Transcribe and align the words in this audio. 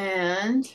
And 0.00 0.66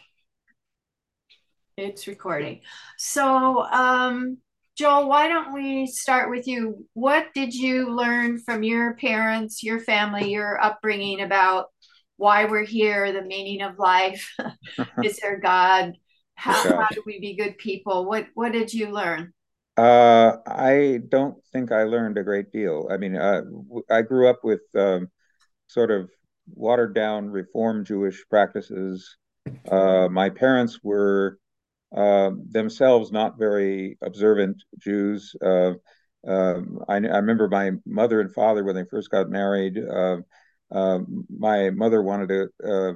it's 1.77 2.05
recording. 2.05 2.62
So, 3.00 3.63
um, 3.63 4.38
Joel, 4.78 5.09
why 5.09 5.28
don't 5.28 5.51
we 5.51 5.88
start 5.88 6.29
with 6.29 6.47
you? 6.47 6.86
What 6.94 7.33
did 7.33 7.51
you 7.51 7.89
learn 7.96 8.38
from 8.38 8.61
your 8.61 8.93
parents, 8.97 9.63
your 9.63 9.79
family, 9.79 10.31
your 10.31 10.63
upbringing 10.63 11.21
about 11.21 11.69
why 12.17 12.46
we're 12.46 12.65
here, 12.65 13.13
the 13.13 13.23
meaning 13.23 13.63
of 13.63 13.79
life? 13.79 14.31
Is 15.03 15.17
there 15.17 15.39
God? 15.39 15.94
How, 16.35 16.53
how 16.53 16.88
do 16.91 17.02
we 17.07 17.20
be 17.20 17.35
good 17.35 17.57
people? 17.57 18.05
What 18.05 18.27
What 18.35 18.52
did 18.52 18.71
you 18.71 18.91
learn? 18.91 19.34
Uh, 19.76 20.34
I 20.45 20.99
don't 21.09 21.44
think 21.52 21.71
I 21.71 21.85
learned 21.85 22.20
a 22.20 22.23
great 22.23 22.52
deal. 22.52 22.89
I 22.91 22.98
mean, 22.98 23.16
uh, 23.16 23.41
I 23.89 24.03
grew 24.03 24.30
up 24.30 24.41
with 24.44 24.62
um, 24.76 25.09
sort 25.66 25.89
of 25.89 26.12
watered 26.48 26.93
down 26.93 27.30
Reform 27.30 27.85
Jewish 27.85 28.23
practices. 28.30 29.17
Uh, 29.70 30.08
my 30.09 30.30
parents 30.30 30.80
were 30.84 31.40
uh, 31.95 32.31
themselves 32.52 33.12
not 33.12 33.38
very 33.38 33.98
observant 34.02 34.63
Jews. 34.80 35.36
Uh, 35.41 35.73
um, 36.27 36.80
I, 36.88 36.95
I, 36.95 36.98
remember 36.98 37.48
my 37.48 37.72
mother 37.86 38.20
and 38.20 38.34
father 38.34 38.63
when 38.63 38.76
they 38.76 38.86
first 38.89 39.12
got 39.12 39.30
married. 39.30 39.77
Uh, 39.77 40.17
um, 40.72 41.26
my 41.30 41.70
mother 41.70 42.02
wanted 42.02 42.30
to 42.30 42.50
uh, 42.67 42.94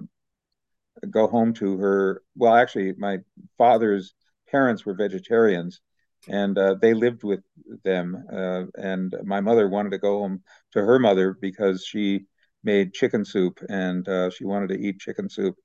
go 1.10 1.28
home 1.28 1.54
to 1.56 1.78
her. 1.78 2.24
Well, 2.36 2.56
actually, 2.56 2.94
my 2.98 3.20
father's 3.58 4.14
parents 4.50 4.86
were 4.86 4.96
vegetarians, 4.96 5.80
and 6.28 6.58
uh, 6.58 6.76
they 6.82 6.94
lived 6.94 7.24
with 7.24 7.42
them. 7.84 8.26
Uh, 8.32 8.64
and 8.76 9.16
my 9.24 9.42
mother 9.42 9.70
wanted 9.70 9.92
to 9.92 10.00
go 10.00 10.20
home 10.20 10.42
to 10.74 10.80
her 10.80 11.00
mother 11.00 11.38
because 11.40 11.86
she 11.86 12.26
made 12.64 12.94
chicken 12.94 13.26
soup, 13.26 13.60
and 13.70 14.08
uh, 14.08 14.30
she 14.30 14.46
wanted 14.46 14.70
to 14.70 14.80
eat 14.80 15.00
chicken 15.00 15.30
soup. 15.30 15.56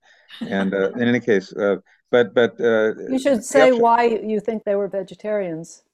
And 0.40 0.74
uh, 0.74 0.90
in 0.92 1.02
any 1.02 1.20
case, 1.20 1.52
uh, 1.52 1.76
but 2.10 2.34
but 2.34 2.60
uh, 2.60 2.94
you 3.08 3.18
should 3.18 3.44
say 3.44 3.72
why 3.72 4.04
you 4.04 4.40
think 4.40 4.64
they 4.64 4.74
were 4.74 4.88
vegetarians. 4.88 5.84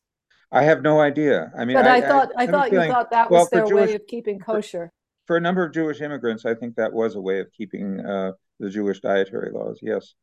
I 0.53 0.63
have 0.63 0.83
no 0.83 1.01
idea. 1.01 1.53
I 1.57 1.65
mean, 1.65 1.77
but 1.77 1.87
I, 1.87 1.97
I 1.97 2.01
thought 2.01 2.29
I, 2.37 2.43
I 2.43 2.47
thought 2.47 2.71
feeling, 2.71 2.89
you 2.89 2.93
thought 2.93 3.11
that 3.11 3.31
was 3.31 3.49
their 3.51 3.67
Jewish, 3.67 3.91
way 3.91 3.95
of 3.95 4.07
keeping 4.07 4.39
kosher. 4.39 4.93
For, 5.27 5.35
for, 5.35 5.37
a 5.37 5.41
number 5.41 5.65
of 5.65 5.73
Jewish 5.73 6.01
immigrants, 6.01 6.45
I 6.45 6.55
think 6.55 6.77
that 6.77 6.93
was 6.93 7.15
a 7.15 7.21
way 7.21 7.41
of 7.41 7.53
keeping 7.53 7.99
the 7.99 8.71
Jewish 8.71 9.01
dietary 9.01 9.51
laws. 9.53 9.79
Yes. 9.83 10.15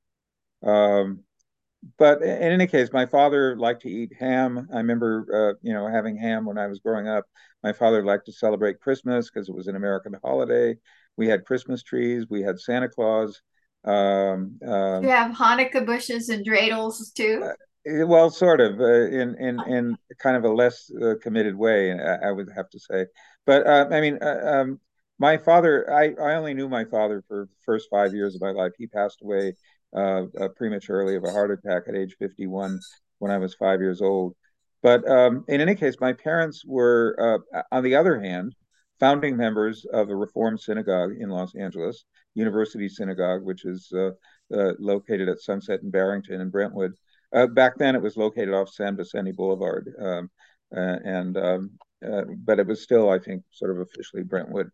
Um, 0.64 1.24
but 1.98 2.22
in 2.22 2.30
any 2.30 2.68
case, 2.68 2.90
my 2.92 3.06
father 3.06 3.56
liked 3.56 3.84
to 3.84 3.90
eat 3.90 4.12
ham. 4.20 4.68
I 4.74 4.78
remember, 4.78 5.26
uh, 5.34 5.60
you 5.62 5.74
know, 5.74 5.88
having 5.88 6.18
ham 6.18 6.46
when 6.46 6.58
I 6.58 6.68
was 6.68 6.80
growing 6.80 7.08
up. 7.08 7.26
My 7.64 7.74
father 7.74 8.04
liked 8.04 8.26
to 8.28 8.32
celebrate 8.32 8.80
Christmas 8.80 9.30
because 9.30 9.50
it 9.50 9.56
was 9.56 9.68
an 9.68 9.76
American 9.76 10.16
holiday. 10.24 10.78
We 11.18 11.28
had 11.28 11.46
Christmas 11.46 11.84
trees. 11.84 12.26
We 12.30 12.42
had 12.42 12.60
Santa 12.60 12.90
Claus. 12.90 13.42
Um, 13.84 14.60
um, 14.68 15.04
you 15.04 15.10
have 15.10 15.36
Hanukkah 15.36 15.86
bushes 15.86 16.30
and 16.30 16.46
dreidels 16.46 17.14
too. 17.14 17.44
Uh, 17.44 18.06
well, 18.06 18.30
sort 18.30 18.60
of, 18.60 18.80
uh, 18.80 19.08
in 19.08 19.36
in 19.36 19.60
in 19.68 19.98
kind 20.20 20.36
of 20.36 20.44
a 20.44 20.54
less 20.54 20.92
uh, 21.02 21.14
committed 21.22 21.56
way, 21.56 21.94
I, 21.94 22.30
I, 22.30 22.32
would 22.32 22.50
have 22.54 22.70
to 22.72 22.80
say. 22.80 23.06
But 23.46 23.66
uh, 23.66 23.88
I 23.90 24.02
mean, 24.02 24.18
uh, 24.22 24.42
um, 24.46 24.80
my 25.20 25.38
father, 25.38 25.92
I 25.92 26.14
I 26.22 26.36
only 26.36 26.54
knew 26.54 26.68
my 26.68 26.84
father 26.86 27.24
for 27.28 27.48
the 27.50 27.56
first 27.66 27.88
five 27.90 28.14
years 28.14 28.36
of 28.36 28.42
my 28.42 28.52
life. 28.52 28.74
He 28.78 28.88
passed 28.88 29.20
away 29.22 29.54
uh, 29.96 30.24
uh, 30.40 30.48
prematurely 30.56 31.16
of 31.16 31.24
a 31.24 31.32
heart 31.32 31.52
attack 31.52 31.84
at 31.88 31.96
age 31.96 32.16
51 32.20 32.80
when 33.20 33.32
I 33.32 33.38
was 33.38 33.56
five 33.56 33.80
years 33.80 34.02
old. 34.02 34.36
But 34.84 35.10
um, 35.10 35.44
in 35.48 35.62
any 35.62 35.76
case, 35.76 35.96
my 36.00 36.14
parents 36.14 36.64
were, 36.66 37.42
uh, 37.54 37.62
on 37.72 37.84
the 37.84 37.96
other 37.96 38.20
hand, 38.20 38.54
founding 39.00 39.38
members 39.38 39.86
of 39.86 40.10
a 40.10 40.16
Reformed 40.16 40.60
synagogue 40.60 41.12
in 41.20 41.30
Los 41.30 41.56
Angeles, 41.56 42.06
University 42.36 42.90
Synagogue, 42.90 43.44
which 43.44 43.66
is 43.66 43.92
uh, 43.94 44.12
uh, 44.54 44.74
located 44.80 45.30
at 45.30 45.42
Sunset 45.42 45.82
and 45.82 45.92
Barrington 45.92 46.42
and 46.42 46.52
Brentwood. 46.52 46.94
Uh, 47.34 47.48
back 47.48 47.78
then, 47.78 47.96
it 47.96 48.02
was 48.02 48.18
located 48.18 48.54
off 48.54 48.70
San 48.70 48.96
Vicente 48.96 49.32
Boulevard, 49.32 49.94
um, 50.00 50.30
and 50.72 51.38
um, 51.38 51.72
but 52.46 52.60
it 52.60 52.66
was 52.66 52.82
still, 52.82 53.10
I 53.10 53.20
think, 53.20 53.44
sort 53.52 53.72
of 53.72 53.80
officially 53.80 54.24
Brentwood. 54.24 54.70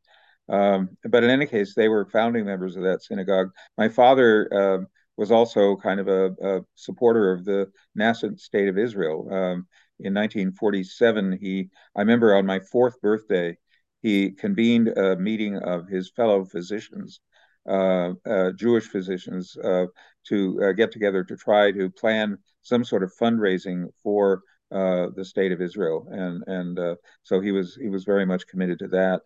Um, 0.50 0.90
but 1.10 1.24
in 1.24 1.30
any 1.30 1.48
case, 1.48 1.74
they 1.74 1.88
were 1.88 2.06
founding 2.06 2.46
members 2.46 2.76
of 2.76 2.84
that 2.84 3.02
synagogue. 3.02 3.50
My 3.78 3.90
father 3.90 4.54
um, 4.54 4.88
was 5.18 5.32
also 5.32 5.76
kind 5.76 6.00
of 6.00 6.08
a, 6.08 6.32
a 6.42 6.62
supporter 6.76 7.32
of 7.32 7.46
the 7.46 7.72
nascent 7.96 8.40
state 8.40 8.68
of 8.68 8.78
Israel. 8.78 9.28
Um, 9.32 9.68
in 10.00 10.14
1947, 10.14 11.38
he, 11.40 11.70
I 11.96 12.02
remember 12.02 12.36
on 12.36 12.46
my 12.46 12.60
fourth 12.60 13.00
birthday, 13.02 13.58
he 14.02 14.32
convened 14.32 14.90
a 14.90 15.16
meeting 15.16 15.58
of 15.58 15.88
his 15.88 16.12
fellow 16.12 16.44
physicians, 16.44 17.22
uh, 17.68 18.14
uh, 18.26 18.52
Jewish 18.52 18.86
physicians, 18.86 19.56
uh, 19.58 19.86
to 20.28 20.62
uh, 20.64 20.72
get 20.74 20.92
together 20.92 21.24
to 21.24 21.38
try 21.38 21.72
to 21.72 21.90
plan 21.90 22.38
some 22.62 22.84
sort 22.84 23.04
of 23.04 23.14
fundraising 23.20 23.86
for 24.02 24.42
uh, 24.72 25.08
the 25.16 25.24
state 25.24 25.52
of 25.52 25.62
Israel, 25.62 26.08
and 26.12 26.44
and 26.48 26.80
uh, 26.80 26.96
so 27.22 27.40
he 27.40 27.52
was 27.52 27.76
he 27.76 27.90
was 27.90 28.06
very 28.06 28.26
much 28.26 28.48
committed 28.48 28.80
to 28.80 28.88
that. 28.88 29.22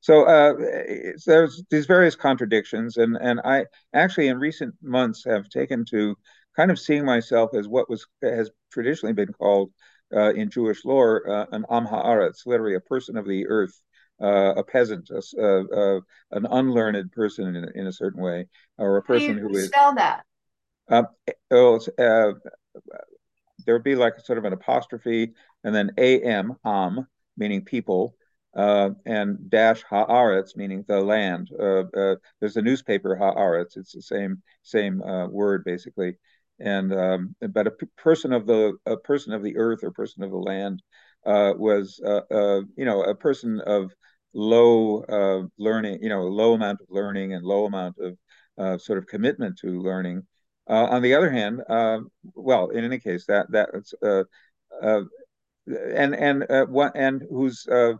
So 0.00 0.24
uh, 0.24 0.54
there's 1.26 1.62
these 1.70 1.86
various 1.86 2.14
contradictions, 2.14 2.96
and 2.96 3.16
and 3.20 3.40
I 3.44 3.66
actually 3.92 4.28
in 4.28 4.38
recent 4.38 4.74
months 4.80 5.24
have 5.24 5.48
taken 5.48 5.84
to 5.86 6.16
kind 6.56 6.70
of 6.70 6.78
seeing 6.78 7.04
myself 7.04 7.50
as 7.54 7.68
what 7.68 7.90
was 7.90 8.06
has 8.22 8.50
traditionally 8.72 9.12
been 9.12 9.32
called 9.32 9.72
uh, 10.14 10.32
in 10.34 10.50
Jewish 10.50 10.84
lore 10.84 11.28
uh, 11.28 11.46
an 11.52 11.64
am 11.70 11.86
haaretz, 11.86 12.46
literally 12.46 12.76
a 12.76 12.80
person 12.80 13.16
of 13.16 13.26
the 13.26 13.46
earth, 13.48 13.80
uh, 14.22 14.54
a 14.56 14.64
peasant, 14.64 15.10
a, 15.10 15.42
uh, 15.42 16.00
an 16.30 16.46
unlearned 16.46 17.10
person 17.12 17.56
in, 17.56 17.68
in, 17.74 17.86
a 17.86 17.92
certain 17.92 18.22
way, 18.22 18.46
or 18.78 18.96
a 18.96 19.02
person 19.02 19.36
who 19.36 19.50
is 19.50 19.66
spell 19.66 19.94
that. 19.94 20.24
Uh, 20.88 21.02
oh, 21.50 21.78
there 23.66 23.74
would 23.74 23.84
be 23.84 23.96
like 23.96 24.18
sort 24.20 24.38
of 24.38 24.44
an 24.44 24.52
apostrophe 24.52 25.32
and 25.64 25.74
then 25.74 25.90
am 25.98 26.56
am 26.64 27.06
meaning 27.36 27.64
people 27.64 28.14
uh, 28.58 28.90
and 29.06 29.48
dash 29.48 29.84
haaretz, 29.84 30.56
meaning 30.56 30.84
the 30.88 31.00
land. 31.00 31.48
Uh, 31.58 31.84
uh, 31.96 32.16
there's 32.40 32.56
a 32.56 32.62
newspaper 32.62 33.16
haaretz; 33.16 33.76
it's 33.76 33.92
the 33.92 34.02
same 34.02 34.42
same 34.62 35.00
uh, 35.00 35.28
word 35.28 35.62
basically. 35.64 36.16
And 36.58 36.92
um, 36.92 37.36
but 37.40 37.68
a 37.68 37.72
person 37.96 38.32
of 38.32 38.46
the 38.46 38.76
a 38.84 38.96
person 38.96 39.32
of 39.32 39.44
the 39.44 39.56
earth 39.56 39.84
or 39.84 39.92
person 39.92 40.24
of 40.24 40.32
the 40.32 40.36
land 40.36 40.82
uh, 41.24 41.52
was 41.56 42.00
uh, 42.04 42.62
you 42.76 42.84
know 42.84 43.04
a 43.04 43.14
person 43.14 43.60
of 43.60 43.92
low 44.34 45.04
learning, 45.56 46.00
you 46.02 46.08
know, 46.08 46.24
low 46.24 46.54
amount 46.54 46.80
of 46.80 46.88
learning 46.90 47.34
and 47.34 47.44
low 47.44 47.64
amount 47.64 47.96
of 48.58 48.82
sort 48.82 48.98
of 48.98 49.06
commitment 49.06 49.56
to 49.58 49.80
learning. 49.80 50.26
on 50.66 51.00
the 51.02 51.14
other 51.14 51.30
hand, 51.30 51.62
well, 52.34 52.70
in 52.70 52.84
any 52.84 52.98
case, 52.98 53.24
that 53.26 53.46
that's 53.52 53.94
and 55.68 56.14
and 56.14 56.46
uh, 56.50 56.90
and 56.94 57.22
whose 57.30 57.66
uh, 57.68 57.94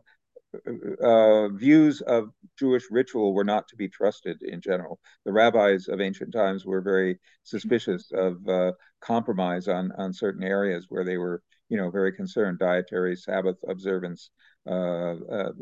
uh, 1.02 1.48
views 1.48 2.00
of 2.02 2.30
Jewish 2.58 2.84
ritual 2.90 3.34
were 3.34 3.44
not 3.44 3.68
to 3.68 3.76
be 3.76 3.88
trusted 3.88 4.42
in 4.42 4.60
general. 4.60 4.98
The 5.24 5.32
rabbis 5.32 5.88
of 5.88 6.00
ancient 6.00 6.32
times 6.32 6.64
were 6.64 6.80
very 6.80 7.18
suspicious 7.42 8.10
of 8.12 8.46
uh, 8.48 8.72
compromise 9.00 9.68
on 9.68 9.92
on 9.98 10.12
certain 10.12 10.42
areas 10.42 10.86
where 10.88 11.04
they 11.04 11.18
were, 11.18 11.42
you 11.68 11.76
know, 11.76 11.90
very 11.90 12.12
concerned 12.12 12.58
dietary, 12.58 13.16
Sabbath 13.16 13.56
observance, 13.68 14.30
uh, 14.66 15.14
uh 15.30 15.52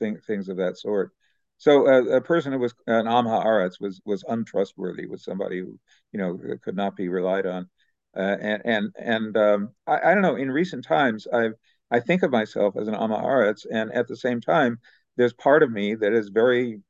th- 0.00 0.22
things 0.26 0.48
of 0.48 0.56
that 0.56 0.78
sort. 0.78 1.12
So 1.58 1.88
uh, 1.88 2.16
a 2.16 2.20
person 2.20 2.52
who 2.52 2.58
was 2.58 2.74
an 2.86 3.06
Am 3.06 3.26
Haaretz 3.26 3.80
was 3.80 4.00
was 4.04 4.24
untrustworthy, 4.28 5.06
was 5.06 5.24
somebody 5.24 5.60
who, 5.60 5.78
you 6.12 6.18
know, 6.20 6.38
could 6.62 6.76
not 6.76 6.96
be 6.96 7.08
relied 7.08 7.46
on. 7.46 7.68
Uh, 8.16 8.36
and 8.40 8.62
and 8.64 8.94
and 8.98 9.36
um, 9.36 9.68
I, 9.86 9.98
I 10.10 10.14
don't 10.14 10.22
know. 10.22 10.36
In 10.36 10.50
recent 10.50 10.84
times, 10.84 11.26
I've 11.26 11.54
I 11.90 12.00
think 12.00 12.22
of 12.22 12.30
myself 12.30 12.76
as 12.76 12.88
an 12.88 12.94
Am 12.94 13.10
Haaretz, 13.10 13.66
and 13.70 13.92
at 13.92 14.08
the 14.08 14.16
same 14.16 14.40
time, 14.40 14.78
there's 15.16 15.32
part 15.32 15.62
of 15.62 15.70
me 15.70 15.94
that 15.94 16.12
is 16.12 16.28
very 16.28 16.80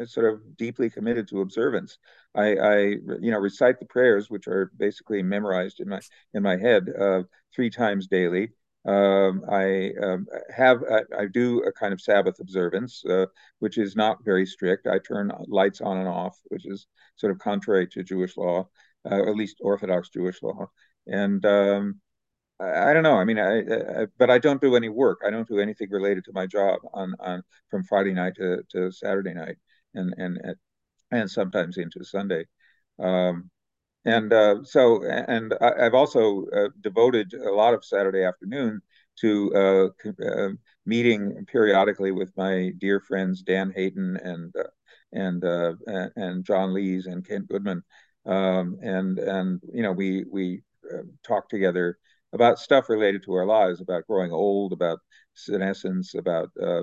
uh, 0.00 0.06
sort 0.06 0.32
of 0.32 0.56
deeply 0.56 0.90
committed 0.90 1.28
to 1.28 1.42
observance. 1.42 1.98
I, 2.34 2.54
I, 2.54 2.78
you 3.20 3.30
know, 3.30 3.38
recite 3.38 3.78
the 3.78 3.86
prayers, 3.86 4.30
which 4.30 4.48
are 4.48 4.72
basically 4.76 5.22
memorized 5.22 5.80
in 5.80 5.88
my 5.88 6.00
in 6.34 6.42
my 6.42 6.56
head 6.56 6.88
uh, 6.98 7.22
three 7.54 7.70
times 7.70 8.06
daily. 8.06 8.50
Um, 8.84 9.44
I 9.48 9.92
um, 10.02 10.26
have 10.54 10.82
I, 10.90 11.22
I, 11.22 11.26
do 11.26 11.62
a 11.62 11.70
kind 11.70 11.92
of 11.92 12.00
Sabbath 12.00 12.40
observance, 12.40 13.04
uh, 13.04 13.26
which 13.60 13.78
is 13.78 13.94
not 13.94 14.24
very 14.24 14.44
strict. 14.44 14.88
I 14.88 14.98
turn 14.98 15.30
lights 15.46 15.80
on 15.80 15.98
and 15.98 16.08
off, 16.08 16.36
which 16.48 16.66
is 16.66 16.88
sort 17.14 17.30
of 17.30 17.38
contrary 17.38 17.86
to 17.88 18.02
Jewish 18.02 18.36
law, 18.36 18.66
uh, 19.08 19.22
at 19.28 19.36
least 19.36 19.58
Orthodox 19.60 20.08
Jewish 20.08 20.42
law. 20.42 20.66
And 21.06 21.44
um, 21.46 22.00
I 22.60 22.92
don't 22.92 23.02
know. 23.02 23.16
I 23.16 23.24
mean, 23.24 23.38
I, 23.38 23.58
I, 24.02 24.06
but 24.18 24.30
I 24.30 24.38
don't 24.38 24.60
do 24.60 24.76
any 24.76 24.88
work. 24.88 25.20
I 25.26 25.30
don't 25.30 25.48
do 25.48 25.58
anything 25.58 25.90
related 25.90 26.24
to 26.26 26.32
my 26.32 26.46
job 26.46 26.80
on 26.94 27.14
on 27.18 27.42
from 27.70 27.82
Friday 27.84 28.12
night 28.12 28.34
to, 28.36 28.62
to 28.70 28.92
Saturday 28.92 29.34
night, 29.34 29.56
and 29.94 30.14
and 30.16 30.38
and 31.10 31.30
sometimes 31.30 31.76
into 31.76 32.04
Sunday. 32.04 32.44
Um, 32.98 33.50
and 34.04 34.32
uh, 34.32 34.64
so, 34.64 35.04
and 35.04 35.54
I, 35.60 35.84
have 35.84 35.94
also 35.94 36.46
uh, 36.46 36.68
devoted 36.80 37.34
a 37.34 37.52
lot 37.52 37.74
of 37.74 37.84
Saturday 37.84 38.24
afternoon 38.24 38.80
to 39.20 39.52
uh, 39.54 40.10
uh, 40.24 40.48
meeting 40.86 41.44
periodically 41.46 42.10
with 42.10 42.32
my 42.36 42.72
dear 42.78 43.00
friends 43.00 43.42
Dan 43.42 43.72
Hayden 43.74 44.16
and 44.16 44.54
uh, 44.56 44.64
and 45.12 45.44
uh, 45.44 45.74
and 46.16 46.44
John 46.44 46.74
Lees 46.74 47.06
and 47.06 47.26
Kent 47.26 47.48
Goodman, 47.48 47.82
um, 48.26 48.78
and 48.82 49.18
and 49.18 49.60
you 49.72 49.82
know 49.82 49.92
we 49.92 50.24
we 50.30 50.62
talked 51.22 51.50
together 51.50 51.98
about 52.32 52.58
stuff 52.58 52.88
related 52.88 53.22
to 53.24 53.34
our 53.34 53.46
lives, 53.46 53.80
about 53.80 54.06
growing 54.06 54.32
old, 54.32 54.72
about 54.72 54.98
senescence, 55.34 56.14
about 56.14 56.48
uh, 56.62 56.82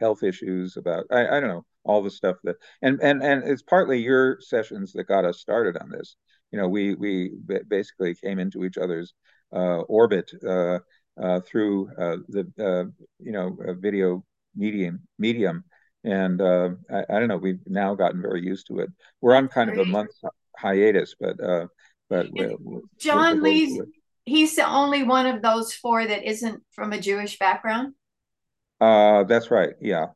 health 0.00 0.22
issues, 0.22 0.76
about 0.76 1.04
I, 1.10 1.26
I 1.26 1.40
don't 1.40 1.48
know 1.48 1.64
all 1.84 2.02
the 2.02 2.10
stuff 2.10 2.36
that 2.44 2.56
and 2.82 3.00
and 3.02 3.22
and 3.22 3.42
it's 3.44 3.62
partly 3.62 4.00
your 4.00 4.38
sessions 4.40 4.92
that 4.92 5.04
got 5.04 5.24
us 5.24 5.40
started 5.40 5.76
on 5.76 5.90
this. 5.90 6.16
You 6.52 6.58
know, 6.58 6.68
we 6.68 6.94
we 6.94 7.32
basically 7.68 8.14
came 8.14 8.38
into 8.38 8.64
each 8.64 8.78
other's 8.78 9.14
uh, 9.52 9.80
orbit 9.82 10.30
uh, 10.46 10.78
uh, 11.20 11.40
through 11.40 11.90
uh, 11.98 12.16
the 12.28 12.92
you 13.18 13.32
know 13.32 13.56
video 13.78 14.24
medium 14.54 15.00
medium, 15.18 15.64
and 16.04 16.40
I, 16.40 17.04
I, 17.10 17.18
don't 17.18 17.28
know. 17.28 17.36
We've 17.36 17.60
now 17.66 17.94
gotten 17.94 18.22
very 18.22 18.42
used 18.42 18.66
to 18.68 18.80
it. 18.80 18.90
We're 19.20 19.34
on 19.34 19.48
kind 19.48 19.70
of 19.70 19.78
a 19.78 19.84
month 19.84 20.10
hiatus, 20.56 21.14
but 21.18 21.36
but 22.08 22.26
John 22.98 23.42
Lee's 23.42 23.78
he's 24.28 24.56
the 24.56 24.68
only 24.68 25.02
one 25.02 25.26
of 25.26 25.42
those 25.42 25.72
four 25.72 26.06
that 26.06 26.24
isn't 26.24 26.62
from 26.72 26.92
a 26.92 27.00
Jewish 27.00 27.38
background. 27.38 27.94
Uh, 28.80 29.24
that's 29.24 29.50
right. 29.50 29.74
Yeah, 29.80 30.06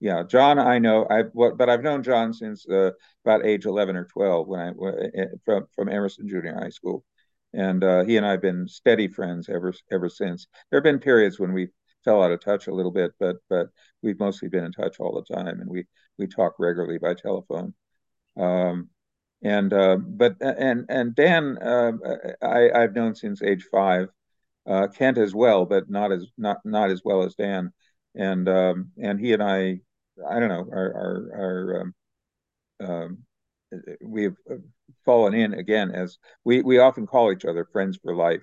yeah. 0.00 0.22
John, 0.22 0.58
I 0.58 0.78
know. 0.78 1.06
I 1.10 1.22
what, 1.32 1.58
but 1.58 1.68
I've 1.68 1.82
known 1.82 2.02
John 2.02 2.32
since 2.32 2.68
uh, 2.68 2.92
about 3.24 3.44
age 3.44 3.66
eleven 3.66 3.96
or 3.96 4.04
twelve 4.04 4.46
when 4.46 4.60
I 4.60 4.68
uh, 4.68 5.26
from 5.44 5.66
from 5.74 5.88
Emerson 5.88 6.28
Junior 6.28 6.54
High 6.54 6.70
School, 6.70 7.04
and 7.52 7.82
uh, 7.82 8.04
he 8.04 8.16
and 8.16 8.26
I 8.26 8.32
have 8.32 8.42
been 8.42 8.68
steady 8.68 9.08
friends 9.08 9.48
ever 9.48 9.72
ever 9.90 10.08
since. 10.08 10.46
There 10.70 10.78
have 10.78 10.84
been 10.84 11.00
periods 11.00 11.40
when 11.40 11.52
we 11.52 11.68
fell 12.04 12.22
out 12.22 12.32
of 12.32 12.40
touch 12.40 12.66
a 12.66 12.74
little 12.74 12.92
bit, 12.92 13.12
but 13.18 13.36
but 13.48 13.68
we've 14.02 14.20
mostly 14.20 14.48
been 14.48 14.64
in 14.64 14.72
touch 14.72 15.00
all 15.00 15.14
the 15.14 15.34
time, 15.34 15.60
and 15.60 15.68
we 15.68 15.86
we 16.18 16.26
talk 16.26 16.54
regularly 16.58 16.98
by 16.98 17.14
telephone. 17.14 17.74
Um, 18.36 18.88
and 19.42 19.72
uh, 19.72 19.96
but 19.96 20.36
and 20.40 20.86
and 20.88 21.14
Dan, 21.14 21.58
uh, 21.58 21.92
I, 22.42 22.70
I've 22.70 22.94
known 22.94 23.14
since 23.14 23.42
age 23.42 23.66
five. 23.70 24.08
Uh, 24.64 24.86
Kent 24.86 25.18
as 25.18 25.34
well, 25.34 25.64
but 25.64 25.90
not 25.90 26.12
as 26.12 26.26
not 26.38 26.58
not 26.64 26.90
as 26.90 27.02
well 27.04 27.22
as 27.24 27.34
Dan. 27.34 27.72
And 28.14 28.48
um, 28.48 28.92
and 29.02 29.18
he 29.18 29.32
and 29.32 29.42
I, 29.42 29.80
I 30.28 30.38
don't 30.38 30.48
know, 30.48 30.68
are 30.70 30.92
are, 30.94 31.30
are 31.34 31.80
um, 31.80 31.94
um, 32.88 33.18
we've 34.02 34.36
fallen 35.04 35.34
in 35.34 35.54
again 35.54 35.90
as 35.90 36.18
we 36.44 36.62
we 36.62 36.78
often 36.78 37.06
call 37.06 37.32
each 37.32 37.44
other 37.44 37.64
friends 37.64 37.98
for 38.02 38.14
life. 38.14 38.42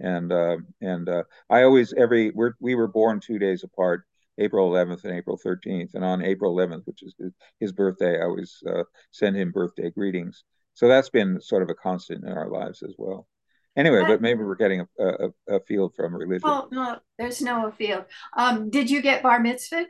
And 0.00 0.32
uh, 0.32 0.56
and 0.80 1.08
uh, 1.08 1.24
I 1.48 1.62
always 1.62 1.92
every 1.92 2.30
we're, 2.30 2.54
we 2.58 2.74
were 2.74 2.88
born 2.88 3.20
two 3.20 3.38
days 3.38 3.62
apart. 3.62 4.04
April 4.40 4.70
11th 4.70 5.04
and 5.04 5.14
April 5.14 5.38
13th. 5.38 5.94
And 5.94 6.04
on 6.04 6.24
April 6.24 6.56
11th, 6.56 6.82
which 6.86 7.02
is 7.02 7.14
his 7.60 7.72
birthday, 7.72 8.18
I 8.18 8.24
always 8.24 8.62
uh, 8.66 8.84
send 9.12 9.36
him 9.36 9.52
birthday 9.52 9.90
greetings. 9.90 10.44
So 10.74 10.88
that's 10.88 11.10
been 11.10 11.40
sort 11.40 11.62
of 11.62 11.70
a 11.70 11.74
constant 11.74 12.24
in 12.24 12.32
our 12.32 12.48
lives 12.48 12.82
as 12.82 12.94
well. 12.96 13.28
Anyway, 13.76 14.02
but 14.04 14.20
maybe 14.20 14.42
we're 14.42 14.56
getting 14.56 14.80
a, 14.98 15.04
a, 15.04 15.56
a 15.56 15.60
field 15.60 15.94
from 15.94 16.14
religion. 16.14 16.48
Oh, 16.48 16.68
no, 16.72 16.98
there's 17.18 17.40
no 17.40 17.70
field. 17.78 18.04
Um, 18.36 18.68
did 18.68 18.90
you 18.90 19.00
get 19.00 19.22
bar 19.22 19.38
mitzvah? 19.38 19.86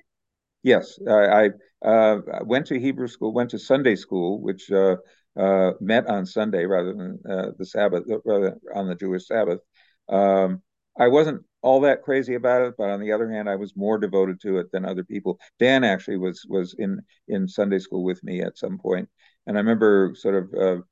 Yes, 0.63 0.99
I, 1.09 1.49
I 1.85 1.89
uh, 1.89 2.21
went 2.45 2.67
to 2.67 2.79
Hebrew 2.79 3.09
school, 3.09 3.33
went 3.33 3.51
to 3.51 3.59
Sunday 3.59 3.97
school, 3.97 4.43
which 4.43 4.71
uh, 4.71 4.97
uh, 5.39 5.73
met 5.81 6.07
on 6.07 6.27
Sunday 6.27 6.67
rather 6.67 6.93
than 6.93 7.19
uh, 7.29 7.47
the 7.59 7.65
Sabbath, 7.65 8.05
rather 8.27 8.59
on 8.75 8.87
the 8.87 8.95
Jewish 8.95 9.27
Sabbath. 9.27 9.61
Um, 10.09 10.63
I 10.99 11.09
wasn't 11.09 11.45
all 11.63 11.81
that 11.81 12.03
crazy 12.03 12.35
about 12.35 12.63
it, 12.63 12.75
but 12.79 12.91
on 12.91 13.01
the 13.01 13.13
other 13.13 13.31
hand, 13.31 13.49
I 13.49 13.57
was 13.57 13.77
more 13.77 13.99
devoted 13.99 14.41
to 14.43 14.59
it 14.59 14.73
than 14.73 14.85
other 14.85 15.05
people. 15.05 15.39
Dan 15.59 15.85
actually 15.85 16.17
was 16.17 16.45
was 16.49 16.75
in 16.75 17.01
in 17.29 17.49
Sunday 17.49 17.79
school 17.79 18.05
with 18.05 18.23
me 18.25 18.43
at 18.43 18.59
some 18.59 18.79
point, 18.79 19.09
and 19.47 19.57
I 19.57 19.61
remember 19.61 20.15
sort 20.17 20.35
of 20.37 20.55
uh, 20.55 20.83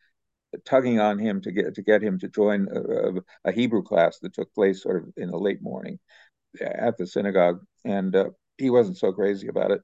tugging 0.65 1.01
on 1.01 1.19
him 1.19 1.41
to 1.43 1.53
get 1.53 1.75
to 1.75 1.83
get 1.83 2.03
him 2.03 2.19
to 2.21 2.29
join 2.29 2.69
a, 2.75 3.49
a, 3.49 3.53
Hebrew 3.53 3.83
class 3.83 4.19
that 4.21 4.35
took 4.35 4.53
place 4.55 4.83
sort 4.83 5.03
of 5.03 5.13
in 5.17 5.31
the 5.31 5.39
late 5.39 5.63
morning 5.63 5.99
at 6.61 6.97
the 6.97 7.07
synagogue, 7.07 7.61
and 7.85 8.15
uh, 8.15 8.31
he 8.57 8.71
wasn't 8.71 8.99
so 8.99 9.13
crazy 9.13 9.49
about 9.49 9.71
it. 9.71 9.81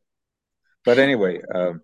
But 0.85 0.99
anyway, 0.99 1.41
um, 1.55 1.81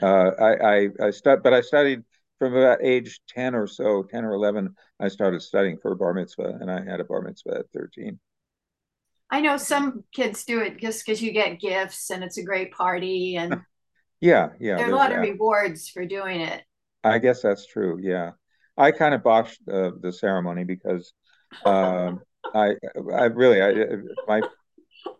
uh, 0.00 0.30
I 0.38 0.54
I, 0.54 0.88
I 1.06 1.10
stud, 1.10 1.42
but 1.42 1.54
I 1.54 1.60
studied 1.60 2.02
from 2.38 2.56
about 2.56 2.78
age 2.82 3.20
10 3.28 3.54
or 3.54 3.66
so, 3.66 4.02
10 4.02 4.24
or 4.24 4.32
11, 4.32 4.74
I 5.00 5.08
started 5.08 5.42
studying 5.42 5.78
for 5.80 5.94
bar 5.94 6.14
mitzvah, 6.14 6.58
and 6.60 6.70
I 6.70 6.84
had 6.84 7.00
a 7.00 7.04
bar 7.04 7.22
mitzvah 7.22 7.58
at 7.58 7.70
13. 7.70 8.18
I 9.30 9.40
know 9.40 9.56
some 9.56 10.04
kids 10.12 10.44
do 10.44 10.60
it 10.60 10.78
just 10.78 11.06
because 11.06 11.22
you 11.22 11.32
get 11.32 11.58
gifts 11.58 12.10
and 12.10 12.22
it's 12.22 12.36
a 12.36 12.42
great 12.42 12.70
party 12.72 13.36
and 13.36 13.62
yeah, 14.20 14.50
yeah. 14.60 14.76
There 14.76 14.88
are 14.88 14.92
a 14.92 14.94
lot 14.94 15.10
of 15.10 15.22
rewards 15.22 15.88
for 15.88 16.04
doing 16.04 16.42
it. 16.42 16.62
I 17.02 17.18
guess 17.18 17.40
that's 17.40 17.66
true. 17.66 17.98
Yeah, 18.00 18.32
I 18.76 18.90
kind 18.92 19.14
of 19.14 19.22
botched 19.22 19.60
uh, 19.66 19.92
the 20.00 20.12
ceremony 20.12 20.64
because 20.64 21.14
um, 21.64 22.20
I, 22.54 22.74
I 23.14 23.24
really, 23.24 23.62
I, 23.62 23.96
my 24.28 24.42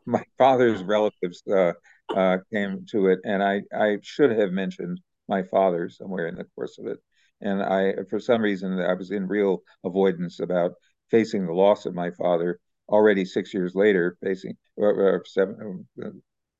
my 0.06 0.22
father's 0.38 0.82
relatives 0.82 1.42
uh, 1.50 1.72
uh, 2.14 2.38
came 2.52 2.84
to 2.90 3.08
it, 3.08 3.20
and 3.24 3.42
I 3.42 3.62
I 3.74 3.96
should 4.02 4.30
have 4.38 4.52
mentioned 4.52 5.00
my 5.28 5.42
father 5.42 5.88
somewhere 5.88 6.26
in 6.26 6.34
the 6.34 6.44
course 6.54 6.78
of 6.78 6.86
it 6.86 6.98
and 7.42 7.62
I, 7.62 7.94
for 8.08 8.20
some 8.20 8.40
reason, 8.40 8.80
I 8.80 8.94
was 8.94 9.10
in 9.10 9.26
real 9.26 9.62
avoidance 9.84 10.38
about 10.40 10.72
facing 11.10 11.44
the 11.44 11.52
loss 11.52 11.86
of 11.86 11.94
my 11.94 12.10
father. 12.12 12.60
Already 12.88 13.24
six 13.24 13.52
years 13.54 13.74
later, 13.74 14.16
facing 14.22 14.56
or, 14.76 14.90
or 14.90 15.24
seven, 15.26 15.86
uh, 16.04 16.10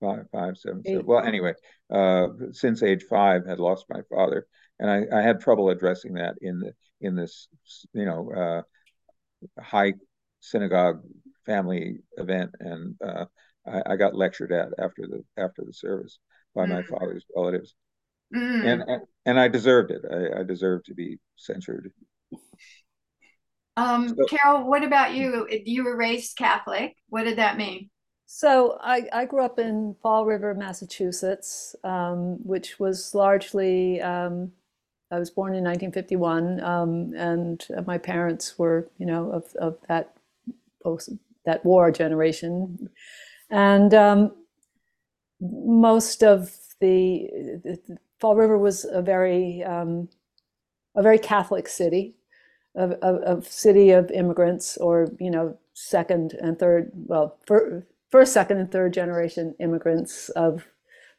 five, 0.01 0.25
five, 0.33 0.57
seven, 0.57 0.83
seven. 0.85 1.05
Well, 1.05 1.25
anyway, 1.25 1.55
uh, 1.93 2.29
since 2.53 2.83
age 2.83 3.05
five, 3.09 3.47
had 3.47 3.61
lost 3.61 3.87
my 3.91 4.01
father, 4.09 4.47
and 4.79 4.91
I, 4.91 5.19
I, 5.19 5.21
had 5.21 5.41
trouble 5.41 5.69
addressing 5.69 6.15
that 6.15 6.37
in 6.41 6.61
the 6.61 6.73
in 7.01 7.17
this, 7.17 7.49
you 7.93 8.07
know, 8.07 8.31
uh, 8.33 9.61
high 9.61 9.95
synagogue 10.41 11.03
family 11.45 11.99
event, 12.17 12.53
and 12.61 12.95
uh, 13.05 13.27
I, 13.67 13.83
I, 13.93 13.97
got 13.97 14.15
lectured 14.15 14.53
at 14.53 14.69
after 14.79 15.03
the 15.03 15.23
after 15.37 15.65
the 15.67 15.73
service 15.73 16.19
by 16.55 16.67
my 16.67 16.83
mm-hmm. 16.83 16.95
father's 16.95 17.27
relatives. 17.37 17.75
Mm. 18.35 18.65
And 18.67 19.03
and 19.27 19.41
I 19.41 19.49
deserved 19.49 19.91
it. 19.91 20.03
I, 20.11 20.41
I 20.41 20.43
deserved 20.43 20.87
to 20.87 20.95
be 20.95 21.19
censured. 21.37 21.93
Um, 23.77 24.09
so, 24.09 24.27
Carol, 24.27 24.69
what 24.69 24.85
about 24.85 25.15
you? 25.15 25.47
You 25.51 25.85
were 25.85 25.97
raised 25.97 26.37
Catholic. 26.37 26.97
What 27.09 27.25
did 27.25 27.39
that 27.39 27.57
mean? 27.57 27.91
So 28.27 28.79
I, 28.81 29.09
I 29.13 29.25
grew 29.27 29.45
up 29.45 29.59
in 29.59 29.95
Fall 30.03 30.25
River, 30.25 30.55
Massachusetts, 30.55 31.77
um, 31.85 32.39
which 32.43 32.79
was 32.81 33.15
largely. 33.15 34.01
Um, 34.01 34.53
I 35.11 35.19
was 35.19 35.31
born 35.31 35.55
in 35.55 35.63
1951, 35.63 36.65
um, 36.65 37.13
and 37.15 37.63
my 37.87 37.99
parents 37.99 38.59
were, 38.59 38.89
you 38.97 39.05
know, 39.05 39.31
of, 39.31 39.45
of 39.57 39.77
that 39.87 40.15
post 40.83 41.11
that 41.45 41.63
war 41.67 41.91
generation, 41.91 42.89
and 43.51 43.93
um, 43.93 44.35
most 45.41 46.23
of 46.23 46.57
the, 46.81 47.29
the 47.65 47.99
Fall 48.23 48.37
River 48.37 48.57
was 48.57 48.85
a 48.85 49.03
very 49.03 49.65
um, 49.65 50.09
a 50.95 51.03
very 51.03 51.19
Catholic 51.19 51.67
city, 51.67 52.15
a, 52.77 52.91
a, 53.03 53.37
a, 53.37 53.43
city 53.43 53.91
of 53.91 54.13
immigrants, 54.13 54.77
or 54.77 55.09
you 55.19 55.29
know, 55.29 55.59
second 55.75 56.35
and 56.35 56.57
third, 56.57 56.93
well, 56.95 57.37
for, 57.45 57.85
first, 58.13 58.33
second, 58.33 58.59
and 58.59 58.71
third 58.71 58.93
generation 58.93 59.57
immigrants 59.59 60.29
of 60.31 60.65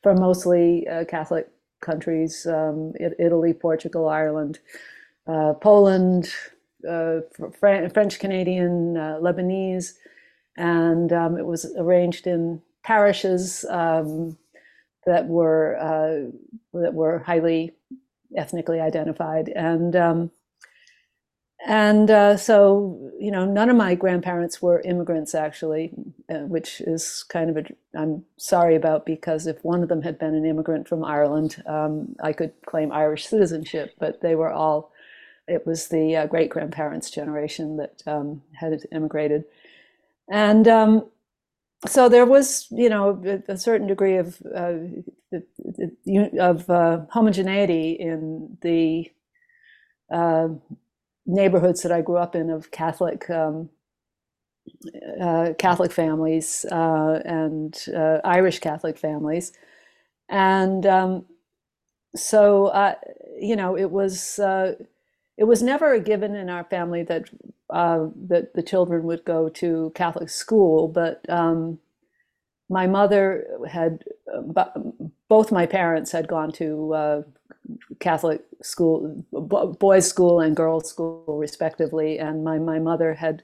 from 0.01 0.21
mostly 0.21 0.87
uh, 0.87 1.03
Catholic 1.03 1.49
countries: 1.81 2.45
um, 2.45 2.93
Italy, 3.19 3.51
Portugal, 3.51 4.07
Ireland, 4.07 4.59
uh, 5.27 5.55
Poland, 5.55 6.29
uh, 6.89 7.19
French 7.59 8.17
Canadian, 8.17 8.95
uh, 8.95 9.17
Lebanese, 9.21 9.95
and 10.55 11.11
um, 11.11 11.37
it 11.37 11.45
was 11.45 11.65
arranged 11.77 12.27
in 12.27 12.61
parishes. 12.81 13.65
Um, 13.69 14.37
that 15.05 15.27
were 15.27 15.77
uh, 15.77 16.31
that 16.73 16.93
were 16.93 17.19
highly 17.19 17.71
ethnically 18.35 18.79
identified, 18.79 19.49
and 19.49 19.95
um, 19.95 20.31
and 21.65 22.11
uh, 22.11 22.35
so 22.35 23.11
you 23.19 23.31
know 23.31 23.45
none 23.45 23.69
of 23.69 23.75
my 23.75 23.95
grandparents 23.95 24.61
were 24.61 24.81
immigrants 24.81 25.33
actually, 25.33 25.93
uh, 26.29 26.39
which 26.39 26.81
is 26.81 27.23
kind 27.29 27.49
of 27.49 27.57
a 27.57 27.97
I'm 27.97 28.25
sorry 28.37 28.75
about 28.75 29.05
because 29.05 29.47
if 29.47 29.63
one 29.63 29.81
of 29.83 29.89
them 29.89 30.01
had 30.01 30.19
been 30.19 30.35
an 30.35 30.45
immigrant 30.45 30.87
from 30.87 31.05
Ireland, 31.05 31.63
um, 31.65 32.15
I 32.21 32.33
could 32.33 32.53
claim 32.65 32.91
Irish 32.91 33.27
citizenship, 33.27 33.95
but 33.99 34.21
they 34.21 34.35
were 34.35 34.51
all. 34.51 34.91
It 35.45 35.67
was 35.67 35.89
the 35.89 36.15
uh, 36.15 36.25
great 36.27 36.49
grandparents' 36.49 37.11
generation 37.11 37.75
that 37.77 38.01
um, 38.07 38.41
had 38.53 38.81
immigrated, 38.91 39.43
and 40.29 40.67
um, 40.67 41.05
so 41.87 42.09
there 42.09 42.25
was, 42.25 42.67
you 42.71 42.89
know, 42.89 43.41
a, 43.47 43.57
certain 43.57 43.87
degree 43.87 44.17
of 44.17 44.41
uh, 44.55 44.73
of 46.39 46.69
uh, 46.69 47.01
homogeneity 47.09 47.91
in 47.93 48.57
the 48.61 49.11
uh, 50.11 50.49
neighborhoods 51.25 51.81
that 51.83 51.91
I 51.91 52.01
grew 52.01 52.17
up 52.17 52.35
in 52.35 52.49
of 52.49 52.71
Catholic 52.71 53.29
um, 53.29 53.69
uh, 55.19 55.53
Catholic 55.57 55.91
families 55.91 56.65
uh, 56.71 57.19
and 57.25 57.77
uh, 57.95 58.19
Irish 58.23 58.59
Catholic 58.59 58.97
families, 58.97 59.51
and 60.29 60.85
um, 60.85 61.25
so 62.15 62.95
you 63.39 63.55
know, 63.55 63.77
it 63.77 63.91
was 63.91 64.39
it 65.37 65.45
was 65.45 65.63
never 65.63 65.93
a 65.93 65.99
given 65.99 66.35
in 66.35 66.49
our 66.49 66.63
family 66.65 67.03
that 67.03 67.29
uh, 67.73 68.07
that 68.27 68.53
the 68.53 68.63
children 68.63 69.03
would 69.03 69.25
go 69.25 69.49
to 69.49 69.91
Catholic 69.95 70.29
school, 70.29 70.87
but 70.87 71.25
um, 71.29 71.79
my 72.69 72.87
mother 72.87 73.45
had 73.69 74.03
both 75.27 75.51
my 75.51 75.65
parents 75.65 76.11
had 76.11 76.27
gone 76.27 76.51
to 76.53 76.93
uh, 76.93 77.21
Catholic 77.99 78.41
school, 78.61 79.25
boys' 79.79 80.07
school 80.07 80.39
and 80.39 80.55
girls' 80.55 80.89
school, 80.89 81.25
respectively, 81.27 82.19
and 82.19 82.43
my 82.43 82.59
my 82.59 82.79
mother 82.79 83.13
had 83.15 83.43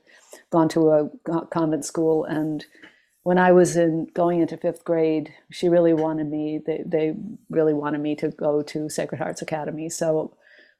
gone 0.52 0.70
to 0.70 0.90
a 0.90 1.10
convent 1.52 1.84
school 1.84 2.24
and 2.26 2.66
when 3.24 3.38
I 3.38 3.52
was 3.52 3.76
in 3.76 4.08
going 4.14 4.40
into 4.40 4.58
fifth 4.58 4.84
grade, 4.84 5.34
she 5.52 5.70
really 5.70 5.94
wanted 5.94 6.30
me. 6.30 6.60
They 6.66 6.84
they 6.86 7.16
really 7.50 7.74
wanted 7.74 8.02
me 8.02 8.16
to 8.16 8.30
go 8.30 8.62
to 8.64 8.90
Sacred 8.90 9.20
Hearts 9.20 9.42
Academy. 9.42 9.90
So 9.90 10.36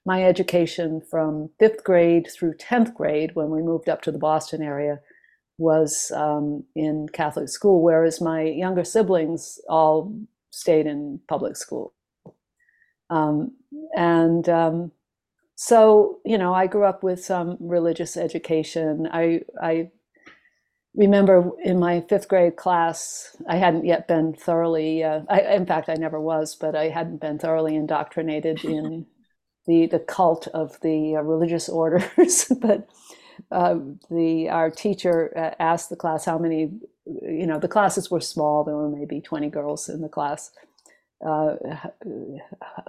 my 0.10 0.24
education 0.24 1.00
from 1.12 1.52
fifth 1.60 1.84
grade 1.84 2.28
through 2.34 2.56
tenth 2.56 2.96
grade, 2.96 3.36
when 3.36 3.52
we 3.52 3.62
moved 3.62 3.88
up 3.88 4.02
to 4.02 4.12
the 4.12 4.18
Boston 4.18 4.64
area, 4.64 5.00
was 5.60 6.12
um, 6.16 6.64
in 6.76 7.08
Catholic 7.14 7.48
school, 7.48 7.84
whereas 7.84 8.20
my 8.20 8.42
younger 8.42 8.84
siblings 8.84 9.60
all 9.70 10.12
stayed 10.50 10.88
in 10.88 11.20
public 11.28 11.56
school. 11.56 11.94
Um, 13.12 13.52
and 13.96 14.50
um, 14.50 14.92
so, 15.56 16.18
you 16.26 16.40
know, 16.40 16.56
I 16.56 16.66
grew 16.66 16.86
up 16.86 17.04
with 17.04 17.24
some 17.24 17.58
religious 17.60 18.18
education. 18.18 19.08
I 19.12 19.42
I 19.62 19.92
remember 20.96 21.52
in 21.64 21.78
my 21.78 22.02
fifth 22.10 22.28
grade 22.28 22.56
class, 22.56 23.38
I 23.48 23.58
hadn't 23.58 23.86
yet 23.86 24.08
been 24.08 24.34
thoroughly, 24.34 25.04
uh, 25.04 25.22
I, 25.30 25.42
in 25.54 25.68
fact, 25.68 25.88
I 25.88 25.94
never 25.94 26.20
was, 26.20 26.56
but 26.56 26.76
I 26.76 26.90
hadn't 26.90 27.22
been 27.22 27.38
thoroughly 27.38 27.76
indoctrinated 27.76 28.66
in 28.66 29.06
the, 29.70 29.86
the 29.86 30.00
cult 30.00 30.48
of 30.48 30.80
the 30.82 31.16
uh, 31.16 31.22
religious 31.22 31.70
orders. 31.82 32.52
but 32.60 32.90
uh, 33.52 33.78
the 34.12 34.50
our 34.50 34.70
teacher 34.70 35.32
uh, 35.38 35.56
asked 35.62 35.90
the 35.90 35.96
class 35.96 36.26
how 36.26 36.38
many, 36.38 36.72
you 37.06 37.48
know, 37.48 37.60
the 37.60 37.68
classes 37.68 38.12
were 38.12 38.20
small. 38.20 38.64
There 38.64 38.76
were 38.76 38.90
maybe 38.90 39.22
20 39.22 39.50
girls 39.50 39.90
in 39.90 40.02
the 40.02 40.10
class. 40.10 40.52
Uh, 41.26 41.56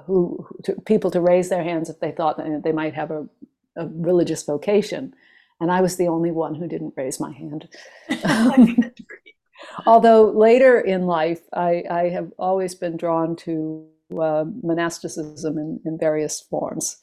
who 0.07 0.47
to, 0.63 0.73
people 0.83 1.11
to 1.11 1.21
raise 1.21 1.49
their 1.49 1.65
hands 1.65 1.91
if 1.91 1.99
they 1.99 2.13
thought 2.13 2.37
that 2.37 2.63
they 2.63 2.71
might 2.71 2.95
have 2.95 3.11
a, 3.11 3.29
a 3.75 3.89
religious 3.89 4.45
vocation 4.45 5.13
and 5.61 5.71
I 5.71 5.81
was 5.83 5.97
the 5.97 6.09
only 6.09 6.31
one 6.31 6.55
who 6.55 6.67
didn't 6.67 6.95
raise 6.97 7.21
my 7.21 7.33
hand. 7.33 7.69
Although 9.87 10.31
later 10.31 10.81
in 10.81 11.07
life, 11.07 11.43
I, 11.53 11.85
I, 11.91 12.09
have 12.09 12.33
always 12.39 12.75
been 12.75 12.97
drawn 12.97 13.37
to 13.37 13.87
uh, 14.19 14.45
monasticism 14.62 15.59
in, 15.59 15.81
in, 15.85 15.99
various 15.99 16.40
forms. 16.40 16.97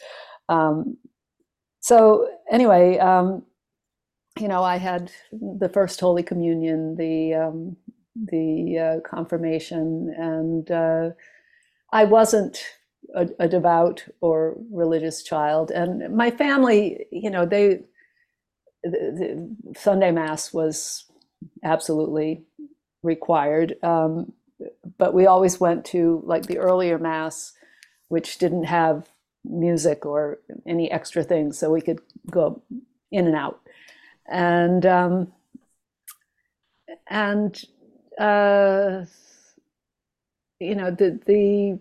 Um, 0.50 0.98
so 1.80 2.30
anyway, 2.52 2.98
um, 2.98 3.44
you 4.40 4.48
know, 4.48 4.64
I 4.64 4.78
had 4.78 5.12
the 5.32 5.70
first 5.70 6.00
Holy 6.00 6.24
Communion, 6.24 6.96
the 6.96 7.34
um, 7.34 7.78
the 8.16 8.78
uh, 9.04 9.10
confirmation, 9.10 10.14
and 10.18 10.72
uh, 10.72 11.10
I 11.92 12.06
wasn't 12.06 12.64
a, 13.16 13.28
a, 13.40 13.48
devout 13.48 14.04
or 14.22 14.58
religious 14.72 15.24
child. 15.24 15.72
And 15.72 16.16
my 16.16 16.32
family, 16.32 17.06
you 17.12 17.30
know, 17.30 17.46
they 17.46 17.82
the, 18.84 19.56
the 19.74 19.80
Sunday 19.80 20.12
Mass 20.12 20.54
was 20.54 21.06
absolutely 21.64 22.44
required. 23.04 23.76
Um, 23.84 24.34
but 24.98 25.14
we 25.14 25.26
always 25.26 25.60
went 25.60 25.86
to 25.86 26.22
like 26.26 26.44
the 26.44 26.58
earlier 26.58 26.98
Mass, 26.98 27.54
which 28.08 28.38
didn't 28.38 28.66
have 28.66 29.08
music 29.44 30.06
or 30.06 30.40
any 30.66 30.92
extra 30.92 31.24
things, 31.24 31.58
so 31.58 31.72
we 31.72 31.82
could 31.82 32.00
go 32.30 32.62
in 33.12 33.28
and 33.28 33.36
out. 33.36 33.62
And 34.28 34.86
um, 34.86 35.32
and 37.08 37.62
uh, 38.20 39.06
you 40.60 40.76
know 40.76 40.92
the 40.92 41.20
the 41.26 41.80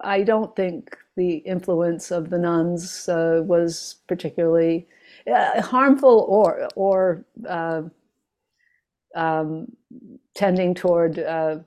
I 0.00 0.22
don't 0.22 0.54
think 0.56 0.96
the 1.16 1.36
influence 1.36 2.10
of 2.10 2.30
the 2.30 2.38
nuns 2.38 3.08
uh, 3.08 3.42
was 3.44 3.96
particularly 4.08 4.86
uh, 5.32 5.62
harmful 5.62 6.26
or 6.28 6.68
or 6.76 7.24
uh, 7.48 7.82
um, 9.14 9.72
tending 10.34 10.74
toward 10.74 11.18
uh, 11.18 11.58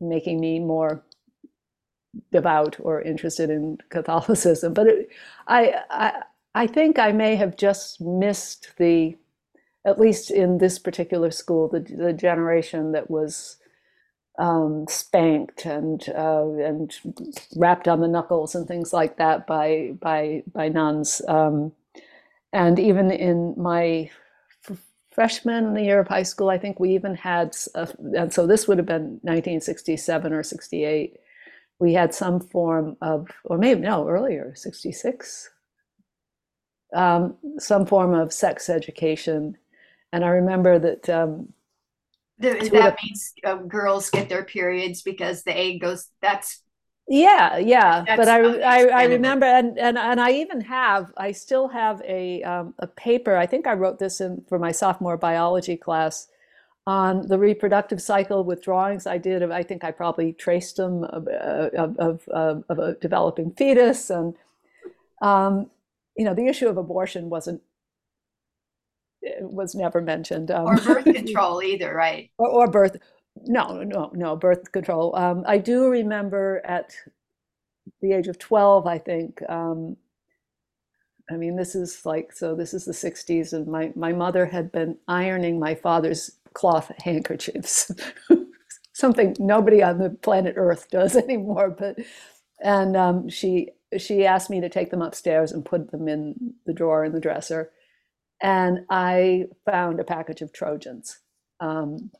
making 0.00 0.40
me 0.40 0.58
more 0.58 1.02
devout 2.32 2.76
or 2.80 3.02
interested 3.02 3.50
in 3.50 3.78
Catholicism. 3.88 4.74
But 4.74 4.86
it, 4.88 5.08
I, 5.46 5.74
I 5.90 6.22
I 6.54 6.66
think 6.66 6.98
I 6.98 7.12
may 7.12 7.36
have 7.36 7.56
just 7.56 8.00
missed 8.00 8.72
the, 8.76 9.16
at 9.84 10.00
least 10.00 10.30
in 10.30 10.58
this 10.58 10.78
particular 10.78 11.30
school, 11.30 11.68
the 11.68 11.80
the 11.80 12.12
generation 12.12 12.92
that 12.92 13.10
was 13.10 13.56
um, 14.38 14.86
spanked 14.88 15.66
and 15.66 16.08
uh, 16.08 16.48
and 16.54 16.92
rapped 17.56 17.88
on 17.88 18.00
the 18.00 18.08
knuckles 18.08 18.54
and 18.54 18.66
things 18.66 18.92
like 18.92 19.16
that 19.18 19.46
by 19.46 19.92
by 20.00 20.42
by 20.52 20.68
nuns. 20.68 21.22
Um, 21.28 21.72
and 22.52 22.78
even 22.78 23.10
in 23.12 23.54
my 23.56 24.10
freshman 25.12 25.66
in 25.66 25.74
the 25.74 25.82
year 25.82 26.00
of 26.00 26.08
high 26.08 26.22
school, 26.22 26.48
I 26.48 26.58
think 26.58 26.78
we 26.78 26.94
even 26.94 27.14
had, 27.14 27.56
a, 27.74 27.88
and 28.16 28.32
so 28.32 28.46
this 28.46 28.68
would 28.68 28.78
have 28.78 28.86
been 28.86 29.18
1967 29.22 30.32
or 30.32 30.42
68. 30.42 31.16
We 31.78 31.94
had 31.94 32.14
some 32.14 32.40
form 32.40 32.96
of, 33.00 33.28
or 33.44 33.58
maybe 33.58 33.80
no, 33.80 34.08
earlier, 34.08 34.54
66, 34.54 35.50
um, 36.94 37.36
some 37.58 37.86
form 37.86 38.14
of 38.14 38.32
sex 38.32 38.68
education. 38.68 39.56
And 40.12 40.24
I 40.24 40.28
remember 40.28 40.78
that. 40.78 41.08
Um, 41.08 41.52
the, 42.38 42.70
that 42.72 42.96
means 43.04 43.34
uh, 43.44 43.56
girls 43.56 44.08
get 44.08 44.30
their 44.30 44.44
periods 44.44 45.02
because 45.02 45.42
the 45.42 45.56
egg 45.56 45.82
goes, 45.82 46.08
that's 46.22 46.62
yeah, 47.10 47.58
yeah. 47.58 48.04
That's 48.06 48.16
but 48.16 48.28
I, 48.28 48.60
I, 48.60 49.02
I, 49.02 49.04
remember, 49.06 49.44
and, 49.44 49.76
and 49.76 49.98
and 49.98 50.20
I 50.20 50.30
even 50.30 50.60
have, 50.60 51.12
I 51.16 51.32
still 51.32 51.66
have 51.66 52.00
a 52.02 52.40
um, 52.44 52.72
a 52.78 52.86
paper. 52.86 53.36
I 53.36 53.46
think 53.46 53.66
I 53.66 53.72
wrote 53.72 53.98
this 53.98 54.20
in 54.20 54.44
for 54.48 54.60
my 54.60 54.70
sophomore 54.70 55.16
biology 55.16 55.76
class 55.76 56.28
on 56.86 57.26
the 57.26 57.36
reproductive 57.36 58.00
cycle 58.00 58.44
with 58.44 58.62
drawings 58.62 59.08
I 59.08 59.18
did. 59.18 59.42
I 59.50 59.64
think 59.64 59.82
I 59.82 59.90
probably 59.90 60.32
traced 60.32 60.76
them 60.76 61.02
of 61.02 61.26
of, 61.26 62.28
of, 62.28 62.64
of 62.68 62.78
a 62.78 62.94
developing 62.94 63.50
fetus, 63.54 64.08
and 64.08 64.36
um, 65.20 65.68
you 66.16 66.24
know, 66.24 66.34
the 66.34 66.46
issue 66.46 66.68
of 66.68 66.76
abortion 66.76 67.28
wasn't 67.28 67.60
was 69.40 69.74
never 69.74 70.00
mentioned, 70.00 70.52
um, 70.52 70.66
or 70.66 70.76
birth 70.76 71.04
control 71.12 71.60
either, 71.60 71.92
right? 71.92 72.30
Or, 72.38 72.48
or 72.48 72.70
birth 72.70 72.98
no, 73.44 73.82
no, 73.82 74.10
no, 74.14 74.36
birth 74.36 74.72
control. 74.72 75.14
Um, 75.16 75.44
I 75.46 75.58
do 75.58 75.88
remember 75.88 76.60
at 76.64 76.94
the 78.00 78.12
age 78.12 78.28
of 78.28 78.38
12, 78.38 78.86
I 78.86 78.98
think, 78.98 79.42
um, 79.48 79.96
I 81.30 81.36
mean, 81.36 81.56
this 81.56 81.74
is 81.74 82.04
like, 82.04 82.32
so 82.32 82.54
this 82.54 82.74
is 82.74 82.84
the 82.84 82.92
60s, 82.92 83.52
and 83.52 83.66
my, 83.66 83.92
my 83.94 84.12
mother 84.12 84.46
had 84.46 84.72
been 84.72 84.98
ironing 85.06 85.58
my 85.58 85.74
father's 85.74 86.32
cloth 86.54 86.90
handkerchiefs, 87.04 87.92
something 88.92 89.36
nobody 89.38 89.82
on 89.82 89.98
the 89.98 90.10
planet 90.10 90.54
Earth 90.56 90.90
does 90.90 91.16
anymore. 91.16 91.70
But, 91.70 91.98
and 92.62 92.96
um, 92.96 93.28
she, 93.28 93.68
she 93.96 94.26
asked 94.26 94.50
me 94.50 94.60
to 94.60 94.68
take 94.68 94.90
them 94.90 95.02
upstairs 95.02 95.52
and 95.52 95.64
put 95.64 95.90
them 95.90 96.08
in 96.08 96.54
the 96.66 96.72
drawer 96.74 97.04
in 97.04 97.12
the 97.12 97.20
dresser. 97.20 97.70
And 98.42 98.80
I 98.88 99.46
found 99.66 100.00
a 100.00 100.04
package 100.04 100.42
of 100.42 100.52
Trojans. 100.52 101.18
Um, 101.60 102.10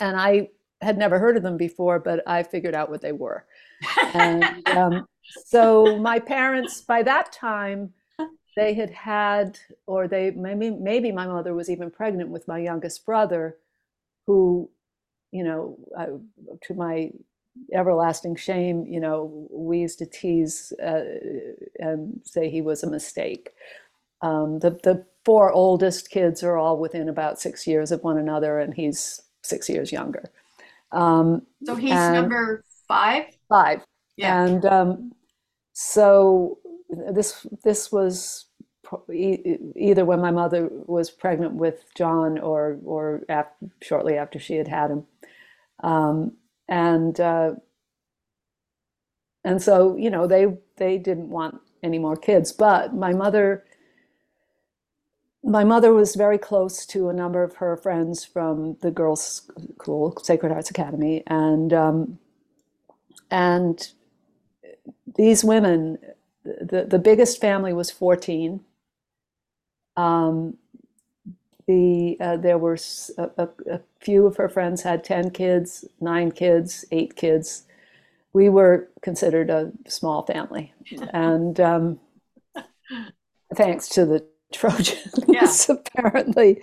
and 0.00 0.16
I 0.16 0.50
had 0.80 0.98
never 0.98 1.18
heard 1.18 1.36
of 1.36 1.42
them 1.42 1.56
before, 1.56 1.98
but 1.98 2.22
I 2.26 2.42
figured 2.42 2.74
out 2.74 2.90
what 2.90 3.00
they 3.00 3.12
were. 3.12 3.46
And 4.14 4.68
um, 4.68 5.06
so 5.46 5.98
my 5.98 6.18
parents, 6.18 6.80
by 6.80 7.02
that 7.02 7.32
time, 7.32 7.92
they 8.56 8.74
had 8.74 8.90
had, 8.90 9.58
or 9.86 10.08
they 10.08 10.30
maybe 10.30 10.70
maybe 10.70 11.12
my 11.12 11.26
mother 11.26 11.54
was 11.54 11.68
even 11.68 11.90
pregnant 11.90 12.30
with 12.30 12.48
my 12.48 12.58
youngest 12.58 13.04
brother, 13.04 13.56
who, 14.26 14.70
you 15.30 15.44
know, 15.44 15.78
I, 15.96 16.06
to 16.62 16.74
my 16.74 17.10
everlasting 17.72 18.36
shame, 18.36 18.86
you 18.86 19.00
know, 19.00 19.46
we 19.50 19.78
used 19.78 19.98
to 19.98 20.06
tease 20.06 20.72
uh, 20.82 21.04
and 21.78 22.20
say 22.24 22.48
he 22.48 22.62
was 22.62 22.82
a 22.82 22.90
mistake. 22.90 23.50
Um, 24.22 24.58
the 24.60 24.70
the 24.82 25.04
four 25.24 25.52
oldest 25.52 26.10
kids 26.10 26.42
are 26.42 26.56
all 26.56 26.78
within 26.78 27.08
about 27.08 27.40
six 27.40 27.66
years 27.66 27.92
of 27.92 28.02
one 28.02 28.16
another, 28.16 28.58
and 28.58 28.72
he's 28.72 29.20
six 29.46 29.68
years 29.68 29.92
younger. 29.92 30.30
Um, 30.92 31.42
so 31.64 31.74
he's 31.74 31.92
number 31.92 32.64
five. 32.88 33.24
Five. 33.48 33.80
Yeah. 34.16 34.44
And 34.44 34.64
um, 34.64 35.12
so 35.72 36.58
this 37.12 37.46
this 37.64 37.92
was 37.92 38.46
either 39.12 40.04
when 40.04 40.20
my 40.20 40.30
mother 40.30 40.68
was 40.86 41.10
pregnant 41.10 41.54
with 41.54 41.84
John 41.94 42.38
or 42.38 42.78
or 42.84 43.22
after, 43.28 43.66
shortly 43.82 44.16
after 44.16 44.38
she 44.38 44.54
had 44.54 44.68
had 44.68 44.90
him, 44.90 45.04
um, 45.82 46.32
and 46.68 47.18
uh, 47.20 47.54
and 49.44 49.60
so 49.60 49.96
you 49.96 50.08
know 50.08 50.26
they 50.26 50.46
they 50.76 50.98
didn't 50.98 51.28
want 51.28 51.60
any 51.82 51.98
more 51.98 52.16
kids. 52.16 52.52
But 52.52 52.94
my 52.94 53.12
mother 53.12 53.65
my 55.46 55.62
mother 55.62 55.94
was 55.94 56.16
very 56.16 56.38
close 56.38 56.84
to 56.86 57.08
a 57.08 57.12
number 57.12 57.44
of 57.44 57.54
her 57.56 57.76
friends 57.76 58.24
from 58.24 58.76
the 58.82 58.90
girls' 58.90 59.48
school, 59.78 60.16
Sacred 60.22 60.50
Hearts 60.50 60.70
Academy, 60.70 61.22
and 61.28 61.72
um, 61.72 62.18
and 63.30 63.92
these 65.16 65.44
women, 65.44 65.98
the 66.44 66.84
the 66.88 66.98
biggest 66.98 67.40
family 67.40 67.72
was 67.72 67.92
fourteen. 67.92 68.60
Um, 69.96 70.58
the 71.68 72.16
uh, 72.20 72.36
there 72.38 72.58
were 72.58 72.76
a, 73.16 73.30
a, 73.38 73.48
a, 73.70 73.80
few 74.00 74.26
of 74.26 74.36
her 74.36 74.48
friends 74.48 74.82
had 74.82 75.04
ten 75.04 75.30
kids, 75.30 75.84
nine 76.00 76.32
kids, 76.32 76.84
eight 76.90 77.14
kids. 77.14 77.64
We 78.32 78.48
were 78.48 78.88
considered 79.00 79.48
a 79.48 79.70
small 79.86 80.26
family, 80.26 80.74
and 81.12 81.58
um, 81.60 82.00
thanks 83.54 83.88
to 83.90 84.04
the 84.04 84.26
Trojans, 84.52 85.14
yeah. 85.28 85.52
apparently. 85.68 86.62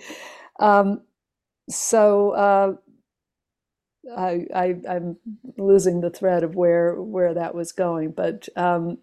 Um, 0.58 1.02
so 1.68 2.30
uh, 2.30 2.74
I, 4.16 4.46
I, 4.54 4.74
am 4.86 5.16
losing 5.56 6.00
the 6.00 6.10
thread 6.10 6.42
of 6.42 6.54
where 6.54 7.00
where 7.00 7.34
that 7.34 7.54
was 7.54 7.72
going, 7.72 8.12
but. 8.12 8.48
Um, 8.56 8.98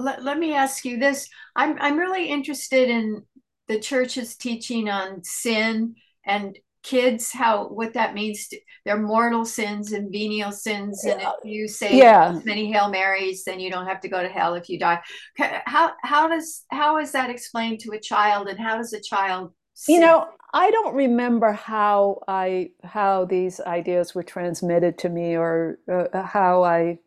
let, 0.00 0.22
let 0.22 0.38
me 0.38 0.54
ask 0.54 0.84
you 0.84 0.96
this. 0.96 1.28
I'm 1.56 1.76
I'm 1.80 1.98
really 1.98 2.28
interested 2.28 2.88
in 2.88 3.24
the 3.66 3.80
church's 3.80 4.36
teaching 4.36 4.88
on 4.88 5.22
sin 5.24 5.96
and 6.24 6.56
kids 6.88 7.30
how 7.30 7.68
what 7.68 7.92
that 7.92 8.14
means 8.14 8.48
to, 8.48 8.58
they're 8.86 8.98
mortal 8.98 9.44
sins 9.44 9.92
and 9.92 10.10
venial 10.10 10.50
sins 10.50 11.04
and 11.04 11.20
if 11.20 11.28
you 11.44 11.68
say 11.68 11.98
yeah. 11.98 12.40
many 12.46 12.72
hail 12.72 12.88
marys 12.88 13.44
then 13.44 13.60
you 13.60 13.70
don't 13.70 13.86
have 13.86 14.00
to 14.00 14.08
go 14.08 14.22
to 14.22 14.28
hell 14.28 14.54
if 14.54 14.70
you 14.70 14.78
die 14.78 14.98
how 15.36 15.92
how 16.02 16.26
does 16.26 16.64
how 16.70 16.96
is 16.96 17.12
that 17.12 17.28
explained 17.28 17.78
to 17.78 17.92
a 17.92 18.00
child 18.00 18.48
and 18.48 18.58
how 18.58 18.78
does 18.78 18.94
a 18.94 19.00
child 19.00 19.52
sin? 19.74 19.96
you 19.96 20.00
know 20.00 20.26
i 20.54 20.70
don't 20.70 20.94
remember 20.94 21.52
how 21.52 22.18
i 22.26 22.70
how 22.82 23.26
these 23.26 23.60
ideas 23.60 24.14
were 24.14 24.22
transmitted 24.22 24.96
to 24.96 25.10
me 25.10 25.36
or 25.36 25.78
uh, 25.92 26.22
how 26.22 26.62
i 26.62 26.98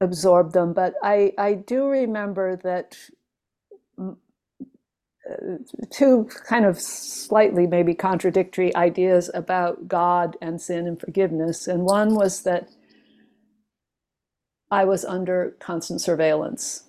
absorbed 0.00 0.54
them 0.54 0.72
but 0.72 0.94
i 1.02 1.32
i 1.36 1.52
do 1.52 1.88
remember 1.88 2.54
that 2.54 2.96
two 5.90 6.28
kind 6.46 6.64
of 6.64 6.80
slightly 6.80 7.66
maybe 7.66 7.94
contradictory 7.94 8.74
ideas 8.74 9.30
about 9.34 9.88
God 9.88 10.36
and 10.40 10.60
sin 10.60 10.86
and 10.86 10.98
forgiveness. 11.00 11.66
And 11.66 11.82
one 11.82 12.14
was 12.14 12.42
that 12.42 12.68
I 14.70 14.84
was 14.84 15.04
under 15.04 15.56
constant 15.60 16.00
surveillance. 16.00 16.84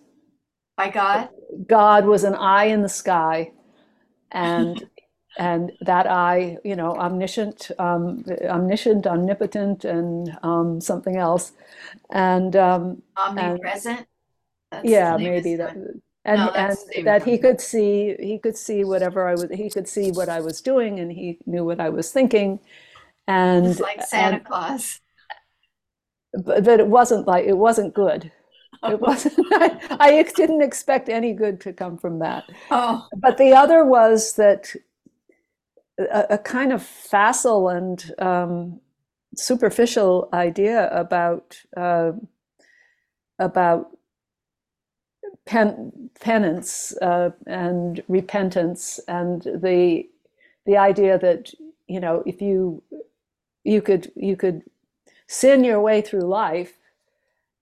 By 0.77 0.89
God? 0.89 1.29
God 1.67 2.05
was 2.05 2.23
an 2.23 2.35
eye 2.35 2.65
in 2.65 2.81
the 2.81 2.89
sky. 2.89 3.51
And 4.31 4.87
and 5.37 5.71
that 5.81 6.05
eye, 6.05 6.57
you 6.65 6.75
know, 6.75 6.95
omniscient, 6.95 7.71
um, 7.79 8.25
omniscient, 8.43 9.07
omnipotent, 9.07 9.85
and 9.85 10.37
um, 10.43 10.81
something 10.81 11.15
else, 11.15 11.53
and 12.11 12.55
um, 12.55 13.01
omnipresent. 13.15 14.05
And, 14.71 14.87
yeah, 14.87 15.15
maybe 15.17 15.55
that 15.55 15.75
and 16.29 16.39
no, 16.39 16.51
and 16.51 17.07
that 17.07 17.23
he 17.23 17.39
could 17.39 17.59
see 17.59 18.15
he 18.19 18.37
could 18.37 18.55
see 18.55 18.83
whatever 18.83 19.27
I 19.27 19.31
was 19.31 19.47
he 19.51 19.69
could 19.69 19.87
see 19.87 20.11
what 20.11 20.29
I 20.29 20.41
was 20.41 20.61
doing 20.61 20.99
and 20.99 21.11
he 21.11 21.39
knew 21.47 21.65
what 21.65 21.79
I 21.79 21.89
was 21.89 22.11
thinking. 22.11 22.59
And 23.27 23.65
it's 23.65 23.79
like 23.79 24.03
Santa 24.03 24.37
and, 24.37 24.45
Claus. 24.45 24.99
But, 26.33 26.63
but 26.63 26.79
it 26.79 26.87
wasn't 26.87 27.25
like 27.27 27.45
it 27.45 27.57
wasn't 27.57 27.95
good. 27.95 28.31
It 28.83 28.99
wasn't 29.07 29.39
I, 29.51 29.97
I, 29.99 30.23
didn't 30.35 30.61
expect 30.61 31.09
any 31.09 31.33
good 31.33 31.59
to 31.61 31.73
come 31.73 31.97
from 31.97 32.19
that. 32.19 32.43
Oh. 32.69 33.07
but 33.17 33.39
the 33.39 33.53
other 33.53 33.83
was 33.83 34.33
that 34.33 34.75
a, 35.97 36.25
a 36.31 36.37
kind 36.37 36.71
of 36.71 36.83
facile 36.83 37.69
and 37.69 38.11
um, 38.19 38.79
superficial 39.35 40.29
idea 40.31 40.89
about 40.91 41.59
uh, 41.75 42.11
about 43.39 43.87
pen, 45.49 46.09
penance 46.19 46.95
uh, 47.01 47.31
and 47.47 48.03
repentance 48.07 48.99
and 49.07 49.41
the 49.41 50.07
the 50.67 50.77
idea 50.77 51.17
that 51.17 51.51
you 51.87 51.99
know 51.99 52.21
if 52.27 52.39
you 52.39 52.83
you 53.63 53.81
could 53.81 54.11
you 54.15 54.35
could 54.35 54.61
sin 55.25 55.63
your 55.63 55.81
way 55.81 56.01
through 56.01 56.21
life 56.21 56.73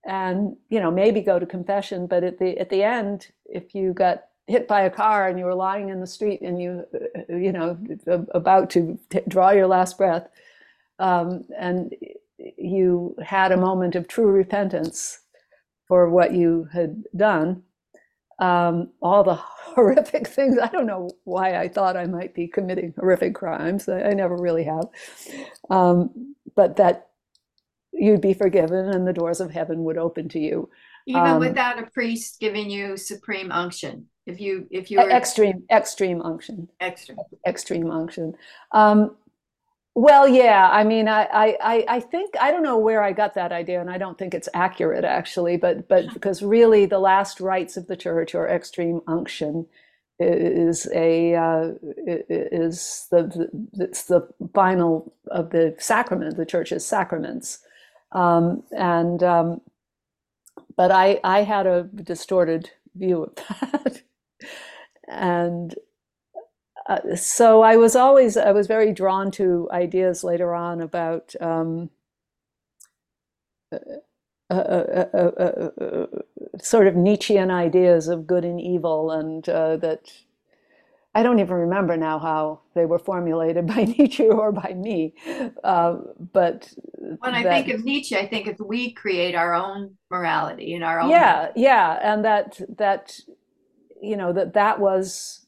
and 0.04 0.54
you 0.68 0.78
know 0.78 0.90
maybe 0.90 1.22
go 1.22 1.38
to 1.38 1.46
confession 1.46 2.06
but 2.06 2.22
at 2.22 2.38
the 2.38 2.58
at 2.58 2.68
the 2.68 2.82
end 2.82 3.28
if 3.46 3.74
you 3.74 3.94
got 3.94 4.24
hit 4.46 4.68
by 4.68 4.82
a 4.82 4.90
car 4.90 5.26
and 5.26 5.38
you 5.38 5.46
were 5.46 5.54
lying 5.54 5.88
in 5.88 6.00
the 6.00 6.06
street 6.06 6.42
and 6.42 6.60
you 6.60 6.84
uh, 6.94 7.34
you 7.34 7.52
know 7.52 7.78
about 8.32 8.68
to 8.68 8.98
draw 9.28 9.50
your 9.50 9.66
last 9.66 9.96
breath 9.96 10.28
um, 10.98 11.42
and 11.58 11.94
you 12.58 13.16
had 13.24 13.50
a 13.50 13.56
moment 13.56 13.94
of 13.94 14.06
true 14.06 14.30
repentance 14.30 15.20
for 15.86 16.10
what 16.10 16.34
you 16.34 16.68
had 16.70 17.02
done 17.16 17.62
um, 18.38 18.90
all 19.00 19.24
the 19.24 19.34
horrific 19.74 20.26
things. 20.26 20.58
I 20.58 20.68
don't 20.68 20.86
know 20.86 21.10
why 21.24 21.58
I 21.58 21.68
thought 21.68 21.96
I 21.96 22.06
might 22.06 22.34
be 22.34 22.48
committing 22.48 22.94
horrific 22.98 23.34
crimes. 23.34 23.88
I, 23.88 24.02
I 24.02 24.12
never 24.14 24.36
really 24.36 24.64
have. 24.64 24.88
Um, 25.70 26.34
but 26.54 26.76
that 26.76 27.08
you'd 27.92 28.20
be 28.20 28.34
forgiven 28.34 28.90
and 28.90 29.06
the 29.06 29.12
doors 29.12 29.40
of 29.40 29.50
heaven 29.50 29.84
would 29.84 29.98
open 29.98 30.28
to 30.30 30.38
you. 30.38 30.68
Even 31.06 31.22
um, 31.22 31.40
without 31.40 31.78
a 31.78 31.86
priest 31.86 32.38
giving 32.38 32.68
you 32.70 32.96
supreme 32.96 33.50
unction. 33.50 34.06
If 34.26 34.40
you 34.40 34.66
if 34.70 34.90
you 34.90 34.98
were 34.98 35.10
extreme 35.10 35.64
extreme 35.70 36.20
unction. 36.20 36.68
Extreme. 36.82 37.18
Extreme 37.46 37.90
unction. 37.90 38.34
Well, 39.98 40.28
yeah. 40.28 40.70
I 40.72 40.84
mean, 40.84 41.08
I, 41.08 41.24
I, 41.62 41.86
I 41.88 42.00
think 42.00 42.36
I 42.40 42.52
don't 42.52 42.64
know 42.64 42.78
where 42.78 43.02
I 43.02 43.12
got 43.12 43.34
that 43.34 43.52
idea, 43.52 43.80
and 43.82 43.90
I 43.90 43.98
don't 43.98 44.18
think 44.18 44.34
it's 44.34 44.48
accurate 44.54 45.04
actually. 45.04 45.58
But, 45.58 45.88
but 45.88 46.14
because 46.14 46.42
really, 46.42 46.86
the 46.86 47.00
last 47.00 47.40
rites 47.40 47.76
of 47.78 47.88
the 47.88 47.96
church 47.96 48.34
or 48.34 48.48
extreme 48.48 49.02
unction 49.08 49.66
is 50.20 50.88
a 50.94 51.36
uh, 51.36 51.72
is 52.06 53.08
the 53.12 53.50
it's 53.74 54.04
the 54.04 54.28
final 54.54 55.14
of 55.28 55.50
the 55.50 55.76
sacrament, 55.80 56.38
the 56.38 56.46
church's 56.46 56.86
sacraments, 56.86 57.60
um, 58.12 58.64
and 58.72 59.22
um, 59.24 59.62
but 60.76 60.92
I 60.92 61.20
I 61.24 61.44
had 61.44 61.66
a 61.66 61.84
distorted 61.84 62.70
view 62.96 63.24
of 63.24 63.36
that, 63.60 64.02
and 65.08 65.74
uh, 66.88 67.14
so 67.14 67.62
I 67.62 67.76
was 67.76 67.94
always 67.94 68.36
I 68.38 68.50
was 68.52 68.66
very 68.66 68.92
drawn 68.92 69.30
to 69.32 69.68
ideas 69.70 70.24
later 70.24 70.54
on 70.54 70.80
about 70.80 71.34
um, 71.38 71.90
uh, 73.70 73.76
uh, 74.50 76.06
sort 76.62 76.86
of 76.86 76.96
Nietzschean 76.96 77.50
ideas 77.50 78.08
of 78.08 78.26
good 78.26 78.46
and 78.46 78.58
evil, 78.58 79.10
and 79.10 79.44
that 79.44 80.10
I 81.14 81.22
don't 81.22 81.40
even 81.40 81.56
remember 81.56 81.98
now 81.98 82.18
how 82.18 82.60
they 82.74 82.86
were 82.86 82.98
formulated 82.98 83.66
by 83.74 83.84
Nietzsche 83.84 84.26
or 84.26 84.50
by 84.50 84.72
me. 84.74 85.12
but 85.62 86.72
when 87.18 87.34
I 87.34 87.42
that, 87.42 87.66
think 87.66 87.68
of 87.68 87.84
Nietzsche, 87.84 88.16
I 88.16 88.26
think 88.26 88.46
if 88.46 88.58
we 88.58 88.92
create 88.92 89.34
our 89.34 89.54
own 89.54 89.98
morality 90.10 90.72
in 90.72 90.82
our 90.82 91.00
own. 91.00 91.10
Yeah, 91.10 91.50
yeah, 91.54 91.98
and 92.00 92.24
that 92.24 92.62
that 92.78 93.20
you 94.00 94.16
know 94.16 94.32
that 94.32 94.54
that 94.54 94.80
was. 94.80 95.44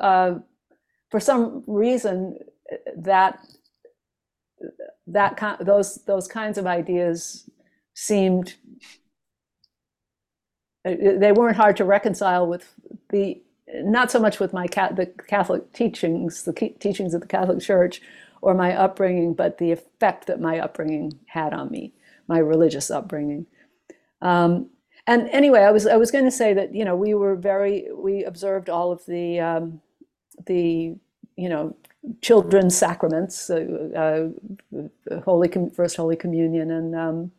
Uh, 0.00 0.40
for 1.12 1.20
some 1.20 1.62
reason 1.66 2.38
that 2.96 3.38
that 5.06 5.36
kind 5.36 5.64
those 5.64 6.02
those 6.06 6.26
kinds 6.26 6.56
of 6.56 6.66
ideas 6.66 7.48
seemed 7.94 8.54
they 10.84 11.32
weren't 11.32 11.56
hard 11.56 11.76
to 11.76 11.84
reconcile 11.84 12.46
with 12.46 12.74
the 13.10 13.42
not 13.74 14.10
so 14.10 14.18
much 14.18 14.40
with 14.40 14.54
my 14.54 14.66
the 14.66 15.12
Catholic 15.28 15.72
teachings, 15.74 16.42
the 16.44 16.52
teachings 16.80 17.14
of 17.14 17.20
the 17.20 17.26
Catholic 17.26 17.60
Church, 17.60 18.00
or 18.40 18.54
my 18.54 18.74
upbringing, 18.74 19.34
but 19.34 19.58
the 19.58 19.70
effect 19.70 20.26
that 20.26 20.40
my 20.40 20.58
upbringing 20.58 21.18
had 21.26 21.52
on 21.52 21.70
me, 21.70 21.92
my 22.26 22.38
religious 22.38 22.90
upbringing. 22.90 23.46
Um, 24.20 24.70
and 25.06 25.28
anyway, 25.28 25.60
I 25.60 25.70
was 25.70 25.86
I 25.86 25.96
was 25.96 26.10
going 26.10 26.24
to 26.24 26.30
say 26.30 26.54
that 26.54 26.74
you 26.74 26.86
know 26.86 26.96
we 26.96 27.12
were 27.12 27.36
very 27.36 27.88
we 27.94 28.24
observed 28.24 28.70
all 28.70 28.92
of 28.92 29.04
the 29.06 29.40
um, 29.40 29.82
the 30.46 30.94
you 31.36 31.48
know 31.48 31.74
children's 32.20 32.76
sacraments, 32.76 33.48
uh, 33.50 34.30
uh, 35.10 35.20
Holy 35.24 35.50
First 35.74 35.96
Holy 35.96 36.16
Communion 36.16 36.70
and 36.70 36.94
um, 36.94 37.32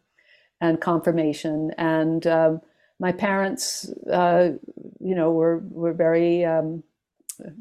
and 0.61 0.79
confirmation. 0.79 1.71
And 1.77 2.25
um, 2.27 2.61
my 2.99 3.11
parents, 3.11 3.89
uh, 4.11 4.51
you 4.99 5.15
know, 5.15 5.31
were 5.31 5.59
were 5.69 5.93
very 5.93 6.45
um, 6.45 6.83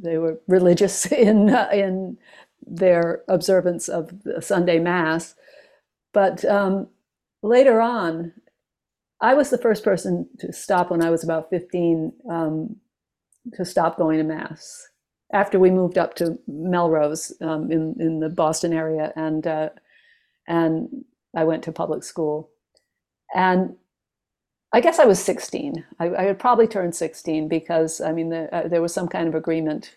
they 0.01 0.19
were 0.19 0.41
religious 0.47 1.07
in 1.13 1.51
uh, 1.51 1.69
in 1.73 2.19
their 2.67 3.23
observance 3.29 3.89
of 3.89 4.13
Sunday 4.41 4.79
Mass, 4.79 5.35
but 6.13 6.45
um, 6.45 6.87
later 7.43 7.81
on, 7.81 8.33
I 9.21 9.35
was 9.35 9.51
the 9.51 9.59
first 9.59 9.83
person 9.83 10.29
to 10.39 10.53
stop 10.53 10.91
when 10.91 11.03
I 11.03 11.11
was 11.11 11.25
about 11.25 11.51
15 11.51 12.13
um, 12.31 12.77
to 13.55 13.65
stop 13.65 13.99
going 13.99 14.19
to 14.19 14.25
mass 14.25 14.89
after 15.33 15.59
we 15.59 15.71
moved 15.71 15.99
up 15.99 16.15
to 16.17 16.39
Melrose 16.47 17.33
um, 17.41 17.71
in 17.71 17.97
in 18.01 18.21
the 18.21 18.29
Boston 18.29 18.73
area, 18.73 19.13
and 19.17 19.47
uh, 19.47 19.71
and 20.47 21.05
I 21.37 21.45
went 21.45 21.65
to 21.65 21.73
public 21.73 22.03
school, 22.05 22.51
and 23.35 23.77
I 24.73 24.81
guess 24.81 24.99
I 24.99 25.05
was 25.05 25.23
16. 25.23 25.85
I, 25.99 26.15
I 26.15 26.23
had 26.25 26.39
probably 26.39 26.67
turned 26.67 26.95
16 26.95 27.49
because 27.49 28.01
I 28.01 28.13
mean 28.13 28.31
the, 28.31 28.55
uh, 28.55 28.69
there 28.69 28.83
was 28.83 28.95
some 28.95 29.09
kind 29.09 29.29
of 29.29 29.35
agreement, 29.35 29.97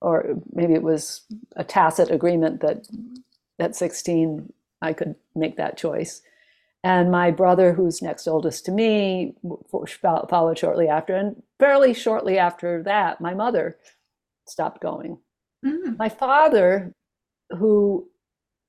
or 0.00 0.40
maybe 0.52 0.74
it 0.74 0.82
was 0.82 1.22
a 1.56 1.64
tacit 1.64 2.10
agreement 2.10 2.60
that 2.60 2.86
at 3.58 3.76
16 3.76 4.52
I 4.80 4.92
could 4.92 5.14
make 5.34 5.56
that 5.56 5.76
choice. 5.76 6.22
And 6.84 7.12
my 7.12 7.30
brother, 7.30 7.72
who's 7.72 8.02
next 8.02 8.26
oldest 8.26 8.64
to 8.66 8.72
me, 8.72 9.34
followed 10.28 10.58
shortly 10.58 10.88
after. 10.88 11.14
And 11.14 11.40
fairly 11.60 11.94
shortly 11.94 12.38
after 12.38 12.82
that, 12.82 13.20
my 13.20 13.34
mother 13.34 13.76
stopped 14.46 14.80
going. 14.80 15.18
Mm. 15.64 15.98
My 15.98 16.08
father, 16.08 16.92
who, 17.50 18.08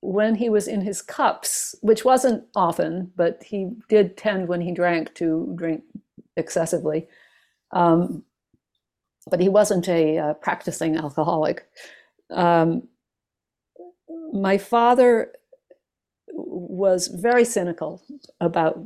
when 0.02 0.36
he 0.36 0.50
was 0.50 0.68
in 0.68 0.82
his 0.82 1.02
cups, 1.02 1.76
which 1.82 2.04
wasn't 2.04 2.44
often, 2.56 3.12
but 3.16 3.44
he 3.44 3.72
did 3.90 4.18
tend 4.18 4.48
when 4.48 4.62
he 4.62 4.74
drank 4.74 5.14
to 5.16 5.54
drink 5.56 5.84
excessively, 6.36 7.08
um, 7.72 8.24
but 9.30 9.40
he 9.40 9.50
wasn't 9.50 9.88
a 9.88 10.18
uh, 10.18 10.34
practicing 10.36 10.98
alcoholic. 10.98 11.66
Um, 12.30 12.88
my 14.34 14.58
father 14.58 15.34
was 16.34 17.08
very 17.08 17.46
cynical 17.46 18.02
about 18.42 18.84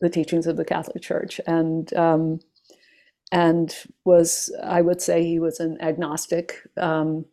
the 0.00 0.10
teachings 0.10 0.46
of 0.46 0.56
the 0.56 0.64
Catholic 0.64 1.02
Church, 1.02 1.40
and 1.46 1.92
um, 1.94 2.40
and 3.32 3.74
was 4.04 4.54
I 4.62 4.80
would 4.80 5.00
say 5.00 5.24
he 5.24 5.38
was 5.38 5.60
an 5.60 5.80
agnostic, 5.80 6.60
um, 6.76 7.24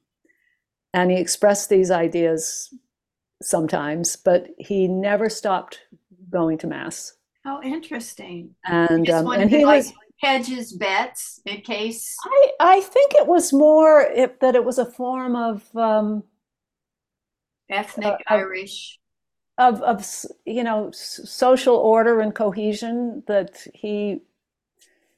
and 0.94 1.12
he 1.12 1.18
expressed 1.18 1.70
these 1.70 1.92
ideas 1.92 2.74
sometimes, 3.42 4.16
but 4.16 4.48
he 4.58 4.88
never 4.88 5.30
stopped 5.30 5.80
going 6.30 6.58
to 6.60 6.68
mass. 6.68 7.14
Oh, 7.46 7.62
interesting! 7.64 8.56
And 8.66 9.10
um, 9.10 9.28
and 9.28 9.50
he 9.50 9.66
like 9.66 9.86
was 9.86 9.94
hedge 10.22 10.48
his 10.48 10.74
bets 10.74 11.42
in 11.46 11.62
case. 11.62 12.16
I 12.26 12.52
I 12.60 12.82
think 12.82 13.14
it 13.16 13.28
was 13.28 13.54
more 13.54 14.02
it, 14.02 14.40
that 14.42 14.56
it 14.56 14.66
was 14.66 14.78
a 14.78 14.86
form 14.86 15.36
of 15.36 15.64
um, 15.76 16.24
ethnic 17.70 18.14
uh, 18.30 18.34
Irish 18.34 19.00
of 19.58 19.82
of 19.82 20.06
you 20.46 20.64
know 20.64 20.92
social 20.92 21.76
order 21.76 22.20
and 22.20 22.36
cohesion 22.36 23.24
that 23.28 23.66
he 23.74 24.22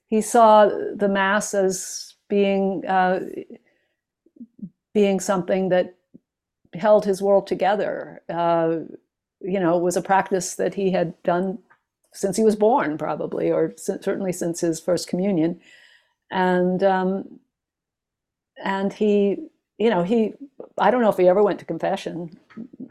he 0.10 0.22
saw 0.22 0.70
the 0.96 1.10
mass 1.10 1.54
as 1.54 2.16
being 2.30 2.86
uh, 2.86 3.22
being 4.94 5.20
something 5.20 5.70
that 5.70 5.96
held 6.74 7.06
his 7.06 7.22
world 7.22 7.48
together. 7.48 8.22
Uh, 8.30 8.80
you 9.42 9.60
know, 9.60 9.78
it 9.78 9.84
was 9.84 9.98
a 9.98 10.02
practice 10.02 10.56
that 10.56 10.74
he 10.74 10.92
had 10.92 11.22
done 11.24 11.60
since 12.14 12.36
he 12.36 12.44
was 12.44 12.56
born, 12.56 12.98
probably, 12.98 13.52
or 13.52 13.74
certainly 13.78 14.34
since 14.34 14.62
his 14.62 14.80
first 14.80 15.08
communion, 15.08 15.60
and 16.32 16.84
um, 16.84 17.40
and 18.64 18.94
he, 18.94 19.38
you 19.78 19.90
know, 19.90 20.04
he. 20.04 20.34
I 20.78 20.92
don't 20.92 21.02
know 21.02 21.10
if 21.10 21.18
he 21.18 21.28
ever 21.28 21.44
went 21.44 21.60
to 21.60 21.66
confession 21.66 22.38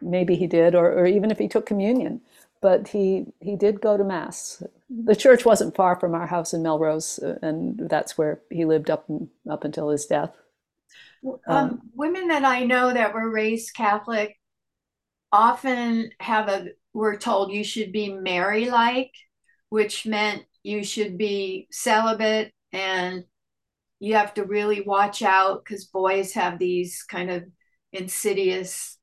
maybe 0.00 0.37
he 0.37 0.46
did, 0.46 0.74
or, 0.74 0.92
or 0.92 1.07
even 1.07 1.31
if 1.31 1.38
he 1.38 1.48
took 1.48 1.66
communion. 1.66 2.20
But 2.60 2.88
he 2.88 3.26
he 3.40 3.56
did 3.56 3.80
go 3.80 3.96
to 3.96 4.04
mass. 4.04 4.62
The 4.90 5.14
church 5.14 5.44
wasn't 5.44 5.76
far 5.76 5.98
from 5.98 6.14
our 6.14 6.26
house 6.26 6.52
in 6.52 6.62
Melrose, 6.62 7.18
uh, 7.18 7.38
and 7.42 7.78
that's 7.88 8.18
where 8.18 8.40
he 8.50 8.64
lived 8.64 8.90
up 8.90 9.06
up 9.48 9.64
until 9.64 9.90
his 9.90 10.06
death. 10.06 10.34
Um, 11.24 11.40
um, 11.46 11.82
women 11.94 12.28
that 12.28 12.44
I 12.44 12.64
know 12.64 12.92
that 12.92 13.14
were 13.14 13.30
raised 13.30 13.74
Catholic 13.74 14.36
often 15.32 16.10
have 16.20 16.48
a 16.48 16.68
were 16.92 17.16
told 17.16 17.52
you 17.52 17.64
should 17.64 17.92
be 17.92 18.12
Mary 18.12 18.70
like, 18.70 19.12
which 19.68 20.06
meant 20.06 20.44
you 20.62 20.82
should 20.84 21.16
be 21.16 21.68
celibate 21.70 22.52
and 22.72 23.24
you 24.00 24.14
have 24.14 24.34
to 24.34 24.44
really 24.44 24.82
watch 24.82 25.22
out 25.22 25.64
because 25.64 25.86
boys 25.86 26.32
have 26.32 26.58
these 26.58 27.02
kind 27.02 27.30
of 27.30 27.44
insidious 27.92 28.97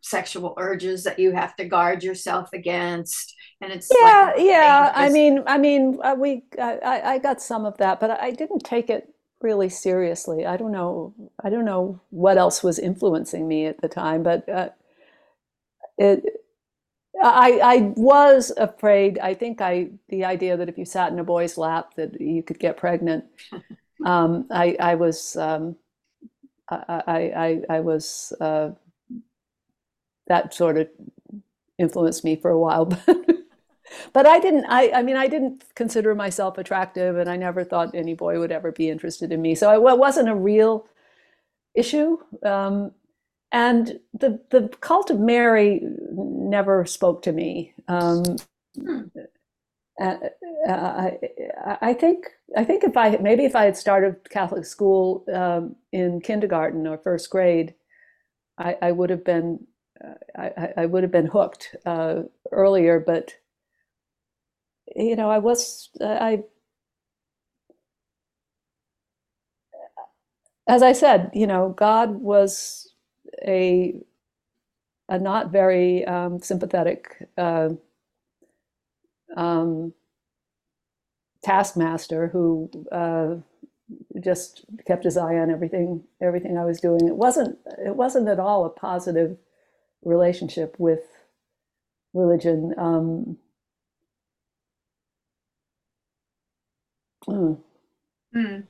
sexual 0.00 0.54
urges 0.56 1.04
that 1.04 1.18
you 1.18 1.32
have 1.32 1.54
to 1.56 1.64
guard 1.64 2.02
yourself 2.02 2.50
against 2.52 3.34
and 3.60 3.72
it's 3.72 3.88
yeah 4.00 4.32
like 4.34 4.44
yeah 4.44 4.92
i 4.94 5.08
mean 5.08 5.42
i 5.46 5.58
mean 5.58 5.98
uh, 6.02 6.14
we 6.18 6.42
I, 6.58 7.02
I 7.04 7.18
got 7.18 7.40
some 7.40 7.64
of 7.64 7.76
that 7.78 8.00
but 8.00 8.10
i 8.20 8.30
didn't 8.30 8.64
take 8.64 8.90
it 8.90 9.12
really 9.40 9.68
seriously 9.68 10.46
i 10.46 10.56
don't 10.56 10.72
know 10.72 11.14
i 11.42 11.50
don't 11.50 11.64
know 11.64 12.00
what 12.10 12.38
else 12.38 12.62
was 12.62 12.78
influencing 12.78 13.46
me 13.46 13.66
at 13.66 13.80
the 13.80 13.88
time 13.88 14.22
but 14.22 14.48
uh, 14.48 14.68
it 15.96 16.24
I, 17.20 17.60
I 17.60 17.76
was 17.96 18.52
afraid. 18.56 19.18
I 19.18 19.34
think 19.34 19.60
I 19.60 19.88
the 20.08 20.24
idea 20.24 20.56
that 20.56 20.68
if 20.68 20.78
you 20.78 20.84
sat 20.84 21.10
in 21.10 21.18
a 21.18 21.24
boy's 21.24 21.58
lap 21.58 21.94
that 21.96 22.20
you 22.20 22.44
could 22.44 22.60
get 22.60 22.76
pregnant. 22.76 23.24
Um, 24.06 24.46
I, 24.52 24.76
I 24.78 24.94
was 24.94 25.34
um, 25.34 25.74
I, 26.70 27.32
I, 27.36 27.62
I 27.68 27.80
was 27.80 28.32
uh, 28.40 28.70
that 30.28 30.54
sort 30.54 30.78
of 30.78 30.88
influenced 31.78 32.24
me 32.24 32.36
for 32.36 32.50
a 32.50 32.58
while. 32.58 32.86
but 34.12 34.26
I 34.26 34.38
didn't, 34.38 34.66
I, 34.68 34.92
I 34.92 35.02
mean, 35.02 35.16
I 35.16 35.26
didn't 35.26 35.64
consider 35.74 36.14
myself 36.14 36.58
attractive 36.58 37.16
and 37.16 37.28
I 37.28 37.36
never 37.36 37.64
thought 37.64 37.94
any 37.94 38.14
boy 38.14 38.38
would 38.38 38.52
ever 38.52 38.72
be 38.72 38.88
interested 38.90 39.32
in 39.32 39.42
me. 39.42 39.54
So 39.54 39.72
it 39.72 39.98
wasn't 39.98 40.28
a 40.28 40.34
real 40.34 40.86
issue. 41.74 42.18
Um, 42.44 42.92
and 43.50 43.98
the, 44.12 44.40
the 44.50 44.68
cult 44.80 45.10
of 45.10 45.18
Mary 45.18 45.80
never 46.12 46.84
spoke 46.84 47.22
to 47.22 47.32
me. 47.32 47.72
Um, 47.86 48.22
hmm. 48.78 49.02
uh, 50.00 50.16
I, 50.68 51.18
I 51.80 51.94
think 51.94 52.26
I 52.56 52.64
think 52.64 52.84
if 52.84 52.96
I 52.96 53.16
maybe 53.16 53.44
if 53.44 53.56
I 53.56 53.64
had 53.64 53.76
started 53.76 54.28
Catholic 54.28 54.64
school 54.64 55.24
um, 55.32 55.76
in 55.92 56.20
kindergarten 56.20 56.86
or 56.86 56.98
first 56.98 57.30
grade, 57.30 57.74
I, 58.58 58.76
I 58.82 58.92
would 58.92 59.10
have 59.10 59.24
been 59.24 59.66
I, 60.36 60.72
I 60.78 60.86
would 60.86 61.02
have 61.04 61.12
been 61.12 61.26
hooked 61.26 61.76
uh, 61.86 62.22
earlier, 62.52 63.00
but 63.00 63.34
you 64.96 65.16
know, 65.16 65.30
I 65.30 65.38
was 65.38 65.90
I 66.00 66.44
as 70.68 70.82
I 70.82 70.92
said, 70.92 71.30
you 71.34 71.46
know, 71.46 71.70
God 71.70 72.16
was 72.20 72.92
a 73.46 74.00
a 75.08 75.18
not 75.18 75.52
very 75.52 76.04
um, 76.06 76.40
sympathetic 76.40 77.28
uh, 77.38 77.70
um, 79.36 79.94
taskmaster 81.44 82.28
who 82.28 82.70
uh, 82.92 83.36
just 84.20 84.64
kept 84.86 85.04
his 85.04 85.16
eye 85.16 85.36
on 85.36 85.50
everything 85.50 86.04
everything 86.22 86.58
I 86.58 86.64
was 86.64 86.80
doing. 86.80 87.08
It 87.08 87.16
wasn't 87.16 87.58
it 87.78 87.96
wasn't 87.96 88.28
at 88.28 88.40
all 88.40 88.64
a 88.66 88.70
positive 88.70 89.36
relationship 90.02 90.76
with 90.78 91.00
religion. 92.14 92.74
Um, 92.76 93.38
mm. 97.28 97.58
Mm. 98.34 98.66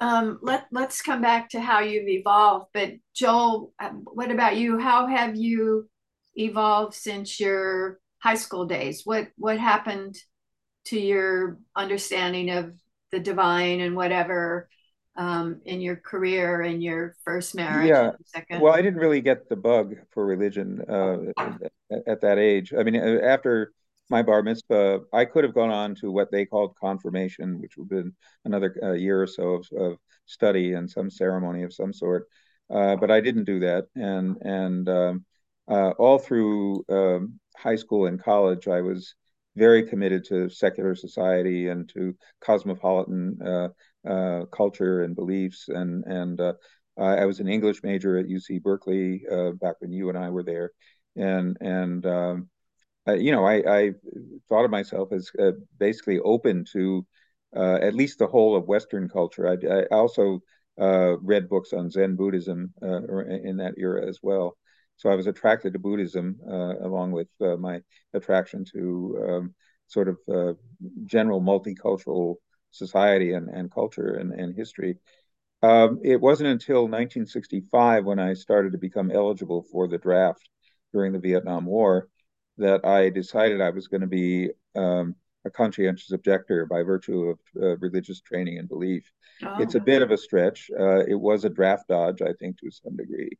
Um, 0.00 0.38
let 0.42 0.66
let's 0.72 1.02
come 1.02 1.22
back 1.22 1.50
to 1.50 1.60
how 1.60 1.80
you've 1.80 2.08
evolved. 2.08 2.66
But 2.72 2.94
Joel, 3.14 3.72
um, 3.78 4.04
what 4.12 4.30
about 4.30 4.56
you? 4.56 4.78
How 4.78 5.06
have 5.06 5.36
you 5.36 5.88
evolved 6.34 6.94
since 6.94 7.38
your 7.38 8.00
high 8.18 8.34
school 8.34 8.66
days? 8.66 9.02
What 9.04 9.28
what 9.36 9.58
happened 9.58 10.16
to 10.86 10.98
your 11.00 11.58
understanding 11.76 12.50
of 12.50 12.74
the 13.12 13.20
divine 13.20 13.80
and 13.80 13.94
whatever 13.94 14.68
um, 15.16 15.60
in 15.64 15.80
your 15.80 15.96
career 15.96 16.62
in 16.62 16.80
your 16.80 17.14
first 17.24 17.54
marriage 17.54 17.88
yeah. 17.88 18.10
well 18.58 18.74
i 18.74 18.82
didn't 18.82 18.98
really 18.98 19.20
get 19.20 19.48
the 19.48 19.56
bug 19.56 19.94
for 20.10 20.26
religion 20.26 20.82
uh, 20.88 21.18
at, 21.38 22.02
at, 22.06 22.20
that 22.20 22.38
age. 22.38 22.72
I 22.76 22.82
mean 22.82 22.96
uh, 22.96 23.20
after 23.22 23.72
my 24.10 24.22
bar 24.22 24.42
mitzvah 24.42 25.00
i 25.12 25.24
could 25.24 25.44
have 25.44 25.54
gone 25.54 25.70
on 25.70 25.94
to 25.96 26.10
what 26.10 26.30
they 26.30 26.44
called 26.44 26.76
confirmation 26.80 27.60
which 27.60 27.76
would 27.76 27.84
have 27.84 28.04
been 28.04 28.14
another 28.44 28.76
uh, 28.82 28.92
year 28.92 29.22
or 29.22 29.26
so 29.26 29.54
of, 29.54 29.68
of, 29.76 29.98
study 30.26 30.72
and 30.72 30.90
some 30.90 31.10
ceremony 31.10 31.64
of 31.64 31.72
some 31.74 31.92
sort. 31.92 32.26
Uh, 32.70 32.96
but 32.96 33.10
i 33.10 33.20
didn't 33.20 33.44
do 33.44 33.60
that. 33.60 33.84
And 33.94 34.38
and 34.40 34.88
um, 34.88 35.24
uh, 35.68 35.90
all 35.90 36.18
through 36.18 36.82
um, 36.88 37.38
high 37.56 37.76
school 37.76 38.06
and 38.06 38.22
college 38.22 38.66
i 38.68 38.80
was 38.80 39.14
very 39.56 39.84
committed 39.86 40.24
to 40.24 40.48
secular 40.48 40.94
society 40.94 41.68
and 41.68 41.88
to 41.90 42.16
cosmopolitan 42.40 43.38
uh, 44.08 44.44
culture 44.52 45.02
and 45.02 45.14
beliefs. 45.14 45.68
And 45.68 46.04
and 46.04 46.40
uh, 46.40 46.54
I 46.96 47.24
was 47.26 47.40
an 47.40 47.48
English 47.48 47.82
major 47.82 48.18
at 48.18 48.26
UC 48.26 48.62
Berkeley 48.62 49.24
uh, 49.30 49.52
back 49.52 49.76
when 49.80 49.92
you 49.92 50.08
and 50.08 50.18
I 50.18 50.30
were 50.30 50.44
there, 50.44 50.70
and 51.16 51.56
and 51.60 52.06
um, 52.06 52.48
uh, 53.06 53.14
you 53.14 53.32
know, 53.32 53.44
I, 53.44 53.62
I, 53.68 53.90
thought 54.48 54.64
of 54.64 54.70
myself 54.70 55.12
as 55.12 55.30
uh, 55.38 55.52
basically 55.78 56.18
open 56.20 56.64
to 56.72 57.06
uh, 57.54 57.78
at 57.82 57.94
least 57.94 58.18
the 58.18 58.26
whole 58.26 58.56
of 58.56 58.66
Western 58.66 59.08
culture. 59.08 59.46
I, 59.48 59.66
I 59.66 59.84
also 59.90 60.40
uh, 60.80 61.18
read 61.18 61.48
books 61.48 61.72
on 61.72 61.90
Zen 61.90 62.16
Buddhism 62.16 62.72
in 62.82 63.56
that 63.58 63.74
era 63.76 64.06
as 64.06 64.20
well. 64.22 64.56
So 64.96 65.10
I 65.10 65.16
was 65.16 65.26
attracted 65.26 65.72
to 65.72 65.78
Buddhism 65.78 66.38
along 66.46 67.12
with 67.12 67.28
my 67.40 67.80
attraction 68.12 68.64
to 68.72 69.26
um, 69.28 69.54
sort 69.86 70.08
of 70.08 70.56
general 71.04 71.40
multicultural 71.40 72.36
society 72.74 73.32
and, 73.32 73.48
and 73.48 73.70
culture 73.70 74.14
and, 74.14 74.32
and 74.32 74.54
history. 74.54 74.96
Um, 75.62 76.00
it 76.04 76.20
wasn't 76.20 76.50
until 76.50 76.82
1965 76.82 78.04
when 78.04 78.18
I 78.18 78.34
started 78.34 78.72
to 78.72 78.78
become 78.78 79.10
eligible 79.10 79.62
for 79.72 79.88
the 79.88 79.98
draft 79.98 80.48
during 80.92 81.12
the 81.12 81.18
Vietnam 81.18 81.64
War 81.64 82.08
that 82.58 82.84
I 82.84 83.10
decided 83.10 83.60
I 83.60 83.70
was 83.70 83.88
going 83.88 84.02
to 84.02 84.06
be 84.06 84.50
um, 84.76 85.16
a 85.44 85.50
conscientious 85.50 86.12
objector 86.12 86.66
by 86.66 86.82
virtue 86.82 87.30
of 87.30 87.38
uh, 87.60 87.76
religious 87.78 88.20
training 88.20 88.58
and 88.58 88.68
belief. 88.68 89.10
Oh. 89.42 89.56
It's 89.60 89.74
a 89.74 89.80
bit 89.80 90.02
of 90.02 90.10
a 90.10 90.16
stretch. 90.16 90.70
Uh, 90.78 91.04
it 91.06 91.18
was 91.18 91.44
a 91.44 91.50
draft 91.50 91.88
dodge, 91.88 92.22
I 92.22 92.32
think, 92.38 92.58
to 92.60 92.70
some 92.70 92.96
degree. 92.96 93.30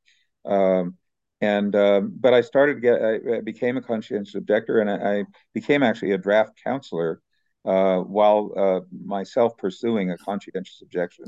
Um, 0.44 0.96
and 1.40 1.74
um, 1.76 2.14
but 2.18 2.32
I 2.32 2.40
started 2.40 2.80
get 2.80 3.02
I, 3.02 3.40
became 3.40 3.76
a 3.76 3.82
conscientious 3.82 4.34
objector, 4.34 4.80
and 4.80 4.90
I, 4.90 5.18
I 5.18 5.24
became 5.52 5.82
actually 5.82 6.12
a 6.12 6.18
draft 6.18 6.52
counselor 6.62 7.20
uh, 7.64 7.98
while 8.00 8.52
uh, 8.56 8.80
myself 9.04 9.56
pursuing 9.56 10.10
a 10.10 10.18
conscientious 10.18 10.82
objection 10.82 11.26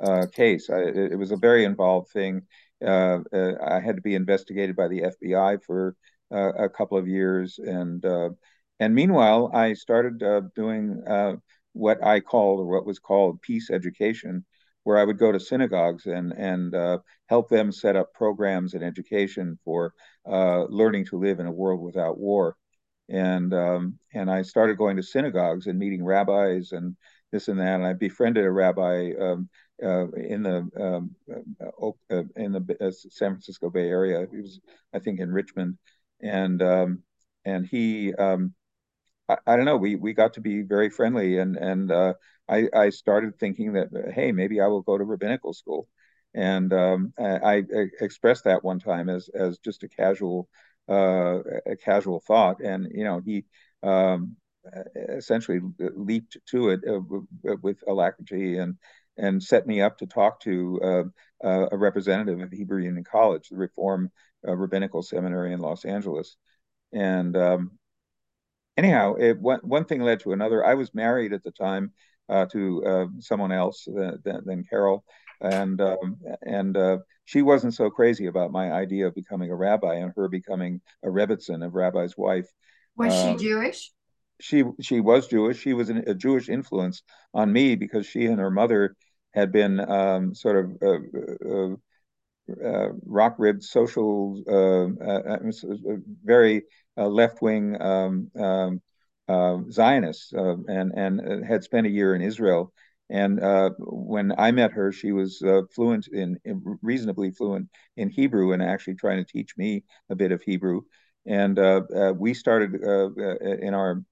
uh, 0.00 0.26
case. 0.32 0.70
I, 0.70 0.78
it, 0.78 1.18
was 1.18 1.30
a 1.30 1.36
very 1.36 1.64
involved 1.64 2.10
thing. 2.10 2.42
Uh, 2.84 3.20
uh, 3.32 3.52
I 3.64 3.80
had 3.80 3.96
to 3.96 4.02
be 4.02 4.14
investigated 4.14 4.76
by 4.76 4.88
the 4.88 5.12
FBI 5.22 5.62
for 5.62 5.96
a 6.30 6.68
couple 6.68 6.98
of 6.98 7.06
years, 7.06 7.60
and 7.62 8.04
and 8.80 8.94
meanwhile, 8.94 9.50
I 9.54 9.74
started 9.74 10.22
doing 10.56 11.02
what 11.74 12.02
I 12.02 12.20
called 12.20 12.60
or 12.60 12.66
what 12.66 12.86
was 12.86 12.98
called 12.98 13.42
peace 13.42 13.68
education, 13.70 14.44
where 14.84 14.96
I 14.96 15.04
would 15.04 15.18
go 15.18 15.32
to 15.32 15.40
synagogues 15.40 16.06
and 16.06 16.32
and 16.32 16.74
uh, 16.74 16.98
help 17.28 17.50
them 17.50 17.72
set 17.72 17.96
up 17.96 18.14
programs 18.14 18.74
and 18.74 18.82
education 18.82 19.58
for 19.64 19.92
uh, 20.26 20.64
learning 20.64 21.06
to 21.06 21.18
live 21.18 21.40
in 21.40 21.46
a 21.46 21.52
world 21.52 21.80
without 21.80 22.18
war. 22.18 22.56
And 23.08 23.52
um, 23.52 23.98
and 24.12 24.30
I 24.30 24.42
started 24.42 24.78
going 24.78 24.96
to 24.96 25.02
synagogues 25.02 25.66
and 25.66 25.78
meeting 25.78 26.04
rabbis 26.04 26.72
and 26.72 26.96
this 27.32 27.48
and 27.48 27.60
that. 27.60 27.74
And 27.74 27.86
I 27.86 27.92
befriended 27.92 28.44
a 28.44 28.50
rabbi 28.50 29.12
um, 29.20 29.48
uh, 29.82 30.08
in 30.12 30.42
the 30.42 30.68
um, 30.80 31.14
uh, 31.60 31.90
uh, 32.10 32.22
in 32.36 32.52
the 32.52 32.76
uh, 32.80 32.90
San 32.90 33.32
Francisco 33.32 33.70
Bay 33.70 33.88
Area. 33.88 34.26
He 34.30 34.40
was, 34.40 34.60
I 34.92 35.00
think, 35.00 35.20
in 35.20 35.32
Richmond, 35.32 35.78
and 36.22 36.62
um, 36.62 37.02
and 37.44 37.66
he 37.66 38.14
um, 38.14 38.54
I, 39.28 39.36
I, 39.46 39.56
don't 39.56 39.64
know. 39.64 39.76
We 39.76 39.96
we 39.96 40.12
got 40.12 40.34
to 40.34 40.40
be 40.40 40.62
very 40.62 40.90
friendly, 40.90 41.38
and 41.38 41.56
and 41.56 41.90
uh, 41.90 42.14
I 42.48 42.68
I 42.74 42.90
started 42.90 43.38
thinking 43.38 43.72
that 43.74 43.88
hey, 44.14 44.32
maybe 44.32 44.60
I 44.60 44.68
will 44.68 44.82
go 44.82 44.96
to 44.96 45.04
rabbinical 45.04 45.52
school, 45.52 45.88
and 46.34 46.72
um, 46.72 47.12
I, 47.18 47.58
I, 47.58 47.86
expressed 48.00 48.44
that 48.44 48.64
one 48.64 48.78
time 48.78 49.08
as 49.08 49.28
as 49.28 49.58
just 49.58 49.82
a 49.82 49.88
casual 49.88 50.48
uh, 50.88 51.38
a 51.66 51.76
casual 51.76 52.20
thought, 52.20 52.60
and 52.60 52.88
you 52.92 53.04
know 53.04 53.20
he 53.24 53.44
um, 53.82 54.36
essentially 54.96 55.60
leaped 55.78 56.36
to 56.50 56.70
it 56.70 56.80
uh, 56.88 57.56
with 57.62 57.78
alacrity 57.86 58.58
and 58.58 58.76
and 59.16 59.42
set 59.42 59.66
me 59.66 59.80
up 59.80 59.98
to 59.98 60.06
talk 60.06 60.40
to 60.40 61.12
uh, 61.44 61.66
a 61.70 61.76
representative 61.76 62.40
of 62.40 62.50
Hebrew 62.50 62.82
Union 62.82 63.04
College, 63.04 63.48
the 63.48 63.56
Reform 63.56 64.10
uh, 64.46 64.56
Rabbinical 64.56 65.02
Seminary 65.02 65.52
in 65.52 65.60
Los 65.60 65.84
Angeles, 65.84 66.36
and 66.92 67.36
um, 67.36 67.78
anyhow, 68.76 69.14
it, 69.14 69.38
one, 69.38 69.60
one 69.62 69.84
thing 69.84 70.02
led 70.02 70.20
to 70.20 70.32
another. 70.32 70.64
I 70.64 70.74
was 70.74 70.94
married 70.94 71.32
at 71.32 71.42
the 71.42 71.50
time 71.50 71.92
uh, 72.28 72.46
to 72.46 72.84
uh, 72.84 73.06
someone 73.20 73.52
else 73.52 73.86
than, 73.86 74.42
than 74.44 74.64
Carol, 74.64 75.04
and 75.44 75.80
um, 75.80 76.16
and 76.42 76.76
uh, 76.76 76.98
she 77.24 77.42
wasn't 77.42 77.74
so 77.74 77.90
crazy 77.90 78.26
about 78.26 78.52
my 78.52 78.72
idea 78.72 79.06
of 79.06 79.14
becoming 79.14 79.50
a 79.50 79.56
rabbi 79.56 79.94
and 79.94 80.12
her 80.16 80.28
becoming 80.28 80.80
a 81.02 81.08
rebbetzin, 81.08 81.64
a 81.64 81.68
rabbi's 81.68 82.16
wife. 82.16 82.46
Was 82.96 83.14
she 83.14 83.28
um, 83.28 83.38
Jewish? 83.38 83.92
She 84.40 84.64
she 84.80 85.00
was 85.00 85.28
Jewish. 85.28 85.60
She 85.60 85.72
was 85.72 85.90
an, 85.90 86.04
a 86.06 86.14
Jewish 86.14 86.48
influence 86.48 87.02
on 87.32 87.52
me 87.52 87.76
because 87.76 88.06
she 88.06 88.26
and 88.26 88.40
her 88.40 88.50
mother 88.50 88.96
had 89.32 89.52
been 89.52 89.80
um, 89.80 90.34
sort 90.34 90.64
of 90.64 90.82
uh, 90.82 91.48
uh, 91.48 91.76
uh, 92.64 92.88
rock 93.06 93.36
ribbed 93.38 93.64
social, 93.64 94.42
uh, 94.46 95.04
uh, 95.04 95.38
uh, 95.38 95.96
very 96.24 96.62
left 96.96 97.40
wing 97.40 97.80
um, 97.80 98.30
um, 99.28 99.70
Zionists, 99.70 100.32
and 100.32 100.92
and 100.94 101.44
had 101.44 101.64
spent 101.64 101.86
a 101.86 101.90
year 101.90 102.14
in 102.14 102.20
Israel. 102.20 102.72
And 103.10 103.40
when 103.78 104.32
I 104.38 104.50
met 104.52 104.72
her, 104.72 104.90
she 104.90 105.12
was 105.12 105.42
fluent 105.74 106.08
in, 106.08 106.38
in, 106.44 106.62
reasonably 106.82 107.30
fluent 107.30 107.68
in 107.96 108.10
Hebrew, 108.10 108.52
and 108.52 108.62
actually 108.62 108.94
trying 108.94 109.24
to 109.24 109.30
teach 109.30 109.56
me 109.56 109.84
a 110.10 110.14
bit 110.14 110.32
of 110.32 110.42
Hebrew. 110.42 110.82
And 111.26 111.58
we 112.18 112.34
started 112.34 112.74
in 112.74 113.74
our 113.74 114.02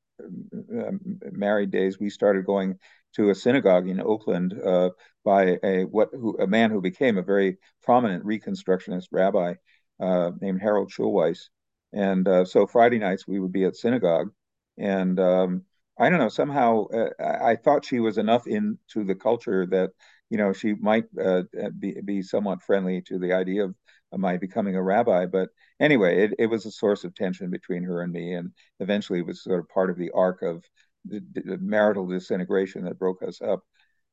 married 1.33 1.71
days. 1.71 1.99
We 1.99 2.11
started 2.11 2.47
going 2.47 2.79
to 3.15 3.31
a 3.31 3.35
synagogue 3.35 3.89
in 3.89 4.01
Oakland 4.01 4.55
uh, 4.65 4.91
by 5.25 5.59
a 5.63 5.85
what 5.85 6.11
who, 6.13 6.37
a 6.39 6.47
man 6.47 6.71
who 6.71 6.81
became 6.81 7.19
a 7.19 7.23
very 7.23 7.59
prominent 7.83 8.25
Reconstructionist 8.25 9.09
rabbi 9.13 9.55
uh, 10.01 10.31
named 10.41 10.61
Harold 10.61 10.91
Schulweis. 10.91 11.49
And 11.93 12.27
uh, 12.27 12.45
so 12.45 12.67
Friday 12.67 12.99
nights 12.99 13.29
we 13.29 13.39
would 13.39 13.53
be 13.53 13.65
at 13.65 13.77
synagogue, 13.77 14.31
and 14.79 15.21
um, 15.21 15.63
I 16.03 16.11
don't 16.11 16.19
know 16.19 16.29
somehow 16.29 16.87
uh, 16.89 17.11
I 17.21 17.55
thought 17.55 17.85
she 17.85 18.01
was 18.01 18.19
enough 18.19 18.49
into 18.49 19.05
the 19.05 19.15
culture 19.15 19.67
that 19.67 19.91
you 20.31 20.37
know 20.37 20.53
she 20.53 20.75
might 20.75 21.05
uh, 21.23 21.43
be 21.79 22.01
be 22.05 22.23
somewhat 22.23 22.63
friendly 22.63 23.03
to 23.03 23.21
the 23.21 23.33
idea 23.33 23.67
of 23.67 23.75
my 24.13 24.37
becoming 24.37 24.75
a 24.75 24.83
rabbi. 24.83 25.27
But 25.27 25.51
anyway, 25.79 26.25
it, 26.25 26.35
it 26.41 26.47
was 26.47 26.67
a 26.67 26.73
source 26.73 27.05
of 27.05 27.15
tension 27.15 27.51
between 27.51 27.85
her 27.85 28.03
and 28.03 28.13
me, 28.13 28.35
and 28.35 28.51
eventually 28.81 29.21
it 29.21 29.27
was 29.27 29.45
sort 29.45 29.61
of 29.61 29.69
part 29.69 29.91
of 29.91 29.97
the 29.97 30.11
arc 30.11 30.43
of 30.43 30.65
the, 31.05 31.23
the 31.35 31.59
marital 31.59 32.07
disintegration 32.09 32.85
that 32.85 32.99
broke 32.99 33.23
us 33.23 33.41
up. 33.41 33.61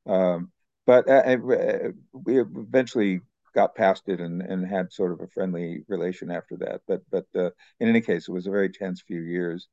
Um, 0.05 0.51
but 0.85 1.09
uh, 1.09 1.23
uh, 1.25 1.89
we 2.13 2.39
eventually 2.39 3.21
got 3.55 3.73
past 3.73 4.03
it 4.09 4.19
and, 4.19 4.43
and 4.43 4.63
had 4.65 4.93
sort 4.93 5.11
of 5.11 5.21
a 5.21 5.27
friendly 5.27 5.83
relation 5.87 6.29
after 6.29 6.55
that. 6.57 6.81
But 6.87 7.01
but 7.09 7.25
uh, 7.35 7.49
in 7.79 7.89
any 7.89 8.01
case, 8.01 8.27
it 8.27 8.31
was 8.31 8.45
a 8.45 8.51
very 8.51 8.69
tense 8.69 9.01
few 9.01 9.21
years, 9.21 9.67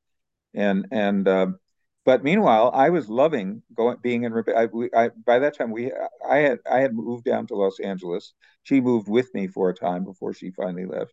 and 0.54 0.86
and 0.90 1.28
um, 1.28 1.58
but 2.06 2.22
meanwhile, 2.22 2.70
I 2.72 2.90
was 2.90 3.10
loving 3.10 3.62
going 3.74 3.98
being 4.00 4.22
in. 4.22 4.32
I, 4.56 4.68
I, 4.96 5.10
by 5.26 5.40
that 5.40 5.58
time, 5.58 5.72
we 5.72 5.92
I 6.26 6.36
had 6.38 6.60
I 6.70 6.78
had 6.78 6.94
moved 6.94 7.24
down 7.24 7.48
to 7.48 7.56
Los 7.56 7.80
Angeles. 7.80 8.32
She 8.62 8.80
moved 8.80 9.08
with 9.08 9.34
me 9.34 9.48
for 9.48 9.68
a 9.68 9.74
time 9.74 10.04
before 10.04 10.32
she 10.32 10.52
finally 10.52 10.86
left, 10.86 11.12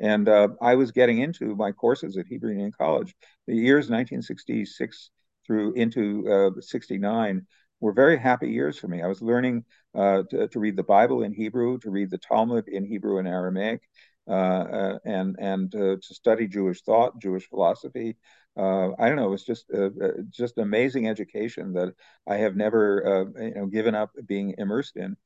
and 0.00 0.28
uh, 0.28 0.48
I 0.60 0.74
was 0.74 0.90
getting 0.90 1.20
into 1.20 1.54
my 1.54 1.70
courses 1.70 2.16
at 2.16 2.26
Hebrew 2.26 2.50
Union 2.50 2.72
College. 2.76 3.14
The 3.46 3.54
years 3.54 3.84
1966 3.84 5.10
through 5.46 5.74
into 5.74 6.28
uh, 6.28 6.60
69 6.60 7.46
were 7.80 7.92
very 7.92 8.18
happy 8.18 8.50
years 8.50 8.78
for 8.78 8.88
me. 8.88 9.00
I 9.00 9.08
was 9.08 9.22
learning 9.22 9.64
uh, 9.94 10.24
to, 10.30 10.48
to, 10.48 10.60
read 10.60 10.76
the 10.76 10.82
Bible 10.82 11.22
in 11.22 11.32
Hebrew, 11.32 11.78
to 11.78 11.90
read 11.90 12.10
the 12.10 12.18
Talmud 12.18 12.68
in 12.68 12.84
Hebrew 12.84 13.18
and 13.18 13.28
Aramaic, 13.28 13.82
and 14.26 15.36
and 15.38 15.72
to 15.72 15.98
study 16.02 16.46
Jewish 16.46 16.82
thought, 16.82 17.20
Jewish 17.20 17.48
philosophy. 17.48 18.16
Uh, 18.56 18.90
I 18.98 19.08
don't 19.08 19.16
know. 19.16 19.28
It 19.28 19.30
was 19.30 19.44
just 19.44 19.70
uh, 19.72 19.90
just 20.30 20.58
amazing 20.58 21.08
education 21.08 21.72
that 21.72 21.94
I 22.26 22.36
have 22.36 22.54
never 22.56 23.32
you 23.38 23.54
know 23.54 23.66
given 23.66 23.94
up 23.94 24.10
being 24.26 24.54
immersed 24.58 24.96
in, 24.96 25.16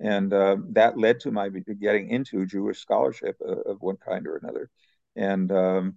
and 0.00 0.30
that 0.30 0.94
led 0.96 1.20
to 1.20 1.30
my 1.30 1.48
getting 1.48 2.10
into 2.10 2.46
Jewish 2.46 2.80
scholarship 2.80 3.40
of 3.40 3.82
one 3.82 3.96
kind 3.96 4.26
or 4.26 4.36
another, 4.36 4.70
and 5.16 5.50
um, 5.52 5.96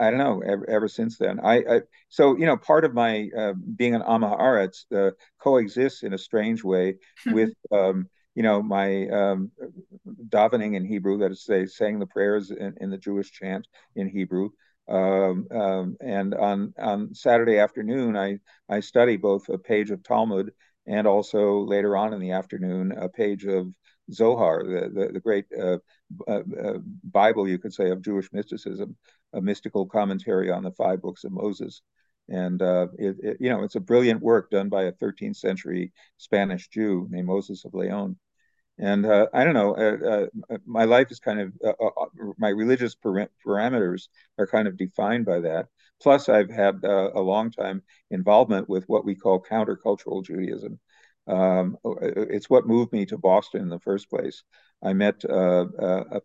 I 0.00 0.10
don't 0.10 0.18
know. 0.18 0.40
Ever, 0.40 0.68
ever 0.68 0.88
since 0.88 1.18
then, 1.18 1.40
I, 1.40 1.56
I, 1.56 1.80
so 2.08 2.36
you 2.36 2.46
know 2.46 2.56
part 2.56 2.84
of 2.84 2.94
my 2.94 3.28
uh, 3.36 3.52
being 3.76 3.94
an 3.94 4.02
Am 4.06 4.22
Haaretz 4.22 4.84
uh, 4.94 5.10
coexists 5.38 6.02
in 6.02 6.14
a 6.14 6.18
strange 6.18 6.64
way 6.64 6.96
with 7.26 7.52
um, 7.70 8.08
you 8.34 8.42
know 8.42 8.62
my 8.62 9.08
um, 9.08 9.50
davening 10.28 10.76
in 10.76 10.84
Hebrew, 10.84 11.18
that 11.18 11.32
is 11.32 11.38
to 11.40 11.44
say, 11.44 11.66
saying 11.66 11.98
the 11.98 12.06
prayers 12.06 12.50
in, 12.50 12.74
in 12.80 12.90
the 12.90 12.98
Jewish 12.98 13.30
chant 13.32 13.66
in 13.96 14.08
Hebrew. 14.08 14.50
Um, 14.88 15.46
um, 15.50 15.96
and 16.00 16.34
on 16.34 16.74
on 16.78 17.14
Saturday 17.14 17.58
afternoon, 17.58 18.16
I 18.16 18.38
I 18.68 18.80
study 18.80 19.16
both 19.16 19.48
a 19.48 19.58
page 19.58 19.90
of 19.90 20.02
Talmud 20.02 20.52
and 20.86 21.06
also 21.06 21.60
later 21.60 21.96
on 21.96 22.12
in 22.12 22.20
the 22.20 22.32
afternoon 22.32 22.92
a 22.92 23.08
page 23.08 23.46
of 23.46 23.68
Zohar, 24.12 24.64
the 24.64 24.90
the, 24.92 25.12
the 25.14 25.20
great 25.20 25.46
uh, 25.58 25.78
uh, 26.28 26.42
uh 26.62 26.78
Bible, 27.04 27.48
you 27.48 27.58
could 27.58 27.72
say, 27.72 27.90
of 27.90 28.02
Jewish 28.02 28.30
mysticism 28.32 28.96
a 29.34 29.40
mystical 29.40 29.84
commentary 29.84 30.50
on 30.50 30.62
the 30.62 30.70
five 30.72 31.02
books 31.02 31.24
of 31.24 31.32
Moses. 31.32 31.82
And 32.28 32.62
uh, 32.62 32.86
it, 32.98 33.16
it, 33.22 33.36
you 33.40 33.50
know, 33.50 33.64
it's 33.64 33.74
a 33.74 33.80
brilliant 33.80 34.22
work 34.22 34.50
done 34.50 34.70
by 34.70 34.84
a 34.84 34.92
13th 34.92 35.36
century 35.36 35.92
Spanish 36.16 36.68
Jew 36.68 37.06
named 37.10 37.26
Moses 37.26 37.64
of 37.64 37.74
Leon. 37.74 38.16
And 38.78 39.06
uh, 39.06 39.26
I 39.32 39.44
don't 39.44 39.54
know, 39.54 39.74
uh, 39.76 40.26
uh 40.52 40.58
my 40.66 40.84
life 40.84 41.10
is 41.10 41.20
kind 41.20 41.40
of 41.40 41.52
uh, 41.64 41.84
uh, 41.84 42.06
my 42.38 42.48
religious 42.48 42.96
parameters 42.96 44.08
are 44.38 44.46
kind 44.46 44.66
of 44.66 44.76
defined 44.76 45.26
by 45.26 45.40
that. 45.40 45.68
Plus, 46.02 46.28
I've 46.28 46.50
had 46.50 46.84
uh, 46.84 47.10
a 47.14 47.20
long 47.20 47.50
time 47.50 47.82
involvement 48.10 48.68
with 48.68 48.84
what 48.88 49.04
we 49.04 49.14
call 49.14 49.40
countercultural 49.40 50.24
Judaism. 50.24 50.80
Um, 51.26 51.78
it's 52.02 52.50
what 52.50 52.66
moved 52.66 52.92
me 52.92 53.06
to 53.06 53.16
Boston 53.16 53.62
in 53.62 53.68
the 53.68 53.78
first 53.78 54.10
place. 54.10 54.42
I 54.82 54.92
met 54.92 55.24
uh, 55.24 55.66
a, 55.78 56.20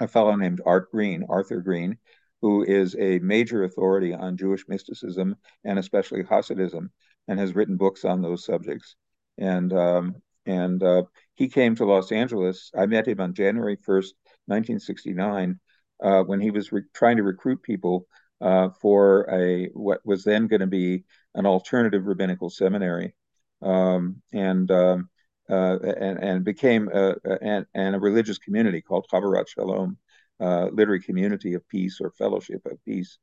a 0.00 0.08
fellow 0.08 0.34
named 0.34 0.60
Art 0.66 0.90
Green, 0.90 1.24
Arthur 1.28 1.60
Green, 1.60 1.96
who 2.42 2.64
is 2.64 2.94
a 2.98 3.18
major 3.20 3.64
authority 3.64 4.12
on 4.12 4.36
Jewish 4.36 4.64
mysticism 4.68 5.36
and 5.64 5.78
especially 5.78 6.22
Hasidism, 6.22 6.90
and 7.28 7.38
has 7.38 7.54
written 7.54 7.76
books 7.76 8.04
on 8.04 8.20
those 8.20 8.44
subjects. 8.44 8.96
And 9.38 9.72
um, 9.72 10.16
and 10.46 10.82
uh, 10.82 11.02
he 11.34 11.48
came 11.48 11.74
to 11.76 11.84
Los 11.84 12.12
Angeles. 12.12 12.70
I 12.76 12.86
met 12.86 13.08
him 13.08 13.20
on 13.20 13.34
January 13.34 13.76
1st, 13.76 14.12
1969, 14.46 15.58
uh, 16.02 16.22
when 16.22 16.40
he 16.40 16.50
was 16.50 16.70
trying 16.94 17.16
to 17.16 17.22
recruit 17.22 17.62
people 17.62 18.06
uh, 18.40 18.68
for 18.80 19.28
a 19.30 19.66
what 19.72 20.00
was 20.04 20.24
then 20.24 20.46
going 20.46 20.60
to 20.60 20.66
be 20.66 21.04
an 21.34 21.46
alternative 21.46 22.06
rabbinical 22.06 22.50
seminary, 22.50 23.14
um, 23.62 24.22
and, 24.32 24.70
um, 24.70 25.08
uh, 25.48 25.78
and 25.78 26.18
and 26.18 26.44
became 26.44 26.88
a, 26.92 27.14
a, 27.24 27.64
and, 27.74 27.96
a 27.96 28.00
religious 28.00 28.38
community 28.38 28.82
called 28.82 29.06
Havurat 29.12 29.48
Shalom, 29.48 29.96
uh, 30.40 30.66
literary 30.66 31.00
community 31.00 31.54
of 31.54 31.66
peace 31.68 31.98
or 32.00 32.10
fellowship 32.10 32.64
of 32.66 32.82
peace. 32.84 33.18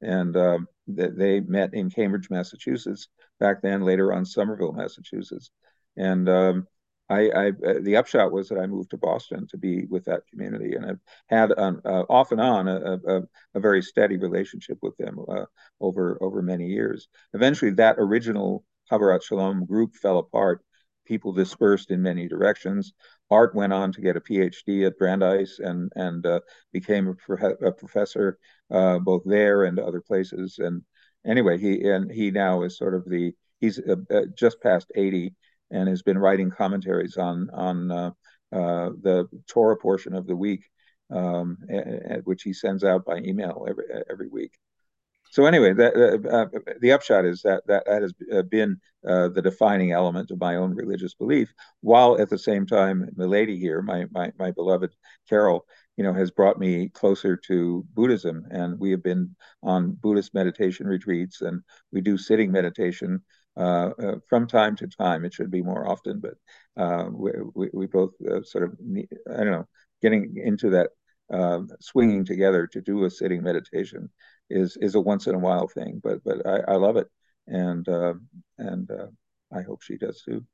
And 0.00 0.36
um, 0.36 0.68
they 0.86 1.40
met 1.40 1.72
in 1.72 1.90
Cambridge, 1.90 2.28
Massachusetts 2.30 3.08
back 3.40 3.62
then. 3.62 3.82
Later 3.82 4.12
on, 4.12 4.24
Somerville, 4.24 4.72
Massachusetts, 4.72 5.50
and 5.96 6.28
um, 6.28 6.66
I, 7.08 7.28
I 7.28 7.48
uh, 7.48 7.80
the 7.82 7.96
upshot 7.96 8.32
was 8.32 8.48
that 8.48 8.58
I 8.58 8.66
moved 8.66 8.90
to 8.90 8.96
Boston 8.96 9.46
to 9.48 9.58
be 9.58 9.84
with 9.86 10.04
that 10.06 10.26
community, 10.30 10.74
and 10.74 10.86
I've 10.86 11.00
had 11.28 11.52
uh, 11.52 11.72
off 12.08 12.32
and 12.32 12.40
on 12.40 12.66
a, 12.66 12.98
a, 13.06 13.22
a, 13.54 13.60
very 13.60 13.82
steady 13.82 14.16
relationship 14.16 14.78
with 14.80 14.96
them 14.96 15.18
uh, 15.28 15.44
over 15.80 16.18
over 16.22 16.40
many 16.40 16.68
years. 16.68 17.08
Eventually, 17.34 17.72
that 17.72 17.96
original 17.98 18.64
Havurat 18.90 19.22
Shalom 19.22 19.66
group 19.66 19.94
fell 19.94 20.18
apart. 20.18 20.64
People 21.06 21.32
dispersed 21.34 21.90
in 21.90 22.00
many 22.00 22.26
directions. 22.26 22.94
Art 23.30 23.54
went 23.54 23.74
on 23.74 23.92
to 23.92 24.00
get 24.00 24.16
a 24.16 24.20
PhD 24.20 24.86
at 24.86 24.98
Brandeis 24.98 25.58
and 25.58 25.92
and 25.96 26.24
uh, 26.24 26.40
became 26.72 27.08
a, 27.08 27.14
pro- 27.14 27.68
a 27.68 27.72
professor 27.72 28.38
uh, 28.70 28.98
both 28.98 29.22
there 29.26 29.64
and 29.64 29.78
other 29.78 30.00
places. 30.00 30.58
And 30.58 30.82
anyway, 31.26 31.58
he 31.58 31.86
and 31.86 32.10
he 32.10 32.30
now 32.30 32.62
is 32.62 32.78
sort 32.78 32.94
of 32.94 33.04
the 33.04 33.34
he's 33.60 33.78
uh, 33.78 34.22
just 34.34 34.62
past 34.62 34.90
eighty 34.94 35.34
and 35.74 35.88
has 35.88 36.02
been 36.02 36.18
writing 36.18 36.50
commentaries 36.50 37.16
on 37.16 37.50
on 37.50 37.90
uh, 37.90 38.10
uh, 38.52 38.90
the 39.02 39.28
Torah 39.46 39.76
portion 39.76 40.14
of 40.14 40.26
the 40.26 40.36
week, 40.36 40.62
um, 41.10 41.58
which 42.24 42.42
he 42.42 42.52
sends 42.52 42.84
out 42.84 43.04
by 43.04 43.18
email 43.18 43.66
every 43.68 43.84
every 44.10 44.28
week. 44.28 44.54
So 45.34 45.46
anyway, 45.46 45.72
that, 45.72 45.94
uh, 45.96 46.36
uh, 46.36 46.74
the 46.80 46.92
upshot 46.92 47.24
is 47.24 47.42
that 47.42 47.66
that, 47.66 47.82
that 47.86 48.02
has 48.02 48.14
uh, 48.32 48.42
been 48.42 48.76
uh, 49.08 49.28
the 49.30 49.42
defining 49.42 49.90
element 49.90 50.30
of 50.30 50.38
my 50.38 50.54
own 50.54 50.76
religious 50.76 51.14
belief, 51.14 51.52
while 51.80 52.20
at 52.20 52.30
the 52.30 52.38
same 52.38 52.66
time, 52.66 53.10
Milady 53.16 53.58
here, 53.58 53.82
my, 53.82 54.06
my 54.12 54.30
my 54.38 54.52
beloved 54.52 54.92
Carol, 55.28 55.66
you 55.96 56.04
know, 56.04 56.14
has 56.14 56.30
brought 56.30 56.60
me 56.60 56.88
closer 56.90 57.36
to 57.48 57.84
Buddhism, 57.94 58.46
and 58.52 58.78
we 58.78 58.92
have 58.92 59.02
been 59.02 59.34
on 59.60 59.98
Buddhist 60.00 60.34
meditation 60.34 60.86
retreats, 60.86 61.40
and 61.40 61.62
we 61.90 62.00
do 62.00 62.16
sitting 62.16 62.52
meditation 62.52 63.20
uh, 63.56 63.90
uh, 64.02 64.14
from 64.28 64.46
time 64.46 64.74
to 64.76 64.88
time. 64.88 65.24
It 65.24 65.32
should 65.32 65.50
be 65.50 65.62
more 65.62 65.88
often, 65.88 66.20
but 66.20 66.34
uh, 66.76 67.08
we, 67.12 67.30
we, 67.54 67.68
we, 67.72 67.86
both 67.86 68.10
sort 68.42 68.64
of, 68.64 68.76
need, 68.80 69.08
I 69.30 69.38
don't 69.38 69.52
know, 69.52 69.68
getting 70.02 70.34
into 70.36 70.70
that 70.70 70.90
swinging 71.80 72.24
together 72.24 72.66
to 72.66 72.80
do 72.80 73.04
a 73.04 73.10
sitting 73.10 73.42
meditation 73.42 74.10
is 74.50 74.76
is 74.80 74.94
a 74.94 75.00
once 75.00 75.26
in 75.26 75.34
a 75.34 75.38
while 75.38 75.68
thing. 75.68 76.00
But 76.02 76.24
but 76.24 76.46
I, 76.46 76.72
I 76.72 76.76
love 76.76 76.96
it, 76.96 77.06
and 77.46 77.86
and 78.58 78.90
I 79.52 79.62
hope 79.62 79.82
she 79.82 79.96
does 79.96 80.22
too. 80.22 80.44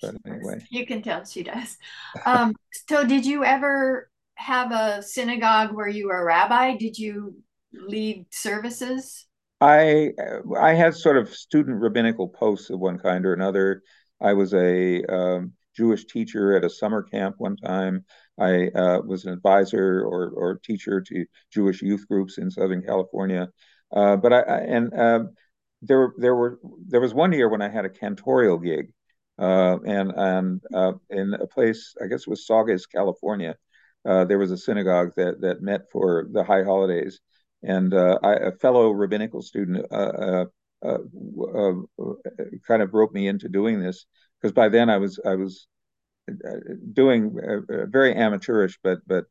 But 0.00 0.14
anyway, 0.26 0.64
you 0.70 0.86
can 0.86 1.02
tell 1.02 1.24
she 1.24 1.42
does. 1.42 1.76
Um, 2.24 2.54
so, 2.88 3.04
did 3.04 3.26
you 3.26 3.44
ever 3.44 4.10
have 4.36 4.72
a 4.72 5.02
synagogue 5.02 5.72
where 5.74 5.88
you 5.88 6.08
were 6.08 6.22
a 6.22 6.24
rabbi? 6.24 6.76
Did 6.76 6.98
you 6.98 7.36
lead 7.72 8.26
services? 8.30 9.26
I 9.60 10.12
I 10.58 10.72
had 10.74 10.94
sort 10.94 11.16
of 11.16 11.34
student 11.34 11.80
rabbinical 11.80 12.28
posts 12.28 12.70
of 12.70 12.80
one 12.80 12.98
kind 12.98 13.26
or 13.26 13.34
another. 13.34 13.82
I 14.20 14.32
was 14.32 14.54
a 14.54 15.04
um, 15.04 15.52
Jewish 15.76 16.06
teacher 16.06 16.56
at 16.56 16.64
a 16.64 16.70
summer 16.70 17.02
camp 17.02 17.36
one 17.38 17.56
time. 17.56 18.04
I 18.38 18.68
uh, 18.68 19.00
was 19.04 19.24
an 19.26 19.32
advisor 19.32 20.02
or 20.02 20.30
or 20.30 20.58
teacher 20.64 21.00
to 21.02 21.26
Jewish 21.52 21.82
youth 21.82 22.06
groups 22.08 22.38
in 22.38 22.50
Southern 22.50 22.82
California. 22.82 23.48
Uh, 23.92 24.16
but 24.16 24.32
I, 24.32 24.40
I 24.40 24.58
and 24.60 24.94
uh, 24.94 25.24
there 25.82 26.12
there 26.18 26.34
were 26.34 26.58
there 26.88 27.00
was 27.00 27.14
one 27.14 27.32
year 27.32 27.48
when 27.48 27.62
I 27.62 27.68
had 27.68 27.84
a 27.84 27.90
cantorial 27.90 28.62
gig, 28.62 28.92
uh, 29.38 29.78
and 29.84 30.12
and 30.16 30.60
uh, 30.74 30.92
in 31.10 31.34
a 31.34 31.46
place 31.46 31.94
I 32.02 32.06
guess 32.06 32.22
it 32.22 32.28
was 32.28 32.46
Saugus, 32.46 32.86
California. 32.86 33.56
Uh, 34.04 34.24
there 34.24 34.38
was 34.38 34.50
a 34.50 34.56
synagogue 34.56 35.12
that 35.16 35.40
that 35.42 35.60
met 35.62 35.82
for 35.92 36.28
the 36.32 36.44
high 36.44 36.62
holidays, 36.62 37.20
and 37.62 37.92
uh, 37.92 38.18
I, 38.22 38.34
a 38.34 38.52
fellow 38.52 38.90
rabbinical 38.90 39.42
student 39.42 39.86
uh, 39.92 40.46
uh, 40.84 40.98
kind 42.66 42.82
of 42.82 42.90
broke 42.90 43.12
me 43.12 43.28
into 43.28 43.48
doing 43.48 43.80
this 43.80 44.06
because 44.40 44.52
by 44.52 44.68
then 44.68 44.88
I 44.88 44.98
was 44.98 45.20
I 45.24 45.34
was 45.34 45.66
doing 46.92 47.36
very 47.88 48.14
amateurish, 48.14 48.78
but 48.82 49.00
but 49.06 49.26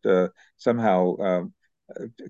somehow 0.58 1.16
um, 1.18 1.54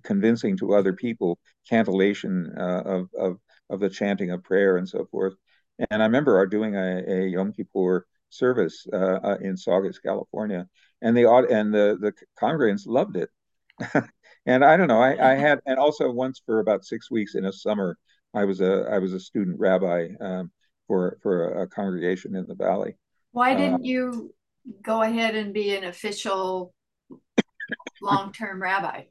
convincing 0.03 0.57
to 0.57 0.73
other 0.73 0.93
people 0.93 1.39
cantillation 1.69 2.51
of 2.57 3.09
of 3.17 3.37
of 3.69 3.79
the 3.79 3.89
chanting 3.89 4.31
of 4.31 4.43
prayer 4.43 4.77
and 4.77 4.87
so 4.87 5.05
forth. 5.11 5.33
And 5.91 6.01
I 6.01 6.05
remember 6.05 6.37
our 6.37 6.47
doing 6.47 6.75
a, 6.75 7.03
a 7.07 7.27
Yom 7.29 7.53
Kippur 7.53 8.05
service 8.29 8.85
uh, 8.91 9.37
in 9.41 9.57
Saugus, 9.57 9.99
California, 9.99 10.67
and 11.01 11.15
the 11.15 11.27
and 11.49 11.73
the 11.73 11.97
the 11.99 12.13
congregants 12.39 12.85
loved 12.85 13.17
it. 13.17 13.29
and 14.49 14.65
I 14.65 14.77
don't 14.77 14.87
know. 14.87 15.01
I, 15.01 15.33
I 15.33 15.35
had, 15.45 15.59
and 15.65 15.77
also 15.77 16.11
once 16.11 16.41
for 16.45 16.59
about 16.59 16.83
six 16.83 17.11
weeks 17.11 17.35
in 17.35 17.45
a 17.45 17.53
summer, 17.53 17.97
I 18.33 18.45
was 18.45 18.61
a 18.61 18.87
I 18.91 18.99
was 18.99 19.13
a 19.13 19.19
student 19.19 19.59
rabbi 19.59 20.09
um, 20.19 20.51
for 20.87 21.17
for 21.21 21.61
a, 21.61 21.67
congregation 21.67 22.35
in 22.35 22.45
the 22.47 22.55
valley. 22.55 22.95
Why 23.31 23.55
didn't 23.55 23.75
um, 23.75 23.83
you 23.83 24.33
go 24.83 25.01
ahead 25.01 25.35
and 25.35 25.53
be 25.53 25.75
an 25.75 25.83
official 25.83 26.73
long 28.01 28.33
term 28.33 28.61
rabbi? 28.61 29.03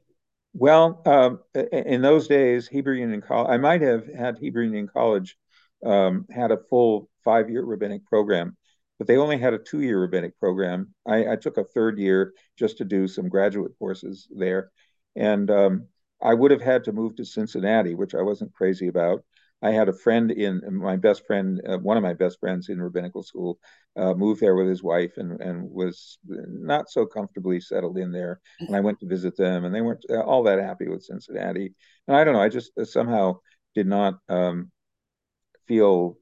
Well, 0.53 1.01
um, 1.05 1.39
in 1.71 2.01
those 2.01 2.27
days, 2.27 2.67
Hebrew 2.67 2.95
Union 2.95 3.21
College, 3.21 3.49
I 3.51 3.57
might 3.57 3.81
have 3.81 4.07
had 4.07 4.37
Hebrew 4.39 4.63
Union 4.63 4.87
College 4.87 5.37
um, 5.85 6.25
had 6.29 6.51
a 6.51 6.57
full 6.69 7.09
five 7.23 7.49
year 7.49 7.63
rabbinic 7.63 8.05
program, 8.05 8.57
but 8.97 9.07
they 9.07 9.17
only 9.17 9.37
had 9.37 9.53
a 9.53 9.59
two 9.59 9.81
year 9.81 10.01
rabbinic 10.01 10.37
program. 10.39 10.93
I, 11.07 11.33
I, 11.33 11.35
took 11.35 11.57
a 11.57 11.63
third 11.63 11.99
year 11.99 12.33
just 12.57 12.77
to 12.79 12.85
do 12.85 13.07
some 13.07 13.29
graduate 13.29 13.71
courses 13.77 14.27
there. 14.35 14.71
And 15.15 15.49
um, 15.51 15.87
I 16.21 16.33
would 16.33 16.51
have 16.51 16.61
had 16.61 16.83
to 16.85 16.93
move 16.93 17.15
to 17.15 17.25
Cincinnati, 17.25 17.95
which 17.95 18.15
I 18.15 18.21
wasn't 18.21 18.53
crazy 18.53 18.87
about. 18.87 19.23
I 19.61 19.71
had 19.71 19.89
a 19.89 19.93
friend 19.93 20.31
in 20.31 20.61
my 20.71 20.95
best 20.95 21.27
friend, 21.27 21.61
uh, 21.67 21.77
one 21.77 21.97
of 21.97 22.03
my 22.03 22.13
best 22.13 22.39
friends 22.39 22.69
in 22.69 22.81
rabbinical 22.81 23.23
school, 23.23 23.59
uh, 23.97 24.13
moved 24.13 24.39
there 24.39 24.55
with 24.55 24.67
his 24.67 24.81
wife 24.81 25.17
and, 25.17 25.41
and 25.41 25.69
was 25.69 26.17
not 26.25 26.89
so 26.89 27.05
comfortably 27.05 27.59
settled 27.59 27.97
in 27.97 28.11
there. 28.11 28.39
And 28.59 28.75
I 28.75 28.79
went 28.79 29.01
to 29.01 29.07
visit 29.07 29.35
them, 29.35 29.65
and 29.65 29.75
they 29.75 29.81
weren't 29.81 30.05
uh, 30.09 30.21
all 30.21 30.43
that 30.43 30.59
happy 30.59 30.87
with 30.87 31.03
Cincinnati. 31.03 31.73
And 32.07 32.15
I 32.15 32.23
don't 32.23 32.35
know, 32.35 32.41
I 32.41 32.47
just 32.47 32.71
uh, 32.79 32.85
somehow 32.85 33.39
did 33.75 33.85
not 33.87 34.19
um, 34.29 34.71
feel 35.67 36.17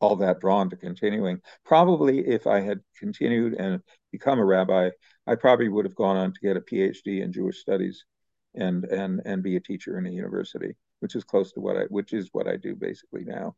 all 0.00 0.16
that 0.16 0.40
drawn 0.40 0.70
to 0.70 0.76
continuing. 0.76 1.40
Probably 1.64 2.20
if 2.20 2.46
I 2.46 2.60
had 2.60 2.80
continued 2.98 3.54
and 3.54 3.80
become 4.12 4.38
a 4.38 4.44
rabbi, 4.44 4.90
I 5.28 5.34
probably 5.34 5.68
would 5.68 5.84
have 5.84 5.94
gone 5.94 6.16
on 6.16 6.32
to 6.32 6.40
get 6.40 6.56
a 6.56 6.60
PhD 6.60 7.22
in 7.22 7.32
Jewish 7.32 7.58
studies 7.58 8.04
and 8.54 8.84
and 8.86 9.20
and 9.24 9.42
be 9.42 9.56
a 9.56 9.60
teacher 9.60 9.98
in 9.98 10.06
a 10.06 10.10
university, 10.10 10.74
which 11.00 11.14
is 11.14 11.24
close 11.24 11.52
to 11.52 11.60
what 11.60 11.76
I 11.76 11.82
which 11.90 12.12
is 12.12 12.30
what 12.32 12.48
I 12.48 12.56
do 12.56 12.74
basically 12.74 13.24
now. 13.24 13.54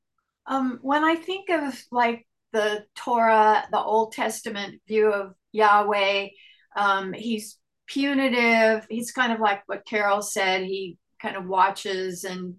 Um, 0.47 0.79
when 0.83 1.05
I 1.05 1.15
think 1.15 1.49
of 1.51 1.81
like 1.93 2.27
the 2.53 2.85
Torah, 2.97 3.65
the 3.71 3.79
Old 3.79 4.13
Testament 4.13 4.83
view 4.89 5.13
of 5.13 5.35
Yahweh, 5.53 6.29
um, 6.77 7.13
he's 7.13 7.59
punitive. 7.87 8.87
He's 8.89 9.13
kind 9.13 9.33
of 9.33 9.41
like 9.41 9.63
what 9.67 9.87
Carol 9.87 10.23
said. 10.23 10.65
He 10.65 10.99
kind 11.23 11.37
of 11.37 11.47
watches 11.47 12.25
and 12.25 12.57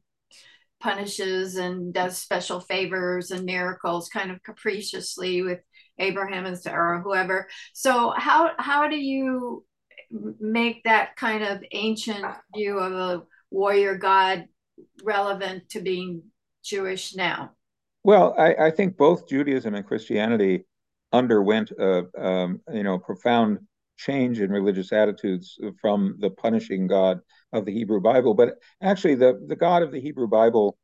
punishes 0.80 1.56
and 1.56 1.94
does 1.94 2.18
special 2.18 2.60
favors 2.60 3.32
and 3.32 3.46
miracles 3.46 4.10
kind 4.10 4.32
of 4.32 4.42
capriciously 4.44 5.42
with 5.42 5.60
Abraham 6.02 6.46
and 6.46 6.58
Sarah 6.58 6.98
or 6.98 7.02
whoever. 7.02 7.48
So 7.74 8.14
how 8.16 8.52
how 8.58 8.88
do 8.88 8.98
you 8.98 9.66
make 10.40 10.84
that 10.84 11.16
kind 11.16 11.44
of 11.44 11.64
ancient 11.72 12.26
view 12.56 12.78
of 12.80 12.94
a 12.94 13.24
warrior 13.50 13.96
god 13.96 14.46
relevant 15.04 15.70
to 15.70 15.82
being 15.82 16.24
Jewish 16.64 17.16
now? 17.16 17.52
Well, 18.04 18.36
I, 18.38 18.68
I 18.68 18.72
think 18.72 18.98
both 18.98 19.28
Judaism 19.28 19.76
and 19.76 19.86
Christianity 19.86 20.66
underwent 21.14 21.72
a 21.72 22.06
um, 22.18 22.62
you 22.74 22.84
know 22.84 22.98
profound 22.98 23.60
change 23.98 24.40
in 24.40 24.50
religious 24.50 24.92
attitudes 24.92 25.60
from 25.80 26.16
the 26.20 26.32
punishing 26.32 26.88
God 26.88 27.20
of 27.54 27.66
the 27.66 27.74
Hebrew 27.74 28.02
Bible. 28.02 28.34
But 28.34 28.56
actually, 28.82 29.16
the 29.16 29.40
the 29.48 29.56
God 29.56 29.84
of 29.84 29.92
the 29.92 30.02
Hebrew 30.02 30.28
Bible 30.28 30.78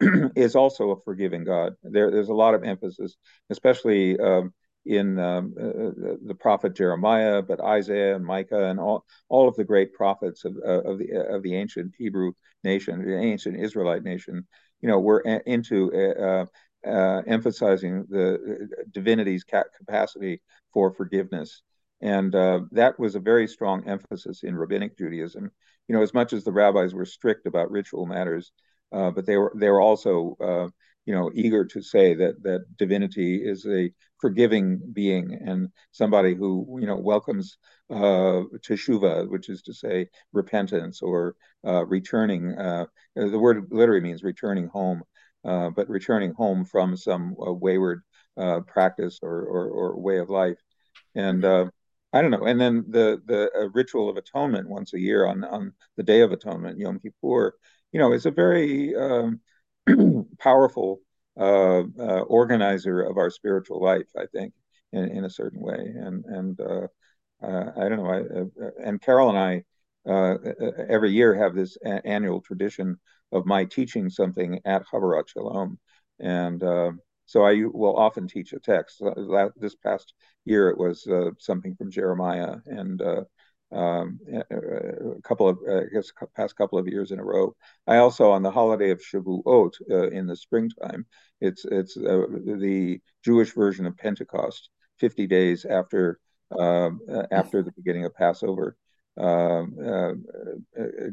is 0.36 0.56
also 0.56 0.90
a 0.90 1.00
forgiving 1.02 1.44
God. 1.44 1.74
There, 1.82 2.10
there's 2.10 2.30
a 2.30 2.34
lot 2.34 2.54
of 2.54 2.64
emphasis, 2.64 3.16
especially 3.50 4.18
um, 4.18 4.54
in 4.84 5.18
um, 5.18 5.54
uh, 5.58 5.66
uh, 5.66 6.16
the 6.26 6.34
prophet 6.38 6.74
Jeremiah, 6.74 7.42
but 7.42 7.60
Isaiah 7.60 8.16
and 8.16 8.24
Micah 8.24 8.66
and 8.66 8.80
all 8.80 9.04
all 9.28 9.48
of 9.48 9.56
the 9.56 9.64
great 9.64 9.92
prophets 9.92 10.44
of 10.44 10.56
uh, 10.66 10.82
of 10.82 10.98
the 10.98 11.12
of 11.30 11.42
the 11.42 11.54
ancient 11.54 11.94
Hebrew 11.96 12.32
nation, 12.64 13.04
the 13.04 13.16
ancient 13.16 13.58
Israelite 13.58 14.02
nation, 14.02 14.46
you 14.80 14.88
know, 14.88 14.98
were 14.98 15.20
into 15.20 15.92
uh, 15.94 16.46
uh, 16.86 17.22
emphasizing 17.26 18.06
the 18.08 18.68
divinity's 18.90 19.44
capacity 19.44 20.40
for 20.72 20.92
forgiveness. 20.92 21.62
And 22.00 22.34
uh, 22.34 22.62
that 22.72 22.98
was 22.98 23.14
a 23.14 23.20
very 23.20 23.46
strong 23.46 23.88
emphasis 23.88 24.42
in 24.42 24.56
rabbinic 24.56 24.98
Judaism. 24.98 25.50
You 25.86 25.94
know, 25.94 26.02
as 26.02 26.12
much 26.12 26.32
as 26.32 26.42
the 26.42 26.52
rabbis 26.52 26.94
were 26.94 27.04
strict 27.04 27.46
about 27.46 27.70
ritual 27.70 28.06
matters, 28.06 28.50
uh, 28.92 29.10
but 29.10 29.26
they 29.26 29.36
were 29.36 29.52
they 29.54 29.68
were 29.70 29.80
also 29.80 30.36
uh, 30.40 30.68
you 31.06 31.14
know 31.14 31.30
eager 31.34 31.64
to 31.64 31.82
say 31.82 32.14
that 32.14 32.42
that 32.42 32.64
divinity 32.76 33.36
is 33.36 33.66
a 33.66 33.90
forgiving 34.20 34.80
being 34.92 35.38
and 35.44 35.68
somebody 35.90 36.34
who 36.34 36.78
you 36.80 36.86
know 36.86 36.96
welcomes 36.96 37.58
uh, 37.90 38.42
teshuva, 38.66 39.28
which 39.28 39.48
is 39.48 39.62
to 39.62 39.74
say 39.74 40.08
repentance 40.32 41.02
or 41.02 41.34
uh, 41.66 41.84
returning. 41.86 42.52
Uh, 42.52 42.86
the 43.16 43.38
word 43.38 43.66
literally 43.70 44.00
means 44.00 44.22
returning 44.22 44.68
home, 44.68 45.02
uh, 45.44 45.70
but 45.70 45.88
returning 45.88 46.32
home 46.34 46.64
from 46.64 46.96
some 46.96 47.36
uh, 47.46 47.52
wayward 47.52 48.02
uh, 48.36 48.60
practice 48.60 49.18
or, 49.22 49.42
or, 49.42 49.68
or 49.68 50.00
way 50.00 50.18
of 50.18 50.30
life, 50.30 50.58
and. 51.14 51.44
I 52.14 52.20
don't 52.20 52.30
know. 52.30 52.44
And 52.44 52.60
then 52.60 52.84
the 52.90 53.22
the 53.24 53.70
ritual 53.72 54.10
of 54.10 54.18
atonement 54.18 54.68
once 54.68 54.92
a 54.92 55.00
year 55.00 55.26
on 55.26 55.44
on 55.44 55.72
the 55.96 56.02
Day 56.02 56.20
of 56.20 56.30
Atonement, 56.30 56.78
Yom 56.78 56.98
Kippur, 57.00 57.54
you 57.90 57.98
know, 57.98 58.12
is 58.12 58.26
a 58.26 58.30
very 58.30 58.94
um, 58.94 59.40
powerful 60.38 61.00
uh, 61.38 61.82
uh, 61.98 62.22
organizer 62.22 63.02
of 63.02 63.16
our 63.16 63.30
spiritual 63.30 63.82
life. 63.82 64.08
I 64.16 64.26
think, 64.26 64.52
in, 64.92 65.04
in 65.04 65.24
a 65.24 65.30
certain 65.30 65.60
way. 65.60 65.78
And 65.78 66.24
and 66.24 66.60
uh, 66.60 66.86
uh 67.42 67.70
I 67.76 67.88
don't 67.88 67.98
know. 67.98 68.06
I, 68.06 68.64
uh, 68.64 68.70
and 68.82 69.00
Carol 69.00 69.30
and 69.30 69.38
I 69.38 69.64
uh, 70.08 70.36
every 70.88 71.10
year 71.10 71.34
have 71.34 71.54
this 71.54 71.76
a- 71.84 72.06
annual 72.06 72.40
tradition 72.40 72.98
of 73.30 73.46
my 73.46 73.64
teaching 73.64 74.10
something 74.10 74.60
at 74.64 74.82
Havurat 74.92 75.28
Shalom, 75.28 75.78
and 76.20 76.60
so 77.24 77.44
I 77.44 77.64
will 77.72 77.96
often 77.96 78.28
teach 78.28 78.52
a 78.52 78.60
text. 78.60 79.02
This 79.56 79.76
past 79.76 80.12
year, 80.44 80.68
it 80.68 80.78
was 80.78 81.08
something 81.38 81.74
from 81.76 81.90
Jeremiah, 81.90 82.56
and 82.66 83.00
um, 83.72 84.18
a 84.50 85.20
couple 85.22 85.48
of, 85.48 85.58
uh, 85.68 85.80
I 85.80 85.84
guess, 85.92 86.12
past 86.36 86.56
couple 86.56 86.78
of 86.78 86.86
years 86.86 87.10
in 87.10 87.18
a 87.18 87.24
row. 87.24 87.54
I 87.86 87.96
also, 87.96 88.30
on 88.30 88.42
the 88.42 88.50
holiday 88.50 88.90
of 88.90 89.00
Shavuot 89.00 89.72
uh, 89.90 90.10
in 90.10 90.26
the 90.26 90.36
springtime, 90.36 91.06
it's 91.40 91.64
it's 91.64 91.96
uh, 91.96 92.26
the 92.44 93.00
Jewish 93.24 93.52
version 93.52 93.86
of 93.86 93.96
Pentecost, 93.96 94.68
50 94.98 95.26
days 95.26 95.64
after 95.64 96.20
um, 96.58 97.00
uh, 97.10 97.24
after 97.30 97.62
the 97.62 97.72
beginning 97.72 98.04
of 98.04 98.14
Passover. 98.14 98.76
Um, 99.18 99.76
uh, 99.84 100.12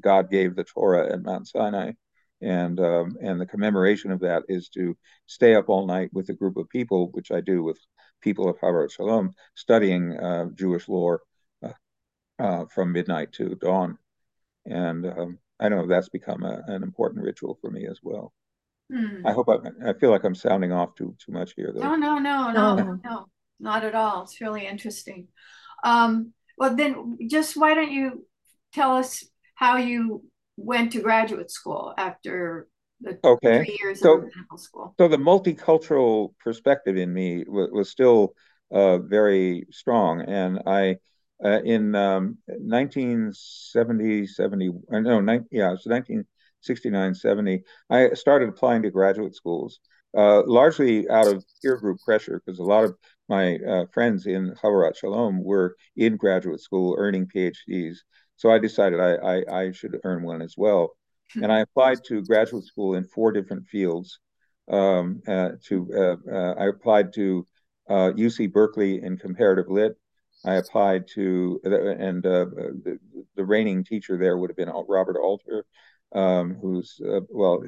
God 0.01 0.30
gave 0.30 0.55
the 0.55 0.64
Torah 0.64 1.12
at 1.12 1.24
Mount 1.24 1.47
Sinai, 1.47 1.93
and 2.41 2.80
um, 2.80 3.18
and 3.22 3.39
the 3.39 3.45
commemoration 3.45 4.12
of 4.12 4.22
that 4.22 4.43
is 4.47 4.70
to 4.70 4.97
stay 5.28 5.55
up 5.55 5.70
all 5.70 5.86
night 5.86 6.10
with 6.14 6.30
a 6.30 6.34
group 6.34 6.57
of 6.57 6.70
people, 6.70 7.10
which 7.12 7.32
I 7.32 7.41
do 7.41 7.64
with 7.64 7.78
people 8.22 8.49
of 8.49 8.60
Havurat 8.60 8.91
Shalom, 8.91 9.34
studying 9.55 10.18
uh, 10.18 10.45
Jewish 10.53 10.88
lore 10.88 11.22
uh, 12.40 12.66
from 12.74 12.92
midnight 12.92 13.34
to 13.34 13.56
dawn. 13.56 13.98
And 14.66 15.06
um, 15.06 15.40
I 15.60 15.70
know, 15.70 15.86
that's 15.86 16.10
become 16.10 16.44
a, 16.44 16.62
an 16.68 16.84
important 16.84 17.24
ritual 17.24 17.58
for 17.62 17.70
me 17.70 17.86
as 17.88 18.00
well. 18.02 18.34
Hmm. 18.92 19.26
I 19.26 19.34
hope 19.34 19.50
I, 19.50 19.90
I 19.90 19.94
feel 19.94 20.10
like 20.10 20.24
I'm 20.24 20.36
sounding 20.36 20.72
off 20.72 20.96
too 20.96 21.16
too 21.24 21.32
much 21.32 21.54
here. 21.56 21.72
Though. 21.74 21.82
No, 21.82 21.96
no, 21.96 22.18
no, 22.18 22.52
no, 22.52 22.76
no, 22.76 23.00
no, 23.04 23.26
not 23.60 23.84
at 23.84 23.94
all. 23.94 24.24
It's 24.24 24.42
really 24.42 24.66
interesting. 24.66 25.28
Um, 25.84 26.34
well, 26.58 26.76
then, 26.76 27.18
just 27.28 27.56
why 27.56 27.74
don't 27.74 27.92
you 27.92 28.26
tell 28.74 28.98
us 28.98 29.24
how 29.54 29.78
you 29.78 30.24
went 30.58 30.92
to 30.94 31.02
graduate 31.02 31.52
school 31.52 31.94
after 31.98 32.68
the 33.02 33.20
okay. 33.24 33.64
three 33.64 33.78
years 33.82 34.00
so, 34.00 34.18
of 34.18 34.24
medical 34.24 34.58
school? 34.58 34.96
So 35.00 35.08
the 35.08 35.18
multicultural 35.18 36.34
perspective 36.40 36.98
in 36.98 37.14
me 37.14 37.46
was, 37.48 37.70
was 37.72 37.90
still 37.90 38.34
uh, 38.72 38.98
very 38.98 39.68
strong, 39.72 40.22
and 40.22 40.62
I 40.66 40.98
uh, 41.44 41.62
in 41.64 41.96
um, 41.96 42.38
1970, 42.48 44.28
70, 44.28 44.70
uh, 44.92 45.00
no, 45.00 45.22
19, 45.22 45.48
yeah, 45.52 45.68
it 45.68 45.72
was 45.72 45.86
1969, 45.86 47.16
70, 47.16 47.64
I 47.90 48.10
started 48.14 48.50
applying 48.50 48.82
to 48.84 48.92
graduate 48.92 49.36
schools, 49.36 49.80
uh, 50.18 50.44
largely 50.46 51.10
out 51.10 51.28
of 51.28 51.46
peer 51.62 51.78
group 51.78 52.00
pressure, 52.04 52.42
because 52.46 52.60
a 52.60 52.64
lot 52.64 52.84
of 52.84 52.96
my 53.30 53.58
uh, 53.58 53.86
friends 53.94 54.26
in 54.26 54.54
Havurat 54.62 54.98
Shalom 54.98 55.42
were 55.44 55.76
in 55.96 56.18
graduate 56.18 56.60
school 56.60 56.96
earning 56.98 57.28
PhDs. 57.34 57.98
So 58.36 58.52
I 58.52 58.60
decided 58.60 59.00
I, 59.00 59.16
I, 59.16 59.60
I 59.62 59.72
should 59.72 59.98
earn 60.04 60.24
one 60.24 60.42
as 60.42 60.56
well. 60.58 60.92
Hmm. 61.34 61.44
And 61.44 61.54
I 61.54 61.60
applied 61.60 62.04
to 62.08 62.24
graduate 62.24 62.66
school 62.66 62.96
in 62.96 63.06
four 63.06 63.32
different 63.32 63.68
fields. 63.68 64.20
Um, 64.70 65.22
uh, 65.28 65.52
to 65.68 66.18
uh, 66.32 66.54
I 66.60 66.68
applied 66.68 67.12
to 67.14 67.48
UC 67.90 68.52
Berkeley 68.54 69.02
in 69.02 69.18
comparative 69.18 69.68
lit. 69.68 69.98
I 70.46 70.56
applied 70.56 71.08
to, 71.16 71.60
and 71.64 72.26
uh, 72.26 72.46
the, 72.46 73.00
the, 73.36 73.44
reigning 73.44 73.84
teacher 73.84 74.18
there 74.18 74.38
would 74.38 74.50
have 74.50 74.56
been 74.58 74.72
Robert 74.88 75.20
Alter, 75.20 75.66
um, 76.16 76.56
who's, 76.62 77.00
uh, 77.06 77.20
well, 77.30 77.62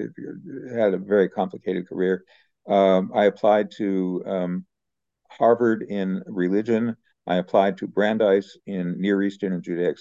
had 0.74 0.94
a 0.94 0.98
very 0.98 1.28
complicated 1.28 1.88
career. 1.90 2.24
Um, 2.68 3.12
I 3.14 3.26
applied 3.26 3.72
to 3.78 4.24
um, 4.26 4.66
Harvard 5.30 5.84
in 5.84 6.24
religion. 6.26 6.96
I 7.28 7.36
applied 7.36 7.78
to 7.78 7.88
Brandeis 7.88 8.58
in 8.66 9.00
Near 9.00 9.22
Eastern 9.22 9.54
and 9.54 9.64
Judaic, 9.64 9.98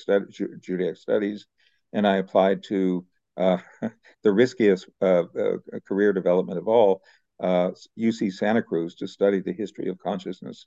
Judaic 0.61 0.97
Studies. 0.97 1.47
And 1.93 2.07
I 2.07 2.17
applied 2.17 2.63
to 2.65 3.05
uh, 3.37 3.59
the 4.23 4.33
riskiest 4.33 4.89
uh, 5.01 5.25
uh, 5.39 5.57
career 5.87 6.13
development 6.13 6.59
of 6.59 6.69
all, 6.69 7.03
UC 7.43 8.29
uh, 8.29 8.31
Santa 8.31 8.63
Cruz, 8.63 8.95
to 8.97 9.09
study 9.09 9.41
the 9.41 9.53
history 9.53 9.89
of 9.89 9.99
consciousness 9.99 10.67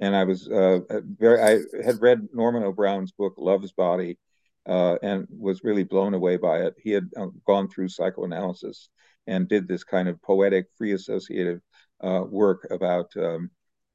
and 0.00 0.14
I 0.14 0.24
was 0.24 0.48
uh, 0.48 0.80
very. 0.90 1.40
I 1.40 1.82
had 1.84 2.00
read 2.00 2.28
Norman 2.32 2.64
O. 2.64 2.72
Brown's 2.72 3.12
book 3.12 3.34
Love's 3.36 3.72
Body, 3.72 4.18
uh, 4.66 4.96
and 5.02 5.26
was 5.30 5.64
really 5.64 5.84
blown 5.84 6.14
away 6.14 6.36
by 6.36 6.62
it. 6.62 6.74
He 6.82 6.90
had 6.90 7.08
uh, 7.16 7.26
gone 7.46 7.68
through 7.68 7.88
psychoanalysis 7.88 8.88
and 9.26 9.48
did 9.48 9.68
this 9.68 9.84
kind 9.84 10.08
of 10.08 10.20
poetic, 10.22 10.66
free 10.76 10.92
associative 10.92 11.60
uh, 12.02 12.22
work 12.28 12.66
about 12.70 13.10
um, 13.16 13.50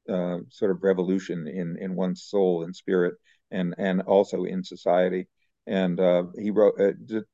uh, 0.08 0.38
sort 0.48 0.70
of 0.70 0.82
revolution 0.82 1.46
in 1.46 1.76
in 1.78 1.94
one's 1.94 2.24
soul 2.24 2.64
and 2.64 2.74
spirit, 2.74 3.14
and 3.50 3.74
and 3.78 4.02
also 4.02 4.44
in 4.44 4.64
society. 4.64 5.28
And 5.66 6.00
uh, 6.00 6.24
he 6.36 6.50
wrote 6.50 6.80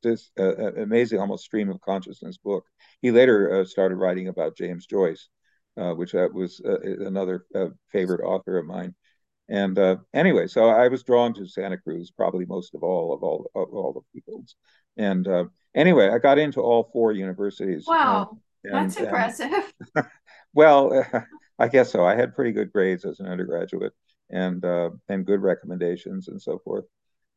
this 0.03 0.31
amazing, 0.37 1.21
almost 1.21 1.45
stream 1.45 1.71
of 1.71 1.81
consciousness 1.81 2.37
book. 2.37 2.65
He 3.01 3.11
later 3.11 3.65
started 3.65 3.95
writing 3.97 4.29
about 4.29 4.57
James 4.57 4.85
Joyce 4.85 5.29
uh, 5.77 5.93
which 5.93 6.15
uh, 6.15 6.29
was 6.33 6.61
uh, 6.65 6.81
another 6.81 7.45
uh, 7.55 7.69
favorite 7.91 8.23
author 8.23 8.59
of 8.59 8.67
mine. 8.67 8.95
And 9.49 9.79
uh, 9.79 9.97
anyway, 10.13 10.49
so 10.49 10.69
I 10.69 10.89
was 10.89 11.05
drawn 11.05 11.33
to 11.35 11.47
Santa 11.47 11.79
Cruz 11.79 12.11
probably 12.11 12.47
most 12.47 12.75
of 12.75 12.83
all 12.83 13.13
of 13.13 13.23
all 13.23 13.51
of 13.55 13.73
all 13.73 13.93
the 13.93 14.21
fields. 14.21 14.57
And 14.97 15.29
uh, 15.29 15.45
anyway, 15.75 16.09
I 16.09 16.19
got 16.19 16.39
into 16.39 16.61
all 16.61 16.91
four 16.93 17.13
universities. 17.13 17.85
Wow, 17.87 18.39
and, 18.65 18.75
that's 18.75 18.97
impressive. 18.97 19.73
And, 19.95 20.07
well, 20.55 21.05
I 21.59 21.69
guess 21.69 21.93
so. 21.93 22.05
I 22.05 22.17
had 22.17 22.35
pretty 22.35 22.53
good 22.53 22.73
grades 22.73 23.05
as 23.05 23.21
an 23.21 23.27
undergraduate 23.27 23.93
and 24.31 24.65
and 25.09 25.25
good 25.25 25.41
recommendations 25.41 26.29
and 26.29 26.43
so 26.43 26.59
forth. 26.59 26.87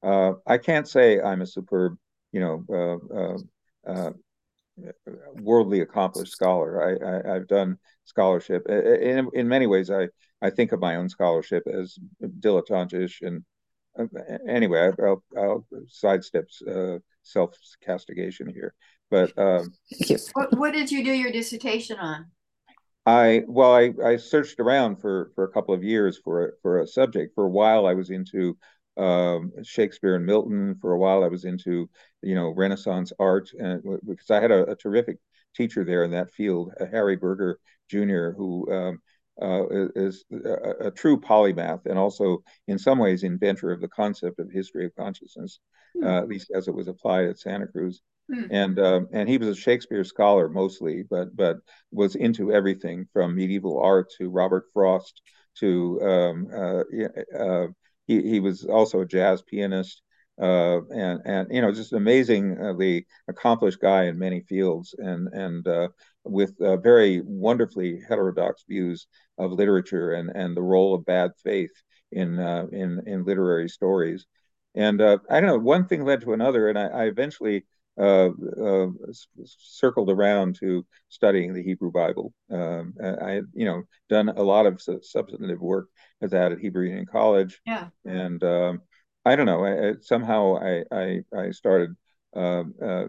I 0.01 0.57
can't 0.57 0.87
say 0.87 1.21
I'm 1.21 1.41
a 1.41 1.45
superb, 1.45 1.97
you 2.31 2.39
know, 2.39 3.37
worldly 5.35 5.81
accomplished 5.81 6.31
scholar. 6.31 6.99
I, 7.03 7.31
I 7.31 7.33
have 7.35 7.47
done 7.47 7.77
scholarship 8.05 8.67
in 8.67 9.29
in 9.33 9.47
many 9.47 9.67
ways. 9.67 9.89
I 9.89 10.09
I 10.41 10.49
think 10.49 10.71
of 10.71 10.79
my 10.79 10.95
own 10.95 11.09
scholarship 11.09 11.63
as 11.67 11.97
dilettantish 12.39 13.21
and 13.21 13.43
uh, 13.97 14.05
anyway. 14.47 14.91
I'll, 15.01 15.23
I'll 15.37 15.65
sidestep 15.87 16.47
uh, 16.69 16.99
self 17.23 17.53
castigation 17.83 18.47
here, 18.47 18.73
but 19.09 19.37
um, 19.37 19.73
what, 20.33 20.57
what 20.57 20.73
did 20.73 20.91
you 20.91 21.03
do 21.03 21.11
your 21.11 21.31
dissertation 21.31 21.97
on? 21.99 22.25
I 23.05 23.43
well, 23.47 23.73
I, 23.73 23.93
I 24.05 24.17
searched 24.17 24.59
around 24.59 24.97
for 24.97 25.31
for 25.35 25.43
a 25.43 25.51
couple 25.51 25.73
of 25.73 25.83
years 25.83 26.19
for 26.23 26.53
for 26.61 26.79
a 26.79 26.87
subject. 26.87 27.33
For 27.35 27.45
a 27.45 27.49
while, 27.49 27.85
I 27.85 27.93
was 27.93 28.09
into 28.09 28.57
um, 28.99 29.51
Shakespeare 29.63 30.15
and 30.15 30.25
Milton. 30.25 30.75
For 30.81 30.91
a 30.91 30.97
while, 30.97 31.23
I 31.23 31.27
was 31.27 31.45
into 31.45 31.89
you 32.21 32.35
know 32.35 32.49
Renaissance 32.49 33.13
art, 33.19 33.49
and 33.57 33.81
because 34.07 34.29
I 34.29 34.41
had 34.41 34.51
a, 34.51 34.71
a 34.71 34.75
terrific 34.75 35.17
teacher 35.55 35.83
there 35.83 36.03
in 36.03 36.11
that 36.11 36.31
field, 36.31 36.71
uh, 36.79 36.85
Harry 36.91 37.15
Berger 37.15 37.59
Jr., 37.89 38.31
who 38.31 38.71
um, 38.71 38.99
uh, 39.41 39.63
is 39.95 40.25
a, 40.31 40.87
a, 40.87 40.91
true 40.91 41.19
polymath 41.19 41.85
and 41.85 41.97
also, 41.97 42.43
in 42.67 42.77
some 42.77 42.99
ways, 42.99 43.23
inventor 43.23 43.71
of 43.71 43.81
the 43.81 43.87
concept 43.87 44.39
of 44.39 44.51
history 44.51 44.85
of 44.85 44.95
consciousness, 44.95 45.59
mm. 45.97 46.05
uh, 46.05 46.21
at 46.21 46.27
least 46.27 46.51
as 46.53 46.67
it 46.67 46.75
was 46.75 46.87
applied 46.87 47.25
at 47.25 47.39
Santa 47.39 47.67
Cruz. 47.67 48.01
Mm. 48.31 48.47
And 48.51 48.79
um, 48.79 49.07
and 49.11 49.27
he 49.27 49.37
was 49.37 49.47
a 49.47 49.55
Shakespeare 49.55 50.03
scholar 50.03 50.49
mostly, 50.49 51.03
but 51.09 51.35
but 51.35 51.57
was 51.91 52.15
into 52.15 52.51
everything 52.51 53.07
from 53.11 53.35
medieval 53.35 53.81
art 53.81 54.11
to 54.17 54.29
Robert 54.29 54.65
Frost 54.73 55.21
to 55.59 55.99
um, 56.01 56.47
uh, 56.53 56.83
uh 57.37 57.67
he 58.09 58.21
he 58.23 58.39
was 58.39 58.65
also 58.65 59.01
a 59.01 59.05
jazz 59.05 59.41
pianist. 59.43 60.01
Uh, 60.41 60.79
and 60.95 61.19
and 61.25 61.47
you 61.51 61.61
know 61.61 61.69
just 61.69 61.91
amazingly 61.91 63.05
accomplished 63.27 63.81
guy 63.81 64.05
in 64.05 64.17
many 64.17 64.39
fields 64.39 64.95
and 64.97 65.27
and 65.33 65.67
uh, 65.67 65.89
with 66.23 66.53
uh, 66.61 66.77
very 66.77 67.21
wonderfully 67.25 67.99
heterodox 68.07 68.63
views 68.65 69.07
of 69.37 69.51
literature 69.51 70.13
and 70.13 70.29
and 70.33 70.55
the 70.55 70.61
role 70.61 70.95
of 70.95 71.05
bad 71.05 71.31
faith 71.43 71.71
in 72.13 72.39
uh, 72.39 72.65
in 72.71 73.01
in 73.05 73.25
literary 73.25 73.67
stories 73.67 74.25
and 74.75 75.01
uh, 75.01 75.17
I 75.29 75.41
don't 75.41 75.49
know 75.49 75.57
one 75.57 75.87
thing 75.87 76.05
led 76.05 76.21
to 76.21 76.31
another 76.31 76.69
and 76.69 76.79
I, 76.79 76.87
I 76.87 77.03
eventually 77.07 77.65
uh, 77.99 78.87
circled 79.45 80.09
around 80.09 80.55
to 80.59 80.85
studying 81.09 81.53
the 81.53 81.63
Hebrew 81.63 81.91
Bible 81.91 82.33
um, 82.51 82.93
I 83.01 83.31
had 83.31 83.45
you 83.53 83.65
know 83.65 83.83
done 84.09 84.29
a 84.29 84.43
lot 84.43 84.65
of 84.65 84.81
substantive 84.81 85.61
work 85.61 85.89
at 86.21 86.31
that 86.31 86.51
at 86.51 86.59
Hebrew 86.59 86.85
Union 86.85 87.05
College 87.05 87.59
yeah 87.65 87.87
and 88.05 88.43
um, 88.43 88.81
I 89.25 89.35
don't 89.35 89.45
know. 89.45 89.65
I, 89.65 89.93
somehow 90.01 90.57
I 90.57 90.83
I, 90.91 91.21
I 91.35 91.51
started 91.51 91.95
uh, 92.35 92.63
uh, 92.81 93.05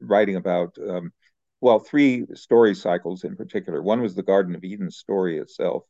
writing 0.00 0.36
about 0.36 0.76
um, 0.78 1.12
well 1.60 1.78
three 1.78 2.26
story 2.34 2.74
cycles 2.74 3.24
in 3.24 3.36
particular. 3.36 3.82
One 3.82 4.02
was 4.02 4.14
the 4.14 4.22
Garden 4.22 4.54
of 4.54 4.64
Eden 4.64 4.90
story 4.90 5.38
itself, 5.38 5.84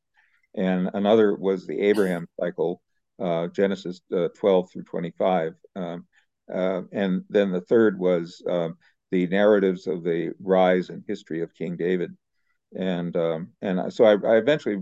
and 0.54 0.90
another 0.94 1.34
was 1.34 1.66
the 1.66 1.80
Abraham 1.80 2.26
cycle, 2.40 2.80
uh, 3.18 3.48
Genesis 3.48 4.00
uh, 4.14 4.28
12 4.36 4.72
through 4.72 4.84
25, 4.84 5.54
um, 5.76 6.06
uh, 6.52 6.82
and 6.92 7.24
then 7.28 7.50
the 7.50 7.60
third 7.60 7.98
was 7.98 8.42
um, 8.48 8.76
the 9.10 9.26
narratives 9.26 9.86
of 9.86 10.02
the 10.02 10.32
rise 10.40 10.90
and 10.90 11.04
history 11.06 11.42
of 11.42 11.54
King 11.54 11.76
David 11.76 12.16
and 12.76 13.16
um, 13.16 13.48
and 13.62 13.92
so 13.92 14.04
I, 14.04 14.12
I, 14.12 14.36
eventually 14.36 14.76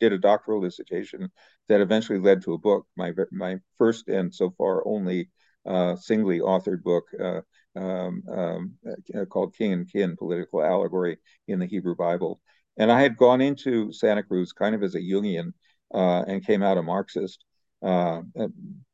did 0.00 0.12
a 0.12 0.18
doctoral 0.18 0.60
dissertation 0.60 1.30
that 1.68 1.80
eventually 1.80 2.18
led 2.18 2.42
to 2.42 2.54
a 2.54 2.58
book, 2.58 2.86
my 2.96 3.12
my 3.30 3.58
first 3.78 4.08
and 4.08 4.34
so 4.34 4.52
far 4.58 4.86
only 4.86 5.30
uh, 5.66 5.94
singly 5.96 6.40
authored 6.40 6.82
book 6.82 7.04
uh, 7.22 7.40
um, 7.76 8.22
um, 8.28 8.74
uh, 9.16 9.24
called 9.26 9.54
King 9.54 9.72
and 9.72 9.92
Kin: 9.92 10.16
Political 10.16 10.62
Allegory 10.64 11.18
in 11.46 11.58
the 11.58 11.66
Hebrew 11.66 11.94
Bible. 11.94 12.40
And 12.76 12.90
I 12.90 13.00
had 13.00 13.16
gone 13.16 13.40
into 13.40 13.92
Santa 13.92 14.22
Cruz 14.22 14.52
kind 14.52 14.74
of 14.74 14.82
as 14.82 14.94
a 14.94 15.00
Jungian 15.00 15.52
uh, 15.94 16.22
and 16.26 16.44
came 16.44 16.62
out 16.62 16.78
a 16.78 16.82
Marxist. 16.82 17.44
Uh, 17.82 18.22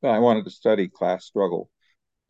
I 0.02 0.18
wanted 0.18 0.44
to 0.44 0.50
study 0.50 0.88
class 0.88 1.24
struggle, 1.24 1.70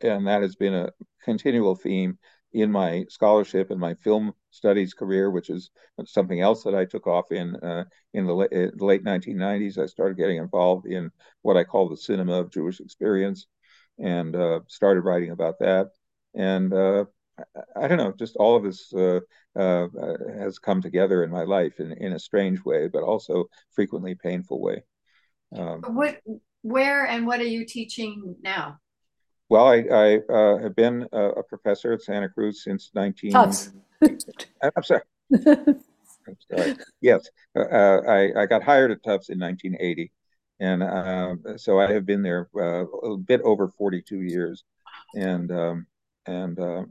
and 0.01 0.27
that 0.27 0.41
has 0.41 0.55
been 0.55 0.73
a 0.73 0.91
continual 1.23 1.75
theme 1.75 2.17
in 2.53 2.71
my 2.71 3.05
scholarship 3.09 3.71
and 3.71 3.79
my 3.79 3.93
film 3.95 4.33
studies 4.51 4.93
career, 4.93 5.29
which 5.29 5.49
is 5.49 5.69
something 6.05 6.41
else 6.41 6.63
that 6.63 6.75
I 6.75 6.85
took 6.85 7.05
off 7.05 7.31
in 7.31 7.55
uh, 7.57 7.83
in 8.13 8.25
the 8.25 8.33
late, 8.33 8.81
late 8.81 9.03
1990s. 9.03 9.77
I 9.77 9.85
started 9.85 10.17
getting 10.17 10.37
involved 10.37 10.85
in 10.85 11.11
what 11.41 11.57
I 11.57 11.63
call 11.63 11.89
the 11.89 11.97
cinema 11.97 12.39
of 12.39 12.51
Jewish 12.51 12.79
experience, 12.79 13.47
and 13.99 14.35
uh, 14.35 14.61
started 14.67 15.01
writing 15.01 15.31
about 15.31 15.59
that. 15.59 15.89
And 16.33 16.73
uh, 16.73 17.05
I, 17.37 17.83
I, 17.83 17.87
don't 17.87 17.97
know, 17.97 18.13
just 18.17 18.35
all 18.37 18.55
of 18.55 18.63
this 18.63 18.93
uh, 18.93 19.19
uh, 19.55 19.87
has 20.37 20.59
come 20.59 20.81
together 20.81 21.23
in 21.23 21.31
my 21.31 21.43
life 21.43 21.79
in, 21.79 21.91
in 21.93 22.13
a 22.13 22.19
strange 22.19 22.63
way, 22.63 22.87
but 22.87 23.03
also 23.03 23.45
frequently 23.73 24.15
painful 24.15 24.61
way. 24.61 24.83
Um, 25.55 25.81
what, 25.87 26.19
where, 26.61 27.05
and 27.05 27.25
what 27.25 27.39
are 27.39 27.45
you 27.45 27.65
teaching 27.65 28.35
now? 28.41 28.79
Well, 29.49 29.65
I, 29.65 29.77
I 29.77 30.17
uh, 30.29 30.57
have 30.57 30.75
been 30.75 31.07
a, 31.11 31.29
a, 31.29 31.43
professor 31.43 31.93
at 31.93 32.01
Santa 32.01 32.27
Cruz 32.27 32.63
since 32.63 32.91
19. 32.93 33.31
Tufts. 33.31 33.71
I'm 34.01 34.83
sorry. 34.83 35.01
I'm 35.33 36.37
sorry. 36.51 36.75
Yes, 37.01 37.29
uh, 37.55 37.61
uh, 37.61 38.01
I, 38.07 38.41
I 38.41 38.45
got 38.45 38.63
hired 38.63 38.91
at 38.91 39.03
Tufts 39.03 39.29
in 39.29 39.39
1980, 39.39 40.11
and 40.59 40.83
uh, 40.83 41.57
so 41.57 41.79
I 41.79 41.91
have 41.93 42.05
been 42.05 42.21
there 42.21 42.49
uh, 42.55 42.85
a 42.85 43.17
bit 43.17 43.41
over 43.41 43.69
42 43.69 44.21
years, 44.21 44.65
and 45.15 45.49
um, 45.51 45.87
and 46.25 46.59
uh, 46.59 46.83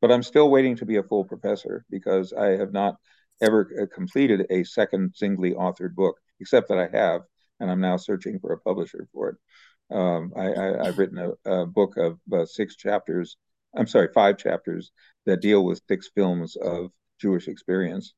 but 0.00 0.12
I'm 0.12 0.22
still 0.22 0.50
waiting 0.50 0.76
to 0.76 0.86
be 0.86 0.96
a 0.96 1.02
full 1.02 1.24
professor 1.24 1.84
because 1.90 2.32
I 2.32 2.50
have 2.50 2.72
not 2.72 2.96
ever 3.42 3.88
completed 3.92 4.46
a 4.50 4.62
second 4.62 5.14
singly 5.16 5.54
authored 5.54 5.94
book, 5.94 6.16
except 6.38 6.68
that 6.68 6.78
I 6.78 6.96
have, 6.96 7.22
and 7.58 7.68
I'm 7.68 7.80
now 7.80 7.96
searching 7.96 8.38
for 8.38 8.52
a 8.52 8.60
publisher 8.60 9.08
for 9.12 9.30
it. 9.30 9.36
Um, 9.90 10.32
I, 10.36 10.84
have 10.86 10.98
written 10.98 11.18
a, 11.18 11.50
a, 11.50 11.66
book 11.66 11.96
of 11.96 12.18
uh, 12.32 12.46
six 12.46 12.76
chapters. 12.76 13.36
I'm 13.76 13.86
sorry, 13.86 14.08
five 14.14 14.38
chapters 14.38 14.92
that 15.26 15.42
deal 15.42 15.64
with 15.64 15.82
six 15.88 16.10
films 16.14 16.56
of 16.56 16.90
Jewish 17.20 17.48
experience 17.48 18.14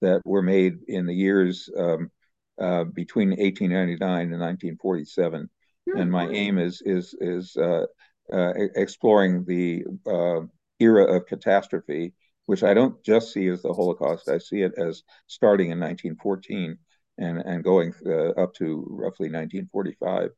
that 0.00 0.22
were 0.24 0.42
made 0.42 0.78
in 0.88 1.06
the 1.06 1.14
years 1.14 1.68
um, 1.76 2.10
uh, 2.58 2.84
between 2.84 3.30
1899 3.30 4.32
and 4.32 4.40
1947. 4.40 5.42
Mm-hmm. 5.88 6.00
And 6.00 6.10
my 6.10 6.28
aim 6.28 6.58
is 6.58 6.82
is 6.84 7.14
is 7.20 7.56
uh, 7.56 7.86
uh 8.32 8.52
exploring 8.76 9.44
the 9.44 9.84
uh, 10.06 10.46
era 10.78 11.16
of 11.16 11.26
catastrophe, 11.26 12.14
which 12.46 12.62
I 12.62 12.74
don't 12.74 13.02
just 13.04 13.32
see 13.32 13.48
as 13.48 13.62
the 13.62 13.72
Holocaust. 13.72 14.28
I 14.28 14.38
see 14.38 14.62
it 14.62 14.72
as 14.78 15.02
starting 15.26 15.70
in 15.70 15.80
1914 15.80 16.78
and 17.18 17.38
and 17.38 17.64
going 17.64 17.92
uh, 18.06 18.30
up 18.30 18.54
to 18.54 18.86
roughly 18.88 19.28
1945 19.28 20.30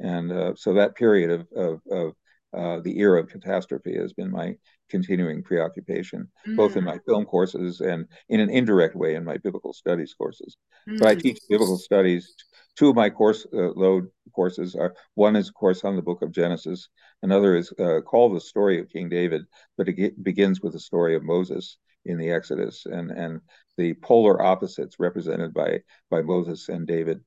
and 0.00 0.32
uh, 0.32 0.54
so 0.56 0.74
that 0.74 0.94
period 0.94 1.30
of, 1.30 1.46
of, 1.54 1.80
of 1.90 2.12
uh, 2.52 2.80
the 2.80 2.98
era 2.98 3.20
of 3.20 3.28
catastrophe 3.28 3.96
has 3.96 4.12
been 4.12 4.30
my 4.30 4.54
continuing 4.88 5.42
preoccupation, 5.42 6.28
mm. 6.46 6.56
both 6.56 6.76
in 6.76 6.82
my 6.84 6.98
film 7.06 7.24
courses 7.24 7.80
and 7.80 8.06
in 8.28 8.40
an 8.40 8.50
indirect 8.50 8.96
way 8.96 9.14
in 9.14 9.24
my 9.24 9.36
biblical 9.36 9.72
studies 9.72 10.14
courses. 10.14 10.56
Mm. 10.88 10.98
But 10.98 11.08
I 11.08 11.14
teach 11.14 11.38
biblical 11.48 11.78
studies. 11.78 12.34
Two 12.76 12.88
of 12.88 12.96
my 12.96 13.10
course 13.10 13.46
uh, 13.52 13.70
load 13.76 14.08
courses 14.34 14.74
are 14.74 14.94
one 15.14 15.36
is, 15.36 15.48
of 15.48 15.54
course, 15.54 15.84
on 15.84 15.96
the 15.96 16.02
book 16.02 16.22
of 16.22 16.32
Genesis. 16.32 16.88
Another 17.22 17.56
is 17.56 17.72
uh, 17.78 18.00
called 18.00 18.34
the 18.34 18.40
story 18.40 18.80
of 18.80 18.88
King 18.88 19.08
David, 19.08 19.42
but 19.76 19.88
it 19.88 20.22
begins 20.22 20.60
with 20.60 20.72
the 20.72 20.80
story 20.80 21.14
of 21.14 21.22
Moses 21.22 21.78
in 22.04 22.18
the 22.18 22.30
Exodus 22.30 22.86
and 22.86 23.10
and 23.10 23.40
the 23.76 23.94
polar 23.94 24.42
opposites 24.42 24.96
represented 24.98 25.54
by 25.54 25.80
by 26.10 26.22
Moses 26.22 26.68
and 26.68 26.86
David. 26.86 27.20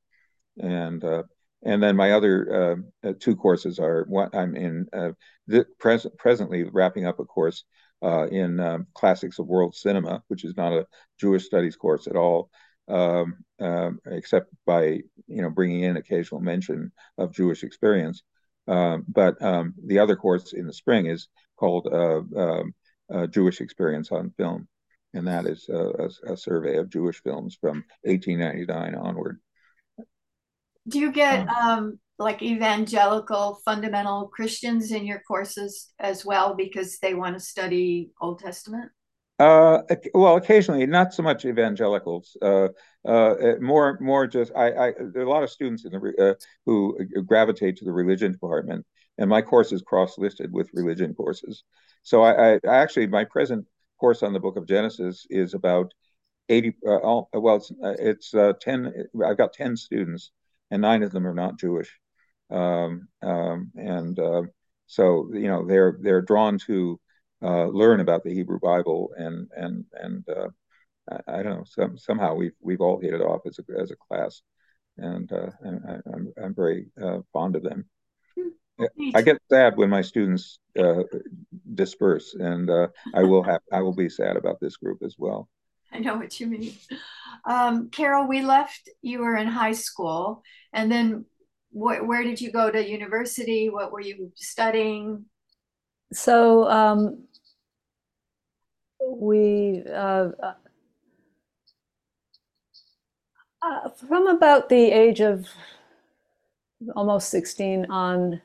And 0.59 1.03
uh, 1.03 1.23
and 1.65 1.81
then 1.81 1.95
my 1.95 2.11
other 2.11 2.81
uh, 3.03 3.07
uh, 3.07 3.13
two 3.19 3.35
courses 3.35 3.79
are 3.79 4.05
what 4.07 4.35
I'm 4.35 4.55
in 4.55 4.87
uh, 4.93 5.11
the 5.47 5.65
pres- 5.79 6.07
presently 6.17 6.63
wrapping 6.63 7.05
up 7.05 7.19
a 7.19 7.25
course 7.25 7.63
uh, 8.01 8.27
in 8.27 8.59
um, 8.59 8.87
classics 8.93 9.39
of 9.39 9.47
world 9.47 9.75
cinema, 9.75 10.23
which 10.27 10.43
is 10.43 10.57
not 10.57 10.73
a 10.73 10.85
Jewish 11.19 11.45
studies 11.45 11.77
course 11.77 12.07
at 12.07 12.17
all, 12.17 12.49
um, 12.89 13.37
um, 13.61 13.99
except 14.05 14.53
by 14.65 14.99
you 15.27 15.41
know 15.41 15.49
bringing 15.49 15.83
in 15.83 15.97
occasional 15.97 16.41
mention 16.41 16.91
of 17.17 17.33
Jewish 17.33 17.63
experience. 17.63 18.23
Um, 18.67 19.05
but 19.07 19.41
um, 19.41 19.73
the 19.85 19.99
other 19.99 20.15
course 20.15 20.53
in 20.53 20.67
the 20.67 20.73
spring 20.73 21.05
is 21.05 21.27
called 21.57 21.87
uh, 21.91 22.21
um, 22.37 22.73
Jewish 23.29 23.61
Experience 23.61 24.11
on 24.11 24.33
Film, 24.37 24.67
and 25.13 25.27
that 25.27 25.45
is 25.45 25.69
a, 25.69 26.09
a 26.27 26.37
survey 26.37 26.77
of 26.77 26.89
Jewish 26.89 27.21
films 27.21 27.57
from 27.59 27.83
1899 28.03 28.95
onward. 28.95 29.39
Do 30.87 30.99
you 30.99 31.11
get 31.11 31.47
um, 31.47 31.99
like 32.19 32.41
evangelical 32.41 33.61
fundamental 33.65 34.27
Christians 34.27 34.91
in 34.91 35.05
your 35.05 35.21
courses 35.27 35.93
as 35.99 36.25
well 36.25 36.55
because 36.55 36.99
they 36.99 37.13
want 37.13 37.35
to 37.35 37.39
study 37.39 38.11
Old 38.19 38.39
Testament? 38.39 38.91
Uh, 39.39 39.79
well, 40.13 40.35
occasionally, 40.37 40.85
not 40.85 41.13
so 41.13 41.23
much 41.23 41.43
evangelicals. 41.43 42.37
Uh, 42.41 42.67
uh, 43.05 43.35
more, 43.59 43.97
more 43.99 44.27
just 44.27 44.51
I, 44.55 44.71
I. 44.71 44.93
There 45.11 45.23
are 45.23 45.25
a 45.25 45.29
lot 45.29 45.43
of 45.43 45.49
students 45.49 45.85
in 45.85 45.91
the 45.91 46.31
uh, 46.31 46.33
who 46.65 46.97
gravitate 47.25 47.77
to 47.77 47.85
the 47.85 47.91
religion 47.91 48.31
department, 48.31 48.85
and 49.17 49.29
my 49.29 49.41
course 49.41 49.71
is 49.71 49.81
cross-listed 49.81 50.51
with 50.53 50.69
religion 50.73 51.13
courses. 51.15 51.63
So 52.03 52.21
I, 52.21 52.53
I 52.55 52.59
actually 52.65 53.07
my 53.07 53.25
present 53.25 53.65
course 53.99 54.21
on 54.21 54.33
the 54.33 54.39
Book 54.39 54.55
of 54.55 54.67
Genesis 54.67 55.25
is 55.29 55.53
about 55.53 55.93
eighty. 56.47 56.75
Uh, 56.85 56.97
all, 56.97 57.29
well, 57.33 57.55
it's, 57.55 57.71
uh, 57.71 57.95
it's 57.99 58.35
ten. 58.61 58.93
I've 59.25 59.37
got 59.37 59.53
ten 59.53 59.75
students 59.75 60.31
and 60.73 60.81
nine 60.81 61.03
of 61.03 61.11
them 61.11 61.27
are 61.27 61.35
not 61.35 61.59
Jewish. 61.59 61.99
Um, 62.49 63.07
um, 63.21 63.71
and 63.75 64.17
uh, 64.17 64.41
so 64.87 65.29
you 65.31 65.47
know 65.47 65.65
they're 65.67 65.99
they're 66.01 66.23
drawn 66.23 66.57
to 66.65 66.99
uh, 67.43 67.65
learn 67.67 67.99
about 67.99 68.23
the 68.23 68.33
Hebrew 68.33 68.59
Bible, 68.59 69.11
and 69.15 69.49
and 69.55 69.85
and 69.93 70.27
uh, 70.27 70.49
I, 71.11 71.39
I, 71.39 71.43
don't 71.43 71.57
know. 71.57 71.63
Some, 71.65 71.97
somehow 71.99 72.33
we've 72.33 72.55
we've 72.59 72.81
all 72.81 72.99
hit 72.99 73.13
it 73.13 73.21
off 73.21 73.41
as 73.45 73.59
a 73.59 73.79
as 73.79 73.91
a 73.91 73.95
class, 73.95 74.41
and, 74.97 75.31
uh, 75.31 75.51
and 75.61 75.81
I, 75.87 75.93
am 75.93 76.01
I'm, 76.11 76.33
I'm 76.43 76.55
very 76.55 76.87
uh, 77.01 77.19
fond 77.31 77.55
of 77.55 77.61
them. 77.61 77.85
I 79.13 79.21
get 79.21 79.37
sad 79.51 79.77
when 79.77 79.91
my 79.91 80.01
students 80.01 80.57
uh, 80.77 81.03
disperse, 81.75 82.33
and 82.33 82.71
I 83.13 83.21
will 83.21 83.43
have 83.43 83.61
I 83.71 83.83
will 83.83 83.93
be 83.95 84.09
sad 84.09 84.37
about 84.37 84.59
this 84.59 84.77
group 84.77 85.03
as 85.03 85.15
well. 85.19 85.49
I 85.93 85.99
know 85.99 86.17
what 86.17 86.39
you 86.39 86.47
mean. 86.47 86.73
Um, 87.45 87.89
Carol, 87.89 88.27
we 88.27 88.41
left, 88.41 88.89
you 89.01 89.19
were 89.19 89.35
in 89.35 89.47
high 89.47 89.73
school, 89.73 90.43
and 90.73 90.91
then 90.91 91.25
wh- 91.71 92.01
where 92.05 92.23
did 92.23 92.41
you 92.41 92.51
go 92.51 92.71
to 92.71 92.89
university? 92.89 93.69
What 93.69 93.91
were 93.91 94.01
you 94.01 94.31
studying? 94.35 95.25
So 96.11 96.69
um, 96.69 97.25
we, 99.05 99.83
uh, 99.91 100.29
uh, 103.61 103.89
from 104.07 104.27
about 104.27 104.69
the 104.69 104.91
age 104.91 105.21
of 105.21 105.47
almost 106.95 107.29
16 107.29 107.85
on, 107.89 108.41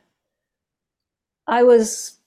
I 1.46 1.62
was 1.62 2.18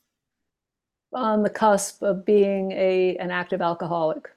on 1.13 1.43
the 1.43 1.49
cusp 1.49 2.01
of 2.01 2.25
being 2.25 2.71
a 2.71 3.17
an 3.17 3.31
active 3.31 3.61
alcoholic. 3.61 4.29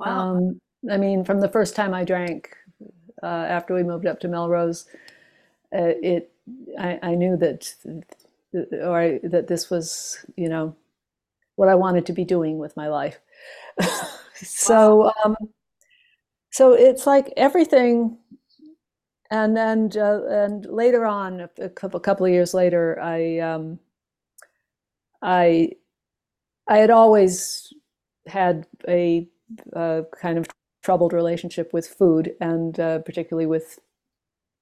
Wow. 0.00 0.32
Um, 0.34 0.60
I 0.90 0.96
mean, 0.96 1.24
from 1.24 1.40
the 1.40 1.48
first 1.48 1.76
time 1.76 1.94
I 1.94 2.04
drank 2.04 2.56
uh, 3.22 3.26
after 3.26 3.74
we 3.74 3.82
moved 3.82 4.06
up 4.06 4.20
to 4.20 4.28
Melrose, 4.28 4.86
uh, 5.74 5.94
it 6.02 6.32
I, 6.78 6.98
I 7.02 7.14
knew 7.14 7.36
that 7.38 7.74
or 8.82 9.00
I, 9.00 9.20
that 9.24 9.48
this 9.48 9.70
was 9.70 10.24
you 10.36 10.48
know 10.48 10.74
what 11.56 11.68
I 11.68 11.76
wanted 11.76 12.06
to 12.06 12.14
be 12.14 12.24
doing 12.24 12.58
with 12.58 12.76
my 12.76 12.88
life. 12.88 13.20
Wow. 14.42 14.46
so 14.46 15.12
um, 15.24 15.36
so 16.50 16.72
it's 16.72 17.06
like 17.06 17.32
everything, 17.36 18.18
and 19.30 19.56
and 19.58 19.96
uh, 19.96 20.22
and 20.26 20.66
later 20.66 21.06
on, 21.06 21.48
a 21.58 21.68
couple 21.68 21.98
a 21.98 22.02
couple 22.02 22.26
of 22.26 22.32
years 22.32 22.52
later, 22.54 22.98
I 23.00 23.38
um, 23.38 23.78
I 25.22 25.72
I 26.68 26.78
had 26.78 26.90
always 26.90 27.72
had 28.26 28.66
a, 28.88 29.28
a 29.72 30.04
kind 30.20 30.38
of 30.38 30.46
troubled 30.82 31.12
relationship 31.12 31.72
with 31.72 31.86
food 31.86 32.34
and 32.40 32.80
uh, 32.80 32.98
particularly 33.00 33.46
with 33.46 33.78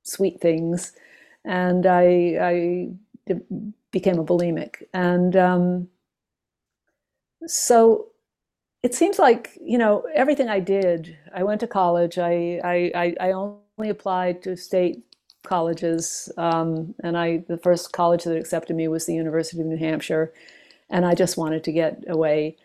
sweet 0.03 0.41
things, 0.41 0.93
and 1.45 1.87
I 1.87 2.39
I 2.41 2.89
became 3.91 4.19
a 4.19 4.25
bulimic, 4.25 4.83
and 4.93 5.37
um, 5.37 5.89
so 7.47 8.09
it 8.83 8.95
seems 8.95 9.19
like 9.19 9.59
you 9.61 9.79
know 9.79 10.05
everything 10.15 10.49
I 10.49 10.61
did. 10.61 11.17
I 11.35 11.43
went 11.45 11.61
to 11.61 11.67
college. 11.67 12.19
I 12.19 12.61
I 12.65 12.93
I, 12.95 13.29
I 13.29 13.33
only 13.33 13.91
applied 13.91 14.43
to 14.43 14.57
state 14.57 15.03
colleges, 15.45 16.31
um, 16.37 16.95
and 17.03 17.17
I 17.17 17.39
the 17.49 17.59
first 17.59 17.93
college 17.93 18.25
that 18.25 18.37
accepted 18.37 18.77
me 18.77 18.89
was 18.89 19.07
the 19.07 19.15
University 19.15 19.61
of 19.61 19.67
New 19.67 19.77
Hampshire, 19.79 20.33
and 20.91 21.05
I 21.07 21.15
just 21.15 21.37
wanted 21.37 21.65
to 21.65 21.73
get 21.73 22.05
away. 22.09 22.57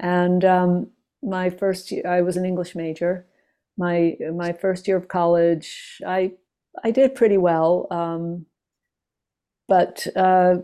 And 0.00 0.44
um, 0.44 0.90
my 1.22 1.50
first 1.50 1.90
year, 1.90 2.06
I 2.06 2.22
was 2.22 2.36
an 2.36 2.44
English 2.44 2.74
major. 2.74 3.26
My 3.76 4.16
my 4.34 4.52
first 4.52 4.88
year 4.88 4.96
of 4.96 5.08
college, 5.08 6.00
I 6.06 6.32
I 6.84 6.90
did 6.90 7.14
pretty 7.14 7.38
well, 7.38 7.86
um, 7.90 8.46
but 9.68 10.06
uh, 10.16 10.56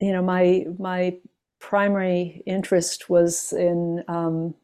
you 0.00 0.12
know 0.12 0.22
my 0.22 0.66
my 0.78 1.16
primary 1.58 2.42
interest 2.46 3.10
was 3.10 3.52
in 3.52 4.02
um, 4.08 4.54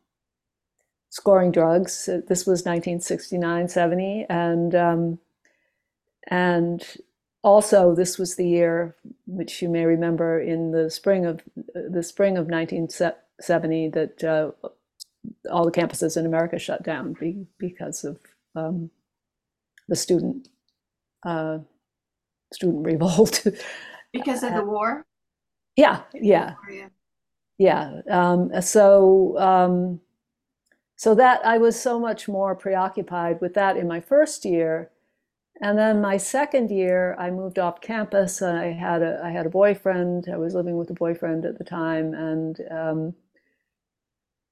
scoring 1.10 1.52
drugs. 1.52 2.06
This 2.06 2.46
was 2.46 2.64
1969, 2.64 3.68
70, 3.68 4.26
and 4.28 4.74
um, 4.74 5.18
and 6.28 6.84
also 7.42 7.94
this 7.94 8.18
was 8.18 8.36
the 8.36 8.48
year, 8.48 8.96
which 9.26 9.62
you 9.62 9.68
may 9.68 9.84
remember, 9.84 10.40
in 10.40 10.72
the 10.72 10.90
spring 10.90 11.26
of 11.26 11.42
the 11.74 12.02
spring 12.02 12.36
of 12.36 12.46
1970, 12.46 13.88
that 13.90 14.24
uh, 14.24 14.50
all 15.50 15.64
the 15.64 15.72
campuses 15.72 16.16
in 16.16 16.26
America 16.26 16.58
shut 16.58 16.82
down 16.82 17.14
be, 17.14 17.46
because 17.58 18.04
of 18.04 18.18
um, 18.54 18.90
the 19.88 19.96
student 19.96 20.48
uh, 21.24 21.58
student 22.52 22.86
revolt. 22.86 23.46
Because 24.12 24.42
of 24.42 24.54
the 24.54 24.64
war? 24.64 25.04
yeah, 25.76 26.02
yeah, 26.14 26.54
yeah. 27.58 28.00
Um, 28.10 28.50
so 28.62 29.38
um, 29.38 30.00
so 30.96 31.14
that 31.14 31.44
I 31.44 31.58
was 31.58 31.78
so 31.78 32.00
much 32.00 32.28
more 32.28 32.54
preoccupied 32.54 33.40
with 33.42 33.52
that 33.54 33.76
in 33.76 33.86
my 33.86 34.00
first 34.00 34.44
year. 34.46 34.90
And 35.60 35.78
then 35.78 36.00
my 36.00 36.16
second 36.16 36.70
year, 36.70 37.14
I 37.18 37.30
moved 37.30 37.58
off 37.58 37.80
campus. 37.80 38.40
And 38.40 38.58
I 38.58 38.72
had 38.72 39.02
a 39.02 39.20
I 39.22 39.30
had 39.30 39.46
a 39.46 39.50
boyfriend. 39.50 40.28
I 40.32 40.38
was 40.38 40.54
living 40.54 40.76
with 40.78 40.90
a 40.90 40.94
boyfriend 40.94 41.44
at 41.44 41.58
the 41.58 41.64
time, 41.64 42.14
and 42.14 42.60
um, 42.70 43.14